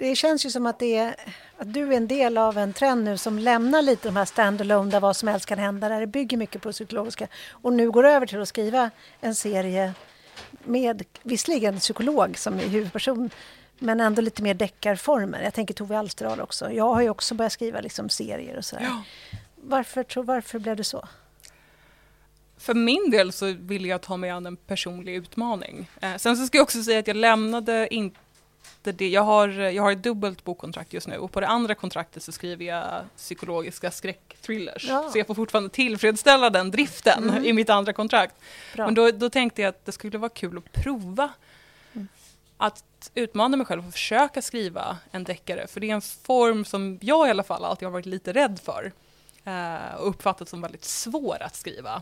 det 0.01 0.15
känns 0.15 0.45
ju 0.45 0.49
som 0.49 0.65
att, 0.65 0.79
det 0.79 0.95
är, 0.95 1.15
att 1.57 1.73
du 1.73 1.93
är 1.93 1.97
en 1.97 2.07
del 2.07 2.37
av 2.37 2.57
en 2.57 2.73
trend 2.73 3.03
nu 3.03 3.17
som 3.17 3.39
lämnar 3.39 3.81
lite 3.81 4.07
de 4.07 4.15
här 4.15 4.25
standalone 4.25 4.91
där 4.91 4.99
vad 4.99 5.15
som 5.15 5.27
helst 5.27 5.45
kan 5.45 5.59
hända, 5.59 5.89
där 5.89 5.99
det 5.99 6.07
bygger 6.07 6.37
mycket 6.37 6.61
på 6.61 6.71
psykologiska 6.71 7.27
och 7.49 7.73
nu 7.73 7.91
går 7.91 8.03
över 8.07 8.27
till 8.27 8.41
att 8.41 8.47
skriva 8.47 8.91
en 9.19 9.35
serie 9.35 9.93
med 10.63 11.03
visserligen 11.23 11.79
psykolog 11.79 12.37
som 12.37 12.59
är 12.59 12.67
huvudperson 12.67 13.29
men 13.79 13.99
ändå 13.99 14.21
lite 14.21 14.43
mer 14.43 14.53
deckarformer. 14.53 15.43
Jag 15.43 15.53
tänker 15.53 15.73
Tove 15.73 15.97
Alsterdal 15.97 16.41
också. 16.41 16.71
Jag 16.71 16.93
har 16.93 17.01
ju 17.01 17.09
också 17.09 17.35
börjat 17.35 17.53
skriva 17.53 17.81
liksom 17.81 18.09
serier 18.09 18.57
och 18.57 18.65
sådär. 18.65 18.83
Ja. 18.83 19.03
Varför, 19.55 20.03
tror, 20.03 20.23
varför 20.23 20.59
blev 20.59 20.75
det 20.75 20.83
så? 20.83 21.07
För 22.57 22.73
min 22.73 23.11
del 23.11 23.31
så 23.31 23.53
ville 23.53 23.87
jag 23.87 24.01
ta 24.01 24.17
mig 24.17 24.29
an 24.29 24.45
en 24.45 24.57
personlig 24.57 25.15
utmaning. 25.15 25.89
Eh, 26.01 26.15
sen 26.15 26.37
så 26.37 26.45
ska 26.45 26.57
jag 26.57 26.63
också 26.63 26.83
säga 26.83 26.99
att 26.99 27.07
jag 27.07 27.17
lämnade 27.17 27.87
inte 27.91 28.19
det. 28.83 29.09
Jag 29.09 29.21
har, 29.21 29.47
jag 29.47 29.83
har 29.83 29.91
ett 29.91 30.03
dubbelt 30.03 30.43
bokkontrakt 30.43 30.93
just 30.93 31.07
nu 31.07 31.17
och 31.17 31.31
på 31.31 31.39
det 31.39 31.47
andra 31.47 31.75
kontraktet 31.75 32.23
så 32.23 32.31
skriver 32.31 32.65
jag 32.65 33.03
psykologiska 33.17 33.91
skräckthrillers. 33.91 34.85
Ja. 34.89 35.09
Så 35.11 35.17
jag 35.17 35.27
får 35.27 35.35
fortfarande 35.35 35.69
tillfredsställa 35.69 36.49
den 36.49 36.71
driften 36.71 37.29
mm. 37.29 37.45
i 37.45 37.53
mitt 37.53 37.69
andra 37.69 37.93
kontrakt. 37.93 38.35
Bra. 38.75 38.85
Men 38.85 38.95
då, 38.95 39.11
då 39.11 39.29
tänkte 39.29 39.61
jag 39.61 39.69
att 39.69 39.85
det 39.85 39.91
skulle 39.91 40.17
vara 40.17 40.29
kul 40.29 40.57
att 40.57 40.71
prova 40.71 41.29
mm. 41.93 42.07
att 42.57 43.11
utmana 43.13 43.57
mig 43.57 43.65
själv 43.65 43.87
och 43.87 43.93
försöka 43.93 44.41
skriva 44.41 44.97
en 45.11 45.23
deckare. 45.23 45.67
För 45.67 45.79
det 45.79 45.89
är 45.89 45.95
en 45.95 46.01
form 46.01 46.65
som 46.65 46.99
jag 47.01 47.27
i 47.27 47.29
alla 47.29 47.43
fall 47.43 47.65
alltid 47.65 47.85
har 47.85 47.93
varit 47.93 48.05
lite 48.05 48.33
rädd 48.33 48.59
för 48.63 48.91
eh, 49.45 49.95
och 49.95 50.09
uppfattat 50.09 50.49
som 50.49 50.61
väldigt 50.61 50.85
svår 50.85 51.37
att 51.39 51.55
skriva. 51.55 52.01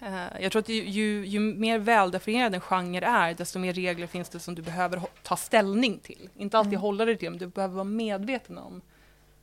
Eh, 0.00 0.42
jag 0.42 0.52
tror 0.52 0.60
att 0.60 0.68
ju, 0.68 0.88
ju, 0.88 1.26
ju, 1.26 1.40
mer 1.40 1.78
väldefinierad 1.78 2.54
en 2.54 2.60
genre 2.60 3.06
är, 3.06 3.34
desto 3.34 3.58
mer 3.58 3.72
regler 3.72 4.06
finns 4.06 4.28
det 4.28 4.40
som 4.40 4.54
du 4.54 4.62
behöver 4.62 5.02
ta 5.22 5.36
ställning 5.36 5.98
till. 5.98 6.28
Inte 6.36 6.58
alltid 6.58 6.72
mm. 6.72 6.80
hålla 6.80 7.04
dig 7.04 7.16
till, 7.16 7.30
men 7.30 7.38
du 7.38 7.46
behöver 7.46 7.74
vara 7.74 7.84
medveten 7.84 8.58
om 8.58 8.82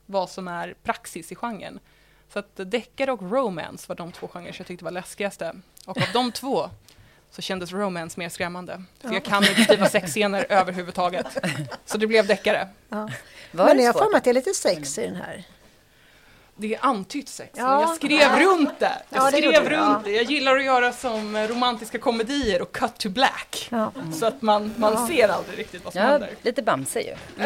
vad 0.06 0.30
som 0.30 0.48
är 0.48 0.76
praxis 0.84 1.32
i 1.32 1.36
genren. 1.36 1.80
Så 2.30 2.40
att 2.40 2.52
deckare 2.56 3.12
och 3.12 3.32
romance 3.32 3.86
var 3.88 3.96
de 3.96 4.12
två 4.12 4.28
genrer 4.28 4.56
jag 4.58 4.68
tyckte 4.68 4.86
var 4.86 4.92
läskigaste. 4.92 5.56
Och 5.86 5.98
av 5.98 6.08
de 6.14 6.32
två 6.32 6.70
så 7.32 7.42
kändes 7.42 7.72
romance 7.72 8.20
mer 8.20 8.30
skrämmande. 8.30 8.84
För 9.00 9.08
ja. 9.08 9.14
jag 9.14 9.24
kan 9.24 9.44
inte 9.44 9.64
skriva 9.64 9.90
sexscener 9.90 10.46
överhuvudtaget. 10.50 11.28
Så 11.86 11.98
det 11.98 12.08
blev 12.08 12.28
deckare. 12.28 12.68
Ja. 12.90 13.10
Men 13.52 13.80
jag 13.80 13.94
har 13.94 14.00
för 14.00 14.12
mig 14.12 14.18
att 14.18 14.24
det 14.24 14.30
är 14.30 14.34
lite 14.34 14.54
sex 14.54 14.98
i 14.98 15.02
den 15.02 15.16
här 15.16 15.46
det 16.58 16.76
är 16.76 16.86
antytt 16.86 17.30
sex, 17.30 17.52
ja. 17.56 17.70
men 17.70 17.82
jag 17.82 17.96
skrev 17.96 18.20
ja. 18.20 18.40
runt 18.40 18.80
det. 18.80 19.02
Jag 19.10 19.24
ja, 19.24 19.28
skrev 19.28 19.52
det 19.52 19.70
runt 19.70 20.04
det. 20.04 20.12
Jag 20.12 20.24
gillar 20.24 20.58
att 20.58 20.64
göra 20.64 20.94
som 20.94 21.38
romantiska 21.38 22.00
komedier 22.00 22.62
och 22.62 22.72
cut 22.72 22.98
to 22.98 23.10
black. 23.10 23.70
Mm. 23.72 24.14
Så 24.14 24.26
att 24.26 24.42
man, 24.42 24.74
man 24.78 25.08
ser 25.08 25.30
aldrig 25.30 25.60
riktigt 25.60 25.84
vad 25.84 25.94
som 25.94 26.02
ja, 26.02 26.08
händer. 26.08 26.30
Lite 26.42 26.62
Bamse 26.62 27.02
ju. 27.02 27.16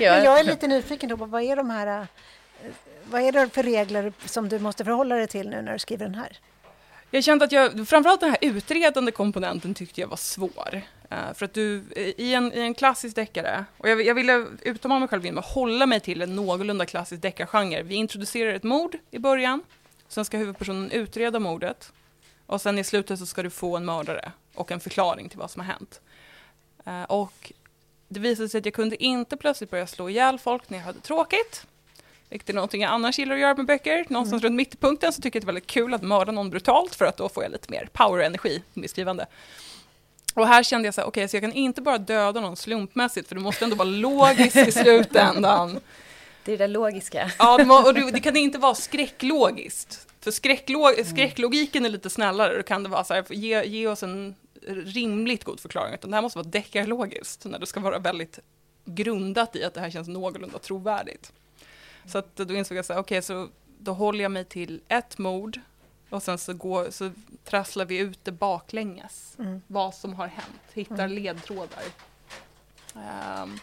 jag. 0.00 0.24
jag 0.24 0.40
är 0.40 0.44
lite 0.44 0.66
nyfiken 0.66 1.18
på 1.18 1.24
vad 1.24 1.42
är 1.42 1.56
de 1.56 1.70
här 1.70 2.00
eh, 2.00 2.06
vad 3.04 3.22
är 3.22 3.32
det 3.32 3.48
för 3.48 3.62
regler 3.62 4.12
som 4.26 4.48
du 4.48 4.58
måste 4.58 4.84
förhålla 4.84 5.14
dig 5.14 5.26
till 5.26 5.48
nu 5.48 5.62
när 5.62 5.72
du 5.72 5.78
skriver 5.78 6.04
den 6.04 6.14
här? 6.14 6.38
Jag 7.14 7.24
kände 7.24 7.44
att 7.44 7.52
jag, 7.52 7.88
framförallt 7.88 8.20
den 8.20 8.30
här 8.30 8.38
utredande 8.40 9.12
komponenten 9.12 9.74
tyckte 9.74 10.00
jag 10.00 10.08
var 10.08 10.16
svår. 10.16 10.82
Uh, 11.12 11.34
för 11.34 11.44
att 11.44 11.54
du, 11.54 11.84
i 12.16 12.34
en, 12.34 12.52
i 12.52 12.60
en 12.60 12.74
klassisk 12.74 13.16
deckare, 13.16 13.64
och 13.78 13.88
jag, 13.88 14.02
jag 14.02 14.14
ville 14.14 14.46
utmana 14.62 14.98
mig 14.98 15.08
själv 15.08 15.24
genom 15.24 15.38
att 15.38 15.50
hålla 15.50 15.86
mig 15.86 16.00
till 16.00 16.22
en 16.22 16.36
någorlunda 16.36 16.86
klassisk 16.86 17.22
deckargenre. 17.22 17.82
Vi 17.82 17.94
introducerar 17.94 18.54
ett 18.54 18.62
mord 18.62 18.96
i 19.10 19.18
början, 19.18 19.62
sen 20.08 20.24
ska 20.24 20.36
huvudpersonen 20.36 20.90
utreda 20.90 21.38
mordet, 21.38 21.92
och 22.46 22.60
sen 22.60 22.78
i 22.78 22.84
slutet 22.84 23.18
så 23.18 23.26
ska 23.26 23.42
du 23.42 23.50
få 23.50 23.76
en 23.76 23.84
mördare 23.84 24.32
och 24.54 24.72
en 24.72 24.80
förklaring 24.80 25.28
till 25.28 25.38
vad 25.38 25.50
som 25.50 25.60
har 25.60 25.66
hänt. 25.66 26.00
Uh, 26.86 27.02
och 27.02 27.52
det 28.08 28.20
visade 28.20 28.48
sig 28.48 28.58
att 28.58 28.64
jag 28.64 28.74
kunde 28.74 29.04
inte 29.04 29.36
plötsligt 29.36 29.70
börja 29.70 29.86
slå 29.86 30.10
ihjäl 30.10 30.38
folk 30.38 30.70
när 30.70 30.78
jag 30.78 30.84
hade 30.84 31.00
tråkigt. 31.00 31.66
Vilket 32.32 32.48
är 32.48 32.54
någonting 32.54 32.82
jag 32.82 32.90
annars 32.90 33.18
gillar 33.18 33.34
att 33.34 33.40
göra 33.40 33.54
med 33.54 33.66
böcker. 33.66 34.06
Någonstans 34.08 34.42
mm. 34.42 34.48
runt 34.48 34.56
mittpunkten 34.56 35.12
så 35.12 35.22
tycker 35.22 35.36
jag 35.36 35.42
det 35.42 35.44
är 35.44 35.46
väldigt 35.46 35.66
kul 35.66 35.94
att 35.94 36.02
mörda 36.02 36.32
någon 36.32 36.50
brutalt 36.50 36.94
för 36.94 37.04
att 37.04 37.16
då 37.16 37.28
får 37.28 37.42
jag 37.42 37.52
lite 37.52 37.70
mer 37.70 37.88
power-energi 37.92 38.62
i 38.74 38.80
mitt 38.80 38.90
skrivande. 38.90 39.26
Och 40.34 40.46
här 40.46 40.62
kände 40.62 40.86
jag 40.86 40.94
så 40.94 41.00
här, 41.00 41.08
okej, 41.08 41.20
okay, 41.20 41.28
så 41.28 41.36
jag 41.36 41.42
kan 41.42 41.52
inte 41.52 41.82
bara 41.82 41.98
döda 41.98 42.40
någon 42.40 42.56
slumpmässigt, 42.56 43.28
för 43.28 43.34
det 43.34 43.40
måste 43.40 43.64
ändå 43.64 43.76
vara 43.76 43.88
logiskt 43.88 44.56
i 44.56 44.72
slutändan. 44.72 45.80
Det 46.44 46.52
är 46.52 46.58
det 46.58 46.66
logiska. 46.66 47.30
Ja, 47.38 47.84
och 47.86 47.94
det, 47.94 48.20
kan 48.20 48.36
inte 48.36 48.58
vara 48.58 48.74
skräcklogiskt. 48.74 50.06
För 50.20 50.30
skräcklog, 50.30 50.92
mm. 50.92 51.04
skräcklogiken 51.04 51.84
är 51.84 51.88
lite 51.88 52.10
snällare, 52.10 52.56
då 52.56 52.62
kan 52.62 52.82
det 52.82 52.88
vara 52.88 53.04
så 53.04 53.14
här, 53.14 53.24
ge, 53.30 53.64
ge 53.64 53.86
oss 53.86 54.02
en 54.02 54.34
rimligt 54.66 55.44
god 55.44 55.60
förklaring, 55.60 55.94
utan 55.94 56.10
det 56.10 56.16
här 56.16 56.22
måste 56.22 56.38
vara 56.38 56.48
deckarlogiskt, 56.48 57.44
när 57.44 57.58
det 57.58 57.66
ska 57.66 57.80
vara 57.80 57.98
väldigt 57.98 58.38
grundat 58.84 59.56
i 59.56 59.64
att 59.64 59.74
det 59.74 59.80
här 59.80 59.90
känns 59.90 60.08
någorlunda 60.08 60.58
trovärdigt. 60.58 61.32
Så 62.06 62.18
att 62.18 62.36
då 62.36 62.54
insåg 62.54 62.78
jag 62.78 62.84
så 62.84 62.92
okej, 62.92 63.00
okay, 63.00 63.22
så 63.22 63.48
då 63.78 63.92
håller 63.92 64.22
jag 64.22 64.32
mig 64.32 64.44
till 64.44 64.80
ett 64.88 65.18
mord 65.18 65.60
och 66.10 66.22
sen 66.22 66.38
så, 66.38 66.54
går, 66.54 66.90
så 66.90 67.10
trasslar 67.44 67.84
vi 67.84 67.98
ut 67.98 68.18
det 68.24 68.32
baklänges. 68.32 69.36
Mm. 69.38 69.62
Vad 69.66 69.94
som 69.94 70.14
har 70.14 70.26
hänt, 70.26 70.62
hittar 70.72 71.04
mm. 71.04 71.12
ledtrådar. 71.12 71.82
Um, 72.94 73.58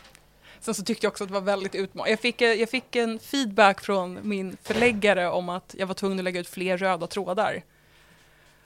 sen 0.59 0.73
så 0.73 0.83
tyckte 0.83 1.05
jag 1.05 1.11
också 1.11 1.23
att 1.23 1.27
det 1.27 1.33
var 1.33 1.41
väldigt 1.41 1.75
utmanande. 1.75 2.11
Jag 2.11 2.19
fick, 2.19 2.41
jag 2.41 2.69
fick 2.69 2.95
en 2.95 3.19
feedback 3.19 3.81
från 3.81 4.19
min 4.23 4.57
förläggare 4.63 5.29
om 5.29 5.49
att 5.49 5.75
jag 5.77 5.87
var 5.87 5.93
tvungen 5.93 6.19
att 6.19 6.23
lägga 6.23 6.39
ut 6.39 6.49
fler 6.49 6.77
röda 6.77 7.07
trådar. 7.07 7.63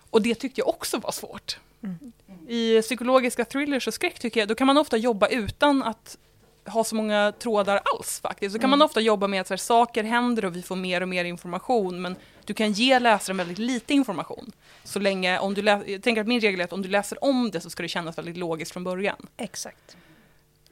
Och 0.10 0.22
det 0.22 0.36
tyckte 0.36 0.62
jag 0.62 0.68
också 0.68 0.98
var 0.98 1.12
svårt. 1.12 1.60
Mm. 1.84 2.12
I 2.48 2.82
psykologiska 2.82 3.46
thrillers 3.46 3.88
och 3.88 3.94
skräck 3.94 4.20
tycker 4.20 4.40
jag, 4.40 4.50
då 4.50 4.56
kan 4.56 4.68
man 4.68 4.78
ofta 4.78 4.98
jobba 4.98 5.28
utan 5.28 5.84
att 5.84 6.18
ha 6.66 6.84
så 6.84 6.96
många 6.96 7.34
trådar 7.40 7.82
alls 7.94 8.20
faktiskt. 8.20 8.54
Så 8.54 8.60
kan 8.60 8.70
mm. 8.70 8.80
man 8.80 8.86
ofta 8.86 9.02
jobba 9.02 9.28
med 9.28 9.42
att 9.42 9.48
så 9.48 9.54
här, 9.54 9.58
saker 9.58 10.04
händer 10.04 10.46
och 10.46 10.56
vi 10.56 10.62
får 10.62 10.76
mer 10.76 11.02
och 11.02 11.08
mer 11.08 11.26
information 11.26 12.02
men 12.02 12.16
du 12.46 12.54
kan 12.54 12.72
ge 12.72 13.00
läsaren 13.00 13.38
väldigt 13.38 13.58
lite 13.58 13.94
information. 13.94 14.52
Så 14.84 15.00
länge, 15.00 15.40
om 15.40 15.54
du 15.54 15.62
jag 15.62 16.04
tänker 16.04 16.22
att 16.22 16.28
min 16.28 16.40
regel 16.40 16.60
är 16.60 16.64
att 16.64 16.74
om 16.74 16.82
du 16.82 16.90
läser 16.90 17.24
om 17.24 17.52
det 17.52 17.62
så 17.62 17.70
ska 17.70 17.84
det 17.84 17.90
kännas 17.90 18.18
väldigt 18.18 18.38
logiskt 18.38 18.72
från 18.72 18.84
början. 18.84 19.28
Exakt. 19.38 19.98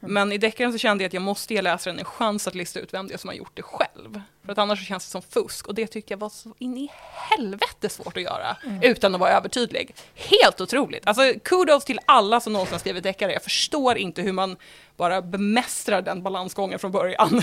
Mm. 0.02 0.14
Men 0.14 0.32
i 0.32 0.38
deckaren 0.38 0.72
så 0.72 0.78
kände 0.78 1.04
jag 1.04 1.08
att 1.08 1.14
jag 1.14 1.22
måste 1.22 1.54
ge 1.54 1.62
läsaren 1.62 1.98
en 1.98 2.04
chans 2.04 2.48
att 2.48 2.54
lista 2.54 2.80
ut 2.80 2.94
vem 2.94 3.08
det 3.08 3.14
är 3.14 3.18
som 3.18 3.28
har 3.28 3.34
gjort 3.34 3.50
det 3.54 3.62
själv. 3.62 4.20
För 4.44 4.52
att 4.52 4.58
annars 4.58 4.78
så 4.78 4.84
känns 4.84 5.04
det 5.04 5.10
som 5.10 5.22
fusk 5.22 5.68
och 5.68 5.74
det 5.74 5.86
tyckte 5.86 6.12
jag 6.12 6.18
var 6.18 6.28
så 6.28 6.54
in 6.58 6.76
i 6.76 6.90
helvete 7.30 7.88
svårt 7.88 8.16
att 8.16 8.22
göra 8.22 8.56
mm. 8.64 8.82
utan 8.82 9.14
att 9.14 9.20
vara 9.20 9.30
övertydlig. 9.30 9.94
Helt 10.14 10.60
otroligt! 10.60 11.06
Alltså 11.06 11.34
kudos 11.44 11.84
till 11.84 11.98
alla 12.06 12.40
som 12.40 12.52
någonsin 12.52 12.78
skrivit 12.78 13.02
deckare. 13.02 13.32
Jag 13.32 13.42
förstår 13.42 13.96
inte 13.96 14.22
hur 14.22 14.32
man 14.32 14.56
bara 14.96 15.22
bemästrar 15.22 16.02
den 16.02 16.22
balansgången 16.22 16.78
från 16.78 16.92
början. 16.92 17.42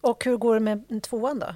Och 0.00 0.24
hur 0.24 0.36
går 0.36 0.54
det 0.54 0.60
med 0.60 1.02
tvåan 1.02 1.38
då? 1.38 1.54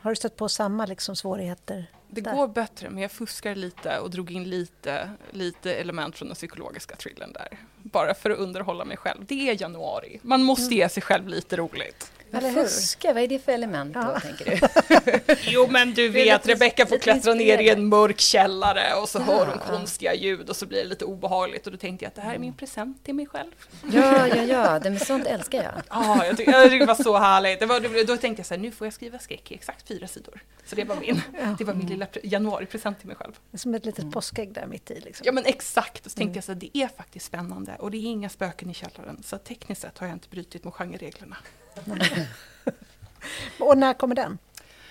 Har 0.00 0.10
du 0.10 0.16
stött 0.16 0.36
på 0.36 0.48
samma 0.48 0.86
liksom 0.86 1.16
svårigheter? 1.16 1.86
Det 2.10 2.20
där. 2.20 2.34
går 2.34 2.48
bättre, 2.48 2.90
men 2.90 3.02
jag 3.02 3.12
fuskar 3.12 3.54
lite 3.54 3.98
och 3.98 4.10
drog 4.10 4.30
in 4.30 4.44
lite, 4.44 5.10
lite 5.30 5.74
element 5.74 6.16
från 6.16 6.28
den 6.28 6.34
psykologiska 6.34 6.96
thrillern 6.96 7.32
där. 7.32 7.58
Bara 7.82 8.14
för 8.14 8.30
att 8.30 8.38
underhålla 8.38 8.84
mig 8.84 8.96
själv. 8.96 9.24
Det 9.26 9.50
är 9.50 9.62
januari. 9.62 10.20
Man 10.22 10.42
måste 10.42 10.64
mm. 10.64 10.78
ge 10.78 10.88
sig 10.88 11.02
själv 11.02 11.28
lite 11.28 11.56
roligt. 11.56 12.12
Eller 12.32 12.52
fuska, 12.52 13.12
vad 13.12 13.22
är 13.22 13.28
det 13.28 13.38
för 13.38 13.52
element 13.52 13.94
då, 13.94 14.00
ja. 14.00 14.20
tänker 14.20 14.44
du? 14.44 15.34
jo, 15.50 15.66
men 15.70 15.94
du 15.94 16.08
vet, 16.08 16.48
Rebecka 16.48 16.86
får 16.86 16.98
klättra 16.98 17.34
ner 17.34 17.58
i 17.58 17.68
en 17.68 17.86
mörk 17.86 18.20
källare 18.20 18.94
och 18.94 19.08
så 19.08 19.18
ja. 19.18 19.22
hör 19.22 19.46
hon 19.46 19.58
konstiga 19.58 20.14
ljud 20.14 20.50
och 20.50 20.56
så 20.56 20.66
blir 20.66 20.78
det 20.78 20.88
lite 20.88 21.04
obehagligt 21.04 21.66
och 21.66 21.72
då 21.72 21.78
tänkte 21.78 22.04
jag 22.04 22.08
att 22.08 22.14
det 22.14 22.20
här 22.20 22.34
är 22.34 22.38
min 22.38 22.54
present 22.54 23.04
till 23.04 23.14
mig 23.14 23.26
själv. 23.26 23.52
ja, 23.92 24.26
ja, 24.26 24.42
ja, 24.42 24.78
det 24.78 24.90
med 24.90 25.02
sånt 25.02 25.26
älskar 25.26 25.62
jag. 25.62 25.82
Ja, 25.90 26.26
jag 26.26 26.36
tyckte, 26.36 26.52
jag 26.52 26.70
tyckte 26.70 26.78
det 26.78 26.86
var 26.86 27.02
så 27.02 27.18
härligt. 27.18 27.60
Det 27.60 27.66
var, 27.66 28.06
då 28.06 28.16
tänkte 28.16 28.40
jag 28.40 28.46
så 28.46 28.54
här, 28.54 28.60
nu 28.60 28.70
får 28.70 28.86
jag 28.86 28.94
skriva 28.94 29.18
skräck 29.18 29.52
i 29.52 29.54
exakt 29.54 29.88
fyra 29.88 30.06
sidor. 30.06 30.40
Så 30.70 30.76
det 30.76 30.84
var 30.84 30.96
min, 30.96 31.22
det 31.58 31.64
var 31.64 31.74
min 31.74 31.86
lilla 31.86 32.06
januaripresent 32.22 32.98
till 32.98 33.06
mig 33.06 33.16
själv. 33.16 33.32
Som 33.54 33.74
ett 33.74 33.86
litet 33.86 34.02
mm. 34.02 34.12
påskägg 34.12 34.52
där 34.52 34.66
mitt 34.66 34.90
i. 34.90 35.00
Liksom. 35.00 35.24
Ja, 35.26 35.32
men 35.32 35.44
exakt. 35.44 36.06
Och 36.06 36.12
så 36.12 36.16
tänkte 36.16 36.30
mm. 36.30 36.34
jag 36.34 36.44
så 36.44 36.52
här, 36.52 36.60
det 36.60 36.78
är 36.78 36.88
faktiskt 36.88 37.26
spännande 37.26 37.76
och 37.78 37.90
det 37.90 37.96
är 37.96 38.04
inga 38.04 38.28
spöken 38.28 38.70
i 38.70 38.74
källaren. 38.74 39.22
Så 39.22 39.38
tekniskt 39.38 39.82
sett 39.82 39.98
har 39.98 40.06
jag 40.06 40.16
inte 40.16 40.28
brutit 40.28 40.64
mot 40.64 40.74
genrereglerna. 40.74 41.36
Och 43.58 43.78
när 43.78 43.94
kommer 43.94 44.14
den? 44.14 44.38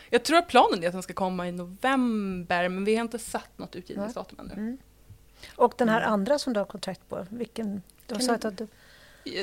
Jag 0.10 0.24
tror 0.24 0.38
att 0.38 0.48
planen 0.48 0.84
är 0.84 0.88
att 0.88 0.94
den 0.94 1.04
ska 1.04 1.14
komma 1.14 1.48
i 1.48 1.52
november 1.52 2.70
men 2.70 2.86
vi 2.86 2.96
har 2.96 3.02
inte 3.02 3.20
satt 3.20 3.58
något 3.58 3.76
utgivningsdatum 3.76 4.40
ännu. 4.40 4.54
Mm. 4.54 4.78
Och 5.56 5.74
den 5.78 5.90
här 5.90 6.02
andra 6.02 6.40
som 6.40 6.54
du 6.54 6.60
har 6.60 6.66
kontrakt 6.66 7.10
på, 7.10 7.26
vilken? 7.30 7.82
Du 8.08 8.16
har 8.16 8.22
sagt 8.22 8.46
att 8.46 8.58
du... 8.58 8.68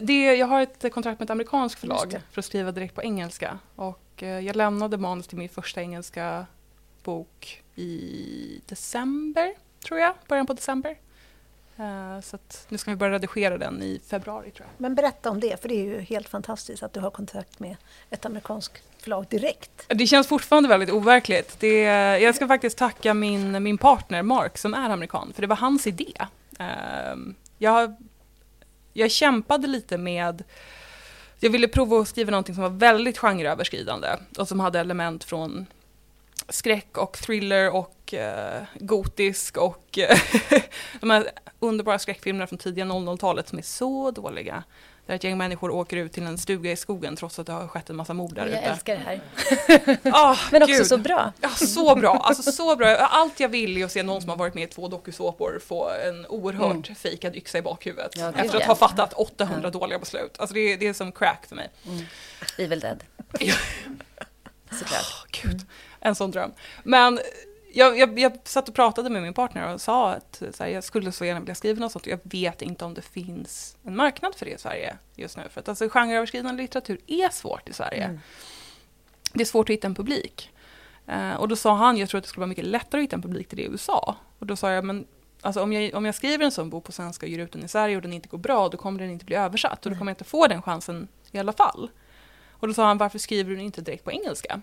det, 0.02 0.34
jag 0.34 0.46
har 0.46 0.62
ett 0.62 0.92
kontrakt 0.92 1.18
med 1.18 1.26
ett 1.26 1.30
amerikanskt 1.30 1.80
förlag 1.80 2.20
för 2.30 2.40
att 2.40 2.44
skriva 2.44 2.72
direkt 2.72 2.94
på 2.94 3.02
engelska. 3.02 3.58
Och 3.76 4.22
eh, 4.22 4.40
jag 4.40 4.56
lämnade 4.56 4.98
manus 4.98 5.26
till 5.26 5.38
min 5.38 5.48
första 5.48 5.80
engelska 5.80 6.46
bok 7.02 7.62
i 7.74 8.60
december, 8.66 9.54
tror 9.86 10.00
jag. 10.00 10.14
Början 10.28 10.46
på 10.46 10.52
december. 10.52 10.98
Uh, 11.80 12.20
så 12.20 12.38
nu 12.68 12.78
ska 12.78 12.90
vi 12.90 12.96
börja 12.96 13.12
redigera 13.12 13.58
den 13.58 13.82
i 13.82 14.00
februari 14.06 14.50
tror 14.50 14.66
jag. 14.66 14.80
Men 14.80 14.94
berätta 14.94 15.30
om 15.30 15.40
det, 15.40 15.62
för 15.62 15.68
det 15.68 15.74
är 15.74 15.84
ju 15.84 16.00
helt 16.00 16.28
fantastiskt 16.28 16.82
att 16.82 16.92
du 16.92 17.00
har 17.00 17.10
kontakt 17.10 17.58
med 17.58 17.76
ett 18.10 18.26
amerikanskt 18.26 18.82
förlag 18.98 19.26
direkt. 19.30 19.84
Det 19.88 20.06
känns 20.06 20.26
fortfarande 20.26 20.68
väldigt 20.68 20.90
overkligt. 20.90 21.60
Det, 21.60 21.82
jag 22.18 22.34
ska 22.34 22.48
faktiskt 22.48 22.78
tacka 22.78 23.14
min, 23.14 23.62
min 23.62 23.78
partner 23.78 24.22
Mark 24.22 24.58
som 24.58 24.74
är 24.74 24.90
amerikan, 24.90 25.32
för 25.34 25.42
det 25.42 25.48
var 25.48 25.56
hans 25.56 25.86
idé. 25.86 26.12
Uh, 26.60 27.32
jag, 27.58 27.96
jag 28.92 29.10
kämpade 29.10 29.66
lite 29.66 29.98
med 29.98 30.44
jag 31.40 31.50
ville 31.50 31.68
prova 31.68 32.00
att 32.00 32.08
skriva 32.08 32.30
någonting 32.30 32.54
som 32.54 32.62
var 32.62 32.70
väldigt 32.70 33.18
genreöverskridande 33.18 34.08
och 34.38 34.48
som 34.48 34.60
hade 34.60 34.80
element 34.80 35.24
från 35.24 35.66
skräck 36.48 36.98
och 36.98 37.18
thriller 37.18 37.74
och 37.74 38.14
uh, 38.14 38.64
gotisk 38.74 39.56
och 39.56 39.98
uh, 39.98 40.18
de 41.00 41.10
här 41.10 41.30
underbara 41.60 41.98
skräckfilmerna 41.98 42.46
från 42.46 42.58
tidiga 42.58 42.84
00-talet 42.84 43.48
som 43.48 43.58
är 43.58 43.62
så 43.62 44.10
dåliga. 44.10 44.64
Där 45.06 45.14
ett 45.14 45.24
gäng 45.24 45.38
människor 45.38 45.70
åker 45.70 45.96
ut 45.96 46.12
till 46.12 46.22
en 46.22 46.38
stuga 46.38 46.72
i 46.72 46.76
skogen 46.76 47.16
trots 47.16 47.38
att 47.38 47.46
det 47.46 47.52
har 47.52 47.68
skett 47.68 47.90
en 47.90 47.96
massa 47.96 48.14
mord 48.14 48.34
där 48.34 48.46
Jag 48.46 48.58
ute. 48.58 48.58
älskar 48.60 48.94
det 48.94 49.00
här. 49.00 49.20
oh, 50.04 50.38
Men 50.52 50.62
också 50.62 50.76
Gud. 50.76 50.86
så 50.86 50.98
bra. 50.98 51.32
Ja, 51.40 51.48
så 51.48 51.96
bra. 51.96 52.14
Alltså 52.14 52.52
så 52.52 52.76
bra. 52.76 52.96
Allt 52.96 53.40
jag 53.40 53.48
vill 53.48 53.76
är 53.76 53.84
att 53.84 53.92
se 53.92 54.02
någon 54.02 54.20
som 54.20 54.30
har 54.30 54.36
varit 54.36 54.54
med 54.54 54.64
i 54.64 54.66
två 54.66 54.88
dokusåpor 54.88 55.60
få 55.66 55.90
en 55.90 56.26
oerhört 56.26 56.88
mm. 56.88 56.94
fejkad 56.94 57.36
yxa 57.36 57.58
i 57.58 57.62
bakhuvudet. 57.62 58.12
Ja, 58.16 58.32
efter 58.36 58.56
att 58.56 58.64
ha 58.64 58.74
fattat 58.74 59.12
800 59.12 59.60
ja. 59.62 59.70
dåliga 59.70 59.98
beslut. 59.98 60.36
Alltså 60.38 60.54
det 60.54 60.60
är, 60.60 60.76
det 60.76 60.86
är 60.86 60.92
som 60.92 61.12
crack 61.12 61.46
för 61.48 61.56
mig. 61.56 61.70
Mm. 61.86 62.04
Evil 62.58 62.80
Dead. 62.80 63.04
Såklart. 64.70 65.00
Oh, 65.02 65.42
Gud, 65.42 65.66
en 66.06 66.14
sån 66.14 66.30
dröm. 66.30 66.52
Men 66.82 67.18
jag, 67.72 67.98
jag, 67.98 68.18
jag 68.18 68.32
satt 68.44 68.68
och 68.68 68.74
pratade 68.74 69.10
med 69.10 69.22
min 69.22 69.34
partner 69.34 69.74
och 69.74 69.80
sa 69.80 70.10
att 70.10 70.42
här, 70.58 70.66
jag 70.66 70.84
skulle 70.84 71.12
så 71.12 71.24
gärna 71.24 71.40
vilja 71.40 71.54
skriva 71.54 71.80
något 71.80 71.92
sånt. 71.92 72.06
Jag 72.06 72.20
vet 72.22 72.62
inte 72.62 72.84
om 72.84 72.94
det 72.94 73.02
finns 73.02 73.76
en 73.82 73.96
marknad 73.96 74.34
för 74.34 74.44
det 74.44 74.52
i 74.52 74.58
Sverige 74.58 74.96
just 75.14 75.36
nu. 75.36 75.42
För 75.50 75.60
att 75.60 75.68
alltså, 75.68 75.88
genreöverskridande 75.88 76.62
litteratur 76.62 76.98
är 77.06 77.28
svårt 77.28 77.68
i 77.68 77.72
Sverige. 77.72 78.04
Mm. 78.04 78.20
Det 79.32 79.40
är 79.40 79.44
svårt 79.44 79.70
att 79.70 79.72
hitta 79.72 79.86
en 79.86 79.94
publik. 79.94 80.52
Uh, 81.08 81.34
och 81.34 81.48
då 81.48 81.56
sa 81.56 81.74
han, 81.74 81.96
jag 81.96 82.08
tror 82.08 82.18
att 82.18 82.24
det 82.24 82.28
skulle 82.28 82.40
vara 82.40 82.48
mycket 82.48 82.64
lättare 82.64 83.00
att 83.00 83.04
hitta 83.04 83.16
en 83.16 83.22
publik 83.22 83.48
till 83.48 83.58
det 83.58 83.64
i 83.64 83.66
USA. 83.66 84.16
Och 84.38 84.46
då 84.46 84.56
sa 84.56 84.72
jag, 84.72 84.84
men 84.84 85.06
alltså, 85.40 85.62
om, 85.62 85.72
jag, 85.72 85.94
om 85.94 86.04
jag 86.04 86.14
skriver 86.14 86.44
en 86.44 86.52
sån 86.52 86.70
bok 86.70 86.84
på 86.84 86.92
svenska 86.92 87.26
och 87.26 87.30
ger 87.30 87.38
ut 87.38 87.52
den 87.52 87.64
i 87.64 87.68
Sverige 87.68 87.96
och 87.96 88.02
den 88.02 88.12
inte 88.12 88.28
går 88.28 88.38
bra, 88.38 88.68
då 88.68 88.78
kommer 88.78 89.00
den 89.00 89.10
inte 89.10 89.24
bli 89.24 89.36
översatt. 89.36 89.86
Och 89.86 89.92
då 89.92 89.98
kommer 89.98 90.10
jag 90.10 90.14
inte 90.14 90.24
få 90.24 90.46
den 90.46 90.62
chansen 90.62 91.08
i 91.32 91.38
alla 91.38 91.52
fall. 91.52 91.90
Och 92.50 92.68
då 92.68 92.74
sa 92.74 92.86
han, 92.86 92.98
varför 92.98 93.18
skriver 93.18 93.50
du 93.50 93.56
den 93.56 93.64
inte 93.64 93.80
direkt 93.80 94.04
på 94.04 94.12
engelska? 94.12 94.60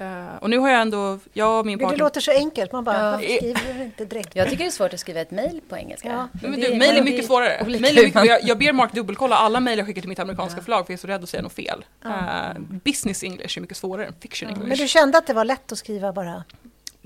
Uh, 0.00 0.36
och 0.40 0.50
nu 0.50 0.58
har 0.58 0.70
jag 0.70 0.80
ändå, 0.80 1.18
jag 1.32 1.58
och 1.60 1.66
min 1.66 1.78
partner... 1.78 1.96
Det 1.96 2.02
låter 2.02 2.20
så 2.20 2.32
enkelt, 2.32 2.72
man 2.72 2.84
bara, 2.84 3.22
ja. 3.22 3.36
skriver 3.36 3.82
inte 3.82 4.04
direkt? 4.04 4.36
Jag 4.36 4.50
tycker 4.50 4.64
det 4.64 4.68
är 4.68 4.70
svårt 4.70 4.94
att 4.94 5.00
skriva 5.00 5.20
ett 5.20 5.30
mejl 5.30 5.60
på 5.68 5.76
engelska. 5.76 6.08
Ja. 6.08 6.28
Men, 6.42 6.50
men 6.50 6.60
du, 6.60 6.74
mejl 6.74 6.96
är 6.96 7.02
mycket 7.02 7.26
svårare. 7.26 7.64
Mail 7.64 7.98
är 7.98 8.04
mycket, 8.04 8.24
jag, 8.24 8.42
jag 8.42 8.58
ber 8.58 8.72
Mark 8.72 8.92
dubbelkolla 8.92 9.36
alla 9.36 9.60
mejl 9.60 9.78
jag 9.78 9.86
skickar 9.86 10.00
till 10.00 10.08
mitt 10.08 10.18
amerikanska 10.18 10.58
ja. 10.58 10.64
förlag 10.64 10.86
för 10.86 10.92
jag 10.92 10.98
är 10.98 11.00
så 11.00 11.06
rädd 11.06 11.22
att 11.22 11.28
säga 11.28 11.42
något 11.42 11.52
fel. 11.52 11.84
Uh, 12.04 12.60
business 12.84 13.22
English 13.22 13.58
är 13.58 13.60
mycket 13.60 13.76
svårare 13.76 14.06
än 14.06 14.14
fiction 14.20 14.48
English. 14.48 14.68
Men 14.68 14.78
du 14.78 14.88
kände 14.88 15.18
att 15.18 15.26
det 15.26 15.34
var 15.34 15.44
lätt 15.44 15.72
att 15.72 15.78
skriva 15.78 16.12
bara? 16.12 16.44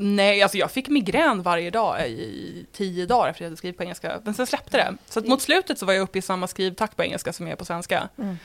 Nej, 0.00 0.42
alltså 0.42 0.58
jag 0.58 0.70
fick 0.70 0.88
migrän 0.88 1.42
varje 1.42 1.70
dag 1.70 2.08
i 2.08 2.66
tio 2.72 3.06
dagar 3.06 3.30
efter 3.30 3.38
att 3.38 3.40
jag 3.40 3.46
hade 3.46 3.56
skrivit 3.56 3.76
på 3.76 3.82
engelska. 3.82 4.20
Men 4.24 4.34
sen 4.34 4.46
släppte 4.46 4.76
det. 4.76 4.94
Så 5.08 5.20
mot 5.20 5.42
slutet 5.42 5.78
så 5.78 5.86
var 5.86 5.92
jag 5.92 6.02
uppe 6.02 6.18
i 6.18 6.22
samma 6.22 6.46
skrivtakt 6.46 6.96
på 6.96 7.02
engelska 7.02 7.32
som 7.32 7.46
jag 7.46 7.52
är 7.52 7.56
på 7.56 7.64
svenska. 7.64 8.08
Mm. 8.18 8.38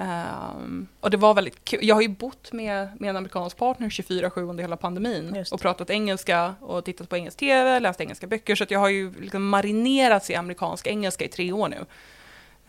Um, 0.00 0.88
och 1.00 1.10
det 1.10 1.16
var 1.16 1.34
väldigt 1.34 1.64
kul. 1.64 1.80
Jag 1.82 1.94
har 1.94 2.02
ju 2.02 2.08
bott 2.08 2.52
med, 2.52 2.88
med 3.00 3.10
en 3.10 3.16
amerikansk 3.16 3.56
partner 3.56 3.88
24-7 3.88 4.40
under 4.40 4.64
hela 4.64 4.76
pandemin 4.76 5.44
och 5.52 5.60
pratat 5.60 5.90
engelska 5.90 6.54
och 6.60 6.84
tittat 6.84 7.08
på 7.08 7.16
engelsk 7.16 7.38
tv, 7.38 7.80
läst 7.80 8.00
engelska 8.00 8.26
böcker. 8.26 8.54
Så 8.54 8.64
jag 8.68 8.80
har 8.80 8.88
ju 8.88 9.20
liksom 9.20 9.48
marinerats 9.48 10.30
i 10.30 10.34
amerikansk 10.34 10.86
engelska 10.86 11.24
i 11.24 11.28
tre 11.28 11.52
år 11.52 11.68
nu. 11.68 11.86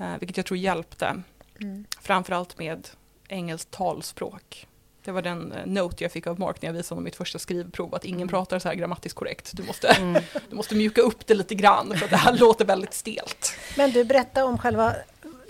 Uh, 0.05 0.17
vilket 0.19 0.37
jag 0.37 0.45
tror 0.45 0.57
hjälpte. 0.57 1.21
Mm. 1.61 1.85
Framförallt 2.01 2.57
med 2.57 2.87
engelskt 3.27 3.71
talspråk. 3.71 4.67
Det 5.03 5.11
var 5.11 5.21
den 5.21 5.51
uh, 5.51 5.65
note 5.65 6.03
jag 6.03 6.11
fick 6.11 6.27
av 6.27 6.39
Mark 6.39 6.61
när 6.61 6.69
jag 6.69 6.73
visade 6.73 6.95
honom 6.95 7.03
mitt 7.03 7.15
första 7.15 7.39
skrivprov, 7.39 7.95
att 7.95 8.05
ingen 8.05 8.21
mm. 8.21 8.29
pratar 8.29 8.59
så 8.59 8.67
här 8.67 8.75
grammatiskt 8.75 9.19
korrekt. 9.19 9.51
Du 9.53 9.63
måste, 9.63 9.87
mm. 9.87 10.23
du 10.49 10.55
måste 10.55 10.75
mjuka 10.75 11.01
upp 11.01 11.27
det 11.27 11.33
lite 11.33 11.55
grann, 11.55 11.97
för 11.97 12.07
det 12.07 12.17
här 12.17 12.33
låter 12.37 12.65
väldigt 12.65 12.93
stelt. 12.93 13.53
Men 13.77 13.91
du, 13.91 14.03
berätta 14.03 14.45
om 14.45 14.57
själva 14.57 14.95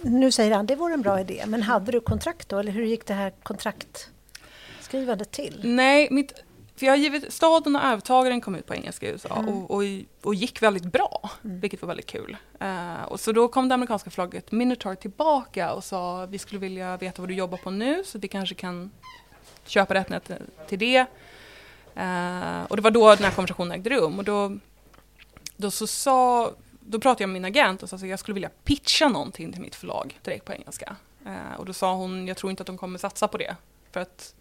nu 0.01 0.31
säger 0.31 0.55
han 0.55 0.65
det 0.65 0.75
vore 0.75 0.93
en 0.93 1.01
bra 1.01 1.19
idé, 1.19 1.43
men 1.47 1.61
hade 1.61 1.91
du 1.91 1.99
kontrakt 1.99 2.49
då? 2.49 2.59
Eller 2.59 2.71
hur 2.71 2.83
gick 2.83 3.05
det 3.05 3.13
här 3.13 3.33
kontraktskrivandet 3.43 5.31
till? 5.31 5.61
Nej, 5.63 6.07
mitt, 6.11 6.33
för 6.75 6.85
jag 6.85 6.93
har 6.93 6.97
givit 6.97 7.33
Staden 7.33 7.75
och 7.75 7.83
Övertagaren 7.83 8.41
kom 8.41 8.55
ut 8.55 8.65
på 8.65 8.75
engelska 8.75 9.05
i 9.05 9.09
USA 9.09 9.35
mm. 9.35 9.49
och, 9.49 9.71
och, 9.71 9.83
och, 10.23 10.35
gick 10.35 10.61
väldigt 10.61 10.83
bra, 10.83 11.29
mm. 11.43 11.59
vilket 11.59 11.81
var 11.81 11.87
väldigt 11.87 12.05
kul. 12.05 12.37
Uh, 12.61 13.03
och 13.03 13.19
så 13.19 13.31
då 13.31 13.47
kom 13.47 13.69
det 13.69 13.75
amerikanska 13.75 14.09
förlaget 14.09 14.51
Minotaur 14.51 14.95
tillbaka 14.95 15.73
och 15.73 15.83
sa 15.83 16.25
vi 16.25 16.37
skulle 16.37 16.59
vilja 16.59 16.97
veta 16.97 17.21
vad 17.21 17.29
du 17.29 17.35
jobbar 17.35 17.57
på 17.57 17.71
nu 17.71 18.03
så 18.05 18.19
vi 18.19 18.27
kanske 18.27 18.55
kan 18.55 18.91
köpa 19.65 19.93
rätten 19.93 20.21
till 20.67 20.79
det. 20.79 20.99
Uh, 21.97 22.63
och 22.63 22.75
det 22.75 22.81
var 22.81 22.91
då 22.91 23.15
den 23.15 23.23
här 23.23 23.31
konversationen 23.31 23.71
ägde 23.71 23.89
rum 23.89 24.19
och 24.19 24.25
då, 24.25 24.57
då 25.57 25.71
så 25.71 25.87
sa 25.87 26.51
då 26.91 26.99
pratade 26.99 27.23
jag 27.23 27.29
med 27.29 27.41
min 27.41 27.45
agent 27.45 27.83
och 27.83 27.89
sa 27.89 27.95
att 27.95 28.07
jag 28.07 28.19
skulle 28.19 28.33
vilja 28.33 28.49
pitcha 28.63 29.09
någonting 29.09 29.51
till 29.51 29.61
mitt 29.61 29.75
förlag 29.75 30.19
direkt 30.23 30.45
på 30.45 30.53
engelska. 30.53 30.95
Eh, 31.25 31.59
och 31.59 31.65
då 31.65 31.73
sa 31.73 31.93
hon, 31.93 32.27
jag 32.27 32.37
tror 32.37 32.49
inte 32.49 32.61
att 32.63 32.67
de 32.67 32.77
kommer 32.77 32.99
satsa 32.99 33.27
på 33.27 33.37
det. 33.37 33.55
För 33.91 33.99
att, 33.99 34.35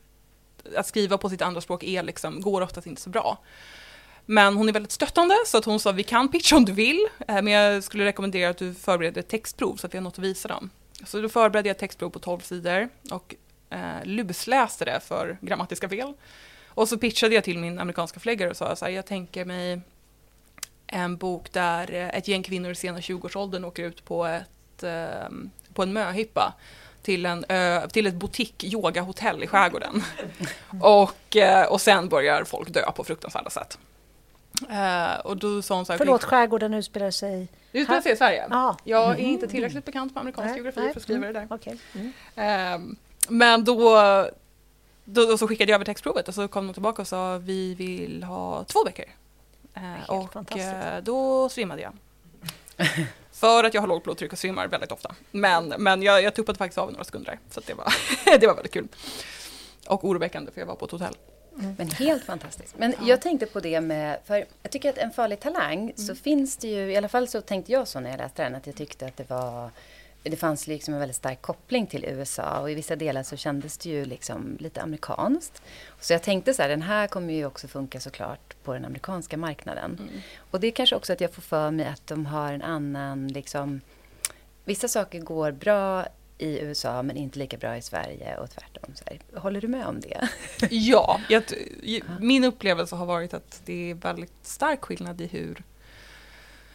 att 0.76 0.86
skriva 0.86 1.18
på 1.18 1.28
sitt 1.28 1.42
andra 1.42 1.60
språk 1.60 1.82
är 1.82 2.02
liksom, 2.02 2.40
går 2.40 2.60
oftast 2.60 2.86
inte 2.86 3.02
så 3.02 3.10
bra. 3.10 3.38
Men 4.26 4.56
hon 4.56 4.68
är 4.68 4.72
väldigt 4.72 4.92
stöttande 4.92 5.34
så 5.46 5.58
att 5.58 5.64
hon 5.64 5.80
sa 5.80 5.92
vi 5.92 6.02
kan 6.02 6.28
pitcha 6.28 6.56
om 6.56 6.64
du 6.64 6.72
vill. 6.72 7.08
Eh, 7.28 7.42
men 7.42 7.46
jag 7.46 7.84
skulle 7.84 8.04
rekommendera 8.04 8.50
att 8.50 8.58
du 8.58 8.74
förbereder 8.74 9.20
ett 9.20 9.28
textprov 9.28 9.76
så 9.76 9.86
att 9.86 9.94
vi 9.94 9.98
har 9.98 10.02
något 10.02 10.18
att 10.18 10.24
visa 10.24 10.48
dem. 10.48 10.70
Så 11.04 11.20
då 11.20 11.28
förberedde 11.28 11.68
jag 11.68 11.74
ett 11.74 11.80
textprov 11.80 12.10
på 12.10 12.18
12 12.18 12.40
sidor 12.40 12.88
och 13.10 13.34
eh, 13.70 14.04
lusläste 14.04 14.84
det 14.84 15.00
för 15.00 15.38
grammatiska 15.40 15.88
fel. 15.88 16.14
Och 16.68 16.88
så 16.88 16.98
pitchade 16.98 17.34
jag 17.34 17.44
till 17.44 17.58
min 17.58 17.78
amerikanska 17.78 18.20
förläggare 18.20 18.50
och 18.50 18.56
sa 18.56 18.76
så 18.76 18.84
här, 18.84 18.92
jag 18.92 19.06
tänker 19.06 19.44
mig 19.44 19.80
en 20.92 21.16
bok 21.16 21.52
där 21.52 21.94
eh, 21.94 22.08
ett 22.08 22.28
gäng 22.28 22.42
kvinnor 22.42 22.70
i 22.70 22.74
sena 22.74 22.98
20-årsåldern 22.98 23.64
åker 23.64 23.82
ut 23.82 24.04
på, 24.04 24.26
ett, 24.26 24.82
ehm, 24.82 25.50
på 25.74 25.82
en 25.82 25.92
möhippa 25.92 26.54
till, 27.02 27.26
en, 27.26 27.44
till 27.92 28.06
ett 28.06 28.14
butik-yogahotell 28.14 29.42
i 29.42 29.46
skärgården. 29.46 30.02
och, 30.82 31.36
eh, 31.36 31.66
och 31.66 31.80
sen 31.80 32.08
börjar 32.08 32.44
folk 32.44 32.68
dö 32.68 32.92
på 32.96 33.04
fruktansvärda 33.04 33.50
sätt. 33.50 33.78
Och 35.24 35.36
då 35.36 35.62
sa 35.62 35.74
hon 35.74 35.86
så 35.86 35.92
här, 35.92 35.98
Förlåt, 35.98 36.24
skärgården 36.24 36.74
utspelar 36.74 37.10
sig... 37.10 37.48
Det 37.72 37.78
utspelar 37.78 38.00
sig 38.00 38.12
i 38.12 38.16
Sverige. 38.16 38.46
Ah. 38.50 38.74
Jag 38.84 39.10
är 39.10 39.14
mm. 39.14 39.26
inte 39.26 39.48
tillräckligt 39.48 39.84
bekant 39.84 40.14
med 40.14 40.20
amerikansk 40.20 40.54
geografi 40.54 40.80
för 40.80 40.96
att 40.96 41.02
skriva 41.02 41.26
det 41.26 41.32
där. 41.32 41.40
Mm. 41.40 41.52
Okay. 41.52 41.76
Mm. 41.94 42.84
Uh, 42.84 42.96
men 43.28 43.64
då, 43.64 43.94
då, 45.04 45.26
då, 45.26 45.38
så 45.38 45.48
skickade 45.48 45.70
jag 45.70 45.76
över 45.76 45.84
textprovet 45.84 46.28
och 46.28 46.34
så 46.34 46.48
kom 46.48 46.66
de 46.66 46.72
tillbaka 46.72 47.02
och 47.02 47.08
sa 47.08 47.38
vi 47.38 47.74
vill 47.74 48.22
ha 48.22 48.64
två 48.64 48.84
böcker. 48.84 49.14
Eh, 49.74 50.10
och 50.10 50.56
eh, 50.56 51.02
då 51.02 51.48
svimmade 51.48 51.82
jag. 51.82 51.92
För 53.32 53.64
att 53.64 53.74
jag 53.74 53.80
har 53.80 53.88
lågt 53.88 54.04
blodtryck 54.04 54.32
och 54.32 54.38
svimmar 54.38 54.68
väldigt 54.68 54.92
ofta. 54.92 55.14
Men, 55.30 55.68
men 55.78 56.02
jag, 56.02 56.22
jag 56.22 56.34
tuppade 56.34 56.58
faktiskt 56.58 56.78
av 56.78 56.92
några 56.92 57.04
sekunder. 57.04 57.38
Så 57.50 57.60
det, 57.66 57.74
var, 57.74 57.94
det 58.40 58.46
var 58.46 58.54
väldigt 58.54 58.72
kul. 58.72 58.88
Och 59.86 60.04
oroväckande 60.04 60.52
för 60.52 60.60
jag 60.60 60.66
var 60.66 60.74
på 60.74 60.84
ett 60.84 60.90
hotell. 60.90 61.16
Mm. 61.58 61.74
Men 61.78 61.90
helt 61.90 62.24
fantastiskt. 62.24 62.74
Men 62.78 62.94
ja. 63.00 63.08
jag 63.08 63.22
tänkte 63.22 63.46
på 63.46 63.60
det 63.60 63.80
med, 63.80 64.18
för 64.24 64.46
jag 64.62 64.72
tycker 64.72 64.90
att 64.90 64.98
En 64.98 65.10
farlig 65.10 65.40
talang, 65.40 65.78
mm. 65.78 65.96
så 65.96 66.14
finns 66.14 66.56
det 66.56 66.68
ju, 66.68 66.92
i 66.92 66.96
alla 66.96 67.08
fall 67.08 67.28
så 67.28 67.40
tänkte 67.40 67.72
jag 67.72 67.88
så 67.88 68.00
när 68.00 68.10
jag 68.10 68.18
läste 68.18 68.42
den, 68.42 68.54
att 68.54 68.66
jag 68.66 68.76
tyckte 68.76 69.06
att 69.06 69.16
det 69.16 69.30
var 69.30 69.70
det 70.22 70.36
fanns 70.36 70.66
liksom 70.66 70.94
en 70.94 71.00
väldigt 71.00 71.16
stark 71.16 71.42
koppling 71.42 71.86
till 71.86 72.04
USA 72.04 72.60
och 72.60 72.70
i 72.70 72.74
vissa 72.74 72.96
delar 72.96 73.22
så 73.22 73.36
kändes 73.36 73.78
det 73.78 73.88
ju 73.88 74.04
liksom 74.04 74.56
lite 74.60 74.82
amerikanskt. 74.82 75.62
Så 76.00 76.12
jag 76.12 76.22
tänkte 76.22 76.54
så 76.54 76.62
här, 76.62 76.68
den 76.68 76.82
här 76.82 77.06
kommer 77.06 77.34
ju 77.34 77.46
också 77.46 77.68
funka 77.68 78.00
såklart 78.00 78.56
på 78.64 78.72
den 78.72 78.84
amerikanska 78.84 79.36
marknaden. 79.36 79.98
Mm. 80.00 80.20
Och 80.50 80.60
det 80.60 80.66
är 80.66 80.70
kanske 80.70 80.96
också 80.96 81.12
att 81.12 81.20
jag 81.20 81.32
får 81.32 81.42
för 81.42 81.70
mig 81.70 81.86
att 81.86 82.06
de 82.06 82.26
har 82.26 82.52
en 82.52 82.62
annan 82.62 83.28
liksom, 83.28 83.80
vissa 84.64 84.88
saker 84.88 85.20
går 85.20 85.52
bra 85.52 86.06
i 86.38 86.60
USA 86.60 87.02
men 87.02 87.16
inte 87.16 87.38
lika 87.38 87.56
bra 87.56 87.76
i 87.76 87.82
Sverige 87.82 88.36
och 88.36 88.50
tvärtom. 88.50 88.94
Så. 88.94 89.38
Håller 89.40 89.60
du 89.60 89.68
med 89.68 89.86
om 89.86 90.00
det? 90.00 90.28
Ja, 90.70 91.20
jag, 91.28 91.42
min 92.20 92.44
upplevelse 92.44 92.96
har 92.96 93.06
varit 93.06 93.34
att 93.34 93.62
det 93.64 93.90
är 93.90 93.94
väldigt 93.94 94.32
stark 94.42 94.84
skillnad 94.84 95.20
i 95.20 95.26
hur, 95.26 95.62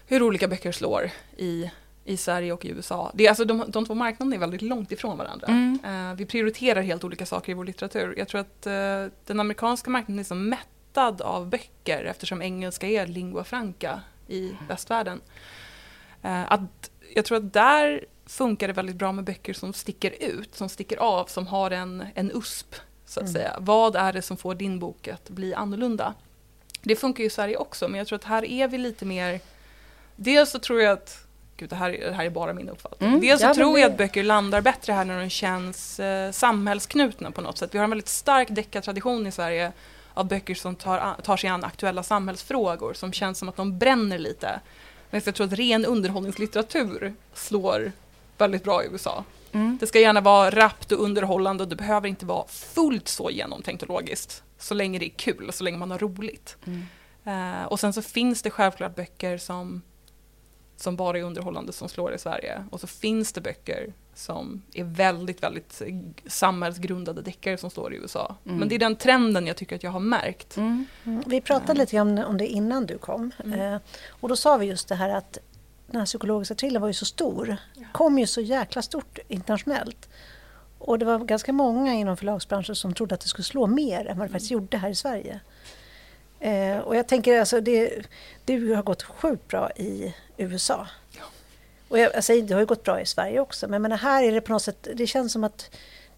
hur 0.05 0.23
olika 0.23 0.47
böcker 0.47 0.71
slår 0.71 1.11
i 1.37 1.71
i 2.05 2.17
Sverige 2.17 2.53
och 2.53 2.65
i 2.65 2.69
USA. 2.69 3.11
Det 3.13 3.25
är 3.25 3.29
alltså 3.29 3.45
de, 3.45 3.63
de 3.67 3.85
två 3.85 3.93
marknaderna 3.93 4.35
är 4.35 4.39
väldigt 4.39 4.61
långt 4.61 4.91
ifrån 4.91 5.17
varandra. 5.17 5.47
Mm. 5.47 5.79
Uh, 5.85 6.15
vi 6.15 6.25
prioriterar 6.25 6.81
helt 6.81 7.03
olika 7.03 7.25
saker 7.25 7.51
i 7.51 7.55
vår 7.55 7.65
litteratur. 7.65 8.13
Jag 8.17 8.27
tror 8.27 8.41
att 8.41 8.67
uh, 8.67 9.11
den 9.25 9.39
amerikanska 9.39 9.89
marknaden 9.89 10.19
är 10.19 10.23
så 10.23 10.35
mättad 10.35 11.21
av 11.21 11.49
böcker 11.49 12.03
eftersom 12.03 12.41
engelska 12.41 12.87
är 12.87 13.07
lingua 13.07 13.43
franca 13.43 14.01
i 14.27 14.49
mm. 14.49 14.67
västvärlden. 14.67 15.21
Uh, 16.25 16.51
att 16.51 16.91
jag 17.15 17.25
tror 17.25 17.37
att 17.37 17.53
där 17.53 18.05
funkar 18.25 18.67
det 18.67 18.73
väldigt 18.73 18.95
bra 18.95 19.11
med 19.11 19.23
böcker 19.23 19.53
som 19.53 19.73
sticker 19.73 20.13
ut, 20.19 20.55
som 20.55 20.69
sticker 20.69 20.97
av, 20.97 21.25
som 21.25 21.47
har 21.47 21.71
en, 21.71 22.05
en 22.15 22.31
USP. 22.31 22.75
Så 23.05 23.19
att 23.19 23.29
mm. 23.29 23.33
säga. 23.33 23.57
Vad 23.59 23.95
är 23.95 24.13
det 24.13 24.21
som 24.21 24.37
får 24.37 24.55
din 24.55 24.79
bok 24.79 25.07
att 25.07 25.29
bli 25.29 25.53
annorlunda? 25.53 26.13
Det 26.81 26.95
funkar 26.95 27.21
ju 27.21 27.27
i 27.27 27.29
Sverige 27.29 27.57
också, 27.57 27.87
men 27.87 27.97
jag 27.97 28.07
tror 28.07 28.15
att 28.15 28.23
här 28.23 28.45
är 28.45 28.67
vi 28.67 28.77
lite 28.77 29.05
mer... 29.05 29.39
Dels 30.15 30.49
så 30.49 30.59
tror 30.59 30.81
jag 30.81 30.93
att 30.93 31.24
Gud, 31.57 31.69
det 31.69 31.75
här, 31.75 31.91
det 31.91 32.13
här 32.13 32.25
är 32.25 32.29
bara 32.29 32.53
min 32.53 32.69
uppfattning. 32.69 33.09
Mm, 33.09 33.21
Dels 33.21 33.41
så 33.41 33.53
tror 33.53 33.79
jag 33.79 33.91
att 33.91 33.97
böcker 33.97 34.23
landar 34.23 34.61
bättre 34.61 34.93
här 34.93 35.05
när 35.05 35.19
de 35.19 35.29
känns 35.29 35.99
eh, 35.99 36.31
samhällsknutna 36.31 37.31
på 37.31 37.41
något 37.41 37.57
sätt. 37.57 37.69
Vi 37.73 37.77
har 37.77 37.83
en 37.83 37.89
väldigt 37.89 38.07
stark 38.07 38.47
deckartradition 38.51 39.27
i 39.27 39.31
Sverige 39.31 39.71
av 40.13 40.27
böcker 40.27 40.55
som 40.55 40.75
tar, 40.75 41.15
tar 41.23 41.37
sig 41.37 41.49
an 41.49 41.63
aktuella 41.63 42.03
samhällsfrågor 42.03 42.93
som 42.93 43.13
känns 43.13 43.37
som 43.37 43.49
att 43.49 43.55
de 43.55 43.77
bränner 43.77 44.17
lite. 44.17 44.59
Men 45.09 45.21
jag 45.25 45.35
tror 45.35 45.47
att 45.47 45.53
ren 45.53 45.85
underhållningslitteratur 45.85 47.13
slår 47.33 47.91
väldigt 48.37 48.63
bra 48.63 48.83
i 48.83 48.87
USA. 48.91 49.23
Mm. 49.51 49.77
Det 49.79 49.87
ska 49.87 49.99
gärna 49.99 50.21
vara 50.21 50.49
rappt 50.49 50.91
och 50.91 51.03
underhållande 51.03 51.63
och 51.63 51.69
det 51.69 51.75
behöver 51.75 52.07
inte 52.07 52.25
vara 52.25 52.47
fullt 52.47 53.07
så 53.07 53.29
genomtänkt 53.29 53.83
och 53.83 53.89
logiskt. 53.89 54.43
Så 54.57 54.73
länge 54.73 54.99
det 54.99 55.05
är 55.05 55.17
kul 55.17 55.49
så 55.53 55.63
länge 55.63 55.77
man 55.77 55.91
har 55.91 55.99
roligt. 55.99 56.57
Mm. 56.65 56.85
Uh, 57.27 57.65
och 57.65 57.79
sen 57.79 57.93
så 57.93 58.01
finns 58.01 58.41
det 58.41 58.49
självklart 58.49 58.95
böcker 58.95 59.37
som 59.37 59.81
som 60.77 60.95
bara 60.95 61.19
är 61.19 61.23
underhållande 61.23 61.73
som 61.73 61.89
slår 61.89 62.13
i 62.13 62.17
Sverige. 62.17 62.65
Och 62.71 62.79
så 62.79 62.87
finns 62.87 63.33
det 63.33 63.41
böcker 63.41 63.93
som 64.13 64.61
är 64.73 64.83
väldigt, 64.83 65.43
väldigt 65.43 65.81
samhällsgrundade 66.25 67.21
deckare 67.21 67.57
som 67.57 67.69
står 67.69 67.93
i 67.93 67.97
USA. 67.97 68.35
Mm. 68.45 68.57
Men 68.57 68.69
det 68.69 68.75
är 68.75 68.79
den 68.79 68.95
trenden 68.95 69.47
jag 69.47 69.57
tycker 69.57 69.75
att 69.75 69.83
jag 69.83 69.91
har 69.91 69.99
märkt. 69.99 70.57
Mm. 70.57 70.85
Mm. 71.03 71.23
Vi 71.25 71.41
pratade 71.41 71.79
lite 71.79 71.99
om, 71.99 72.17
om 72.17 72.37
det 72.37 72.47
innan 72.47 72.85
du 72.85 72.97
kom. 72.97 73.31
Mm. 73.43 73.59
Eh, 73.59 73.81
och 74.09 74.29
då 74.29 74.35
sa 74.35 74.57
vi 74.57 74.65
just 74.65 74.87
det 74.87 74.95
här 74.95 75.09
att 75.09 75.37
den 75.87 75.99
här 75.99 76.05
psykologiska 76.05 76.55
thrillern 76.55 76.81
var 76.81 76.89
ju 76.89 76.93
så 76.93 77.05
stor. 77.05 77.57
Ja. 77.73 77.87
Kom 77.91 78.19
ju 78.19 78.27
så 78.27 78.41
jäkla 78.41 78.81
stort 78.81 79.19
internationellt. 79.27 80.09
Och 80.79 80.99
det 80.99 81.05
var 81.05 81.19
ganska 81.19 81.53
många 81.53 81.93
inom 81.93 82.17
förlagsbranschen 82.17 82.75
som 82.75 82.93
trodde 82.93 83.15
att 83.15 83.21
det 83.21 83.27
skulle 83.27 83.43
slå 83.43 83.67
mer 83.67 84.05
än 84.05 84.17
vad 84.17 84.27
det 84.27 84.31
faktiskt 84.31 84.51
mm. 84.51 84.63
gjorde 84.63 84.77
här 84.77 84.89
i 84.89 84.95
Sverige. 84.95 85.39
Eh, 86.39 86.77
och 86.77 86.95
jag 86.95 87.07
tänker 87.07 87.39
alltså, 87.39 87.61
det, 87.61 88.05
det 88.45 88.73
har 88.73 88.83
gått 88.83 89.03
sjukt 89.03 89.47
bra 89.47 89.71
i 89.71 90.15
USA. 90.37 90.87
Ja. 91.11 91.23
Och 91.87 91.99
jag, 91.99 92.23
säger, 92.23 92.43
det 92.43 92.53
har 92.53 92.61
ju 92.61 92.65
gått 92.65 92.83
bra 92.83 93.01
i 93.01 93.05
Sverige 93.05 93.39
också, 93.39 93.67
men, 93.67 93.81
men 93.81 93.91
här 93.91 94.23
är 94.23 94.31
det 94.31 94.41
på 94.41 94.51
något 94.51 94.61
sätt, 94.61 94.87
det 94.93 95.07
känns 95.07 95.33
som 95.33 95.43
att 95.43 95.69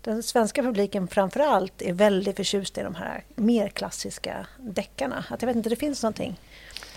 den 0.01 0.23
svenska 0.23 0.63
publiken 0.63 1.07
framför 1.07 1.39
allt 1.39 1.81
är 1.81 1.93
väldigt 1.93 2.35
förtjust 2.35 2.77
i 2.77 2.81
de 2.81 2.95
här 2.95 3.23
mer 3.35 3.67
klassiska 3.67 4.47
deckarna. 4.57 5.25
Att 5.29 5.41
jag 5.41 5.47
vet 5.47 5.55
inte, 5.55 5.69
det 5.69 5.75
finns 5.75 6.03
någonting. 6.03 6.39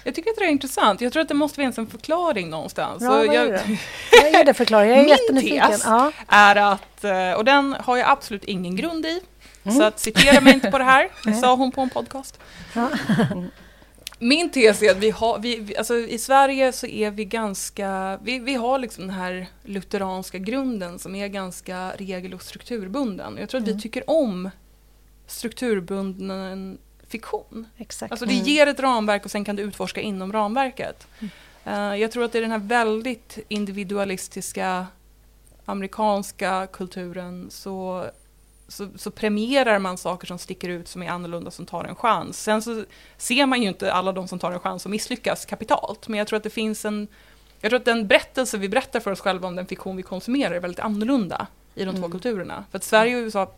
Jag 0.04 0.14
tycker 0.14 0.30
att 0.30 0.36
det 0.36 0.44
är 0.44 0.48
intressant. 0.48 1.00
Jag 1.00 1.12
tror 1.12 1.22
att 1.22 1.28
det 1.28 1.34
måste 1.34 1.56
finnas 1.56 1.78
en 1.78 1.86
förklaring 1.86 2.50
någonstans. 2.50 3.02
Ja, 3.02 3.08
vad, 3.08 3.20
är 3.20 3.32
jag, 3.32 3.48
det? 3.48 3.78
vad 4.12 4.34
är 4.34 4.44
det? 4.44 4.70
Jag 4.70 4.98
är 4.98 5.04
jättenyfiken. 5.08 5.68
Min 5.68 5.70
tes 5.70 5.84
ja. 5.84 6.12
är 6.28 6.56
att, 6.56 7.04
eh, 7.04 7.32
och 7.32 7.44
den 7.44 7.76
har 7.80 7.96
jag 7.96 8.08
absolut 8.08 8.44
ingen 8.44 8.76
grund 8.76 9.06
i, 9.06 9.20
mm. 9.64 9.76
så 9.76 9.82
att 9.82 10.00
citera 10.00 10.40
mig 10.40 10.54
inte 10.54 10.70
på 10.70 10.78
det 10.78 10.84
här, 10.84 11.08
det 11.24 11.34
sa 11.34 11.54
hon 11.54 11.72
på 11.72 11.80
en 11.80 11.90
podcast. 11.90 12.40
Min 14.22 14.50
tes 14.50 14.82
är 14.82 14.90
att 14.90 14.96
vi 14.96 15.10
har, 15.10 15.38
vi, 15.38 15.76
alltså 15.76 15.94
i 15.94 16.18
Sverige 16.18 16.72
så 16.72 16.86
är 16.86 17.10
vi 17.10 17.24
ganska, 17.24 18.18
vi, 18.22 18.38
vi 18.38 18.54
har 18.54 18.78
liksom 18.78 19.06
den 19.06 19.16
här 19.16 19.46
lutheranska 19.62 20.38
grunden 20.38 20.98
som 20.98 21.14
är 21.14 21.28
ganska 21.28 21.90
regel 21.90 22.34
och 22.34 22.42
strukturbunden. 22.42 23.36
Jag 23.40 23.48
tror 23.48 23.60
att 23.60 23.66
mm. 23.66 23.76
vi 23.76 23.82
tycker 23.82 24.10
om 24.10 24.50
strukturbunden 25.26 26.78
fiktion. 27.08 27.66
Exakt. 27.76 28.12
Alltså 28.12 28.26
det 28.26 28.34
mm. 28.34 28.44
ger 28.44 28.66
ett 28.66 28.80
ramverk 28.80 29.24
och 29.24 29.30
sen 29.30 29.44
kan 29.44 29.56
du 29.56 29.62
utforska 29.62 30.00
inom 30.00 30.32
ramverket. 30.32 31.06
Mm. 31.18 31.30
Uh, 31.66 32.00
jag 32.00 32.12
tror 32.12 32.24
att 32.24 32.32
det 32.32 32.38
är 32.38 32.42
den 32.42 32.50
här 32.50 32.58
väldigt 32.58 33.38
individualistiska 33.48 34.86
amerikanska 35.64 36.68
kulturen 36.72 37.50
så 37.50 38.06
så, 38.70 38.88
så, 38.96 39.10
premierar 39.10 39.78
man 39.78 39.98
saker 39.98 40.26
som 40.26 40.38
sticker 40.38 40.68
ut, 40.68 40.88
som 40.88 41.02
är 41.02 41.08
annorlunda, 41.08 41.50
som 41.50 41.66
tar 41.66 41.84
en 41.84 41.94
chans. 41.94 42.42
Sen 42.42 42.62
så 42.62 42.84
ser 43.16 43.46
man 43.46 43.62
ju 43.62 43.68
inte 43.68 43.92
alla 43.92 44.12
de 44.12 44.28
som 44.28 44.38
tar 44.38 44.52
en 44.52 44.60
chans 44.60 44.84
och 44.84 44.90
misslyckas 44.90 45.44
kapitalt, 45.46 46.08
men 46.08 46.18
jag 46.18 46.26
tror 46.26 46.36
att 46.36 46.42
det 46.42 46.50
finns 46.50 46.84
en... 46.84 47.08
Jag 47.60 47.70
tror 47.70 47.80
att 47.80 47.84
den 47.84 48.06
berättelse 48.06 48.58
vi 48.58 48.68
berättar 48.68 49.00
för 49.00 49.10
oss 49.10 49.20
själva 49.20 49.48
om 49.48 49.56
den 49.56 49.66
fiktion 49.66 49.96
vi 49.96 50.02
konsumerar 50.02 50.54
är 50.54 50.60
väldigt 50.60 50.80
annorlunda 50.80 51.46
i 51.74 51.84
de 51.84 51.90
mm. 51.90 52.02
två 52.02 52.08
kulturerna. 52.08 52.64
För 52.70 52.78
att 52.78 52.84
Sverige 52.84 53.16
och 53.16 53.20
USA 53.20 53.52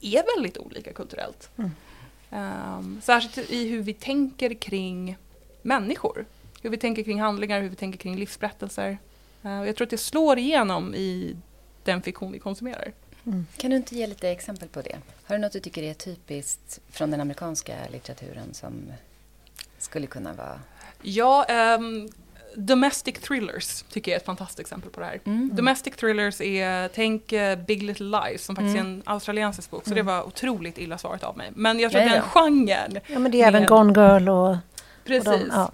är 0.00 0.36
väldigt 0.36 0.58
olika 0.58 0.92
kulturellt. 0.92 1.50
Mm. 1.56 1.70
Um, 2.78 3.00
särskilt 3.02 3.50
i 3.50 3.68
hur 3.68 3.82
vi 3.82 3.94
tänker 3.94 4.54
kring 4.54 5.16
människor. 5.62 6.24
Hur 6.62 6.70
vi 6.70 6.76
tänker 6.76 7.02
kring 7.02 7.20
handlingar, 7.20 7.60
hur 7.60 7.68
vi 7.68 7.76
tänker 7.76 7.98
kring 7.98 8.16
livsberättelser. 8.16 8.98
Uh, 9.44 9.66
jag 9.66 9.76
tror 9.76 9.86
att 9.86 9.90
det 9.90 9.98
slår 9.98 10.38
igenom 10.38 10.94
i 10.94 11.36
den 11.84 12.02
fiktion 12.02 12.32
vi 12.32 12.38
konsumerar. 12.38 12.92
Mm. 13.26 13.46
Kan 13.56 13.70
du 13.70 13.76
inte 13.76 13.96
ge 13.96 14.06
lite 14.06 14.30
exempel 14.30 14.68
på 14.68 14.82
det? 14.82 14.96
Har 15.24 15.36
du 15.36 15.42
något 15.42 15.52
du 15.52 15.60
tycker 15.60 15.82
är 15.82 15.94
typiskt 15.94 16.80
från 16.90 17.10
den 17.10 17.20
amerikanska 17.20 17.74
litteraturen 17.92 18.54
som 18.54 18.92
skulle 19.78 20.06
kunna 20.06 20.32
vara... 20.32 20.60
Ja, 21.02 21.46
um, 21.78 22.08
Domestic 22.54 23.14
Thrillers 23.14 23.82
tycker 23.82 24.10
jag 24.10 24.16
är 24.16 24.20
ett 24.20 24.26
fantastiskt 24.26 24.60
exempel 24.60 24.90
på 24.90 25.00
det 25.00 25.06
här. 25.06 25.20
Mm. 25.24 25.50
Domestic 25.54 25.96
Thrillers 25.96 26.40
är, 26.40 26.88
tänk 26.88 27.32
uh, 27.32 27.54
Big 27.54 27.82
Little 27.82 28.20
Lies 28.20 28.44
som 28.44 28.56
faktiskt 28.56 28.76
mm. 28.76 28.86
är 28.86 28.90
en 28.90 29.02
australiensisk 29.04 29.70
bok, 29.70 29.84
så 29.84 29.90
det 29.90 30.00
mm. 30.00 30.14
var 30.14 30.26
otroligt 30.26 30.78
illa 30.78 30.98
svarat 30.98 31.24
av 31.24 31.36
mig. 31.36 31.50
Men 31.54 31.80
jag 31.80 31.90
tror 31.90 32.02
ja, 32.02 32.08
att 32.08 32.14
den 32.14 32.22
ja. 32.34 32.40
genren... 32.40 33.00
Ja, 33.06 33.18
men 33.18 33.32
det 33.32 33.42
är 33.42 33.48
även 33.48 33.66
Gone 33.66 33.92
Girl 33.92 34.28
och... 34.28 34.56
Precis. 35.04 35.28
Och 35.28 35.38
de, 35.38 35.50
ja. 35.50 35.72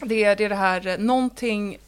det, 0.00 0.24
är, 0.24 0.36
det 0.36 0.44
är 0.44 0.48
det 0.48 0.54
här, 0.54 0.86
eh, 0.86 0.98
någonting 0.98 1.78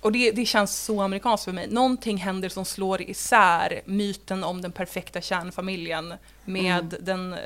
och 0.00 0.12
det, 0.12 0.30
det, 0.30 0.46
känns 0.46 0.84
så 0.84 1.00
amerikanskt 1.00 1.44
för 1.44 1.52
mig. 1.52 1.66
Någonting 1.70 2.16
händer 2.16 2.48
som 2.48 2.64
slår 2.64 3.02
isär 3.02 3.80
myten 3.84 4.44
om 4.44 4.62
den 4.62 4.72
perfekta 4.72 5.20
kärnfamiljen 5.20 6.14
med, 6.44 6.94
mm. 6.94 6.94
den, 7.00 7.36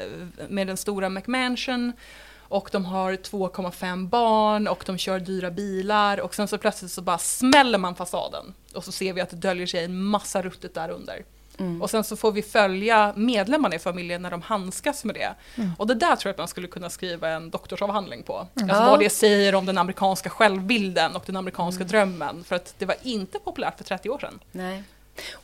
med 0.49 0.67
den 0.67 0.77
stora 0.77 1.09
McMansion 1.09 1.93
och 2.49 2.69
de 2.73 2.85
har 2.85 3.13
2,5 3.13 4.09
barn 4.09 4.69
och 4.69 4.85
de 4.87 4.99
kör 4.99 5.21
dyra 5.21 5.51
bilar 5.51 6.21
och 6.21 6.35
sen 6.35 6.49
så 6.49 6.59
plötsligt 6.59 6.93
så 6.93 7.03
bara 7.03 7.19
smäller 7.19 7.79
man 7.79 7.95
fasaden 7.95 8.55
och 8.75 8.85
så 8.85 8.93
ser 8.93 9.13
vi 9.13 9.21
att 9.21 9.31
det 9.31 9.37
döljer 9.37 9.67
sig 9.67 9.85
en 9.85 10.03
massa 10.05 10.43
ruttet 10.43 10.75
där 10.75 10.89
under. 10.89 11.25
Mm. 11.59 11.83
Och 11.83 11.91
sen 11.91 12.05
så 12.05 12.17
får 12.17 12.33
vi 12.33 12.43
följa 12.43 13.13
medlemmarna 13.17 13.75
i 13.75 13.79
familjen 13.79 14.23
när 14.23 14.31
de 14.31 14.43
handskas 14.43 15.05
med 15.05 15.15
det. 15.15 15.35
Mm. 15.57 15.71
Och 15.79 15.87
det 15.87 15.95
där 15.95 16.17
tror 16.17 16.29
jag 16.29 16.31
att 16.31 16.39
man 16.39 16.49
skulle 16.49 16.69
kunna 16.69 16.91
skriva 16.91 17.29
en 17.29 17.51
doktorsavhandling 17.51 18.23
på. 18.23 18.47
Mm. 18.57 18.71
Alltså 18.71 18.85
vad 18.85 19.01
det 19.01 19.11
säger 19.11 19.55
om 19.55 19.67
den 19.67 19.79
amerikanska 19.79 20.31
självbilden 20.31 21.17
och 21.17 21.23
den 21.27 21.37
amerikanska 21.37 21.83
mm. 21.83 21.91
drömmen. 21.91 22.45
För 22.45 22.57
att 22.57 22.75
det 22.79 22.87
var 22.87 22.97
inte 23.03 23.39
populärt 23.39 23.77
för 23.77 23.85
30 23.85 24.11
år 24.11 24.19
sedan. 24.19 24.41
Nej. 24.53 24.83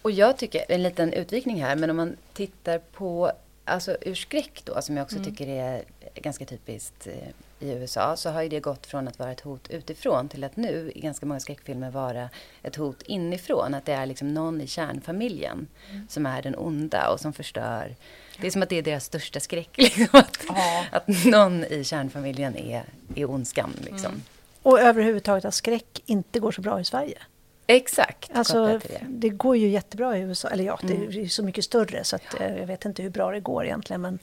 Och 0.02 0.10
jag 0.10 0.36
tycker, 0.36 0.64
en 0.68 0.82
liten 0.82 1.12
utvikning 1.12 1.62
här, 1.62 1.76
men 1.76 1.90
om 1.90 1.96
man 1.96 2.16
tittar 2.32 2.78
på 2.78 3.32
alltså 3.64 3.96
ur 4.00 4.14
skräck 4.14 4.62
då, 4.64 4.82
som 4.82 4.96
jag 4.96 5.04
också 5.04 5.16
mm. 5.16 5.30
tycker 5.30 5.48
är 5.48 5.82
ganska 6.14 6.44
typiskt 6.44 7.06
eh, 7.06 7.12
i 7.60 7.70
USA 7.70 8.16
så 8.16 8.30
har 8.30 8.42
ju 8.42 8.48
det 8.48 8.60
gått 8.60 8.86
från 8.86 9.08
att 9.08 9.18
vara 9.18 9.32
ett 9.32 9.40
hot 9.40 9.70
utifrån 9.70 10.28
till 10.28 10.44
att 10.44 10.56
nu 10.56 10.92
i 10.94 11.00
ganska 11.00 11.26
många 11.26 11.40
skräckfilmer 11.40 11.90
vara 11.90 12.28
ett 12.62 12.76
hot 12.76 13.02
inifrån. 13.02 13.74
Att 13.74 13.86
det 13.86 13.92
är 13.92 14.06
liksom 14.06 14.34
någon 14.34 14.60
i 14.60 14.66
kärnfamiljen 14.66 15.66
mm. 15.90 16.06
som 16.08 16.26
är 16.26 16.42
den 16.42 16.54
onda 16.58 17.08
och 17.08 17.20
som 17.20 17.32
förstör. 17.32 17.94
Det 18.40 18.46
är 18.46 18.50
som 18.50 18.62
att 18.62 18.68
det 18.68 18.76
är 18.76 18.82
deras 18.82 19.04
största 19.04 19.40
skräck. 19.40 19.70
Liksom, 19.76 20.06
att, 20.12 20.38
ja. 20.48 20.84
att 20.92 21.08
någon 21.24 21.64
i 21.64 21.84
kärnfamiljen 21.84 22.56
är, 22.56 22.84
är 23.14 23.30
ondskan. 23.30 23.72
Liksom. 23.80 24.12
Mm. 24.12 24.22
Och 24.62 24.80
överhuvudtaget 24.80 25.44
att 25.44 25.54
skräck 25.54 26.02
inte 26.06 26.40
går 26.40 26.52
så 26.52 26.60
bra 26.60 26.80
i 26.80 26.84
Sverige. 26.84 27.18
Exakt. 27.66 28.30
Alltså, 28.34 28.66
det. 28.66 29.00
det. 29.08 29.28
går 29.28 29.56
ju 29.56 29.68
jättebra 29.68 30.18
i 30.18 30.20
USA. 30.20 30.48
Eller 30.48 30.64
ja, 30.64 30.78
det 30.82 30.92
är 30.92 31.16
mm. 31.16 31.28
så 31.28 31.42
mycket 31.42 31.64
större 31.64 32.04
så 32.04 32.16
att, 32.16 32.22
ja. 32.38 32.44
Eh, 32.44 32.58
jag 32.58 32.66
vet 32.66 32.84
inte 32.84 33.02
hur 33.02 33.10
bra 33.10 33.30
det 33.30 33.40
går 33.40 33.64
egentligen. 33.64 34.00
Men 34.00 34.18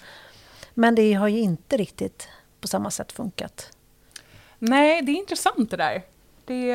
Men 0.73 0.95
det 0.95 1.13
har 1.13 1.27
ju 1.27 1.39
inte 1.39 1.77
riktigt 1.77 2.29
på 2.61 2.67
samma 2.67 2.91
sätt 2.91 3.11
funkat. 3.11 3.71
Nej, 4.59 5.01
det 5.01 5.11
är 5.11 5.15
intressant 5.15 5.71
det 5.71 5.77
där. 5.77 6.01
Det, 6.45 6.65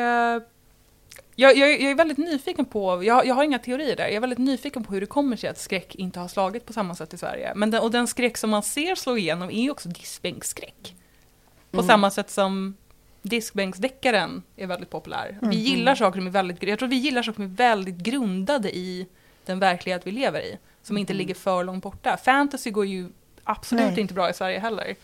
jag, 1.37 1.57
jag, 1.57 1.71
jag 1.71 1.91
är 1.91 1.95
väldigt 1.95 2.19
nyfiken 2.19 2.65
på, 2.65 3.05
jag, 3.05 3.27
jag, 3.27 3.35
har 3.35 3.45
inga 3.45 3.59
teorier 3.59 3.97
där, 3.97 4.05
jag 4.05 4.15
är 4.15 4.21
väldigt 4.21 4.39
nyfiken 4.39 4.85
på 4.85 4.93
hur 4.93 5.01
det 5.01 5.07
kommer 5.07 5.37
sig 5.37 5.51
att 5.51 5.59
skräck 5.59 5.95
inte 5.95 6.21
har 6.21 6.29
slagit 6.29 6.67
på 6.67 6.73
samma 6.73 6.95
sätt 6.95 7.15
i 7.15 7.19
Sverige. 7.19 7.53
Men 7.55 7.71
den, 7.71 7.83
och 7.83 7.91
den 7.91 8.07
skräck 8.07 8.37
som 8.37 8.51
man 8.51 8.63
ser 8.63 8.95
slå 8.95 9.17
igenom 9.17 9.51
är 9.51 9.63
ju 9.63 9.71
också 9.71 9.89
diskbänksskräck. 9.89 10.95
På 11.71 11.79
mm. 11.79 11.87
samma 11.87 12.11
sätt 12.11 12.31
som 12.31 12.77
diskbänksdeckaren 13.23 14.43
är 14.57 14.67
väldigt 14.67 14.91
populär. 14.91 15.39
Mm. 15.43 15.51
Vi 15.51 15.57
gillar 15.57 15.95
saker 15.95 16.19
som 16.19 16.27
är 16.27 16.31
väldigt, 16.31 16.63
jag 16.63 16.79
tror 16.79 16.89
vi 16.89 16.97
gillar 16.97 17.23
saker 17.23 17.35
som 17.35 17.45
är 17.45 17.57
väldigt 17.57 17.97
grundade 17.97 18.77
i 18.77 19.07
den 19.45 19.59
verklighet 19.59 20.07
vi 20.07 20.11
lever 20.11 20.41
i. 20.41 20.59
Som 20.83 20.97
inte 20.99 21.13
mm. 21.13 21.19
ligger 21.19 21.35
för 21.35 21.65
långt 21.65 21.83
borta. 21.83 22.17
Fantasy 22.17 22.71
går 22.71 22.87
ju 22.87 23.09
absolut 23.45 23.85
Nej. 23.85 24.01
inte 24.01 24.15
bra 24.15 24.31
i 24.31 24.35
Sverige 24.35 24.59
heller. 24.59 24.95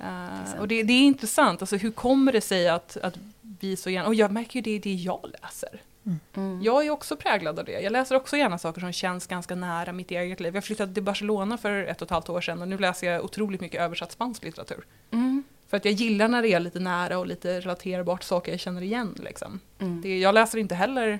Uh, 0.00 0.60
och 0.60 0.68
det, 0.68 0.82
det, 0.82 0.92
är 0.92 1.02
intressant, 1.02 1.62
alltså 1.62 1.76
hur 1.76 1.90
kommer 1.90 2.32
det 2.32 2.40
sig 2.40 2.68
att, 2.68 2.96
att 2.96 3.18
vi 3.60 3.76
så 3.76 3.90
gärna, 3.90 4.06
och 4.06 4.14
jag 4.14 4.30
märker 4.30 4.56
ju 4.56 4.62
det 4.62 4.70
i 4.70 4.78
det 4.78 4.94
jag 4.94 5.30
läser. 5.42 5.80
Mm. 6.06 6.20
mm. 6.36 6.62
Jag 6.62 6.86
är 6.86 6.90
också 6.90 7.16
präglad 7.16 7.58
av 7.58 7.64
det. 7.64 7.80
Jag 7.80 7.92
läser 7.92 8.16
också 8.16 8.36
gärna 8.36 8.58
saker 8.58 8.80
som 8.80 8.92
känns 8.92 9.26
ganska 9.26 9.54
nära 9.54 9.92
mitt 9.92 10.10
eget 10.10 10.40
liv. 10.40 10.54
Jag 10.54 10.64
flyttade 10.64 10.94
till 10.94 11.02
Barcelona 11.02 11.58
för 11.58 11.84
ett 11.84 12.02
och 12.02 12.06
ett 12.06 12.10
halvt 12.10 12.28
år 12.28 12.40
sedan 12.40 12.62
och 12.62 12.68
nu 12.68 12.78
läser 12.78 13.12
jag 13.12 13.24
otroligt 13.24 13.60
mycket 13.60 13.80
översatt 13.80 14.12
spansk 14.12 14.44
litteratur. 14.44 14.84
Mm. 15.10 15.42
För 15.68 15.76
att 15.76 15.84
jag 15.84 15.94
gillar 15.94 16.28
när 16.28 16.42
det 16.42 16.48
är 16.48 16.60
lite 16.60 16.80
nära 16.80 17.18
och 17.18 17.26
lite 17.26 17.60
relaterbart 17.60 18.22
saker 18.22 18.52
jag 18.52 18.60
känner 18.60 18.82
igen. 18.82 19.14
Liksom. 19.24 19.60
Mm. 19.78 20.00
Det, 20.02 20.18
jag 20.18 20.34
läser 20.34 20.58
inte 20.58 20.74
heller 20.74 21.18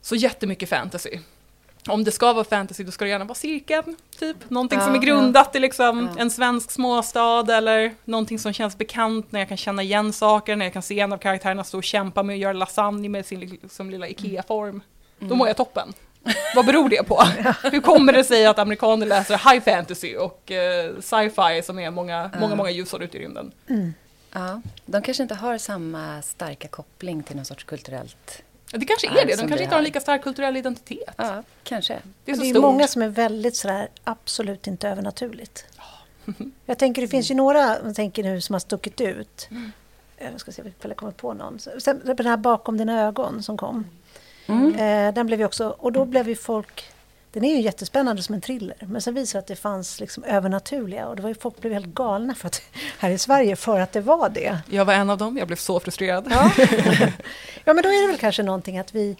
så 0.00 0.16
jättemycket 0.16 0.68
fantasy 0.68 1.18
om 1.88 2.04
det 2.04 2.10
ska 2.10 2.32
vara 2.32 2.44
fantasy 2.44 2.84
då 2.84 2.90
ska 2.90 3.04
det 3.04 3.10
gärna 3.10 3.24
vara 3.24 3.34
cirkeln, 3.34 3.96
typ. 4.18 4.50
Någonting 4.50 4.78
ja, 4.78 4.84
som 4.84 4.94
är 4.94 4.98
grundat 4.98 5.50
ja. 5.52 5.58
i 5.58 5.60
liksom 5.60 6.10
ja. 6.16 6.22
en 6.22 6.30
svensk 6.30 6.70
småstad 6.70 7.56
eller 7.56 7.94
någonting 8.04 8.38
som 8.38 8.52
känns 8.52 8.78
bekant 8.78 9.32
när 9.32 9.40
jag 9.40 9.48
kan 9.48 9.56
känna 9.56 9.82
igen 9.82 10.12
saker, 10.12 10.56
när 10.56 10.66
jag 10.66 10.72
kan 10.72 10.82
se 10.82 11.00
en 11.00 11.12
av 11.12 11.18
karaktärerna 11.18 11.64
stå 11.64 11.78
och 11.78 11.84
kämpa 11.84 12.22
med 12.22 12.34
att 12.34 12.40
göra 12.40 12.52
lasagne 12.52 13.08
med 13.08 13.26
sin 13.26 13.40
liksom, 13.40 13.90
lilla 13.90 14.08
IKEA-form. 14.08 14.80
Mm. 15.18 15.28
Då 15.28 15.34
mår 15.34 15.48
jag 15.48 15.56
toppen. 15.56 15.92
Vad 16.54 16.66
beror 16.66 16.88
det 16.88 17.08
på? 17.08 17.22
Hur 17.62 17.80
kommer 17.80 18.12
det 18.12 18.24
sig 18.24 18.46
att 18.46 18.58
amerikaner 18.58 19.06
läser 19.06 19.52
high 19.52 19.64
fantasy 19.64 20.16
och 20.16 20.50
uh, 20.50 21.00
sci-fi 21.00 21.62
som 21.64 21.78
är 21.78 21.90
många, 21.90 22.30
många, 22.40 22.54
många 22.54 22.70
ljusår 22.70 23.02
ute 23.02 23.18
i 23.18 23.20
rymden? 23.20 23.52
Mm. 23.68 23.94
Ja, 24.32 24.60
de 24.86 25.02
kanske 25.02 25.22
inte 25.22 25.34
har 25.34 25.58
samma 25.58 26.22
starka 26.22 26.68
koppling 26.68 27.22
till 27.22 27.36
någon 27.36 27.44
sorts 27.44 27.64
kulturellt 27.64 28.42
det 28.70 28.86
kanske 28.86 29.08
är 29.08 29.26
det. 29.26 29.36
De 29.36 29.48
kanske 29.48 29.62
inte 29.62 29.74
har 29.74 29.78
en 29.78 29.84
lika 29.84 30.00
stark 30.00 30.22
kulturell 30.22 30.56
identitet. 30.56 31.14
Ja, 31.16 31.42
kanske. 31.62 31.98
Det 32.24 32.32
är, 32.32 32.36
så 32.36 32.42
det 32.42 32.50
är 32.50 32.60
många 32.60 32.88
som 32.88 33.02
är 33.02 33.08
väldigt 33.08 33.56
sådär, 33.56 33.88
absolut 34.04 34.66
inte 34.66 34.88
övernaturligt. 34.88 35.64
Jag 36.66 36.78
tänker, 36.78 37.02
det 37.02 37.08
finns 37.08 37.30
ju 37.30 37.34
några 37.34 37.78
jag 37.84 37.94
tänker 37.94 38.22
nu 38.22 38.40
som 38.40 38.54
har 38.54 38.60
stuckit 38.60 39.00
ut. 39.00 39.48
Mm. 39.50 39.72
Jag 40.18 40.40
ska 40.40 40.52
se 40.52 40.62
om 40.62 40.72
jag 40.82 40.96
kommer 40.96 41.12
på 41.12 41.32
någon. 41.34 41.58
Sen, 41.78 42.00
den 42.04 42.26
här 42.26 42.36
Bakom 42.36 42.78
dina 42.78 43.02
ögon 43.02 43.42
som 43.42 43.56
kom. 43.56 43.84
Mm. 44.46 44.74
Eh, 44.74 45.14
den 45.14 45.26
blev 45.26 45.40
ju 45.40 45.46
också, 45.46 45.68
och 45.68 45.92
då 45.92 46.04
blev 46.04 46.28
ju 46.28 46.36
folk 46.36 46.93
den 47.34 47.44
är 47.44 47.54
ju 47.54 47.60
jättespännande 47.60 48.22
som 48.22 48.34
en 48.34 48.40
thriller, 48.40 48.76
men 48.80 49.00
sen 49.02 49.14
visade 49.14 49.38
det 49.38 49.42
att 49.42 49.46
det 49.46 49.56
fanns 49.56 50.00
liksom 50.00 50.24
övernaturliga 50.24 51.08
och 51.08 51.16
det 51.16 51.22
var 51.22 51.28
ju, 51.28 51.34
folk 51.34 51.60
blev 51.60 51.72
helt 51.72 51.86
galna 51.86 52.34
för 52.34 52.46
att, 52.46 52.62
här 52.98 53.10
i 53.10 53.18
Sverige 53.18 53.56
för 53.56 53.80
att 53.80 53.92
det 53.92 54.00
var 54.00 54.28
det. 54.28 54.58
Jag 54.70 54.84
var 54.84 54.94
en 54.94 55.10
av 55.10 55.18
dem, 55.18 55.36
jag 55.36 55.46
blev 55.46 55.56
så 55.56 55.80
frustrerad. 55.80 56.26
Ja, 56.30 56.50
ja 57.64 57.74
men 57.74 57.82
då 57.82 57.88
är 57.88 58.02
det 58.02 58.06
väl 58.06 58.20
kanske 58.20 58.42
någonting 58.42 58.78
att 58.78 58.94
vi... 58.94 59.16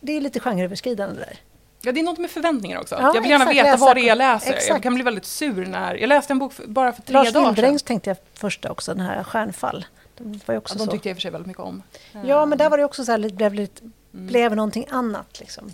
Det 0.00 0.12
är 0.12 0.20
lite 0.20 0.40
genreöverskridande 0.40 1.20
där. 1.20 1.38
Ja, 1.82 1.92
det 1.92 2.00
är 2.00 2.04
något 2.04 2.18
med 2.18 2.30
förväntningar 2.30 2.80
också. 2.80 2.94
Ja, 2.94 3.12
jag 3.14 3.22
vill 3.22 3.30
gärna 3.30 3.50
exakt, 3.50 3.66
veta 3.66 3.76
vad 3.76 3.96
det 3.96 4.00
är 4.00 4.06
jag 4.06 4.18
läser. 4.18 4.50
Exakt. 4.50 4.68
Jag 4.68 4.82
kan 4.82 4.94
bli 4.94 5.04
väldigt 5.04 5.24
sur 5.24 5.66
när... 5.66 5.94
Jag 5.94 6.08
läste 6.08 6.32
en 6.32 6.38
bok 6.38 6.52
för, 6.52 6.66
bara 6.66 6.92
för 6.92 7.02
tre 7.02 7.12
Lars 7.12 7.32
dagar 7.32 7.54
sedan. 7.54 7.72
Lars 7.72 7.82
tänkte 7.82 8.10
jag 8.10 8.16
först 8.34 8.64
också, 8.64 8.94
den 8.94 9.06
här 9.06 9.24
Stjärnfall. 9.24 9.86
De, 10.16 10.40
var 10.46 10.56
också 10.56 10.78
ja, 10.78 10.84
de 10.84 10.90
tyckte 10.90 11.08
jag 11.08 11.10
i 11.10 11.14
och 11.14 11.16
för 11.16 11.22
sig 11.22 11.30
väldigt 11.30 11.46
mycket 11.46 11.62
om. 11.62 11.82
Ja, 12.24 12.46
men 12.46 12.58
där 12.58 12.70
var 12.70 12.78
det 12.78 12.84
också 12.84 13.04
så 13.04 13.12
här, 13.12 13.30
blev, 13.30 13.54
lite, 13.54 13.82
mm. 13.82 14.26
blev 14.26 14.56
någonting 14.56 14.86
annat. 14.90 15.40
Liksom. 15.40 15.72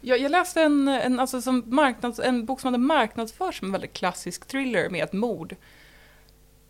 Jag, 0.00 0.18
jag 0.18 0.30
läste 0.30 0.62
en, 0.62 0.88
en, 0.88 1.20
alltså 1.20 1.42
som 1.42 1.62
marknads, 1.66 2.18
en 2.18 2.44
bok 2.44 2.60
som 2.60 2.68
hade 2.68 2.84
marknadsförts 2.84 3.58
som 3.58 3.68
en 3.68 3.72
väldigt 3.72 3.92
klassisk 3.92 4.46
thriller 4.46 4.88
med 4.88 5.04
ett 5.04 5.12
mord 5.12 5.56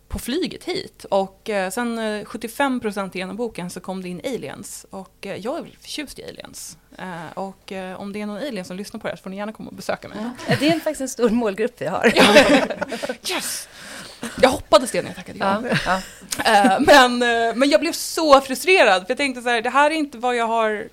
på 0.09 0.19
flyget 0.19 0.63
hit. 0.63 1.05
Och 1.09 1.49
eh, 1.49 1.69
sen 1.69 1.99
eh, 1.99 2.25
75 2.25 2.81
genom 3.13 3.35
boken 3.35 3.69
så 3.69 3.79
kom 3.79 4.01
det 4.01 4.09
in 4.09 4.21
aliens. 4.23 4.85
Och 4.89 5.25
eh, 5.25 5.35
jag 5.35 5.57
är 5.57 5.61
väldigt 5.61 5.81
förtjust 5.81 6.19
i 6.19 6.23
aliens. 6.23 6.77
Eh, 6.97 7.37
och 7.37 7.71
eh, 7.71 8.01
om 8.01 8.13
det 8.13 8.21
är 8.21 8.25
någon 8.25 8.37
alien 8.37 8.65
som 8.65 8.77
lyssnar 8.77 8.99
på 8.99 9.07
det 9.07 9.11
här 9.11 9.17
så 9.17 9.23
får 9.23 9.29
ni 9.29 9.37
gärna 9.37 9.53
komma 9.53 9.69
och 9.69 9.75
besöka 9.75 10.07
mig. 10.07 10.17
Ja. 10.47 10.55
Det 10.59 10.69
är 10.69 10.73
faktiskt 10.73 11.01
en 11.01 11.09
stor 11.09 11.29
målgrupp 11.29 11.81
vi 11.81 11.85
har. 11.85 12.05
yes! 13.31 13.67
Jag 14.41 14.49
hoppades 14.49 14.91
det 14.91 15.01
när 15.01 15.09
jag 15.09 15.15
tackade 15.15 15.39
ja. 15.39 15.63
ja. 15.85 16.01
Eh, 16.45 16.79
men, 16.79 17.19
men 17.59 17.69
jag 17.69 17.79
blev 17.79 17.91
så 17.91 18.41
frustrerad 18.41 19.01
för 19.01 19.09
jag 19.09 19.17
tänkte 19.17 19.41
så 19.41 19.49
här, 19.49 19.61
det 19.61 19.69
här 19.69 19.91
är 19.91 19.95
inte 19.95 20.17
vad 20.17 20.35
jag 20.35 20.47
har 20.47 20.89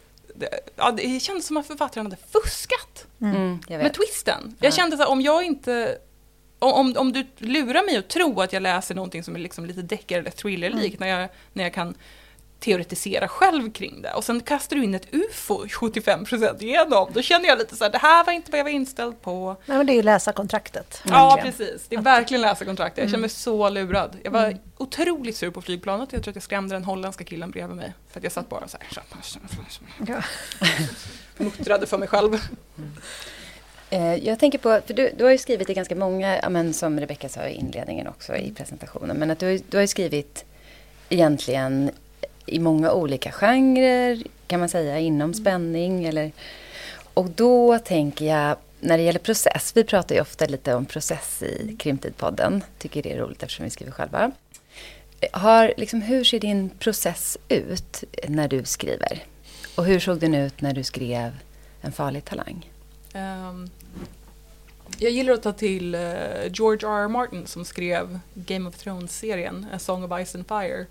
ja, 0.77 0.91
det 0.91 1.23
kändes 1.23 1.47
som 1.47 1.57
att 1.57 1.67
författaren 1.67 2.07
hade 2.07 2.17
fuskat 2.17 3.07
mm. 3.21 3.37
mm 3.37 3.61
med 3.69 3.95
twisten. 3.95 4.57
Jag 4.61 4.75
kände 4.75 4.97
så 4.97 5.03
här, 5.03 5.11
om 5.11 5.21
jag 5.21 5.45
inte 5.45 5.99
om, 6.59 6.73
om, 6.73 6.95
om, 6.97 7.13
du 7.13 7.27
lurar 7.39 7.87
mig 7.87 7.97
att 7.97 8.09
tro 8.09 8.41
att 8.41 8.53
jag 8.53 8.63
läser 8.63 8.95
någonting 8.95 9.23
som 9.23 9.35
är 9.35 9.39
liksom 9.39 9.67
lite 9.67 9.83
deckare 9.83 10.21
eller 10.21 10.31
thrillerlikt 10.31 10.97
mm. 10.97 11.09
när, 11.09 11.21
jag, 11.21 11.29
när 11.53 11.65
jag 11.65 11.75
kan 11.75 11.95
teoretisera 12.67 13.29
själv 13.29 13.73
kring 13.73 14.03
det 14.03 14.13
och 14.13 14.25
sen 14.25 14.41
kastar 14.41 14.77
du 14.77 14.85
in 14.85 14.95
ett 14.95 15.15
ufo 15.15 15.65
75% 15.65 16.63
igenom. 16.63 17.11
Då 17.13 17.23
känner 17.23 17.49
jag 17.49 17.59
lite 17.59 17.77
så 17.77 17.85
här, 17.85 17.91
det 17.91 17.99
här 17.99 18.25
var 18.25 18.33
inte 18.33 18.51
vad 18.51 18.59
jag 18.59 18.65
var 18.65 18.71
inställd 18.71 19.23
på. 19.23 19.57
Nej 19.67 19.77
men 19.79 19.87
det 19.87 19.93
är 19.93 19.95
ju 19.95 20.03
läsa 20.03 20.33
kontraktet. 20.33 21.03
Ja 21.05 21.39
precis, 21.43 21.87
det 21.89 21.97
är 21.97 22.01
verkligen 22.01 22.41
läsa 22.41 22.65
kontraktet. 22.65 22.99
Jag 22.99 23.09
känner 23.09 23.19
mig 23.19 23.25
mm. 23.25 23.29
så 23.29 23.69
lurad. 23.69 24.17
Jag 24.23 24.31
var 24.31 24.45
mm. 24.45 24.59
otroligt 24.77 25.37
sur 25.37 25.51
på 25.51 25.63
flygplanet. 25.63 26.13
Jag 26.13 26.23
tror 26.23 26.33
att 26.33 26.37
jag 26.37 26.43
skrämde 26.43 26.75
den 26.75 26.85
holländska 26.85 27.25
killen 27.25 27.51
bredvid 27.51 27.77
mig. 27.77 27.93
För 28.11 28.21
att 28.21 28.25
jag 28.25 28.33
satt 28.33 28.49
bara 28.49 28.69
så 28.69 28.79
här. 28.81 29.03
Ja. 30.07 30.23
Muttrade 31.45 31.87
för 31.87 31.99
mig 31.99 32.09
själv. 32.09 32.41
Eh, 33.91 34.15
jag 34.15 34.39
tänker 34.39 34.59
på, 34.59 34.81
för 34.87 34.95
du, 34.95 35.13
du 35.19 35.25
har 35.25 35.31
ju 35.31 35.39
skrivit 35.39 35.71
i 35.71 35.75
ganska 35.75 35.95
många, 35.95 36.41
ja, 36.43 36.49
men 36.49 36.75
som 36.75 37.01
Rebecka 37.01 37.29
sa 37.29 37.47
i 37.47 37.55
inledningen 37.55 38.07
också 38.07 38.37
i 38.37 38.53
presentationen, 38.57 39.17
men 39.17 39.31
att 39.31 39.39
du, 39.39 39.59
du 39.59 39.77
har 39.77 39.83
ju 39.83 39.89
skrivit 39.89 40.45
egentligen 41.09 41.91
i 42.47 42.59
många 42.59 42.93
olika 42.93 43.33
genrer, 43.33 44.23
kan 44.47 44.61
man 44.61 44.69
säga, 44.69 44.99
inom 44.99 45.35
spänning. 45.35 46.05
Eller, 46.05 46.33
och 47.15 47.31
då 47.31 47.79
tänker 47.79 48.27
jag, 48.27 48.57
när 48.81 48.99
det 48.99 49.05
gäller 49.05 49.19
process, 49.19 49.73
vi 49.75 49.85
pratar 49.85 50.15
ju 50.15 50.21
ofta 50.21 50.47
lite 50.47 50.75
om 50.75 50.87
process 50.87 51.43
i 51.43 51.77
Krimtidpodden, 51.79 52.65
tycker 52.79 53.03
det 53.03 53.13
är 53.13 53.19
roligt 53.19 53.43
eftersom 53.43 53.65
vi 53.65 53.71
skriver 53.71 53.93
själva. 53.93 54.33
Har, 55.33 55.75
liksom, 55.77 56.03
hur 56.03 56.25
ser 56.25 56.41
din 56.41 56.71
process 56.71 57.39
ut 57.49 58.05
när 58.29 58.49
du 58.49 58.65
skriver? 58.65 59.25
Och 59.75 59.85
hur 59.85 60.01
såg 60.01 60.19
den 60.19 60.35
ut 60.35 60.61
när 60.61 60.73
du 60.73 60.83
skrev 60.83 61.33
En 61.81 61.93
farlig 61.93 62.25
talang? 62.25 62.71
Um, 63.15 63.71
jag 64.99 65.11
gillar 65.11 65.33
att 65.33 65.43
ta 65.43 65.53
till 65.53 65.95
uh, 65.95 66.01
George 66.53 66.89
R. 66.89 67.03
R. 67.03 67.09
Martin 67.09 67.47
som 67.47 67.65
skrev 67.65 68.19
Game 68.35 68.69
of 68.69 68.77
Thrones-serien 68.77 69.67
A 69.73 69.79
Song 69.79 70.05
of 70.05 70.27
Ice 70.27 70.35
and 70.35 70.49
Fire. 70.49 70.87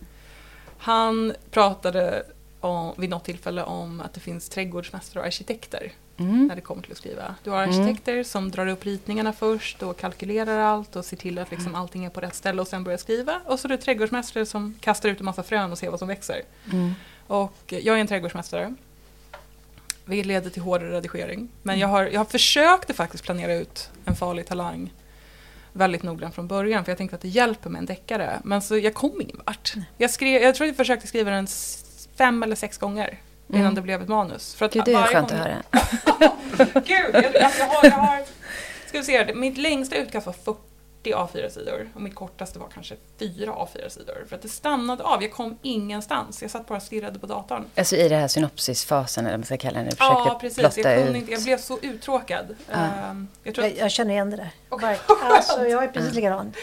Han 0.77 1.33
pratade 1.51 2.23
om, 2.59 2.93
vid 2.97 3.09
något 3.09 3.23
tillfälle 3.23 3.63
om 3.63 4.01
att 4.01 4.13
det 4.13 4.19
finns 4.19 4.49
trädgårdsmästare 4.49 5.19
och 5.19 5.25
arkitekter 5.25 5.91
mm. 6.17 6.47
när 6.47 6.55
det 6.55 6.61
kommer 6.61 6.81
till 6.81 6.91
att 6.91 6.97
skriva. 6.97 7.35
Du 7.43 7.49
har 7.49 7.63
mm. 7.63 7.69
arkitekter 7.69 8.13
mm. 8.13 8.25
som 8.25 8.51
drar 8.51 8.67
upp 8.67 8.85
ritningarna 8.85 9.33
först 9.33 9.83
och 9.83 9.97
kalkylerar 9.97 10.59
allt 10.59 10.95
och 10.95 11.05
ser 11.05 11.17
till 11.17 11.37
att 11.37 11.51
liksom 11.51 11.67
mm. 11.67 11.81
allting 11.81 12.05
är 12.05 12.09
på 12.09 12.21
rätt 12.21 12.35
ställe 12.35 12.61
och 12.61 12.67
sen 12.67 12.83
börjar 12.83 12.97
skriva. 12.97 13.41
Och 13.45 13.59
så 13.59 13.67
är 13.67 13.69
det 13.69 13.77
trädgårdsmästare 13.77 14.45
som 14.45 14.75
kastar 14.79 15.09
ut 15.09 15.19
en 15.19 15.25
massa 15.25 15.43
frön 15.43 15.71
och 15.71 15.77
ser 15.77 15.89
vad 15.89 15.99
som 15.99 16.07
växer. 16.07 16.41
Mm. 16.71 16.93
Och 17.27 17.63
jag 17.67 17.87
är 17.87 17.97
en 17.97 18.07
trädgårdsmästare. 18.07 18.75
Det 20.05 20.23
leder 20.23 20.49
till 20.49 20.61
hårdare 20.61 20.91
redigering. 20.91 21.49
Men 21.61 21.79
jag 21.79 21.87
har, 21.87 22.03
jag 22.03 22.19
har 22.19 22.25
försökt 22.25 22.89
att 22.89 22.95
faktiskt 22.95 23.23
planera 23.23 23.53
ut 23.53 23.89
en 24.05 24.15
farlig 24.15 24.45
talang 24.45 24.93
väldigt 25.75 26.03
noggrant 26.03 26.35
från 26.35 26.47
början 26.47 26.85
för 26.85 26.91
jag 26.91 26.97
tänkte 26.97 27.15
att 27.15 27.21
det 27.21 27.27
hjälper 27.27 27.69
med 27.69 27.79
en 27.79 27.85
deckare. 27.85 28.39
Men 28.43 28.61
så 28.61 28.77
jag 28.77 28.93
kom 28.93 29.21
ingen 29.21 29.41
vart. 29.45 29.73
Jag, 29.97 30.11
skrev, 30.11 30.41
jag 30.41 30.55
tror 30.55 30.67
jag 30.67 30.75
försökte 30.75 31.07
skriva 31.07 31.31
den 31.31 31.47
fem 32.17 32.43
eller 32.43 32.55
sex 32.55 32.77
gånger 32.77 33.19
innan 33.49 33.61
mm. 33.61 33.75
det 33.75 33.81
blev 33.81 34.01
ett 34.01 34.07
manus. 34.07 34.55
För 34.55 34.65
att 34.65 34.73
Gud, 34.73 34.85
det 34.85 34.93
är 34.93 35.03
skönt 35.03 35.29
gång... 35.29 35.39
att 35.39 35.45
höra. 35.45 35.61
Gud, 36.85 37.09
jag, 37.13 37.35
jag, 37.35 37.49
har, 37.49 37.83
jag 37.83 37.91
har... 37.91 38.23
Ska 38.87 38.97
vi 38.97 39.03
se, 39.03 39.33
mitt 39.33 39.57
längsta 39.57 39.95
utkast 39.95 40.25
var 40.25 40.33
40 40.33 40.59
A4-sidor 41.13 41.89
och 41.95 42.01
mitt 42.01 42.15
kortaste 42.15 42.59
var 42.59 42.67
kanske 42.73 42.95
fyra 43.19 43.51
A4-sidor. 43.51 44.25
För 44.29 44.35
att 44.35 44.41
det 44.41 44.49
stannade 44.49 45.03
av, 45.03 45.23
jag 45.23 45.33
kom 45.33 45.57
ingenstans. 45.61 46.41
Jag 46.41 46.51
satt 46.51 46.67
bara 46.67 46.75
och 46.77 46.81
stirrade 46.83 47.19
på 47.19 47.27
datorn. 47.27 47.65
Alltså 47.75 47.95
i 47.95 48.09
den 48.09 48.19
här 48.19 48.27
synopsisfasen 48.27 49.25
eller 49.25 49.33
vad 49.33 49.39
man 49.39 49.45
ska 49.45 49.57
kalla 49.57 49.79
den? 49.79 49.91
Ja, 49.99 50.37
precis. 50.41 50.77
Jag, 50.77 50.99
ut. 50.99 51.15
Inte, 51.15 51.31
jag 51.31 51.43
blev 51.43 51.57
så 51.57 51.79
uttråkad. 51.81 52.55
Ja. 52.71 53.09
Um, 53.11 53.27
jag, 53.43 53.57
jag, 53.57 53.77
jag, 53.77 53.91
känner 53.91 54.11
igen 54.11 54.29
det 54.29 54.37
där. 54.37 54.51
Okay. 54.69 54.97
Alltså, 55.23 55.67
jag 55.67 55.83
är 55.83 55.87
precis 55.87 56.13
likadan. 56.13 56.53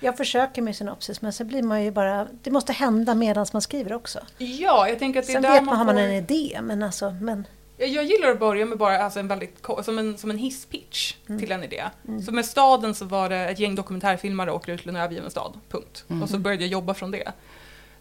Jag 0.00 0.16
försöker 0.16 0.62
med 0.62 0.76
synopsis 0.76 1.22
men 1.22 1.32
sen 1.32 1.46
blir 1.46 1.62
man 1.62 1.84
ju 1.84 1.90
bara... 1.90 2.26
Det 2.42 2.50
måste 2.50 2.72
hända 2.72 3.14
medan 3.14 3.46
man 3.52 3.62
skriver 3.62 3.92
också. 3.92 4.18
Ja, 4.38 4.88
jag 4.88 4.98
tänker 4.98 5.20
att 5.20 5.26
det 5.26 5.32
är 5.32 5.34
sen 5.34 5.42
där 5.42 5.52
vet 5.52 5.62
man, 5.62 5.66
man 5.66 5.78
har 5.78 5.94
man 5.94 5.98
en 5.98 6.10
idé 6.10 6.58
men 6.62 6.82
alltså... 6.82 7.10
Men... 7.10 7.46
Jag 7.86 8.04
gillar 8.04 8.30
att 8.30 8.38
börja 8.38 8.66
med 8.66 8.78
bara 8.78 8.98
alltså 8.98 9.20
en 9.20 9.28
väldigt, 9.28 9.66
som 9.82 9.98
en, 9.98 10.18
som 10.18 10.30
en 10.30 10.38
hisspitch 10.38 11.14
mm. 11.26 11.40
till 11.40 11.52
en 11.52 11.64
idé. 11.64 11.84
Mm. 12.08 12.22
Så 12.22 12.32
med 12.32 12.46
staden 12.46 12.94
så 12.94 13.04
var 13.04 13.28
det 13.28 13.36
ett 13.36 13.58
gäng 13.58 13.74
dokumentärfilmare 13.74 14.52
åker 14.52 14.72
ut 14.72 14.80
till 14.80 14.88
en 14.88 14.96
övergiven 14.96 15.30
stad, 15.30 15.60
punkt. 15.68 16.04
Mm. 16.08 16.22
Och 16.22 16.30
så 16.30 16.38
började 16.38 16.62
jag 16.62 16.70
jobba 16.70 16.94
från 16.94 17.10
det. 17.10 17.32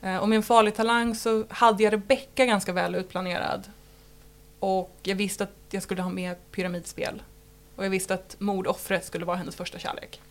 Eh, 0.02 0.18
och 0.18 0.30
med 0.30 0.36
en 0.36 0.44
farlig 0.44 0.76
talang 0.76 1.16
så 1.16 1.46
hade 1.50 1.84
jag 1.84 1.94
Rebecka 1.94 2.46
ganska 2.46 2.74
väl 2.74 2.96
utplanerad. 2.96 3.68
Och 4.60 4.96
jag 5.04 5.16
visste 5.16 5.44
att 5.44 5.56
jag 5.72 5.84
skulle 5.84 6.02
ha 6.02 6.10
med 6.10 6.36
pyramidspel. 6.52 7.22
Och 7.76 7.86
jag 7.86 7.90
visste 7.90 8.14
att 8.14 8.36
mordoffret 8.40 9.06
skulle 9.06 9.26
vara 9.26 9.38
hennes 9.38 9.56
första 9.56 9.80
kärlek. 9.80 10.22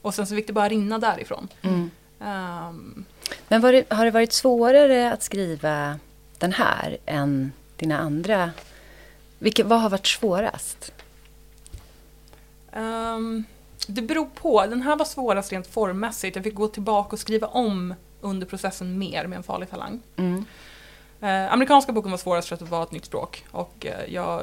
Och 0.00 0.14
sen 0.14 0.26
så 0.26 0.34
fick 0.34 0.46
det 0.46 0.52
bara 0.52 0.68
rinna 0.68 0.98
därifrån. 0.98 1.48
Mm. 1.62 1.90
Um, 2.18 3.04
Men 3.48 3.60
det, 3.60 3.92
har 3.92 4.04
det 4.04 4.10
varit 4.10 4.32
svårare 4.32 5.12
att 5.12 5.22
skriva 5.22 5.98
den 6.38 6.52
här 6.52 6.98
än 7.06 7.52
dina 7.76 7.98
andra? 7.98 8.50
Vilket, 9.44 9.66
vad 9.66 9.80
har 9.80 9.90
varit 9.90 10.06
svårast? 10.06 10.92
Um, 12.72 13.44
det 13.86 14.02
beror 14.02 14.26
på. 14.26 14.66
Den 14.66 14.82
här 14.82 14.96
var 14.96 15.04
svårast 15.04 15.52
rent 15.52 15.66
formmässigt. 15.66 16.36
Jag 16.36 16.44
fick 16.44 16.54
gå 16.54 16.68
tillbaka 16.68 17.10
och 17.12 17.18
skriva 17.18 17.46
om 17.46 17.94
under 18.20 18.46
processen 18.46 18.98
mer 18.98 19.26
med 19.26 19.36
en 19.36 19.42
farlig 19.42 19.70
talang. 19.70 20.00
Mm. 20.16 20.44
Uh, 21.22 21.52
amerikanska 21.52 21.92
boken 21.92 22.10
var 22.10 22.18
svårast 22.18 22.48
för 22.48 22.54
att 22.54 22.60
det 22.60 22.66
var 22.66 22.82
ett 22.82 22.92
nytt 22.92 23.04
språk 23.04 23.44
och 23.50 23.86
uh, 23.86 24.14
jag 24.14 24.42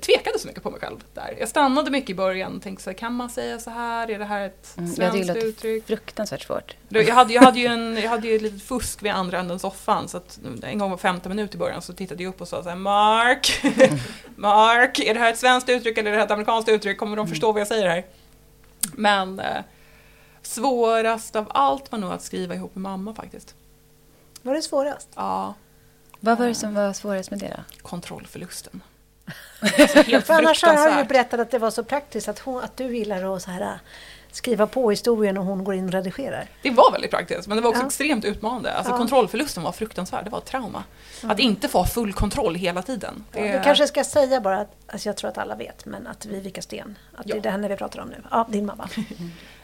tvekade 0.00 0.38
så 0.38 0.48
mycket 0.48 0.62
på 0.62 0.70
mig 0.70 0.80
själv 0.80 1.04
där. 1.14 1.36
Jag 1.38 1.48
stannade 1.48 1.90
mycket 1.90 2.10
i 2.10 2.14
början 2.14 2.56
och 2.56 2.62
tänkte 2.62 2.84
så 2.84 2.90
här, 2.90 2.98
kan 2.98 3.14
man 3.14 3.30
säga 3.30 3.58
så 3.58 3.70
här? 3.70 4.10
Är 4.10 4.18
det 4.18 4.24
här 4.24 4.46
ett 4.46 4.74
mm, 4.76 4.90
svenskt 4.90 5.34
det 5.34 5.40
uttryck? 5.40 5.86
fruktansvärt 5.86 6.42
svårt. 6.42 6.76
Jag 6.88 7.14
hade, 7.14 7.34
jag, 7.34 7.42
hade 7.42 7.60
ju 7.60 7.66
en, 7.66 7.96
jag 7.96 8.10
hade 8.10 8.28
ju 8.28 8.36
ett 8.36 8.42
litet 8.42 8.62
fusk 8.62 9.02
vid 9.02 9.12
andra 9.12 9.38
änden 9.38 9.58
soffan 9.58 10.08
så 10.08 10.16
att 10.16 10.38
en 10.62 10.78
gång 10.78 10.90
var 10.90 10.96
femte 10.96 11.28
minut 11.28 11.54
i 11.54 11.58
början 11.58 11.82
så 11.82 11.92
tittade 11.92 12.22
jag 12.22 12.30
upp 12.30 12.40
och 12.40 12.48
sa 12.48 12.62
så 12.62 12.68
här, 12.68 12.76
Mark, 12.76 13.62
Mark, 14.36 14.98
är 14.98 15.14
det 15.14 15.20
här 15.20 15.32
ett 15.32 15.38
svenskt 15.38 15.68
uttryck 15.68 15.98
eller 15.98 16.10
är 16.10 16.12
det 16.12 16.18
här 16.18 16.26
ett 16.26 16.32
amerikanskt 16.32 16.68
uttryck? 16.68 16.98
Kommer 16.98 17.16
de 17.16 17.28
förstå 17.28 17.52
vad 17.52 17.60
jag 17.60 17.68
säger 17.68 17.88
här? 17.88 18.04
Men 18.92 19.40
eh, 19.40 19.62
svårast 20.42 21.36
av 21.36 21.46
allt 21.50 21.92
var 21.92 21.98
nog 21.98 22.12
att 22.12 22.22
skriva 22.22 22.54
ihop 22.54 22.74
med 22.74 22.82
mamma 22.82 23.14
faktiskt. 23.14 23.54
Var 24.42 24.54
det 24.54 24.62
svårast? 24.62 25.08
Ja. 25.14 25.54
Vad 26.20 26.38
var 26.38 26.46
det 26.46 26.54
som 26.54 26.74
var 26.74 26.92
svårast 26.92 27.30
med 27.30 27.40
det 27.40 27.54
då? 27.56 27.82
Kontrollförlusten. 27.82 28.82
Alltså 29.62 30.02
För 30.02 30.32
annars 30.32 30.62
har 30.62 30.98
du 30.98 31.04
berättat 31.04 31.40
att 31.40 31.50
det 31.50 31.58
var 31.58 31.70
så 31.70 31.84
praktiskt 31.84 32.28
att, 32.28 32.38
hon, 32.38 32.62
att 32.62 32.76
du 32.76 32.96
gillar 32.96 33.36
att 33.36 33.42
så 33.42 33.50
här, 33.50 33.60
äh, 33.60 33.68
skriva 34.32 34.66
på 34.66 34.90
historien 34.90 35.38
och 35.38 35.44
hon 35.44 35.64
går 35.64 35.74
in 35.74 35.84
och 35.84 35.92
redigerar. 35.92 36.46
Det 36.62 36.70
var 36.70 36.92
väldigt 36.92 37.10
praktiskt 37.10 37.48
men 37.48 37.56
det 37.56 37.62
var 37.62 37.70
också 37.70 37.82
ja. 37.82 37.86
extremt 37.86 38.24
utmanande. 38.24 38.72
Alltså, 38.72 38.92
ja. 38.92 38.96
Kontrollförlusten 38.96 39.62
var 39.62 39.72
fruktansvärd, 39.72 40.24
det 40.24 40.30
var 40.30 40.38
ett 40.38 40.44
trauma. 40.44 40.84
Mm. 41.22 41.30
Att 41.30 41.38
inte 41.38 41.68
få 41.68 41.84
full 41.84 42.12
kontroll 42.12 42.54
hela 42.54 42.82
tiden. 42.82 43.24
Det... 43.32 43.46
Ja, 43.46 43.58
du 43.58 43.64
kanske 43.64 43.86
ska 43.86 44.04
säga 44.04 44.40
bara, 44.40 44.60
att, 44.60 44.76
alltså 44.86 45.08
jag 45.08 45.16
tror 45.16 45.30
att 45.30 45.38
alla 45.38 45.54
vet, 45.54 45.86
men 45.86 46.06
att 46.06 46.26
Vivica 46.26 46.62
Sten, 46.62 46.98
att 47.16 47.26
det 47.26 47.36
är 47.36 47.40
det 47.40 47.50
henne 47.50 47.68
vi 47.68 47.76
pratar 47.76 48.00
om 48.00 48.08
nu. 48.08 48.22
Ja, 48.30 48.46
din 48.50 48.66
mamma. 48.66 48.88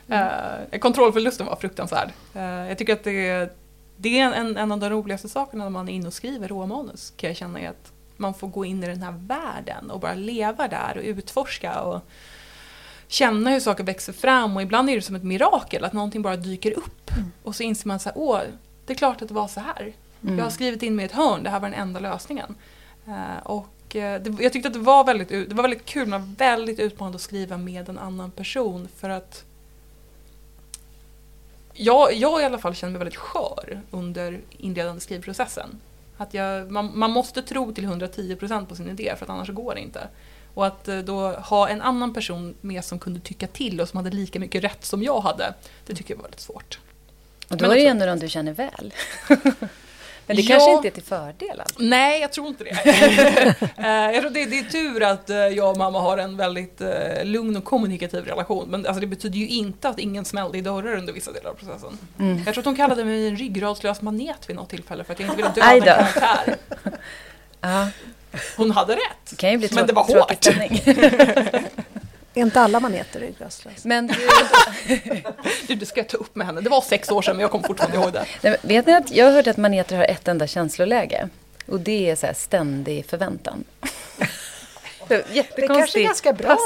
Mm. 0.06 0.28
uh, 0.72 0.78
kontrollförlusten 0.78 1.46
var 1.46 1.56
fruktansvärd. 1.56 2.10
Uh, 2.36 2.42
jag 2.42 2.78
tycker 2.78 2.92
att 2.92 3.04
det, 3.04 3.50
det 3.96 4.20
är 4.20 4.32
en, 4.32 4.56
en 4.56 4.72
av 4.72 4.78
de 4.78 4.90
roligaste 4.90 5.28
sakerna 5.28 5.64
när 5.64 5.70
man 5.70 5.88
är 5.88 5.92
inne 5.92 6.06
och 6.06 6.14
skriver 6.14 6.48
råmanus, 6.48 7.12
kan 7.16 7.30
jag 7.30 7.36
känna 7.36 7.60
är 7.60 7.68
att 7.68 7.92
man 8.16 8.34
får 8.34 8.48
gå 8.48 8.64
in 8.64 8.84
i 8.84 8.86
den 8.86 9.02
här 9.02 9.14
världen 9.26 9.90
och 9.90 10.00
bara 10.00 10.14
leva 10.14 10.68
där 10.68 10.96
och 10.96 11.02
utforska 11.04 11.80
och 11.80 12.00
känna 13.08 13.50
hur 13.50 13.60
saker 13.60 13.84
växer 13.84 14.12
fram 14.12 14.56
och 14.56 14.62
ibland 14.62 14.90
är 14.90 14.94
det 14.94 15.02
som 15.02 15.16
ett 15.16 15.24
mirakel 15.24 15.84
att 15.84 15.92
någonting 15.92 16.22
bara 16.22 16.36
dyker 16.36 16.78
upp 16.78 17.10
mm. 17.16 17.32
och 17.42 17.56
så 17.56 17.62
inser 17.62 17.88
man 17.88 18.00
så 18.00 18.08
här, 18.08 18.18
åh, 18.18 18.40
det 18.86 18.92
är 18.92 18.96
klart 18.96 19.22
att 19.22 19.28
det 19.28 19.34
var 19.34 19.48
så 19.48 19.60
här. 19.60 19.92
Mm. 20.22 20.38
Jag 20.38 20.44
har 20.44 20.50
skrivit 20.50 20.82
in 20.82 20.96
mig 20.96 21.02
i 21.02 21.06
ett 21.06 21.12
hörn, 21.12 21.42
det 21.42 21.50
här 21.50 21.60
var 21.60 21.68
den 21.68 21.80
enda 21.80 22.00
lösningen. 22.00 22.54
Uh, 23.08 23.38
och 23.44 23.94
uh, 23.94 24.00
det, 24.00 24.42
jag 24.42 24.52
tyckte 24.52 24.68
att 24.68 24.74
det 24.74 24.80
var, 24.80 25.04
väldigt, 25.04 25.28
det 25.28 25.54
var 25.54 25.62
väldigt 25.62 25.84
kul, 25.84 26.08
men 26.08 26.34
väldigt 26.34 26.78
utmanande 26.78 27.16
att 27.16 27.22
skriva 27.22 27.56
med 27.56 27.88
en 27.88 27.98
annan 27.98 28.30
person 28.30 28.88
för 28.96 29.08
att 29.08 29.44
jag, 31.72 32.14
jag 32.14 32.42
i 32.42 32.44
alla 32.44 32.58
fall 32.58 32.74
känner 32.74 32.92
mig 32.92 32.98
väldigt 32.98 33.16
skör 33.16 33.80
under 33.90 34.40
inledande 34.58 35.00
skrivprocessen. 35.00 35.80
Att 36.16 36.34
jag, 36.34 36.70
man, 36.70 36.98
man 36.98 37.10
måste 37.10 37.42
tro 37.42 37.72
till 37.72 37.84
110% 37.84 38.66
på 38.66 38.76
sin 38.76 38.90
idé 38.90 39.14
för 39.16 39.24
att 39.24 39.30
annars 39.30 39.48
går 39.48 39.74
det 39.74 39.80
inte. 39.80 40.08
Och 40.54 40.66
att 40.66 40.88
eh, 40.88 40.98
då 40.98 41.30
ha 41.30 41.68
en 41.68 41.82
annan 41.82 42.14
person 42.14 42.54
med 42.60 42.84
som 42.84 42.98
kunde 42.98 43.20
tycka 43.20 43.46
till 43.46 43.80
och 43.80 43.88
som 43.88 43.96
hade 43.96 44.10
lika 44.10 44.40
mycket 44.40 44.64
rätt 44.64 44.84
som 44.84 45.02
jag 45.02 45.20
hade, 45.20 45.54
det 45.86 45.94
tycker 45.94 46.14
jag 46.14 46.16
var 46.16 46.22
väldigt 46.22 46.40
svårt. 46.40 46.78
Och 47.48 47.56
då 47.56 47.64
är 47.64 47.74
det 47.74 47.80
ju 47.80 47.86
ändå 47.86 48.06
de 48.06 48.18
du 48.18 48.28
känner 48.28 48.52
väl. 48.52 48.94
Men 50.26 50.36
det 50.36 50.42
ja, 50.42 50.48
kanske 50.48 50.70
inte 50.70 50.88
är 50.88 50.90
till 50.90 51.02
fördel? 51.02 51.60
Alltså. 51.60 51.74
Nej, 51.78 52.20
jag 52.20 52.32
tror 52.32 52.48
inte 52.48 52.64
det. 52.64 52.76
Eh, 53.76 53.86
jag 53.86 54.20
tror 54.20 54.30
det, 54.30 54.44
det, 54.44 54.58
är 54.58 54.64
tur 54.64 55.02
att 55.02 55.30
eh, 55.30 55.36
jag 55.36 55.70
och 55.70 55.76
mamma 55.76 56.00
har 56.00 56.18
en 56.18 56.36
väldigt 56.36 56.80
uh, 56.80 57.24
lugn 57.24 57.56
och 57.56 57.64
kommunikativ 57.64 58.24
relation. 58.24 58.68
Men 58.68 58.86
alltså, 58.86 59.00
det 59.00 59.06
betyder 59.06 59.38
ju 59.38 59.48
inte 59.48 59.88
att 59.88 59.98
ingen 59.98 60.24
smällde 60.24 60.58
i 60.58 60.60
dörrar 60.60 60.96
under 60.96 61.12
vissa 61.12 61.32
delar 61.32 61.50
av 61.50 61.54
processen. 61.54 61.98
Mm. 62.18 62.36
Jag 62.36 62.54
tror 62.54 62.58
att 62.58 62.64
hon 62.64 62.76
kallade 62.76 63.04
mig 63.04 63.28
en 63.28 63.36
ryggradslös 63.36 64.02
manet 64.02 64.48
vid 64.48 64.56
något 64.56 64.68
tillfälle 64.68 65.04
för 65.04 65.12
att 65.12 65.20
jag 65.20 65.26
inte 65.26 65.36
ville 65.36 65.48
döda 65.48 65.72
en 65.72 65.82
karaktär. 65.82 66.56
Hon 68.56 68.70
hade 68.70 68.92
rätt. 68.92 69.38
Det 69.38 69.72
men 69.74 69.86
det 69.86 69.92
var 69.92 70.04
hårt. 70.04 70.46
Är 72.36 72.42
inte 72.42 72.60
alla 72.60 72.80
maneter 72.80 73.20
ryggradslösa? 73.20 73.88
Men 73.88 74.06
du... 75.66 75.74
du, 75.74 75.86
ska 75.86 76.00
jag 76.00 76.08
ta 76.08 76.16
upp 76.16 76.36
med 76.36 76.46
henne. 76.46 76.60
Det 76.60 76.70
var 76.70 76.80
sex 76.80 77.10
år 77.10 77.22
sedan 77.22 77.36
men 77.36 77.40
jag 77.40 77.50
kommer 77.50 77.66
fortfarande 77.66 77.96
ihåg 77.96 78.12
det. 78.12 78.26
Nej, 78.42 78.56
vet 78.62 78.86
ni 78.86 78.92
att 78.92 79.10
jag 79.10 79.24
har 79.26 79.32
hört 79.32 79.46
att 79.46 79.56
maneter 79.56 79.96
har 79.96 80.04
ett 80.04 80.28
enda 80.28 80.46
känsloläge? 80.46 81.28
Och 81.66 81.80
det 81.80 82.10
är 82.10 82.16
så 82.16 82.26
här 82.26 82.34
ständig 82.34 83.06
förväntan. 83.06 83.64
Det 85.08 85.66
kanske 85.66 86.00
är 86.00 86.04
ganska 86.04 86.32
bra 86.32 86.58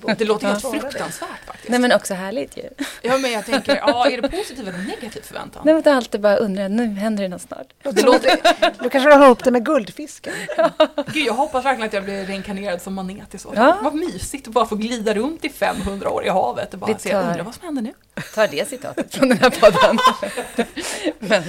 då, 0.00 0.14
Det 0.18 0.24
låter 0.24 0.46
helt 0.46 0.60
fruktansvärt 0.60 1.44
faktiskt. 1.46 1.68
Nej 1.68 1.80
men 1.80 1.92
också 1.92 2.14
härligt 2.14 2.56
ju. 2.56 2.68
Ja 3.02 3.18
men 3.18 3.32
jag 3.32 3.46
tänker, 3.46 3.76
ja 3.76 4.10
är 4.10 4.22
det 4.22 4.28
positiv 4.28 4.68
eller 4.68 4.78
negativ 4.78 5.20
förväntan? 5.20 5.62
Nej 5.64 5.74
men 5.74 5.94
alltid 5.94 6.20
bara 6.20 6.36
undrar, 6.36 6.68
nu 6.68 6.86
händer 6.86 7.22
det 7.22 7.28
något 7.28 7.42
snart. 7.42 7.66
Det 7.82 8.02
låter... 8.02 8.38
Du 8.82 8.90
kanske 8.90 9.10
har 9.10 9.26
ihop 9.26 9.44
det 9.44 9.50
med 9.50 9.64
guldfisken. 9.64 10.32
Ja. 10.56 10.70
Gud 11.06 11.26
jag 11.26 11.34
hoppas 11.34 11.64
verkligen 11.64 11.88
att 11.88 11.92
jag 11.92 12.04
blir 12.04 12.26
reinkarnerad 12.26 12.82
som 12.82 12.94
manet 12.94 13.34
i 13.34 13.38
så 13.38 13.48
fall. 13.48 13.56
Ja. 13.56 13.78
Vad 13.82 13.94
mysigt 13.94 14.48
att 14.48 14.54
bara 14.54 14.66
få 14.66 14.74
glida 14.74 15.14
runt 15.14 15.44
i 15.44 15.48
500 15.48 16.10
år 16.10 16.24
i 16.24 16.28
havet 16.28 16.72
och 16.72 16.78
bara 16.78 16.92
tar... 16.92 16.98
se, 16.98 17.14
undra 17.14 17.42
vad 17.42 17.54
som 17.54 17.64
händer 17.64 17.82
nu. 17.82 17.92
Ta 18.34 18.46
det 18.46 18.68
citatet 18.68 19.14
från 19.14 19.28
den 19.28 19.38
här 19.38 19.50
podden. 19.50 19.98
men, 21.18 21.42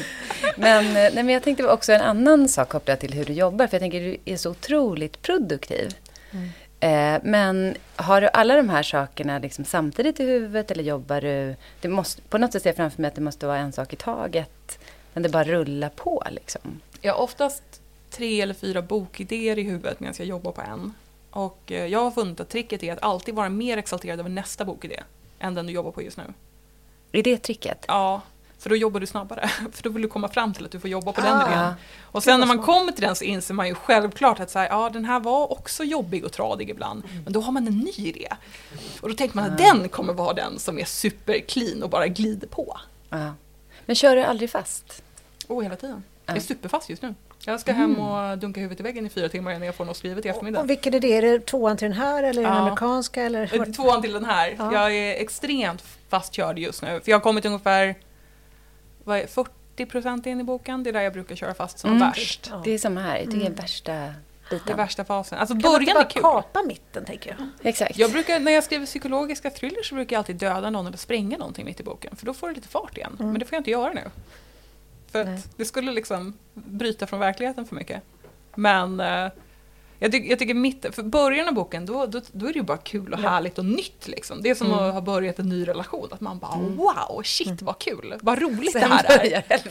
men, 0.56 0.94
nej, 0.94 1.12
men 1.14 1.30
jag 1.30 1.44
tänkte 1.44 1.68
också 1.68 1.92
en 1.94 2.02
annan 2.02 2.50
sak 2.50 2.70
kopplat 2.70 3.00
till 3.00 3.14
hur 3.14 3.26
du 3.26 3.34
jobbar, 3.34 3.68
för 3.68 3.76
jag 3.76 3.82
tänker 3.82 4.00
du 4.00 4.18
är 4.26 4.38
så 4.38 4.52
otroligt 4.52 5.22
produktiv. 5.22 5.96
Mm. 6.32 6.50
Eh, 6.80 7.22
men 7.24 7.76
har 7.96 8.22
du 8.22 8.28
alla 8.28 8.56
de 8.56 8.70
här 8.70 8.84
sakerna 8.84 9.40
liksom 9.40 9.66
samtidigt 9.66 10.20
i 10.20 10.26
huvudet 10.26 10.72
eller 10.72 10.84
jobbar 10.84 11.22
du... 11.22 11.56
Det 11.82 11.88
måste, 11.88 12.22
på 12.22 12.38
något 12.38 12.52
sätt 12.52 12.64
ser 12.64 12.70
jag 12.70 12.76
framför 12.76 13.02
mig 13.02 13.10
att 13.10 13.16
det 13.16 13.22
måste 13.22 13.48
vara 13.48 13.58
en 13.58 13.72
sak 13.72 13.94
i 13.94 13.96
taget. 13.96 14.80
Men 15.14 15.24
det 15.24 15.30
bara 15.30 15.44
rullar 15.44 15.90
på 15.90 16.24
liksom. 16.30 16.82
Jag 17.02 17.14
har 17.14 17.22
oftast 17.22 17.64
tre 18.10 18.42
eller 18.42 18.54
fyra 18.54 18.82
bokidéer 18.82 19.60
i 19.60 19.64
huvudet 19.64 20.00
medan 20.00 20.16
jag 20.18 20.28
jobbar 20.28 20.52
på 20.52 20.62
en. 20.62 20.94
Och 21.32 21.72
eh, 21.72 21.86
jag 21.86 22.00
har 22.00 22.12
funnit 22.12 22.40
att 22.40 22.50
tricket 22.50 22.84
är 22.84 22.94
att 22.94 23.04
alltid 23.04 23.36
vara 23.36 23.50
mer 23.50 23.78
exalterad 23.78 24.20
över 24.20 24.30
nästa 24.30 24.66
bokidé 24.66 25.04
än 25.40 25.56
den 25.56 25.68
du 25.68 25.74
jobbar 25.74 25.92
på 25.92 26.02
just 26.02 26.18
nu. 26.18 26.24
Är 27.12 27.24
det 27.24 27.38
tricket? 27.38 27.86
Ja, 27.88 28.22
för 28.60 28.70
då 28.70 28.76
jobbar 28.76 29.00
du 29.00 29.06
snabbare. 29.06 29.48
För 29.72 29.84
då 29.84 29.90
vill 29.90 30.02
du 30.02 30.08
komma 30.08 30.28
fram 30.28 30.54
till 30.54 30.66
att 30.66 30.72
du 30.72 30.80
får 30.80 30.90
jobba 30.90 31.14
på 31.14 31.22
ah, 31.22 31.24
den 31.24 31.48
idén. 31.48 31.74
Och 32.02 32.24
sen 32.24 32.40
när 32.40 32.48
man 32.48 32.60
kommer 32.62 32.92
till 32.92 33.04
den 33.04 33.16
så 33.16 33.24
inser 33.24 33.54
man 33.54 33.68
ju 33.68 33.76
självklart 33.76 34.40
att 34.40 34.52
så 34.52 34.60
här, 34.60 34.68
ja, 34.70 34.90
den 34.94 35.06
här 35.06 35.20
var 35.20 35.52
också 35.52 35.84
jobbig 35.84 36.26
och 36.26 36.32
tradig 36.32 36.70
ibland. 36.70 37.04
Mm. 37.12 37.24
Men 37.24 37.34
då 37.34 37.42
har 37.42 37.52
man 37.52 37.68
en 37.68 37.78
ny 37.78 37.92
idé. 37.98 38.28
Och 39.02 39.10
då 39.10 39.16
tänker 39.16 39.36
man 39.36 39.46
att 39.46 39.62
ah. 39.62 39.64
den 39.64 39.90
kommer 39.90 40.14
vara 40.14 40.34
den 40.34 40.60
som 40.60 40.80
är 40.80 40.86
superclean 40.86 41.84
och 41.84 41.90
bara 41.90 42.08
glider 42.08 42.48
på. 42.48 42.78
Ah. 43.10 43.30
Men 43.86 43.96
kör 43.96 44.16
du 44.16 44.24
aldrig 44.24 44.50
fast? 44.50 45.04
Oh, 45.48 45.64
hela 45.64 45.76
tiden. 45.76 46.04
Jag 46.26 46.38
är 46.38 46.42
superfast 46.42 46.90
just 46.90 47.02
nu. 47.02 47.16
Jag 47.46 47.60
ska 47.60 47.72
hem 47.72 47.96
mm. 47.96 48.02
och 48.02 48.38
dunka 48.38 48.60
huvudet 48.60 48.80
i 48.80 48.84
väggen 48.84 49.06
i 49.06 49.10
fyra 49.10 49.30
timmar 49.30 49.52
innan 49.52 49.66
jag 49.66 49.76
får 49.76 49.86
något 49.86 49.98
skrivet 49.98 50.26
i 50.26 50.30
eftermiddag. 50.30 50.60
Och 50.60 50.70
vilken 50.70 50.94
är 50.94 51.00
det? 51.00 51.18
Är 51.18 51.22
det 51.22 51.40
tvåan 51.40 51.78
till 51.78 51.90
den 51.90 51.98
här 51.98 52.24
eller 52.24 52.42
ja. 52.42 52.50
den 52.50 52.58
amerikanska? 52.58 53.24
Eller? 53.24 53.74
Tvåan 53.74 54.02
till 54.02 54.14
den 54.14 54.26
här. 54.26 54.56
Ja. 54.58 54.74
Jag 54.74 54.96
är 54.96 55.22
extremt 55.22 55.84
fastkörd 56.10 56.60
just 56.60 56.82
nu. 56.82 56.88
För 57.04 57.12
jag 57.12 57.18
har 57.18 57.22
kommit 57.22 57.46
ungefär 57.46 57.96
vad 59.10 59.20
är, 59.20 59.28
40 59.28 59.86
procent 59.86 60.26
in 60.26 60.40
i 60.40 60.44
boken. 60.44 60.84
Det 60.84 60.90
är 60.90 60.94
där 60.94 61.02
jag 61.02 61.14
brukar 61.14 61.36
köra 61.36 61.54
fast 61.54 61.80
som 61.80 61.90
mm. 61.90 62.10
värst. 62.10 62.48
Ja. 62.52 62.62
Det 62.66 62.72
är 62.72 62.78
samma 62.78 63.02
här. 63.02 63.26
Det 63.26 63.38
är 63.38 63.42
mm. 63.42 63.54
värsta 63.54 64.14
biten. 64.50 64.66
Det 64.66 64.72
är 64.74 64.78
värsta 64.78 65.06
fasen. 65.06 65.40
Alltså 65.40 65.54
kan 65.54 65.62
början 65.62 65.94
man 65.94 66.04
inte 66.04 66.22
bara 66.22 66.42
kapa 66.42 66.64
mitten, 66.64 67.06
tänker 67.06 67.36
jag. 67.38 67.68
Exakt. 67.70 67.98
Jag 67.98 68.12
brukar, 68.12 68.40
när 68.40 68.52
jag 68.52 68.64
skriver 68.64 68.86
psykologiska 68.86 69.50
thrillers 69.50 69.90
så 69.90 69.96
brukar 69.96 70.16
jag 70.16 70.20
alltid 70.20 70.36
döda 70.36 70.70
någon 70.70 70.88
eller 70.88 70.98
spränga 70.98 71.38
någonting 71.38 71.66
mitt 71.66 71.80
i 71.80 71.84
boken. 71.84 72.16
För 72.16 72.26
då 72.26 72.34
får 72.34 72.48
det 72.50 72.56
lite 72.56 72.68
fart 72.68 72.98
igen. 72.98 73.18
Mm. 73.20 73.32
Men 73.32 73.40
det 73.40 73.46
får 73.46 73.56
jag 73.56 73.60
inte 73.60 73.72
göra 73.72 73.94
nu. 73.94 74.04
För 75.12 75.22
att 75.22 75.58
det 75.58 75.66
skulle 75.66 75.92
liksom 75.92 76.34
bryta 76.54 77.08
från 77.08 77.20
verkligheten 77.20 77.66
för 77.66 77.76
mycket. 77.76 78.02
Men 78.56 79.00
eh, 79.00 79.32
Jag, 80.00 80.12
tycker, 80.12 80.30
jag 80.30 80.40
tycker 80.40 80.54
mitt, 80.54 80.86
för 80.96 81.04
början 81.04 81.48
av 81.48 81.54
boken, 81.54 81.86
då, 81.86 82.06
då, 82.06 82.22
då 82.32 82.46
är 82.46 82.54
det 82.54 82.60
ju 82.60 82.64
bara 82.64 82.78
kul 82.78 83.14
och 83.14 83.20
härligt 83.20 83.58
och 83.58 83.66
nytt 83.66 84.08
liksom. 84.08 84.42
Det 84.42 84.50
är 84.50 84.56
som 84.56 84.68
mm. 84.68 84.80
att 84.80 84.94
ha 84.94 85.02
börjat 85.02 85.40
en 85.40 85.50
ny 85.50 85.68
relation, 85.68 86.08
att 86.12 86.22
man 86.22 86.40
bara 86.40 86.54
mm. 86.54 86.76
wow, 86.76 87.22
shit 87.24 87.48
mm. 87.48 87.60
vad 87.62 87.80
kul, 87.80 88.16
vad 88.22 88.42
roligt 88.42 88.72
Sen 88.72 88.82
det 88.82 88.96
här 88.96 89.44
är. 89.50 89.62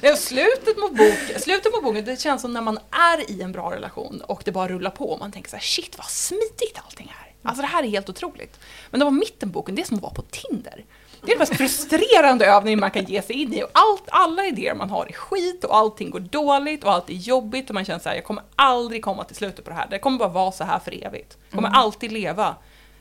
ja, 0.08 0.16
slutet, 0.16 0.78
mot 0.78 0.96
bok, 0.96 1.40
slutet 1.40 1.72
på 1.72 1.80
boken, 1.82 2.04
det 2.04 2.20
känns 2.20 2.42
som 2.42 2.52
när 2.52 2.60
man 2.60 2.78
är 2.90 3.30
i 3.30 3.42
en 3.42 3.52
bra 3.52 3.70
relation 3.70 4.20
och 4.20 4.42
det 4.44 4.52
bara 4.52 4.68
rullar 4.68 4.90
på 4.90 5.10
och 5.10 5.18
man 5.18 5.32
tänker 5.32 5.50
så 5.50 5.56
här, 5.56 5.62
shit 5.62 5.98
vad 5.98 6.06
smidigt 6.06 6.80
allting 6.84 7.12
är. 7.22 7.48
Alltså 7.48 7.62
det 7.62 7.68
här 7.68 7.82
är 7.82 7.88
helt 7.88 8.08
otroligt. 8.08 8.60
Men 8.90 9.00
det 9.00 9.04
var 9.04 9.12
mitten 9.12 9.50
boken, 9.50 9.74
det 9.74 9.82
är 9.82 9.86
som 9.86 9.96
att 9.96 10.02
vara 10.02 10.14
på 10.14 10.22
Tinder. 10.22 10.84
Det 11.26 11.32
är 11.32 11.34
den 11.34 11.38
mest 11.38 11.56
frustrerande 11.56 12.46
övningen 12.46 12.80
man 12.80 12.90
kan 12.90 13.04
ge 13.04 13.22
sig 13.22 13.36
in 13.36 13.54
i. 13.54 13.62
Och 13.62 13.70
allt, 13.72 14.02
alla 14.08 14.46
idéer 14.46 14.74
man 14.74 14.90
har 14.90 15.06
är 15.06 15.12
skit 15.12 15.64
och 15.64 15.76
allting 15.76 16.10
går 16.10 16.20
dåligt 16.20 16.84
och 16.84 16.92
allt 16.92 17.10
är 17.10 17.14
jobbigt 17.14 17.68
och 17.68 17.74
man 17.74 17.84
känner 17.84 17.98
så 17.98 18.08
här, 18.08 18.16
jag 18.16 18.24
kommer 18.24 18.44
aldrig 18.56 19.04
komma 19.04 19.24
till 19.24 19.36
slutet 19.36 19.64
på 19.64 19.70
det 19.70 19.76
här. 19.76 19.86
Det 19.90 19.98
kommer 19.98 20.18
bara 20.18 20.28
vara 20.28 20.52
så 20.52 20.64
här 20.64 20.78
för 20.78 21.06
evigt. 21.06 21.36
Jag 21.48 21.54
kommer 21.54 21.68
mm. 21.68 21.80
alltid 21.80 22.12
leva 22.12 22.56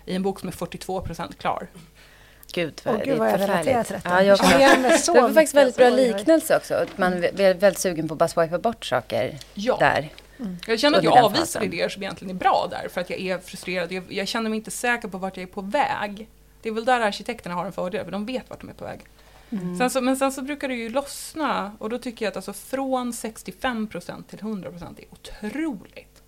i 0.06 0.16
en 0.16 0.24
bok 0.24 0.40
som 0.40 0.50
är 0.50 0.54
42% 0.54 1.38
klar. 1.38 1.68
Gud 2.54 2.82
vad, 2.86 2.96
oh, 2.96 3.02
Gud, 3.04 3.18
vad 3.18 3.30
jag 3.30 3.40
relaterar 3.40 3.84
till 3.84 3.94
detta. 3.94 4.10
Ja, 4.10 4.24
jag 4.24 4.40
det 4.40 5.22
var 5.22 5.30
faktiskt 5.30 5.56
väldigt 5.56 5.78
bra 5.78 5.90
liknelse 5.90 6.58
också. 6.58 6.74
Att 6.74 6.98
man 6.98 7.14
är 7.14 7.54
väldigt 7.54 7.80
sugen 7.80 8.08
på 8.08 8.14
att 8.14 8.18
bara 8.18 8.28
swipa 8.28 8.60
bort 8.60 8.86
saker 8.86 9.38
ja. 9.54 9.78
där. 9.80 10.10
Mm. 10.40 10.58
Jag 10.68 10.80
känner 10.80 10.98
att 10.98 11.04
jag 11.04 11.18
avvisar 11.18 11.64
idéer 11.64 11.90
som 11.90 12.04
egentligen 12.04 12.36
är 12.36 12.40
bra 12.40 12.68
där, 12.72 12.90
för 12.90 13.02
att 13.02 13.10
jag 13.10 13.20
är 13.20 13.40
frustrerad. 13.40 13.92
Jag, 13.92 14.04
jag, 14.10 14.28
känner 14.28 14.50
mig 14.50 14.58
inte 14.58 14.72
säker 14.72 15.08
på 15.08 15.18
vart 15.18 15.38
jag 15.38 15.44
är 15.44 15.48
på 15.48 15.62
väg. 15.62 16.28
Det 16.66 16.70
är 16.70 16.74
väl 16.74 16.86
där 16.86 17.02
arkitekterna 17.02 17.56
har 17.56 17.66
en 17.66 17.72
fördel, 17.72 18.06
för 18.06 18.12
de 18.12 18.26
vet 18.26 18.50
vart 18.50 18.62
de 18.62 18.70
är 18.70 18.74
på 18.74 18.86
väg. 18.86 19.00
Mm. 19.50 19.78
Sen 19.78 19.90
så, 19.90 20.02
men 20.02 20.18
sen 20.18 20.32
så 20.32 20.42
brukar 20.42 20.68
det 20.68 20.76
ju 20.76 20.90
lossna 20.90 21.72
och 21.80 21.90
då 21.90 21.98
tycker 21.98 22.26
jag 22.26 22.30
att 22.30 22.36
alltså 22.36 22.54
från 22.54 23.12
65% 23.12 24.24
till 24.24 24.40
100% 24.40 25.00
är 25.00 25.06
otroligt. 25.10 26.24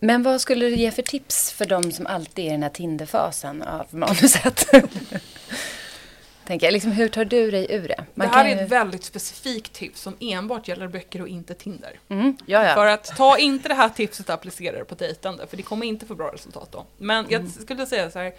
Men 0.00 0.22
vad 0.22 0.40
skulle 0.40 0.66
du 0.66 0.76
ge 0.76 0.90
för 0.90 1.02
tips 1.02 1.52
för 1.52 1.66
de 1.66 1.92
som 1.92 2.06
alltid 2.06 2.44
är 2.44 2.48
i 2.48 2.50
den 2.50 2.62
här 2.62 2.70
Tinderfasen 2.70 3.62
av 3.62 3.86
manuset? 3.90 4.66
Tänker 6.46 6.66
jag. 6.66 6.72
Liksom, 6.72 6.92
hur 6.92 7.08
tar 7.08 7.24
du 7.24 7.50
dig 7.50 7.66
ur 7.70 7.88
det? 7.88 8.04
Man 8.14 8.28
det 8.28 8.34
här 8.34 8.44
är 8.44 8.62
ett 8.62 8.70
väldigt 8.70 9.04
specifikt 9.04 9.72
tips 9.72 10.00
som 10.00 10.14
enbart 10.20 10.68
gäller 10.68 10.88
böcker 10.88 11.20
och 11.22 11.28
inte 11.28 11.54
Tinder. 11.54 11.98
Mm, 12.08 12.36
För 12.74 12.86
att 12.86 13.16
ta 13.16 13.38
inte 13.38 13.68
det 13.68 13.74
här 13.74 13.88
tipset 13.88 14.28
och 14.28 14.34
applicera 14.34 14.78
det 14.78 14.84
på 14.84 14.94
dejtande, 14.94 15.46
för 15.46 15.56
det 15.56 15.62
kommer 15.62 15.86
inte 15.86 16.06
få 16.06 16.14
bra 16.14 16.32
resultat 16.32 16.68
då. 16.72 16.86
Men 16.98 17.26
jag 17.28 17.40
mm. 17.40 17.52
skulle 17.52 17.86
säga 17.86 18.10
så 18.10 18.18
här, 18.18 18.32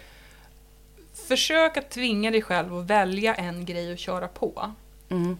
försök 1.26 1.76
att 1.76 1.90
tvinga 1.90 2.30
dig 2.30 2.42
själv 2.42 2.76
att 2.76 2.84
välja 2.90 3.34
en 3.34 3.64
grej 3.64 3.92
att 3.92 3.98
köra 3.98 4.28
på. 4.28 4.74
Mm. 5.08 5.38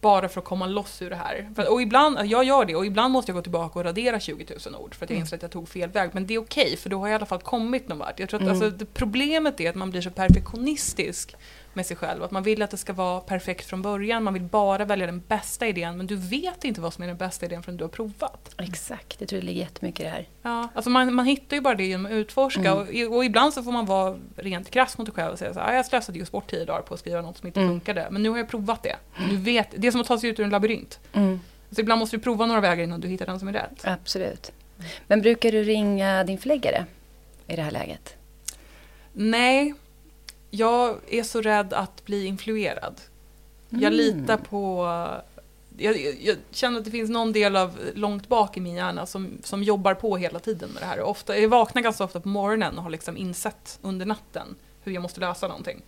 Bara 0.00 0.28
för 0.28 0.40
att 0.40 0.46
komma 0.46 0.66
loss 0.66 1.02
ur 1.02 1.10
det 1.10 1.16
här. 1.16 1.50
För, 1.56 1.72
och 1.72 1.82
ibland, 1.82 2.18
jag 2.26 2.44
gör 2.44 2.64
det 2.64 2.76
och 2.76 2.86
ibland 2.86 3.12
måste 3.12 3.30
jag 3.30 3.36
gå 3.36 3.42
tillbaka 3.42 3.78
och 3.78 3.84
radera 3.84 4.20
20 4.20 4.46
000 4.66 4.74
ord 4.74 4.94
för 4.94 5.04
att 5.04 5.10
jag 5.10 5.16
mm. 5.16 5.22
inser 5.22 5.36
att 5.36 5.42
jag 5.42 5.50
tog 5.50 5.68
fel 5.68 5.90
väg. 5.90 6.10
Men 6.12 6.26
det 6.26 6.34
är 6.34 6.38
okej 6.38 6.64
okay, 6.64 6.76
för 6.76 6.90
då 6.90 6.98
har 6.98 7.06
jag 7.06 7.12
i 7.12 7.16
alla 7.16 7.26
fall 7.26 7.40
kommit 7.40 7.88
någon 7.88 7.98
vart. 7.98 8.20
Jag 8.20 8.28
tror 8.28 8.40
att 8.40 8.48
mm. 8.48 8.62
alltså, 8.62 8.86
problemet 8.94 9.60
är 9.60 9.70
att 9.70 9.76
man 9.76 9.90
blir 9.90 10.00
så 10.00 10.10
perfektionistisk 10.10 11.36
med 11.80 11.86
sig 11.86 11.96
själv. 11.96 12.22
Att 12.22 12.30
man 12.30 12.42
vill 12.42 12.62
att 12.62 12.70
det 12.70 12.76
ska 12.76 12.92
vara 12.92 13.20
perfekt 13.20 13.66
från 13.66 13.82
början, 13.82 14.24
man 14.24 14.34
vill 14.34 14.42
bara 14.42 14.84
välja 14.84 15.06
den 15.06 15.22
bästa 15.28 15.66
idén 15.66 15.96
men 15.96 16.06
du 16.06 16.16
vet 16.16 16.64
inte 16.64 16.80
vad 16.80 16.94
som 16.94 17.04
är 17.04 17.08
den 17.08 17.16
bästa 17.16 17.46
idén 17.46 17.62
förrän 17.62 17.76
du 17.76 17.84
har 17.84 17.88
provat. 17.88 18.54
Exakt, 18.58 19.16
jag 19.20 19.28
tror 19.28 19.40
det 19.40 19.46
ligger 19.46 19.60
jättemycket 19.60 20.00
i 20.00 20.02
det 20.02 20.10
här. 20.10 20.28
Ja, 20.42 20.68
alltså 20.74 20.90
man, 20.90 21.14
man 21.14 21.26
hittar 21.26 21.56
ju 21.56 21.60
bara 21.60 21.74
det 21.74 21.86
genom 21.86 22.06
att 22.06 22.12
utforska 22.12 22.70
mm. 22.70 23.08
och, 23.08 23.16
och, 23.16 23.24
ibland 23.24 23.54
så 23.54 23.62
får 23.62 23.72
man 23.72 23.86
vara 23.86 24.16
rent 24.36 24.70
krass 24.70 24.98
mot 24.98 25.06
sig 25.06 25.14
själv 25.14 25.32
och 25.32 25.38
säga 25.38 25.54
så 25.54 25.60
här, 25.60 25.72
ah, 25.72 25.74
jag 25.74 25.86
slösade 25.86 26.18
just 26.18 26.32
bort 26.32 26.50
tio 26.50 26.64
dagar 26.64 26.82
på 26.82 26.94
att 26.94 27.00
skriva 27.00 27.20
något 27.20 27.38
som 27.38 27.46
inte 27.46 27.60
mm. 27.60 27.72
funkade 27.72 28.08
men 28.10 28.22
nu 28.22 28.28
har 28.30 28.38
jag 28.38 28.48
provat 28.48 28.82
det. 28.82 28.96
Du 29.30 29.36
vet, 29.36 29.68
det 29.76 29.86
är 29.86 29.90
som 29.90 30.00
att 30.00 30.06
ta 30.06 30.18
sig 30.18 30.30
ut 30.30 30.40
ur 30.40 30.44
en 30.44 30.50
labyrint. 30.50 31.00
Mm. 31.12 31.40
Så 31.70 31.80
ibland 31.80 31.98
måste 31.98 32.16
du 32.16 32.22
prova 32.22 32.46
några 32.46 32.60
vägar 32.60 32.84
innan 32.84 33.00
du 33.00 33.08
hittar 33.08 33.26
den 33.26 33.38
som 33.38 33.48
är 33.48 33.52
rätt. 33.52 33.84
Absolut. 33.84 34.52
Men 35.06 35.20
brukar 35.20 35.52
du 35.52 35.62
ringa 35.62 36.24
din 36.24 36.38
förläggare 36.38 36.86
i 37.46 37.56
det 37.56 37.62
här 37.62 37.70
läget? 37.70 38.16
Nej, 39.12 39.74
jag 40.50 40.96
är 41.08 41.22
så 41.22 41.40
rädd 41.40 41.72
att 41.72 42.04
bli 42.04 42.26
influerad. 42.26 43.00
Mm. 43.70 43.82
Jag 43.82 43.92
litar 43.92 44.36
på... 44.36 44.86
Jag, 45.78 45.96
jag, 46.20 46.36
känner 46.50 46.78
att 46.78 46.84
det 46.84 46.90
finns 46.90 47.10
någon 47.10 47.32
del 47.32 47.56
av 47.56 47.78
långt 47.94 48.28
bak 48.28 48.56
i 48.56 48.60
min 48.60 48.74
hjärna 48.74 49.06
som, 49.06 49.38
som 49.44 49.62
jobbar 49.62 49.94
på 49.94 50.16
hela 50.16 50.38
tiden 50.38 50.70
med 50.70 50.82
det 50.82 50.86
här. 50.86 51.00
Ofta, 51.00 51.38
jag 51.38 51.48
vaknar 51.48 51.82
ganska 51.82 52.04
ofta 52.04 52.20
på 52.20 52.28
morgonen 52.28 52.76
och 52.78 52.82
har 52.82 52.90
liksom 52.90 53.16
insett 53.16 53.78
under 53.82 54.06
natten 54.06 54.56
hur 54.82 54.92
jag 54.92 55.02
måste 55.02 55.20
lösa 55.20 55.48
någonting. 55.48 55.82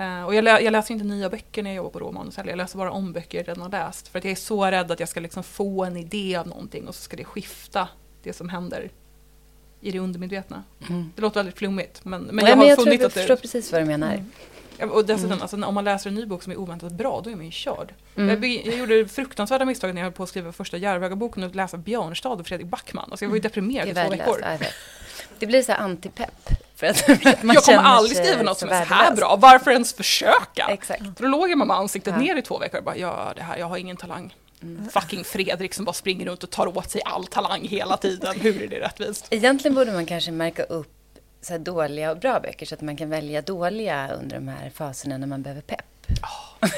Uh, 0.00 0.24
och 0.24 0.34
jag, 0.34 0.44
lä 0.44 0.60
jag, 0.60 0.72
läser 0.72 0.94
inte 0.94 1.06
nya 1.06 1.30
böcker 1.30 1.62
när 1.62 1.70
jag 1.70 1.76
jobbar 1.76 1.90
på 1.90 1.98
råmanus 1.98 2.36
heller. 2.36 2.50
Jag 2.50 2.56
läser 2.56 2.78
bara 2.78 2.90
om 2.90 3.12
böcker 3.12 3.38
jag 3.38 3.48
redan 3.48 3.62
har 3.62 3.70
läst. 3.70 4.08
För 4.08 4.18
att 4.18 4.24
jag 4.24 4.32
är 4.32 4.36
så 4.36 4.66
rädd 4.66 4.90
att 4.90 5.00
jag 5.00 5.08
ska 5.08 5.20
liksom 5.20 5.42
få 5.42 5.84
en 5.84 5.96
idé 5.96 6.36
av 6.36 6.46
någonting 6.46 6.88
och 6.88 6.94
så 6.94 7.02
ska 7.02 7.16
det 7.16 7.24
skifta 7.24 7.88
det 8.22 8.32
som 8.32 8.48
händer 8.48 8.90
i 9.80 9.90
det 9.90 9.98
undermedvetna. 9.98 10.62
Mm. 10.88 11.12
Det 11.16 11.22
låter 11.22 11.36
väldigt 11.40 11.58
flummigt 11.58 12.04
men, 12.04 12.22
men 12.22 12.36
Nej, 12.36 12.44
jag 12.44 12.50
har 12.50 12.56
men 12.56 12.68
jag 12.68 12.78
funnit 12.78 13.00
tror, 13.00 13.06
att 13.06 13.14
det... 13.14 13.20
Jag 13.20 13.28
förstår 13.28 13.42
precis 13.42 13.72
vad 13.72 13.80
du 13.80 13.84
menar. 13.84 14.24
Mm. 14.78 14.90
Och 14.90 15.06
dessutom, 15.06 15.32
mm. 15.32 15.42
alltså, 15.42 15.64
om 15.64 15.74
man 15.74 15.84
läser 15.84 16.10
en 16.10 16.14
ny 16.14 16.26
bok 16.26 16.42
som 16.42 16.52
är 16.52 16.56
oväntat 16.56 16.92
bra, 16.92 17.20
då 17.24 17.30
är 17.30 17.36
man 17.36 17.44
ju 17.44 17.50
körd. 17.50 17.94
Mm. 18.16 18.28
Jag, 18.28 18.66
jag 18.66 18.78
gjorde 18.78 19.02
det 19.02 19.08
fruktansvärda 19.08 19.64
misstaget 19.64 19.94
när 19.94 20.02
jag 20.02 20.06
höll 20.06 20.12
på 20.12 20.22
att 20.22 20.28
skriva 20.28 20.52
första 20.52 20.76
Järvöga-boken 20.76 21.42
och 21.42 21.54
läsa 21.54 21.76
Björnstad 21.76 22.28
och 22.28 22.46
Fredrik 22.46 22.66
Backman. 22.66 23.08
Alltså 23.10 23.24
jag 23.24 23.30
var 23.30 23.36
ju 23.36 23.40
mm. 23.40 23.48
deprimerad 23.48 23.88
i 23.88 23.94
två 23.94 24.10
veckor. 24.10 24.44
Det 25.38 25.46
blir 25.46 25.62
så 25.62 25.72
antipepp. 25.72 26.48
För 26.76 26.86
att, 26.86 26.98
för 26.98 27.12
att 27.28 27.42
jag 27.42 27.62
kommer 27.62 27.78
aldrig 27.78 28.16
skriva 28.16 28.42
något 28.42 28.58
som 28.58 28.68
är 28.68 28.84
så 28.84 28.94
här 28.94 29.14
bra. 29.14 29.36
Varför 29.36 29.70
ens 29.70 29.92
försöka? 29.92 30.66
Exakt. 30.68 31.02
För 31.16 31.22
då 31.22 31.28
låg 31.28 31.50
jag 31.50 31.58
med 31.58 31.70
ansiktet 31.70 32.14
ja. 32.16 32.20
ner 32.20 32.36
i 32.36 32.42
två 32.42 32.58
veckor 32.58 32.78
och 32.78 32.84
bara, 32.84 32.96
ja 32.96 33.32
det 33.36 33.42
här, 33.42 33.56
jag 33.56 33.66
har 33.66 33.76
ingen 33.76 33.96
talang. 33.96 34.34
Mm. 34.62 34.88
Fucking 34.88 35.24
Fredrik 35.24 35.74
som 35.74 35.84
bara 35.84 35.92
springer 35.92 36.26
runt 36.26 36.44
och 36.44 36.50
tar 36.50 36.78
åt 36.78 36.90
sig 36.90 37.02
all 37.04 37.26
talang 37.26 37.68
hela 37.68 37.96
tiden. 37.96 38.40
Hur 38.40 38.62
är 38.62 38.68
det 38.68 38.80
rättvist? 38.80 39.26
Egentligen 39.30 39.74
borde 39.74 39.92
man 39.92 40.06
kanske 40.06 40.30
märka 40.30 40.62
upp 40.62 40.94
så 41.40 41.58
dåliga 41.58 42.10
och 42.10 42.18
bra 42.18 42.40
böcker 42.40 42.66
så 42.66 42.74
att 42.74 42.80
man 42.80 42.96
kan 42.96 43.10
välja 43.10 43.42
dåliga 43.42 44.10
under 44.20 44.36
de 44.36 44.48
här 44.48 44.70
faserna 44.70 45.18
när 45.18 45.26
man 45.26 45.42
behöver 45.42 45.62
pepp. 45.62 46.06
Oh. 46.22 46.68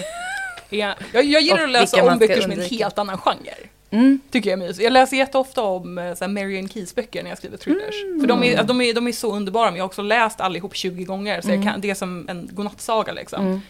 ja, 0.70 0.95
jag, 1.12 1.24
jag 1.24 1.43
gillar 1.43 1.64
att 1.64 1.70
läsa 1.70 2.05
om 2.05 2.18
böcker 2.18 2.41
som 2.41 2.53
är 2.53 2.57
en 2.57 2.62
helt 2.62 2.99
annan 2.99 3.18
genre. 3.18 3.55
Mm. 3.91 4.20
Tycker 4.31 4.51
jag 4.51 4.62
är 4.62 4.66
mysigt. 4.66 4.85
Jag 4.85 4.93
läser 4.93 5.16
jätteofta 5.16 5.62
om 5.62 5.99
eh, 5.99 6.14
så 6.14 6.24
här, 6.24 6.33
Marion 6.33 6.68
Keys 6.68 6.95
böcker 6.95 7.22
när 7.22 7.31
jag 7.31 7.39
skriver 7.39 7.57
thrillers. 7.57 8.05
Mm. 8.05 8.20
För 8.20 8.28
de 8.28 8.43
är, 8.43 8.62
de, 8.62 8.81
är, 8.81 8.95
de 8.95 9.09
är 9.09 9.12
så 9.12 9.37
underbara, 9.37 9.70
men 9.70 9.76
jag 9.76 9.85
har 9.85 9.89
också 9.89 10.03
läst 10.03 10.41
allihop 10.41 10.76
20 10.76 11.05
gånger. 11.05 11.41
Så 11.41 11.49
mm. 11.49 11.64
kan, 11.66 11.81
det 11.81 11.91
är 11.91 11.95
som 11.95 12.28
en 12.28 12.49
godnattsaga 12.53 13.12
liksom. 13.12 13.62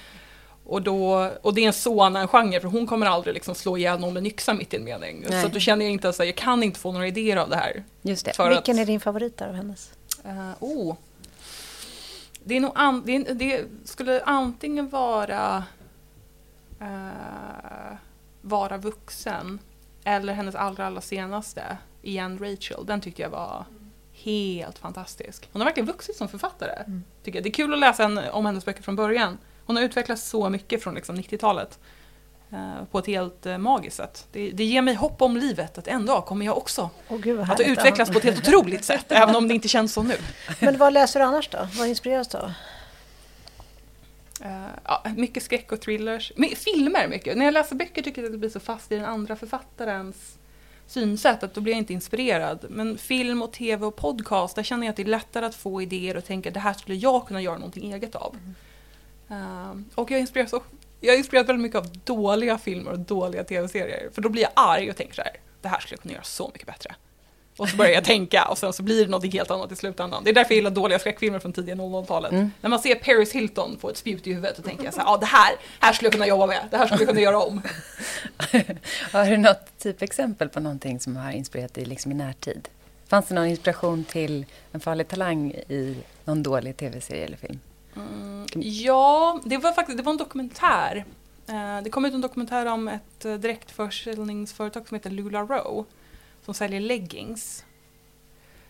Och, 0.71 0.83
då, 0.83 1.31
och 1.43 1.55
det 1.55 1.61
är 1.61 1.67
en 1.67 1.73
så 1.73 2.03
annan 2.03 2.29
genre 2.29 2.61
för 2.61 2.69
hon 2.69 2.87
kommer 2.87 3.07
aldrig 3.07 3.35
liksom 3.35 3.55
slå 3.55 3.79
ihjäl 3.79 4.01
någon 4.01 4.13
med 4.13 4.21
en 4.21 4.27
yxa 4.27 4.55
mitt 4.55 4.75
i 4.75 4.77
en 4.77 4.85
mening. 4.85 5.25
Nej. 5.31 5.43
Så 5.43 5.49
då 5.49 5.59
känner 5.59 5.85
jag 5.85 5.93
inte 5.93 6.09
att 6.09 6.19
jag 6.19 6.37
kan 6.37 6.63
inte 6.63 6.81
få 6.81 6.93
några 6.93 7.07
idéer 7.07 7.37
av 7.37 7.51
det 7.51 7.57
här. 7.57 7.85
Just 8.03 8.25
det. 8.25 8.49
Vilken 8.49 8.77
att, 8.77 8.83
är 8.83 8.87
din 8.87 9.01
favorit 9.01 9.43
av 9.43 9.53
hennes? 9.53 9.93
Uh, 10.27 10.51
oh. 10.61 10.97
det, 12.45 12.57
är 12.57 12.61
nog 12.61 12.73
an, 12.75 13.03
det, 13.07 13.19
det, 13.19 13.65
skulle 13.85 14.23
antingen 14.23 14.89
vara 14.89 15.65
uh, 16.81 17.97
Vara 18.43 18.79
vuxen 18.79 19.59
eller 20.05 20.33
hennes 20.33 20.55
allra, 20.55 20.87
allra 20.87 21.01
senaste, 21.01 21.77
Igen 22.03 22.39
Rachel. 22.39 22.87
Den 22.87 23.01
tyckte 23.01 23.23
jag 23.23 23.31
var 23.31 23.65
helt 24.13 24.79
fantastisk. 24.79 25.49
Hon 25.53 25.61
har 25.63 25.67
verkligen 25.67 25.87
vuxit 25.87 26.17
som 26.17 26.29
författare. 26.29 26.83
Mm. 26.87 27.05
Tycker 27.23 27.39
jag. 27.39 27.45
Det 27.45 27.49
är 27.49 27.53
kul 27.53 27.73
att 27.73 27.81
läsa 27.81 28.05
en, 28.05 28.19
om 28.19 28.47
hennes 28.47 28.65
böcker 28.65 28.83
från 28.83 28.97
början. 28.97 29.39
Hon 29.71 29.77
har 29.77 29.85
utvecklats 29.85 30.29
så 30.29 30.51
mycket 30.51 30.83
från 30.83 30.95
liksom 30.95 31.17
90-talet 31.17 31.79
eh, 32.53 32.85
på 32.91 32.99
ett 32.99 33.07
helt 33.07 33.47
eh, 33.47 33.59
magiskt 33.59 33.97
sätt. 33.97 34.27
Det, 34.33 34.51
det, 34.51 34.65
ger 34.65 34.83
mig 34.83 34.95
hopp 34.95 35.23
om 35.23 35.37
livet, 35.37 35.79
att 35.79 35.89
en 35.89 36.07
dag 36.07 36.27
kommer 36.27 36.47
jag 36.47 36.59
också 36.59 36.91
oh, 37.09 37.19
Gud, 37.19 37.41
att 37.41 37.61
utvecklas 37.61 38.11
på 38.11 38.19
ett 38.19 38.25
helt 38.25 38.49
otroligt 38.49 38.85
sätt, 38.85 39.05
även 39.09 39.37
om 39.37 39.49
det 39.49 39.55
inte 39.55 39.69
känns 39.69 39.93
så 39.93 40.03
nu. 40.03 40.15
Men 40.61 40.79
vad 40.79 40.93
läser 40.93 41.21
du 41.21 41.27
annars 41.27 41.49
då? 41.49 41.69
Vad 41.79 41.89
inspireras 41.89 42.29
du 42.29 42.39
av? 42.39 42.53
Uh, 44.45 44.69
ja, 44.85 45.05
mycket 45.17 45.43
skräck 45.43 45.73
och 45.73 45.81
thrillers. 45.81 46.33
My, 46.37 46.55
filmer 46.55 47.09
mycket. 47.09 47.37
När 47.37 47.45
jag 47.45 47.55
läser 47.55 47.77
böcker 47.77 48.03
tycker 48.03 48.23
jag 48.23 48.27
att 48.27 48.33
det 48.33 48.39
blir 48.39 48.51
så 48.51 48.61
fast 48.61 48.93
i 48.93 48.97
den 48.97 49.05
andra 49.05 49.37
författarens 49.37 50.39
synsätt 50.87 51.43
att 51.43 51.55
då 51.55 51.61
blir 51.61 51.73
jag 51.73 51.79
inte 51.79 51.93
inspirerad. 51.93 52.67
Men 52.69 52.99
film 52.99 53.43
och 53.43 53.53
tv 53.53 53.87
och 53.87 53.97
podcast, 53.97 54.57
där 54.57 54.63
känner 54.63 54.87
jag 54.87 54.91
att 54.91 54.97
det 54.97 55.03
är 55.03 55.07
lättare 55.07 55.47
att 55.47 55.55
få 55.55 55.83
idéer 55.83 56.17
och 56.17 56.25
tänka 56.25 56.51
det 56.51 56.61
här 56.61 56.73
skulle 56.73 56.97
jag 56.97 57.27
kunna 57.27 57.41
göra 57.41 57.59
någonting 57.59 57.93
eget 57.93 58.15
av. 58.15 58.37
Mm. 58.43 58.55
Uh, 59.31 59.81
och 59.95 60.11
jag 60.11 60.21
inspireras, 60.21 60.55
jag 61.01 61.17
inspireras 61.19 61.49
väldigt 61.49 61.63
mycket 61.63 61.79
av 61.79 61.87
dåliga 62.05 62.59
filmer 62.59 62.93
och 62.93 62.99
dåliga 62.99 63.45
tv-serier. 63.45 64.11
För 64.15 64.23
då 64.23 64.29
blir 64.29 64.43
jag 64.43 64.51
arg 64.55 64.91
och 64.91 64.97
tänker 64.97 65.15
så 65.15 65.23
här, 65.23 65.33
det 65.63 65.69
här 65.69 65.81
skulle 65.81 65.95
jag 65.95 66.03
kunna 66.03 66.15
göra 66.15 66.25
så 66.25 66.51
mycket 66.55 66.67
bättre. 66.67 66.95
Och 67.57 67.69
så 67.69 67.77
börjar 67.77 67.93
jag 67.93 68.05
tänka 68.05 68.45
och 68.45 68.59
sen 68.59 68.73
så 68.73 68.83
blir 68.83 69.05
det 69.05 69.11
något 69.11 69.33
helt 69.33 69.51
annat 69.51 69.73
i 69.73 69.77
slutändan. 69.77 70.25
Det 70.25 70.31
är 70.31 70.35
därför 70.35 70.51
jag 70.51 70.57
gillar 70.57 70.71
dåliga 70.71 70.99
skräckfilmer 70.99 71.39
från 71.39 71.53
tidiga 71.53 71.75
00-talet. 71.75 72.33
Mm. 72.33 72.51
När 72.61 72.71
man 72.71 72.79
ser 72.79 72.95
Paris 72.95 73.33
Hilton 73.33 73.79
få 73.81 73.91
ett 73.91 73.97
spjut 73.97 74.27
i 74.27 74.33
huvudet, 74.33 74.57
då 74.57 74.63
tänker 74.63 74.85
jag 74.85 74.95
så 74.95 75.01
här, 75.01 75.07
ja 75.07 75.17
det 75.17 75.27
här, 75.27 75.55
här 75.81 75.93
skulle 75.93 76.07
jag 76.07 76.13
kunna 76.13 76.27
jobba 76.27 76.47
med, 76.47 76.69
det 76.71 76.77
här 76.77 76.87
skulle 76.87 77.01
jag 77.01 77.09
kunna 77.09 77.21
göra 77.21 77.39
om. 77.39 77.63
har 79.13 79.31
du 79.31 79.37
något 79.37 79.79
typexempel 79.79 80.49
på 80.49 80.61
någonting 80.61 81.01
som 81.01 81.17
har 81.17 81.33
inspirerat 81.33 81.75
dig 81.75 81.85
liksom 81.85 82.13
i 82.13 82.15
närtid? 82.15 82.69
Fanns 83.09 83.29
det 83.29 83.35
någon 83.35 83.47
inspiration 83.47 84.05
till 84.05 84.47
en 84.73 84.81
farlig 84.81 85.09
talang 85.09 85.51
i 85.51 85.97
någon 86.25 86.43
dålig 86.43 86.77
tv-serie 86.77 87.25
eller 87.25 87.37
film? 87.37 87.61
Mm, 87.97 88.47
ja, 88.55 89.41
det 89.45 89.57
var 89.57 89.73
faktiskt 89.73 89.99
det 89.99 90.05
var 90.05 90.13
en 90.13 90.19
dokumentär. 90.19 91.05
Eh, 91.49 91.83
det 91.83 91.91
kom 91.91 92.05
ut 92.05 92.15
en 92.15 92.21
dokumentär 92.21 92.67
om 92.67 92.89
ett 92.89 93.25
eh, 93.25 93.35
direktförsäljningsföretag 93.35 94.89
som 94.89 94.95
heter 94.95 95.11
Lula 95.11 95.43
Row. 95.43 95.87
som 96.45 96.55
säljer 96.55 96.81
leggings 96.81 97.65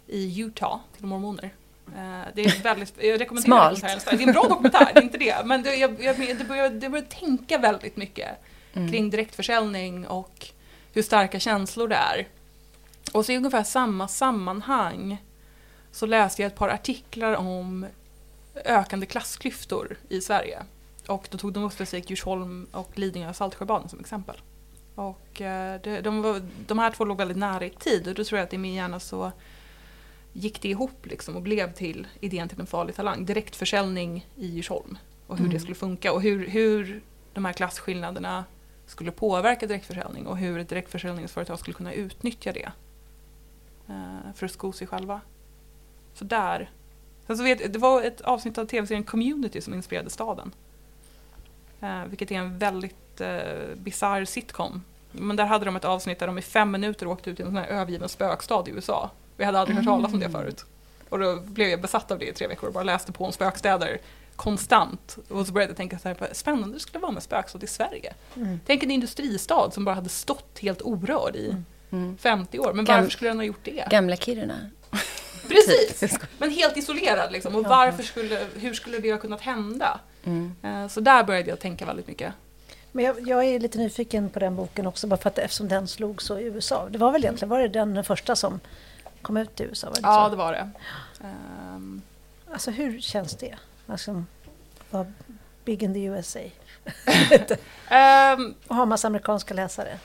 i 0.07 0.41
Utah 0.41 0.79
till 0.97 1.07
mormoner. 1.07 1.51
Uh, 1.89 2.23
det 2.35 2.43
är 2.43 2.63
väldigt, 2.63 2.95
jag 3.03 3.21
rekommenderar 3.21 3.75
Smalt. 3.75 4.07
Det 4.11 4.25
är 4.25 4.27
en 4.27 4.33
bra 4.33 4.43
dokumentär, 4.49 4.91
det 4.95 5.01
är 5.01 5.03
inte 5.03 5.19
det. 5.19 5.37
Men 5.45 5.63
det, 5.63 5.75
jag, 5.75 6.03
jag, 6.03 6.17
det 6.19 6.45
börjar, 6.49 6.71
det 6.71 6.89
börjar 6.89 7.05
tänka 7.05 7.59
väldigt 7.59 7.97
mycket 7.97 8.29
mm. 8.73 8.91
kring 8.91 9.11
direktförsäljning 9.11 10.07
och 10.07 10.47
hur 10.93 11.03
starka 11.03 11.41
känslor 11.41 11.89
det 11.89 11.97
är. 11.97 12.29
Och 13.13 13.27
så 13.27 13.33
i 13.33 13.37
ungefär 13.37 13.63
samma 13.63 14.09
sammanhang 14.09 15.23
så 15.93 16.07
läste 16.07 16.43
jag 16.43 16.47
ett 16.47 16.59
par 16.59 16.69
artiklar 16.69 17.35
om 17.35 17.87
ökande 18.55 19.07
klassklyftor 19.07 19.97
i 20.09 20.21
Sverige. 20.21 20.63
Och 21.07 21.29
då 21.31 21.39
tog 21.39 21.53
de 21.53 21.65
upp 21.65 21.73
specifikt 21.73 22.11
Djursholm 22.11 22.67
och 22.73 22.99
Lidingö 22.99 23.29
och 23.29 23.37
Saltsjöbaden 23.37 23.89
som 23.89 24.01
exempel. 24.01 24.37
Och 24.95 25.41
eh, 25.41 25.81
det, 25.83 26.01
de, 26.01 26.23
var, 26.23 26.43
de 26.67 26.79
här 26.79 26.91
två 26.91 27.05
låg 27.05 27.19
väldigt 27.19 27.37
nära 27.37 27.67
i 27.67 27.71
tid 27.71 28.09
och 28.09 28.15
då 28.15 28.25
tror 28.25 28.39
jag 28.39 28.47
att 28.47 28.53
i 28.53 28.59
min 28.59 28.75
hjärna 28.75 29.01
så 29.01 29.33
gick 30.33 30.63
det 30.63 30.69
ihop 30.69 31.07
liksom 31.07 31.37
och 31.37 31.43
blev 31.43 31.73
till 31.73 32.07
idén 32.21 32.49
till 32.49 32.61
en 32.61 32.67
farlig 32.67 32.95
talang. 32.95 33.25
Direktförsäljning 33.25 34.27
i 34.37 34.47
Djursholm 34.47 34.99
och 35.27 35.37
hur 35.37 35.45
mm. 35.45 35.55
det 35.55 35.61
skulle 35.61 35.75
funka 35.75 36.13
och 36.13 36.23
hur, 36.23 36.49
hur 36.49 37.03
de 37.33 37.45
här 37.45 37.53
klasskillnaderna 37.53 38.45
skulle 38.87 39.11
påverka 39.11 39.67
direktförsäljning 39.67 40.27
och 40.27 40.39
hur 40.39 40.59
ett 40.59 40.69
direktförsäljningsföretag 40.69 41.59
skulle 41.59 41.75
kunna 41.75 41.93
utnyttja 41.93 42.53
det 42.53 42.73
eh, 43.89 44.35
för 44.35 44.47
att 44.47 44.53
sko 44.53 44.73
sig 44.73 44.87
själva. 44.87 45.21
Så 46.15 46.25
där. 46.25 46.71
Sen 47.31 47.37
så 47.37 47.45
vet, 47.45 47.73
det 47.73 47.79
var 47.79 48.03
ett 48.03 48.21
avsnitt 48.21 48.59
av 48.59 48.67
tv-serien 48.67 49.05
Community 49.05 49.61
som 49.61 49.75
inspirerade 49.75 50.11
staden. 50.11 50.53
Eh, 51.81 52.05
vilket 52.05 52.31
är 52.31 52.35
en 52.35 52.59
väldigt 52.59 53.21
eh, 53.21 53.75
bisarr 53.77 54.25
sitcom. 54.25 54.85
Men 55.13 55.37
där 55.37 55.45
hade 55.45 55.65
de 55.65 55.77
ett 55.77 55.85
avsnitt 55.85 56.19
där 56.19 56.27
de 56.27 56.39
i 56.39 56.43
fem 56.43 56.71
minuter 56.71 57.07
åkte 57.07 57.31
ut 57.31 57.41
i 57.41 57.43
en 57.43 57.49
sån 57.49 57.57
här 57.57 57.67
övergiven 57.67 58.09
spökstad 58.09 58.65
i 58.69 58.71
USA. 58.71 59.11
Vi 59.37 59.45
hade 59.45 59.61
aldrig 59.61 59.77
hört 59.77 59.87
talas 59.87 60.13
om 60.13 60.21
det 60.21 60.27
mm. 60.27 60.41
förut. 60.41 60.65
Och 61.09 61.19
då 61.19 61.41
blev 61.41 61.69
jag 61.69 61.81
besatt 61.81 62.11
av 62.11 62.19
det 62.19 62.29
i 62.29 62.33
tre 62.33 62.47
veckor 62.47 62.67
och 62.67 62.75
bara 62.75 62.85
läste 62.85 63.13
på 63.13 63.25
om 63.25 63.33
spökstäder 63.33 63.99
konstant. 64.37 65.19
Och 65.29 65.47
så 65.47 65.53
började 65.53 65.71
jag 65.71 65.77
tänka 65.77 65.99
så 65.99 66.09
här, 66.09 66.29
spännande 66.33 66.77
det 66.77 66.81
skulle 66.81 66.99
vara 66.99 67.13
med 67.13 67.23
spökstad 67.23 67.63
i 67.63 67.67
Sverige. 67.67 68.15
Mm. 68.37 68.61
Tänk 68.67 68.83
en 68.83 68.91
industristad 68.91 69.71
som 69.71 69.85
bara 69.85 69.95
hade 69.95 70.09
stått 70.09 70.59
helt 70.59 70.83
orörd 70.83 71.37
i 71.37 71.57
mm. 71.91 72.17
50 72.19 72.59
år. 72.59 72.73
Men 72.73 72.85
varför 72.85 73.11
skulle 73.11 73.31
den 73.31 73.39
ha 73.39 73.45
gjort 73.45 73.65
det? 73.65 73.85
Gamla 73.91 74.17
Kiruna. 74.17 74.71
Precis, 75.51 76.19
men 76.39 76.51
helt 76.51 76.77
isolerad 76.77 77.33
liksom. 77.33 77.55
Och 77.55 77.65
varför 77.65 78.03
skulle, 78.03 78.47
hur 78.55 78.75
skulle 78.75 78.99
det 78.99 79.13
ha 79.13 79.19
kunnat 79.19 79.41
hända? 79.41 80.01
Mm. 80.25 80.55
Eh, 80.63 80.89
så 80.89 81.01
där 81.01 81.25
började 81.25 81.51
jag 81.51 81.61
tänka 81.61 81.87
väldigt 81.87 82.07
mycket. 82.07 82.33
Men 82.93 83.05
jag, 83.05 83.29
jag, 83.29 83.45
är 83.45 83.61
lite 83.61 83.79
nyfiken 83.79 84.31
på 84.31 84.39
den 84.39 84.57
boken 84.57 84.87
också, 84.87 85.07
bara 85.07 85.17
för 85.17 85.31
att, 85.31 85.39
eftersom 85.39 85.69
den 85.69 85.89
slog 85.89 86.23
så 86.23 86.39
i 86.39 86.45
USA. 86.45 86.89
Det 86.91 86.99
var 86.99 87.13
väl 87.13 87.25
egentligen 87.25 87.49
var 87.49 87.61
det 87.61 87.69
den 87.69 88.05
första 88.05 88.37
som 88.37 88.61
kom 89.23 89.37
ut 89.37 89.61
i 89.61 89.65
USA? 89.65 89.87
Var 89.87 89.95
det 89.95 90.01
ja, 90.03 90.25
så? 90.25 90.31
det 90.31 90.37
var 90.37 90.53
det. 90.53 90.71
Um... 91.21 92.03
Alltså 92.53 92.71
hur 92.71 93.01
känns 93.01 93.37
det? 93.37 93.57
Alltså, 93.87 94.25
vara 94.91 95.07
big 95.65 95.83
in 95.83 95.95
the 95.95 96.01
USA? 96.01 96.41
um, 98.39 98.55
och 98.67 98.77
ha 98.77 98.85
massa 98.85 99.07
amerikanska 99.07 99.55
läsare? 99.55 99.99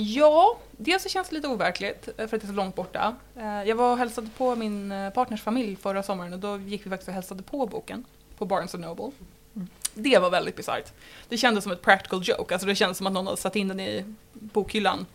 Ja, 0.00 0.58
dels 0.70 1.02
så 1.02 1.08
känns 1.08 1.28
det 1.28 1.34
lite 1.34 1.48
overkligt 1.48 2.08
för 2.16 2.22
att 2.22 2.30
det 2.30 2.44
är 2.44 2.46
så 2.46 2.52
långt 2.52 2.74
borta. 2.74 3.16
Eh, 3.36 3.62
jag 3.62 3.76
var 3.76 3.92
och 3.92 3.98
hälsade 3.98 4.28
på 4.36 4.56
min 4.56 4.92
eh, 4.92 5.10
partners 5.10 5.42
familj 5.42 5.76
förra 5.76 6.02
sommaren 6.02 6.32
och 6.32 6.38
då 6.38 6.58
gick 6.58 6.86
vi 6.86 6.90
faktiskt 6.90 7.08
och 7.08 7.14
hälsade 7.14 7.42
på 7.42 7.66
boken 7.66 8.04
på 8.36 8.44
Barnes 8.44 8.74
Noble. 8.74 9.10
Mm. 9.54 9.68
Det 9.94 10.18
var 10.18 10.30
väldigt 10.30 10.56
bisarrt. 10.56 10.92
Det 11.28 11.36
kändes 11.36 11.64
som 11.64 11.72
ett 11.72 11.82
practical 11.82 12.22
joke, 12.24 12.54
alltså 12.54 12.66
det 12.66 12.74
kändes 12.74 12.98
som 12.98 13.06
att 13.06 13.12
någon 13.12 13.26
hade 13.26 13.36
satt 13.36 13.56
in 13.56 13.68
den 13.68 13.80
i 13.80 14.14
bokhyllan 14.32 15.06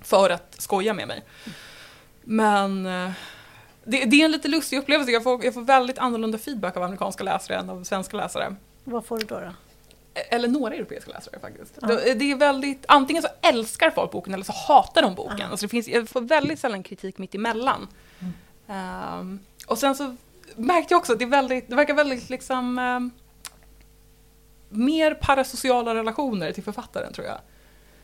för 0.00 0.30
att 0.30 0.54
skoja 0.58 0.94
med 0.94 1.08
mig. 1.08 1.22
Men 2.22 2.86
eh, 2.86 3.10
det, 3.84 4.04
det 4.04 4.20
är 4.20 4.24
en 4.24 4.32
lite 4.32 4.48
lustig 4.48 4.78
upplevelse, 4.78 5.12
jag 5.12 5.22
får, 5.22 5.44
jag 5.44 5.54
får 5.54 5.62
väldigt 5.62 5.98
annorlunda 5.98 6.38
feedback 6.38 6.76
av 6.76 6.82
amerikanska 6.82 7.24
läsare 7.24 7.58
än 7.58 7.70
av 7.70 7.84
svenska 7.84 8.16
läsare. 8.16 8.56
Vad 8.84 9.04
får 9.04 9.18
du 9.18 9.24
då? 9.24 9.40
då? 9.40 9.52
Eller 10.14 10.48
några 10.48 10.74
europeiska 10.74 11.10
läsare 11.10 11.40
faktiskt. 11.40 11.78
Ja. 11.80 11.88
Det 11.88 12.30
är 12.30 12.36
väldigt, 12.36 12.84
antingen 12.88 13.22
så 13.22 13.28
älskar 13.42 13.90
folk 13.90 14.10
boken 14.10 14.34
eller 14.34 14.44
så 14.44 14.52
hatar 14.52 15.02
de 15.02 15.14
boken. 15.14 15.38
Ja. 15.38 15.46
Alltså 15.46 15.66
det 15.66 15.70
finns, 15.70 15.88
jag 15.88 16.08
får 16.08 16.20
väldigt 16.20 16.58
sällan 16.58 16.82
kritik 16.82 17.18
mitt 17.18 17.34
emellan. 17.34 17.88
Mm. 18.18 19.20
Um, 19.20 19.40
och 19.66 19.78
sen 19.78 19.94
så 19.94 20.16
märkte 20.56 20.94
jag 20.94 20.98
också 20.98 21.12
att 21.12 21.18
det, 21.18 21.24
är 21.24 21.28
väldigt, 21.28 21.68
det 21.68 21.76
verkar 21.76 21.94
väldigt 21.94 22.30
liksom 22.30 22.78
um, 22.78 23.10
mer 24.68 25.14
parasociala 25.14 25.94
relationer 25.94 26.52
till 26.52 26.62
författaren 26.62 27.12
tror 27.12 27.26
jag. 27.26 27.38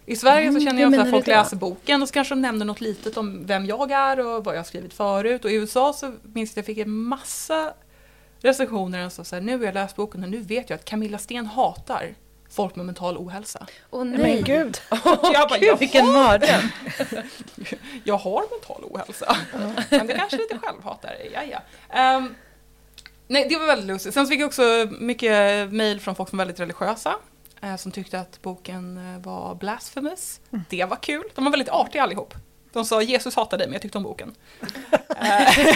I 0.07 0.17
Sverige 0.17 0.49
mm, 0.49 0.61
så 0.61 0.67
känner 0.67 0.83
jag 0.83 0.95
att 0.95 1.11
folk 1.11 1.27
läser 1.27 1.57
boken 1.57 2.03
och 2.03 2.09
så 2.09 2.15
kanske 2.15 2.35
de 2.35 2.41
nämner 2.41 2.67
något 2.67 2.81
litet 2.81 3.17
om 3.17 3.47
vem 3.47 3.67
jag 3.67 3.91
är 3.91 4.27
och 4.27 4.45
vad 4.45 4.55
jag 4.55 4.59
har 4.59 4.65
skrivit 4.65 4.95
förut. 4.95 5.45
Och 5.45 5.51
i 5.51 5.55
USA 5.55 5.93
så 5.93 6.13
minns 6.23 6.51
jag 6.51 6.53
att 6.53 6.57
jag 6.57 6.77
fick 6.77 6.79
en 6.79 6.91
massa 6.91 7.75
recensioner 8.41 9.09
som 9.09 9.25
så 9.25 9.37
här, 9.37 9.43
nu 9.43 9.59
har 9.59 9.65
jag 9.65 9.75
läst 9.75 9.97
boken 9.97 10.25
och 10.25 10.31
nu 10.31 10.41
vet 10.41 10.71
jag 10.71 10.77
att 10.77 10.85
Camilla 10.85 11.19
Sten 11.19 11.47
hatar 11.47 12.15
folk 12.51 12.77
med 12.77 12.87
mental 12.87 13.17
ohälsa. 13.17 13.67
Åh 13.91 14.03
oh, 14.03 14.05
nej! 14.05 14.19
Men 14.19 14.45
gud! 14.45 14.79
Oh, 14.91 14.99
jag 15.33 15.49
bara, 15.49 15.59
gud 15.59 15.79
vilken 15.79 16.07
mardröm! 16.07 16.69
jag 18.05 18.17
har 18.17 18.45
mental 18.51 18.85
ohälsa. 18.85 19.37
Men 19.91 20.07
det 20.07 20.15
kanske 20.15 20.37
lite 20.37 20.59
självhatare, 20.59 21.17
ja 21.33 21.43
ja. 21.43 22.17
Um, 22.17 22.35
nej, 23.27 23.47
det 23.49 23.57
var 23.57 23.67
väldigt 23.67 23.87
lustigt. 23.87 24.15
Sen 24.15 24.27
så 24.27 24.31
fick 24.31 24.41
jag 24.41 24.47
också 24.47 24.89
mycket 25.01 25.73
mejl 25.73 26.01
från 26.01 26.15
folk 26.15 26.29
som 26.29 26.39
var 26.39 26.45
väldigt 26.45 26.61
religiösa. 26.61 27.15
Uh, 27.65 27.77
som 27.77 27.93
tyckte 27.93 28.21
att 28.21 28.43
boken 28.43 28.99
uh, 28.99 29.19
var 29.19 29.55
blasphemous. 29.55 30.41
Mm. 30.53 30.65
Det 30.69 30.85
var 30.85 30.97
kul. 30.97 31.25
De 31.35 31.45
var 31.45 31.51
väldigt 31.51 31.69
artiga 31.69 32.03
allihop. 32.03 32.35
De 32.73 32.85
sa 32.85 33.03
Jesus 33.03 33.37
hatar 33.37 33.59
dig 33.59 33.67
men 33.67 33.73
jag 33.73 33.83
tyckte 33.83 33.99
om 33.99 34.05
boken. 34.05 34.35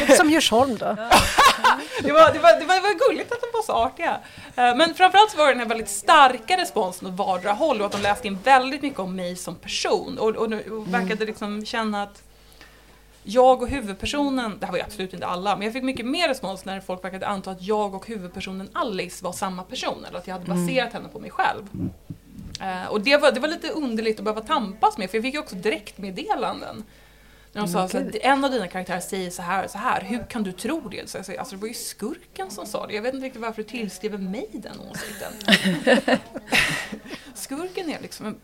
Som 0.17 0.31
Djursholm 0.31 0.77
då? 0.77 0.97
Det, 2.03 2.13
var, 2.13 2.33
det, 2.33 2.39
var, 2.39 2.61
det, 2.61 2.67
var, 2.67 2.75
det 2.75 2.81
var 2.81 3.09
gulligt 3.09 3.33
att 3.33 3.41
de 3.41 3.47
var 3.53 3.63
så 3.63 3.73
artiga. 3.73 4.21
Eh, 4.57 4.77
men 4.77 4.95
framförallt 4.95 5.31
så 5.31 5.37
var 5.37 5.47
det 5.47 5.53
den 5.53 5.61
här 5.61 5.69
väldigt 5.69 5.89
starka 5.89 6.57
responsen 6.57 7.09
åt 7.09 7.15
vardera 7.15 7.53
håll 7.53 7.81
och 7.81 7.87
att 7.87 7.93
de 7.93 8.03
läste 8.03 8.27
in 8.27 8.39
väldigt 8.45 8.83
mycket 8.83 8.99
om 8.99 9.17
mig 9.17 9.37
som 9.37 9.55
person 9.55 10.19
och, 10.19 10.29
och, 10.29 10.53
och 10.53 10.95
verkade 10.95 11.25
liksom 11.25 11.67
känna 11.67 12.03
att 12.03 12.23
jag 13.23 13.63
och 13.63 13.69
huvudpersonen, 13.69 14.59
det 14.61 14.67
här 14.67 14.73
var 14.73 14.79
ju 14.79 14.85
absolut 14.85 15.15
inte 15.15 15.27
alla, 15.27 15.57
men 15.57 15.65
jag 15.65 15.73
fick 15.73 15.83
mycket 15.83 16.07
mer 16.07 16.29
respons 16.29 16.65
när 16.65 16.81
folk 16.81 17.05
verkade 17.05 17.27
anta 17.27 17.51
att 17.51 17.63
jag 17.63 17.95
och 17.95 18.07
huvudpersonen 18.07 18.69
Alice 18.73 19.25
var 19.25 19.33
samma 19.33 19.63
person 19.63 20.05
eller 20.09 20.19
att 20.19 20.27
jag 20.27 20.35
hade 20.35 20.47
baserat 20.47 20.93
henne 20.93 21.09
på 21.09 21.21
mig 21.21 21.31
själv. 21.31 21.63
Uh, 22.61 22.87
och 22.91 23.01
det 23.01 23.17
var, 23.17 23.33
det 23.33 23.41
var 23.41 23.49
lite 23.49 23.69
underligt 23.69 24.19
att 24.19 24.25
behöva 24.25 24.41
tampas 24.41 24.99
med 24.99 25.11
för 25.11 25.19
jag 25.19 25.25
fick 25.25 25.35
ju 25.35 25.41
också 25.41 25.57
direktmeddelanden. 25.57 26.85
De 27.53 27.69
sa 27.69 27.83
att 27.83 27.95
en 27.95 28.45
av 28.45 28.51
dina 28.51 28.69
karaktärer 28.69 29.01
säger 29.01 29.31
så 29.31 29.43
här 29.43 29.65
och 29.65 29.71
så 29.71 29.79
här, 29.79 30.01
hur 30.01 30.25
kan 30.25 30.43
du 30.43 30.53
tro 30.53 30.89
det? 30.89 31.11
Så 31.11 31.19
jag 31.19 31.27
sa, 31.27 31.33
alltså 31.39 31.55
det 31.55 31.61
var 31.61 31.69
ju 31.69 31.75
skurken 31.75 32.51
som 32.51 32.67
sa 32.67 32.87
det, 32.87 32.95
jag 32.95 33.03
vet 33.03 33.15
inte 33.15 33.27
riktigt 33.27 33.43
varför 33.43 33.63
du 33.63 33.69
tillskriver 33.69 34.19
mig 34.19 34.49
den 34.53 34.77
åsikten. 34.81 35.33
skurken 37.35 37.91
är 37.91 38.01
liksom 38.01 38.27
en 38.27 38.41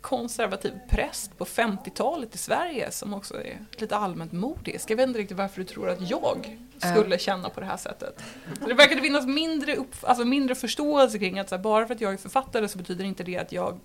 konservativ 0.00 0.72
präst 0.88 1.38
på 1.38 1.44
50-talet 1.44 2.34
i 2.34 2.38
Sverige 2.38 2.90
som 2.90 3.14
också 3.14 3.34
är 3.34 3.58
lite 3.78 3.96
allmänt 3.96 4.32
modisk. 4.32 4.90
Jag 4.90 4.96
vet 4.96 5.08
inte 5.08 5.18
riktigt 5.18 5.36
varför 5.36 5.60
du 5.60 5.64
tror 5.66 5.88
att 5.88 6.10
jag 6.10 6.58
skulle 6.78 7.18
känna 7.18 7.48
på 7.48 7.60
det 7.60 7.66
här 7.66 7.76
sättet. 7.76 8.22
Så 8.60 8.68
det 8.68 8.74
verkade 8.74 9.00
finnas 9.00 9.26
mindre, 9.26 9.76
upp, 9.76 9.94
alltså 10.02 10.24
mindre 10.24 10.54
förståelse 10.54 11.18
kring 11.18 11.38
att 11.38 11.48
så 11.48 11.54
här, 11.54 11.62
bara 11.62 11.86
för 11.86 11.94
att 11.94 12.00
jag 12.00 12.12
är 12.12 12.16
författare 12.16 12.68
så 12.68 12.78
betyder 12.78 13.04
inte 13.04 13.22
det 13.22 13.38
att 13.38 13.52
jag 13.52 13.80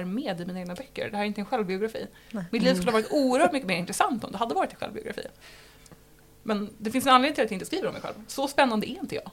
är 0.00 0.04
med 0.04 0.40
i 0.40 0.44
mina 0.44 0.60
egna 0.60 0.74
böcker. 0.74 1.10
Det 1.10 1.16
här 1.16 1.24
är 1.24 1.26
inte 1.26 1.40
en 1.40 1.46
självbiografi. 1.46 2.06
Nej. 2.30 2.44
Mitt 2.50 2.62
liv 2.62 2.74
skulle 2.74 2.90
ha 2.90 2.98
varit 2.98 3.12
oerhört 3.12 3.52
mycket 3.52 3.68
mer 3.68 3.76
intressant 3.76 4.24
om 4.24 4.32
det 4.32 4.38
hade 4.38 4.54
varit 4.54 4.70
en 4.70 4.76
självbiografi. 4.76 5.26
Men 6.42 6.70
det 6.78 6.90
finns 6.90 7.06
en 7.06 7.12
anledning 7.12 7.34
till 7.34 7.44
att 7.44 7.50
jag 7.50 7.56
inte 7.56 7.66
skriver 7.66 7.86
om 7.86 7.92
mig 7.92 8.02
själv. 8.02 8.14
Så 8.26 8.48
spännande 8.48 8.90
är 8.90 8.98
inte 9.00 9.14
jag. 9.14 9.30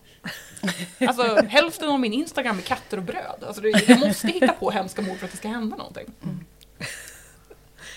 Alltså 1.09 1.35
hälften 1.47 1.89
av 1.89 1.99
min 1.99 2.13
Instagram 2.13 2.57
är 2.57 2.61
katter 2.61 2.97
och 2.97 3.03
bröd. 3.03 3.43
Alltså, 3.47 3.67
jag 3.67 3.99
måste 3.99 4.27
hitta 4.27 4.53
på 4.53 4.71
hemska 4.71 5.01
mord 5.01 5.17
för 5.17 5.25
att 5.25 5.31
det 5.31 5.37
ska 5.37 5.47
hända 5.47 5.77
någonting. 5.77 6.13
Mm. 6.23 6.45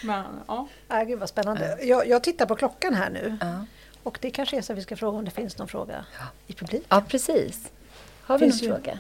Men, 0.05 0.25
ja. 0.47 0.69
Äh, 0.91 1.03
gud 1.03 1.19
vad 1.19 1.29
spännande. 1.29 1.79
Jag, 1.83 2.09
jag 2.09 2.23
tittar 2.23 2.47
på 2.47 2.57
klockan 2.57 2.95
här 2.95 3.11
nu. 3.11 3.39
Ja. 3.41 3.67
Och 4.03 4.19
det 4.21 4.31
kanske 4.31 4.57
är 4.57 4.63
så 4.63 4.73
att 4.73 4.79
vi 4.79 4.83
ska 4.83 4.97
fråga 4.97 5.19
om 5.19 5.25
det 5.25 5.31
finns 5.31 5.59
någon 5.59 5.69
fråga 5.69 6.05
i 6.47 6.53
publiken. 6.53 6.87
Ja, 6.89 7.05
precis. 7.09 7.71
Har 8.23 8.39
vi 8.39 8.47
någon 8.47 8.57
ju... 8.57 8.69
fråga? 8.69 8.99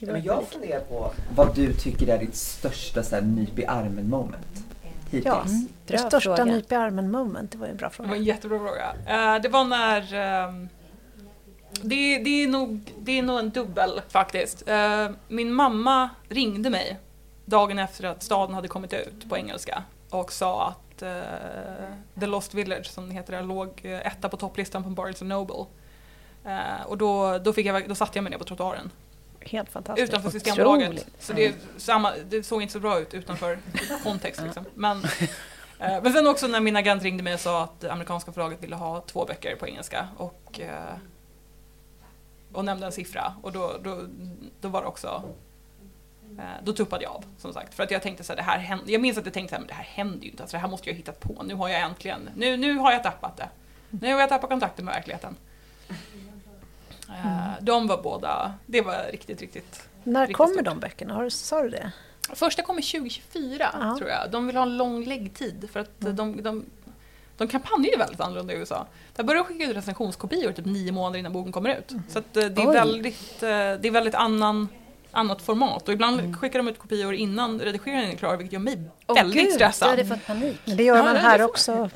Men 0.00 0.22
jag 0.22 0.48
funderar 0.48 0.80
på 0.80 1.12
vad 1.34 1.54
du 1.54 1.74
tycker 1.74 2.08
är 2.08 2.18
ditt 2.18 2.34
största 2.34 3.02
så 3.02 3.14
här, 3.14 3.22
nyp 3.22 3.58
i 3.58 3.66
armen 3.66 4.08
moment 4.08 4.66
hittills. 5.10 5.26
Ja, 5.26 5.42
mm, 5.42 5.68
det 5.86 5.98
största 5.98 6.36
fråga. 6.36 6.44
nyp 6.44 6.72
i 6.72 6.74
armen 6.74 7.10
moment, 7.10 7.52
det 7.52 7.58
var 7.58 7.66
en 7.66 7.76
bra 7.76 7.90
fråga. 7.90 8.06
Det 8.06 8.10
var 8.10 8.16
en 8.16 8.24
jättebra 8.24 8.58
fråga. 8.58 8.92
Uh, 8.92 9.42
det 9.42 9.48
var 9.48 9.64
när 9.64 10.00
uh, 10.00 10.66
det, 11.82 12.18
det, 12.18 12.42
är 12.42 12.48
nog, 12.48 12.92
det 12.98 13.18
är 13.18 13.22
nog 13.22 13.38
en 13.38 13.50
dubbel 13.50 14.00
faktiskt. 14.08 14.68
Uh, 14.68 15.10
min 15.28 15.52
mamma 15.52 16.10
ringde 16.28 16.70
mig 16.70 16.98
dagen 17.44 17.78
efter 17.78 18.04
att 18.04 18.22
staden 18.22 18.54
hade 18.54 18.68
kommit 18.68 18.92
ut 18.92 19.28
på 19.28 19.36
engelska 19.36 19.82
och 20.10 20.32
sa 20.32 20.68
att 20.68 21.02
uh, 21.02 22.20
The 22.20 22.26
Lost 22.26 22.54
Village, 22.54 22.86
som 22.86 23.08
det 23.08 23.14
heter, 23.14 23.42
låg 23.42 23.80
etta 23.84 24.28
på 24.28 24.36
topplistan 24.36 24.82
på 24.82 24.90
Barnes 24.90 25.22
Noble. 25.22 25.66
Uh, 26.46 26.86
och 26.86 26.98
då, 26.98 27.38
då, 27.38 27.52
fick 27.52 27.66
jag, 27.66 27.88
då 27.88 27.94
satte 27.94 28.18
jag 28.18 28.22
mig 28.22 28.30
ner 28.30 28.38
på 28.38 28.44
trottoaren 28.44 28.90
helt 29.48 29.70
fantastiskt. 29.70 30.12
Utanför 30.12 30.30
Systembolaget. 30.30 31.06
Så 31.18 31.32
det, 31.32 31.54
samma, 31.76 32.12
det 32.28 32.42
såg 32.42 32.62
inte 32.62 32.72
så 32.72 32.80
bra 32.80 33.00
ut 33.00 33.14
utanför 33.14 33.58
kontext. 34.02 34.42
Liksom. 34.42 34.64
Men, 34.74 35.02
Eh, 35.78 36.02
men 36.02 36.12
sen 36.12 36.26
också 36.26 36.46
när 36.46 36.60
min 36.60 36.76
agent 36.76 37.02
ringde 37.02 37.22
mig 37.22 37.34
och 37.34 37.40
sa 37.40 37.64
att 37.64 37.84
amerikanska 37.84 38.32
förlaget 38.32 38.62
ville 38.62 38.76
ha 38.76 39.00
två 39.00 39.24
böcker 39.24 39.56
på 39.56 39.68
engelska 39.68 40.08
och, 40.16 40.60
eh, 40.60 40.96
och 42.52 42.64
nämnde 42.64 42.86
en 42.86 42.92
siffra 42.92 43.34
och 43.42 43.52
då, 43.52 43.76
då, 43.82 44.00
då 44.60 44.68
var 44.68 44.82
det 44.82 44.88
också 44.88 45.22
eh, 46.38 46.64
då 46.64 46.72
tuppade 46.72 47.04
jag 47.04 47.12
av 47.12 47.24
som 47.38 47.52
sagt. 47.52 47.74
För 47.74 47.82
att 47.82 47.90
jag 47.90 48.02
tänkte 48.02 48.24
så 48.24 48.32
här, 48.32 48.36
det 48.36 48.42
här 48.42 48.58
händer, 48.58 48.92
jag 48.92 49.00
minns 49.00 49.18
att 49.18 49.24
jag 49.24 49.34
tänkte 49.34 49.50
så 49.50 49.54
här, 49.54 49.60
men 49.60 49.68
det 49.68 49.74
här 49.74 49.84
händer 49.84 50.24
ju 50.24 50.30
inte. 50.30 50.42
Alltså, 50.42 50.56
det 50.56 50.60
här 50.60 50.68
måste 50.68 50.88
jag 50.88 50.94
ha 50.94 50.96
hittat 50.96 51.20
på. 51.20 51.42
Nu 51.42 51.54
har 51.54 51.68
jag 51.68 51.80
äntligen, 51.80 52.30
nu, 52.36 52.56
nu 52.56 52.78
har 52.78 52.92
jag 52.92 53.02
tappat 53.02 53.36
det. 53.36 53.48
Nu 53.90 54.12
har 54.12 54.20
jag 54.20 54.28
tappat 54.28 54.50
kontakten 54.50 54.84
med 54.84 54.94
verkligheten. 54.94 55.36
Mm. 57.08 57.45
De 57.60 57.86
var 57.86 58.02
båda, 58.02 58.54
det 58.66 58.80
var 58.80 59.10
riktigt, 59.12 59.40
riktigt 59.40 59.88
När 60.04 60.20
riktigt 60.20 60.36
kommer 60.36 60.54
stort. 60.54 60.64
de 60.64 60.80
böckerna? 60.80 61.30
sa 61.30 61.62
du 61.62 61.68
det? 61.68 61.92
Första 62.34 62.62
kommer 62.62 62.82
2024 62.82 63.70
Aha. 63.74 63.98
tror 63.98 64.10
jag. 64.10 64.30
De 64.30 64.46
vill 64.46 64.56
ha 64.56 64.62
en 64.62 64.76
lång 64.76 65.04
läggtid 65.04 65.68
för 65.72 65.80
att 65.80 66.02
mm. 66.02 66.16
de, 66.16 66.42
de, 66.42 66.64
de 67.36 67.48
kampanjar 67.48 67.90
ju 67.90 67.98
väldigt 67.98 68.20
annorlunda 68.20 68.54
i 68.54 68.56
USA. 68.56 68.86
Där 69.16 69.24
börjar 69.24 69.44
de 69.44 69.48
skicka 69.48 69.70
ut 69.70 69.76
recensionskopior 69.76 70.52
typ 70.52 70.64
nio 70.64 70.92
månader 70.92 71.18
innan 71.18 71.32
boken 71.32 71.52
kommer 71.52 71.76
ut. 71.78 71.90
Mm. 71.90 72.02
Så 72.08 72.22
det, 72.32 72.40
är 72.40 72.72
väldigt, 72.72 73.40
det 73.40 73.86
är 73.88 73.90
väldigt 73.90 74.14
annan 74.14 74.68
annat 75.16 75.42
format 75.42 75.88
och 75.88 75.94
ibland 75.94 76.20
mm. 76.20 76.36
skickar 76.36 76.58
de 76.58 76.68
ut 76.68 76.78
kopior 76.78 77.14
innan 77.14 77.60
redigeringen 77.60 78.10
är 78.10 78.16
klar 78.16 78.36
vilket 78.36 78.52
gör 78.52 78.60
mig 78.60 78.78
oh, 79.06 79.14
väldigt 79.14 79.42
Gud, 79.42 79.52
stressad. 79.52 79.88
Du 79.88 79.90
hade 79.90 80.04
fått 80.04 80.26
panik. 80.26 80.60
det 80.64 80.82
gör 80.82 81.02
man 81.02 81.16
här 81.16 81.42
också. 81.42 81.72
Oh, 81.72 81.88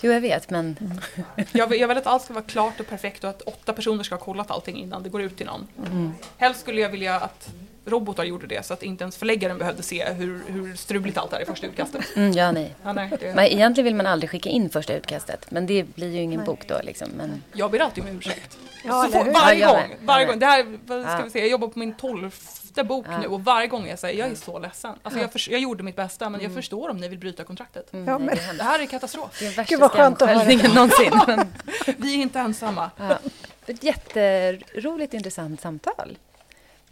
jo, 0.00 0.12
jag 0.12 0.20
vet 0.20 0.50
men... 0.50 0.76
Mm. 0.80 1.46
jag, 1.52 1.76
jag 1.76 1.88
vill 1.88 1.98
att 1.98 2.06
allt 2.06 2.22
ska 2.22 2.34
vara 2.34 2.44
klart 2.44 2.80
och 2.80 2.86
perfekt 2.86 3.24
och 3.24 3.30
att 3.30 3.42
åtta 3.42 3.72
personer 3.72 4.04
ska 4.04 4.14
ha 4.14 4.24
kollat 4.24 4.50
allting 4.50 4.76
innan 4.76 5.02
det 5.02 5.08
går 5.08 5.22
ut 5.22 5.36
till 5.36 5.46
någon. 5.46 5.66
Mm. 5.86 6.12
Helst 6.36 6.60
skulle 6.60 6.80
jag 6.80 6.90
vilja 6.90 7.16
att 7.16 7.52
robotar 7.90 8.24
gjorde 8.24 8.46
det 8.46 8.66
så 8.66 8.74
att 8.74 8.82
inte 8.82 9.04
ens 9.04 9.16
förläggaren 9.16 9.58
behövde 9.58 9.82
se 9.82 10.12
hur, 10.12 10.42
hur 10.46 10.76
struligt 10.76 11.18
allt 11.18 11.32
är 11.32 11.42
i 11.42 11.44
första 11.44 11.66
utkastet. 11.66 12.16
Mm, 12.16 12.32
ja, 12.32 12.52
nej. 12.52 12.74
Ja, 12.84 12.92
nej 12.92 13.10
det... 13.20 13.34
men 13.34 13.44
egentligen 13.44 13.84
vill 13.84 13.94
man 13.94 14.06
aldrig 14.06 14.30
skicka 14.30 14.48
in 14.48 14.70
första 14.70 14.94
utkastet 14.94 15.50
men 15.50 15.66
det 15.66 15.84
blir 15.94 16.08
ju 16.08 16.20
ingen 16.20 16.38
nej. 16.38 16.46
bok 16.46 16.68
då. 16.68 16.80
Liksom, 16.82 17.08
men... 17.16 17.42
Jag 17.52 17.70
ber 17.70 17.78
alltid 17.78 18.04
om 18.04 18.10
ursäkt. 18.16 18.58
Ja, 18.84 19.04
så 19.04 19.10
får, 19.10 19.32
varje 19.32 19.60
ja, 19.60 19.72
gång, 19.72 19.96
varje 20.02 20.26
gång. 20.26 20.38
Det 20.38 20.46
här, 20.46 20.78
vad 20.86 21.02
ska 21.02 21.24
vi 21.24 21.30
säga, 21.30 21.44
jag 21.44 21.50
jobbar 21.50 21.68
på 21.68 21.78
min 21.78 21.94
tolfte 21.94 22.84
bok 22.84 23.06
nu 23.20 23.26
och 23.26 23.44
varje 23.44 23.66
gång 23.66 23.86
jag 23.86 23.98
säger 23.98 24.18
jag 24.18 24.30
är 24.30 24.34
så 24.34 24.58
ledsen. 24.58 24.94
Alltså 25.02 25.20
jag, 25.20 25.32
för, 25.32 25.50
jag 25.50 25.60
gjorde 25.60 25.82
mitt 25.82 25.96
bästa 25.96 26.30
men 26.30 26.40
jag 26.40 26.50
mm. 26.50 26.56
förstår 26.56 26.88
om 26.88 26.96
ni 26.96 27.08
vill 27.08 27.18
bryta 27.18 27.44
kontraktet. 27.44 27.92
Mm, 27.92 28.08
ja, 28.08 28.18
men... 28.18 28.36
Det 28.56 28.62
här 28.62 28.80
är 28.80 28.86
katastrof. 28.86 29.36
Det 29.38 29.46
är 29.46 29.50
värsta 29.50 29.74
Gud 29.74 29.80
vad 29.80 29.90
skönt 29.90 30.22
att 30.22 30.28
höra. 30.28 30.74
någonsin. 30.74 31.20
Men... 31.26 31.46
vi 31.96 32.14
är 32.14 32.22
inte 32.22 32.38
ensamma. 32.38 32.90
Ja. 32.96 33.18
Ett 33.66 33.84
jätteroligt 33.84 35.14
intressant 35.14 35.60
samtal. 35.60 36.18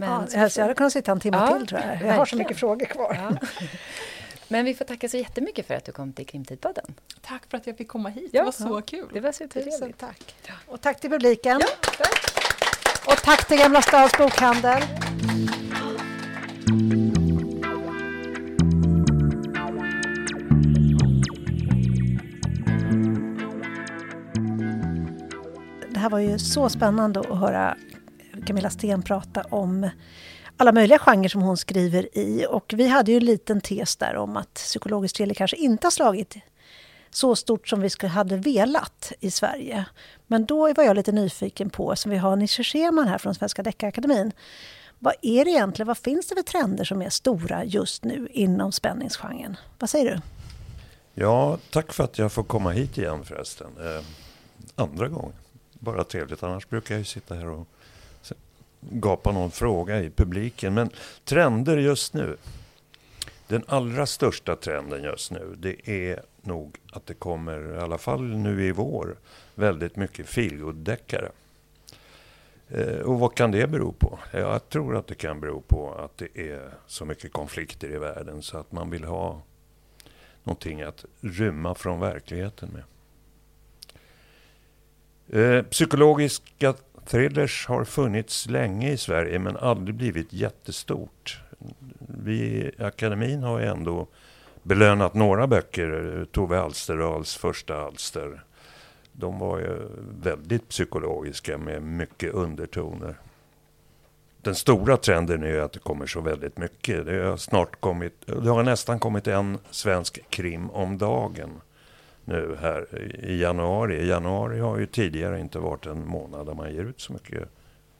Men 0.00 0.26
ja, 0.34 0.48
jag 0.56 0.62
hade 0.62 0.74
kunnat 0.74 0.92
sitta 0.92 1.12
en 1.12 1.20
timme 1.20 1.36
ja, 1.36 1.58
till 1.58 1.66
tror 1.66 1.80
jag. 1.80 1.86
Jag 1.88 1.92
verkligen. 1.92 2.16
har 2.16 2.26
så 2.26 2.36
mycket 2.36 2.58
frågor 2.58 2.86
kvar. 2.86 3.18
Ja. 3.30 3.48
Men 4.48 4.64
vi 4.64 4.74
får 4.74 4.84
tacka 4.84 5.08
så 5.08 5.16
jättemycket 5.16 5.66
för 5.66 5.74
att 5.74 5.84
du 5.84 5.92
kom 5.92 6.12
till 6.12 6.26
Krimtidpodden. 6.26 6.94
Tack 7.20 7.42
för 7.50 7.56
att 7.56 7.66
jag 7.66 7.76
fick 7.76 7.88
komma 7.88 8.08
hit. 8.08 8.30
Ja, 8.32 8.40
det 8.40 8.44
var 8.44 8.52
så 8.52 8.82
kul. 8.82 9.08
Det 9.12 9.20
var 9.20 9.32
supertrevligt. 9.32 9.98
Tack. 9.98 10.34
Och 10.66 10.80
tack 10.80 11.00
till 11.00 11.10
publiken. 11.10 11.60
Tack. 11.98 12.38
Och 13.06 13.22
tack 13.22 13.48
till 13.48 13.58
Gamla 13.58 13.82
Stads 13.82 14.18
bokhandel. 14.18 14.82
Det 25.90 25.98
här 25.98 26.10
var 26.10 26.18
ju 26.18 26.38
så 26.38 26.68
spännande 26.68 27.20
att 27.20 27.38
höra 27.38 27.76
Camilla 28.48 28.70
Sten 28.70 29.02
prata 29.02 29.42
om 29.50 29.90
alla 30.56 30.72
möjliga 30.72 30.98
genrer 30.98 31.28
som 31.28 31.42
hon 31.42 31.56
skriver 31.56 32.18
i. 32.18 32.46
Och 32.50 32.72
vi 32.76 32.88
hade 32.88 33.10
ju 33.10 33.16
en 33.16 33.24
liten 33.24 33.60
tes 33.60 33.96
där 33.96 34.16
om 34.16 34.36
att 34.36 34.54
psykologisk 34.54 35.16
thriller 35.16 35.34
kanske 35.34 35.56
inte 35.56 35.86
har 35.86 35.90
slagit 35.90 36.36
så 37.10 37.36
stort 37.36 37.68
som 37.68 37.80
vi 37.80 38.06
hade 38.06 38.36
velat 38.36 39.12
i 39.20 39.30
Sverige. 39.30 39.84
Men 40.26 40.44
då 40.44 40.72
var 40.72 40.84
jag 40.84 40.96
lite 40.96 41.12
nyfiken 41.12 41.70
på, 41.70 41.96
som 41.96 42.10
vi 42.10 42.16
har 42.16 42.36
Nische 42.36 42.64
Scheman 42.64 43.08
här 43.08 43.18
från 43.18 43.34
Svenska 43.34 43.62
Deckarakademin. 43.62 44.32
Vad 44.98 45.14
är 45.22 45.44
det 45.44 45.50
egentligen, 45.50 45.86
vad 45.86 45.98
finns 45.98 46.28
det 46.28 46.34
för 46.34 46.42
trender 46.42 46.84
som 46.84 47.02
är 47.02 47.10
stora 47.10 47.64
just 47.64 48.04
nu 48.04 48.28
inom 48.30 48.72
spänningsgenren? 48.72 49.56
Vad 49.78 49.90
säger 49.90 50.10
du? 50.10 50.20
Ja, 51.14 51.58
tack 51.70 51.92
för 51.92 52.04
att 52.04 52.18
jag 52.18 52.32
får 52.32 52.44
komma 52.44 52.70
hit 52.70 52.98
igen 52.98 53.24
förresten. 53.24 53.66
Eh, 53.78 54.04
andra 54.74 55.08
gången. 55.08 55.32
Bara 55.72 56.04
trevligt, 56.04 56.42
annars 56.42 56.68
brukar 56.68 56.94
jag 56.94 56.98
ju 56.98 57.04
sitta 57.04 57.34
här 57.34 57.46
och 57.46 57.68
gapa 58.80 59.32
någon 59.32 59.50
fråga 59.50 60.02
i 60.02 60.10
publiken. 60.10 60.74
Men 60.74 60.90
trender 61.24 61.76
just 61.76 62.14
nu. 62.14 62.36
Den 63.46 63.64
allra 63.66 64.06
största 64.06 64.56
trenden 64.56 65.02
just 65.02 65.30
nu 65.30 65.54
det 65.58 65.88
är 65.90 66.22
nog 66.42 66.76
att 66.92 67.06
det 67.06 67.14
kommer, 67.14 67.74
i 67.74 67.78
alla 67.78 67.98
fall 67.98 68.22
nu 68.22 68.64
i 68.64 68.72
vår, 68.72 69.16
väldigt 69.54 69.96
mycket 69.96 70.26
feelgood-deckare. 70.26 71.30
Eh, 72.68 72.98
och 72.98 73.18
vad 73.18 73.34
kan 73.34 73.50
det 73.50 73.66
bero 73.66 73.92
på? 73.92 74.18
Jag 74.32 74.68
tror 74.68 74.96
att 74.96 75.06
det 75.06 75.14
kan 75.14 75.40
bero 75.40 75.60
på 75.60 75.94
att 75.94 76.18
det 76.18 76.50
är 76.50 76.70
så 76.86 77.04
mycket 77.04 77.32
konflikter 77.32 77.90
i 77.90 77.98
världen 77.98 78.42
så 78.42 78.58
att 78.58 78.72
man 78.72 78.90
vill 78.90 79.04
ha 79.04 79.42
någonting 80.44 80.82
att 80.82 81.04
rymma 81.20 81.74
från 81.74 82.00
verkligheten 82.00 82.68
med. 82.72 82.84
Eh, 85.28 85.62
psykologiska 85.62 86.74
thrillers 87.08 87.66
har 87.66 87.84
funnits 87.84 88.46
länge 88.48 88.92
i 88.92 88.96
Sverige 88.96 89.38
men 89.38 89.56
aldrig 89.56 89.94
blivit 89.94 90.32
jättestort. 90.32 91.40
Vi 91.98 92.38
i 92.38 92.82
akademin 92.82 93.42
har 93.42 93.60
ju 93.60 93.66
ändå 93.66 94.06
belönat 94.62 95.14
några 95.14 95.46
böcker. 95.46 96.26
Tove 96.32 96.60
Alsterdals 96.60 97.36
första 97.36 97.80
alster. 97.80 98.44
De 99.12 99.38
var 99.38 99.58
ju 99.58 99.88
väldigt 100.22 100.68
psykologiska 100.68 101.58
med 101.58 101.82
mycket 101.82 102.34
undertoner. 102.34 103.14
Den 104.42 104.54
stora 104.54 104.96
trenden 104.96 105.42
är 105.42 105.48
ju 105.48 105.60
att 105.60 105.72
det 105.72 105.78
kommer 105.78 106.06
så 106.06 106.20
väldigt 106.20 106.58
mycket. 106.58 107.06
Det 107.06 107.24
har, 107.24 107.36
snart 107.36 107.80
kommit, 107.80 108.26
det 108.26 108.50
har 108.50 108.62
nästan 108.62 108.98
kommit 108.98 109.26
en 109.26 109.58
svensk 109.70 110.30
krim 110.30 110.70
om 110.70 110.98
dagen 110.98 111.50
nu 112.28 112.56
här 112.60 112.86
i 113.24 113.40
januari. 113.40 114.08
Januari 114.08 114.60
har 114.60 114.78
ju 114.78 114.86
tidigare 114.86 115.40
inte 115.40 115.58
varit 115.58 115.86
en 115.86 116.06
månad 116.06 116.46
där 116.46 116.54
man 116.54 116.74
ger 116.74 116.84
ut 116.84 117.00
så 117.00 117.12
mycket 117.12 117.48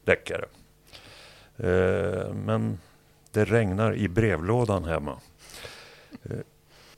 deckare. 0.05 0.45
Eh, 1.57 2.35
men 2.35 2.79
det 3.33 3.45
regnar 3.45 3.95
i 3.95 4.09
brevlådan 4.09 4.85
hemma. 4.85 5.21
Eh, 6.23 6.37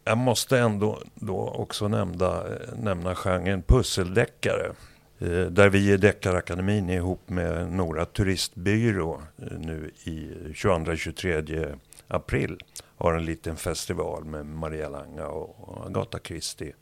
jag 0.05 0.19
måste 0.19 0.59
ändå 0.59 1.03
då 1.15 1.49
också 1.49 1.89
nämna, 1.89 2.27
eh, 2.27 2.75
nämna 2.77 3.15
genren 3.15 3.63
pusseldeckare. 3.63 4.73
Eh, 5.19 5.47
där 5.47 5.69
vi 5.69 5.93
i 5.93 5.97
Deckarakademin 5.97 6.91
ihop 6.91 7.29
med 7.29 7.73
Nora 7.73 8.05
Turistbyrå 8.05 9.23
eh, 9.39 9.59
nu 9.59 9.91
i 10.05 10.31
22-23 10.55 11.75
april 12.09 12.59
har 12.97 13.15
en 13.15 13.25
liten 13.25 13.57
festival 13.57 14.25
med 14.25 14.47
Maria 14.47 14.89
Langa 14.89 15.27
och 15.29 15.87
Agatha 15.87 16.19
Christie 16.25 16.73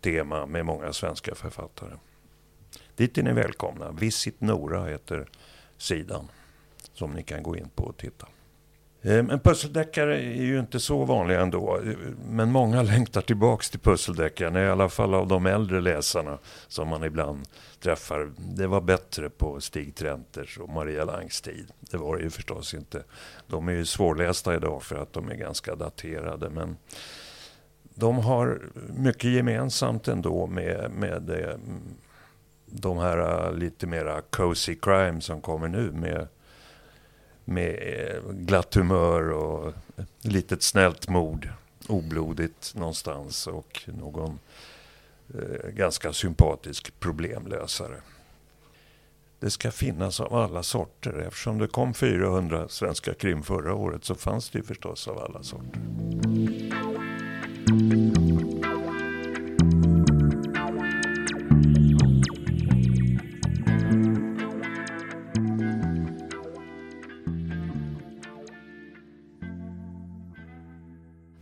tema 0.00 0.46
med 0.46 0.66
många 0.66 0.92
svenska 0.92 1.34
författare. 1.34 1.92
Dit 2.96 3.18
är 3.18 3.22
ni 3.22 3.32
välkomna. 3.32 3.90
Visit 3.90 4.40
Nora 4.40 4.86
heter 4.86 5.28
sidan 5.76 6.28
som 6.94 7.10
ni 7.10 7.22
kan 7.22 7.42
gå 7.42 7.56
in 7.56 7.68
på 7.74 7.84
och 7.84 7.96
titta. 7.96 8.26
Eh, 9.02 9.22
men 9.22 9.40
pusseldeckare 9.40 10.18
är 10.18 10.42
ju 10.42 10.58
inte 10.58 10.80
så 10.80 11.04
vanliga 11.04 11.40
ändå. 11.40 11.80
Men 12.28 12.52
många 12.52 12.82
längtar 12.92 13.20
tillbaks 13.20 13.70
till 13.70 13.80
pusseldeckarna, 13.80 14.62
i 14.62 14.68
alla 14.68 14.88
fall 14.88 15.14
av 15.14 15.28
de 15.28 15.46
äldre 15.46 15.80
läsarna 15.80 16.38
som 16.68 16.88
man 16.88 17.04
ibland 17.04 17.48
träffar. 17.80 18.32
Det 18.36 18.66
var 18.66 18.80
bättre 18.80 19.30
på 19.30 19.60
Stig 19.60 19.94
Trenters 19.94 20.58
och 20.58 20.68
Maria 20.68 21.04
Langs 21.04 21.40
tid. 21.40 21.66
Det 21.80 21.96
var 21.96 22.16
det 22.16 22.22
ju 22.22 22.30
förstås 22.30 22.74
inte. 22.74 23.02
De 23.46 23.68
är 23.68 23.72
ju 23.72 23.84
svårlästa 23.84 24.54
idag 24.54 24.82
för 24.82 24.96
att 24.96 25.12
de 25.12 25.30
är 25.30 25.34
ganska 25.34 25.74
daterade. 25.74 26.50
Men 26.50 26.76
de 27.98 28.18
har 28.18 28.62
mycket 28.96 29.30
gemensamt 29.30 30.08
ändå 30.08 30.46
med, 30.46 30.90
med 30.90 31.22
det, 31.22 31.58
de 32.66 32.98
här 32.98 33.46
eh, 33.46 33.52
lite 33.52 33.86
mera 33.86 34.20
cozy 34.20 34.74
crime 34.74 35.20
som 35.20 35.40
kommer 35.40 35.68
nu 35.68 35.92
med 35.92 36.28
med 37.44 37.78
eh, 37.82 38.32
glatt 38.32 38.74
humör 38.74 39.30
och 39.30 39.72
litet 40.20 40.62
snällt 40.62 41.08
mord. 41.08 41.48
Oblodigt 41.88 42.72
någonstans 42.74 43.46
och 43.46 43.82
någon 43.86 44.38
eh, 45.34 45.70
ganska 45.70 46.12
sympatisk 46.12 47.00
problemlösare. 47.00 47.96
Det 49.40 49.50
ska 49.50 49.70
finnas 49.70 50.20
av 50.20 50.34
alla 50.34 50.62
sorter. 50.62 51.24
Eftersom 51.28 51.58
det 51.58 51.66
kom 51.66 51.94
400 51.94 52.68
svenska 52.68 53.14
krim 53.14 53.42
förra 53.42 53.74
året 53.74 54.04
så 54.04 54.14
fanns 54.14 54.50
det 54.50 54.58
ju 54.58 54.64
förstås 54.64 55.08
av 55.08 55.18
alla 55.18 55.42
sorter. 55.42 55.80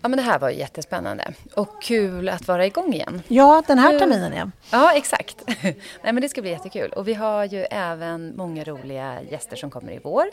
Ja, 0.07 0.11
men 0.11 0.17
det 0.17 0.23
här 0.23 0.39
var 0.39 0.51
jättespännande 0.51 1.33
och 1.55 1.83
kul 1.83 2.29
att 2.29 2.49
vara 2.49 2.67
igång 2.67 2.95
igen. 2.95 3.23
Ja, 3.29 3.63
den 3.67 3.79
här 3.79 3.99
terminen 3.99 4.33
ja. 4.33 4.51
Ja, 4.71 4.93
exakt. 4.95 5.43
Nej, 5.63 5.77
men 6.03 6.21
det 6.21 6.29
ska 6.29 6.43
bli 6.43 6.51
jättekul. 6.51 6.93
Och 6.93 7.09
vi 7.09 7.15
har 7.15 7.45
ju 7.45 7.63
även 7.71 8.37
många 8.37 8.65
roliga 8.65 9.23
gäster 9.31 9.57
som 9.57 9.71
kommer 9.71 9.93
i 9.93 10.01
vår. 10.05 10.25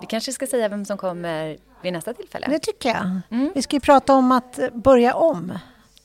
Vi 0.00 0.06
kanske 0.06 0.32
ska 0.32 0.46
säga 0.46 0.68
vem 0.68 0.84
som 0.84 0.98
kommer 0.98 1.56
vid 1.82 1.92
nästa 1.92 2.14
tillfälle. 2.14 2.46
Det 2.50 2.58
tycker 2.58 2.88
jag. 2.88 3.20
Mm. 3.30 3.52
Vi 3.54 3.62
ska 3.62 3.76
ju 3.76 3.80
prata 3.80 4.14
om 4.14 4.32
att 4.32 4.58
börja 4.72 5.14
om. 5.14 5.58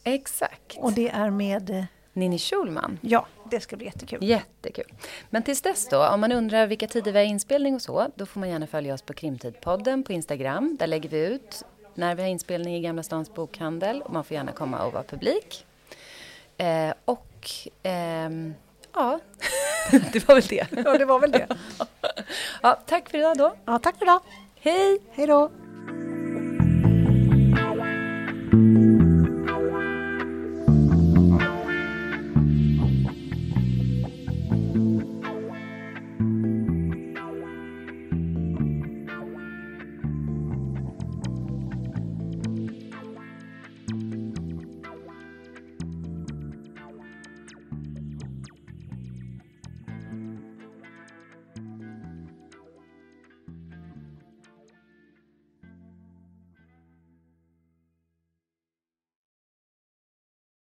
Exakt. 0.03 0.77
Och 0.77 0.91
det 0.91 1.09
är 1.09 1.29
med 1.29 1.86
Ninni 2.13 2.39
Schulman. 2.39 2.99
Ja, 3.01 3.27
det 3.51 3.59
ska 3.59 3.77
bli 3.77 3.86
jättekul. 3.86 4.23
Jättekul. 4.23 4.93
Men 5.29 5.43
tills 5.43 5.61
dess 5.61 5.88
då, 5.89 6.07
om 6.07 6.21
man 6.21 6.31
undrar 6.31 6.67
vilka 6.67 6.88
tider 6.88 7.11
vi 7.11 7.19
har 7.19 7.25
inspelning 7.25 7.75
och 7.75 7.81
så, 7.81 8.07
då 8.15 8.25
får 8.25 8.39
man 8.39 8.49
gärna 8.49 8.67
följa 8.67 8.93
oss 8.93 9.01
på 9.01 9.13
Krimtidpodden 9.13 10.03
på 10.03 10.13
Instagram. 10.13 10.77
Där 10.79 10.88
lägger 10.88 11.09
vi 11.09 11.25
ut 11.25 11.63
när 11.96 12.16
vi 12.16 12.22
har 12.22 12.30
inspelning 12.30 12.76
i 12.76 12.82
Gamla 12.82 13.04
Stans 13.04 13.34
bokhandel. 13.34 14.02
Och 14.02 14.14
man 14.14 14.24
får 14.24 14.36
gärna 14.36 14.52
komma 14.52 14.86
och 14.86 14.93
vara 14.93 15.04
publik. 15.04 15.66
Eh, 16.58 16.93
och 17.06 17.50
ehm, 17.84 18.54
ja, 18.93 19.20
det 20.14 20.28
var 20.28 20.36
väl 20.36 20.43
det. 20.43 20.68
Ja, 20.86 20.98
det 20.98 21.06
var 21.06 21.20
väl 21.20 21.32
det. 21.32 21.48
ja, 22.62 22.80
tack 22.86 23.10
för 23.10 23.18
idag 23.18 23.38
då. 23.38 23.54
Ja, 23.66 23.80
tack 23.80 23.98
för 23.98 24.06
idag. 24.06 24.22
Hej! 24.56 25.02
Hej 25.12 25.28
då! 25.28 25.52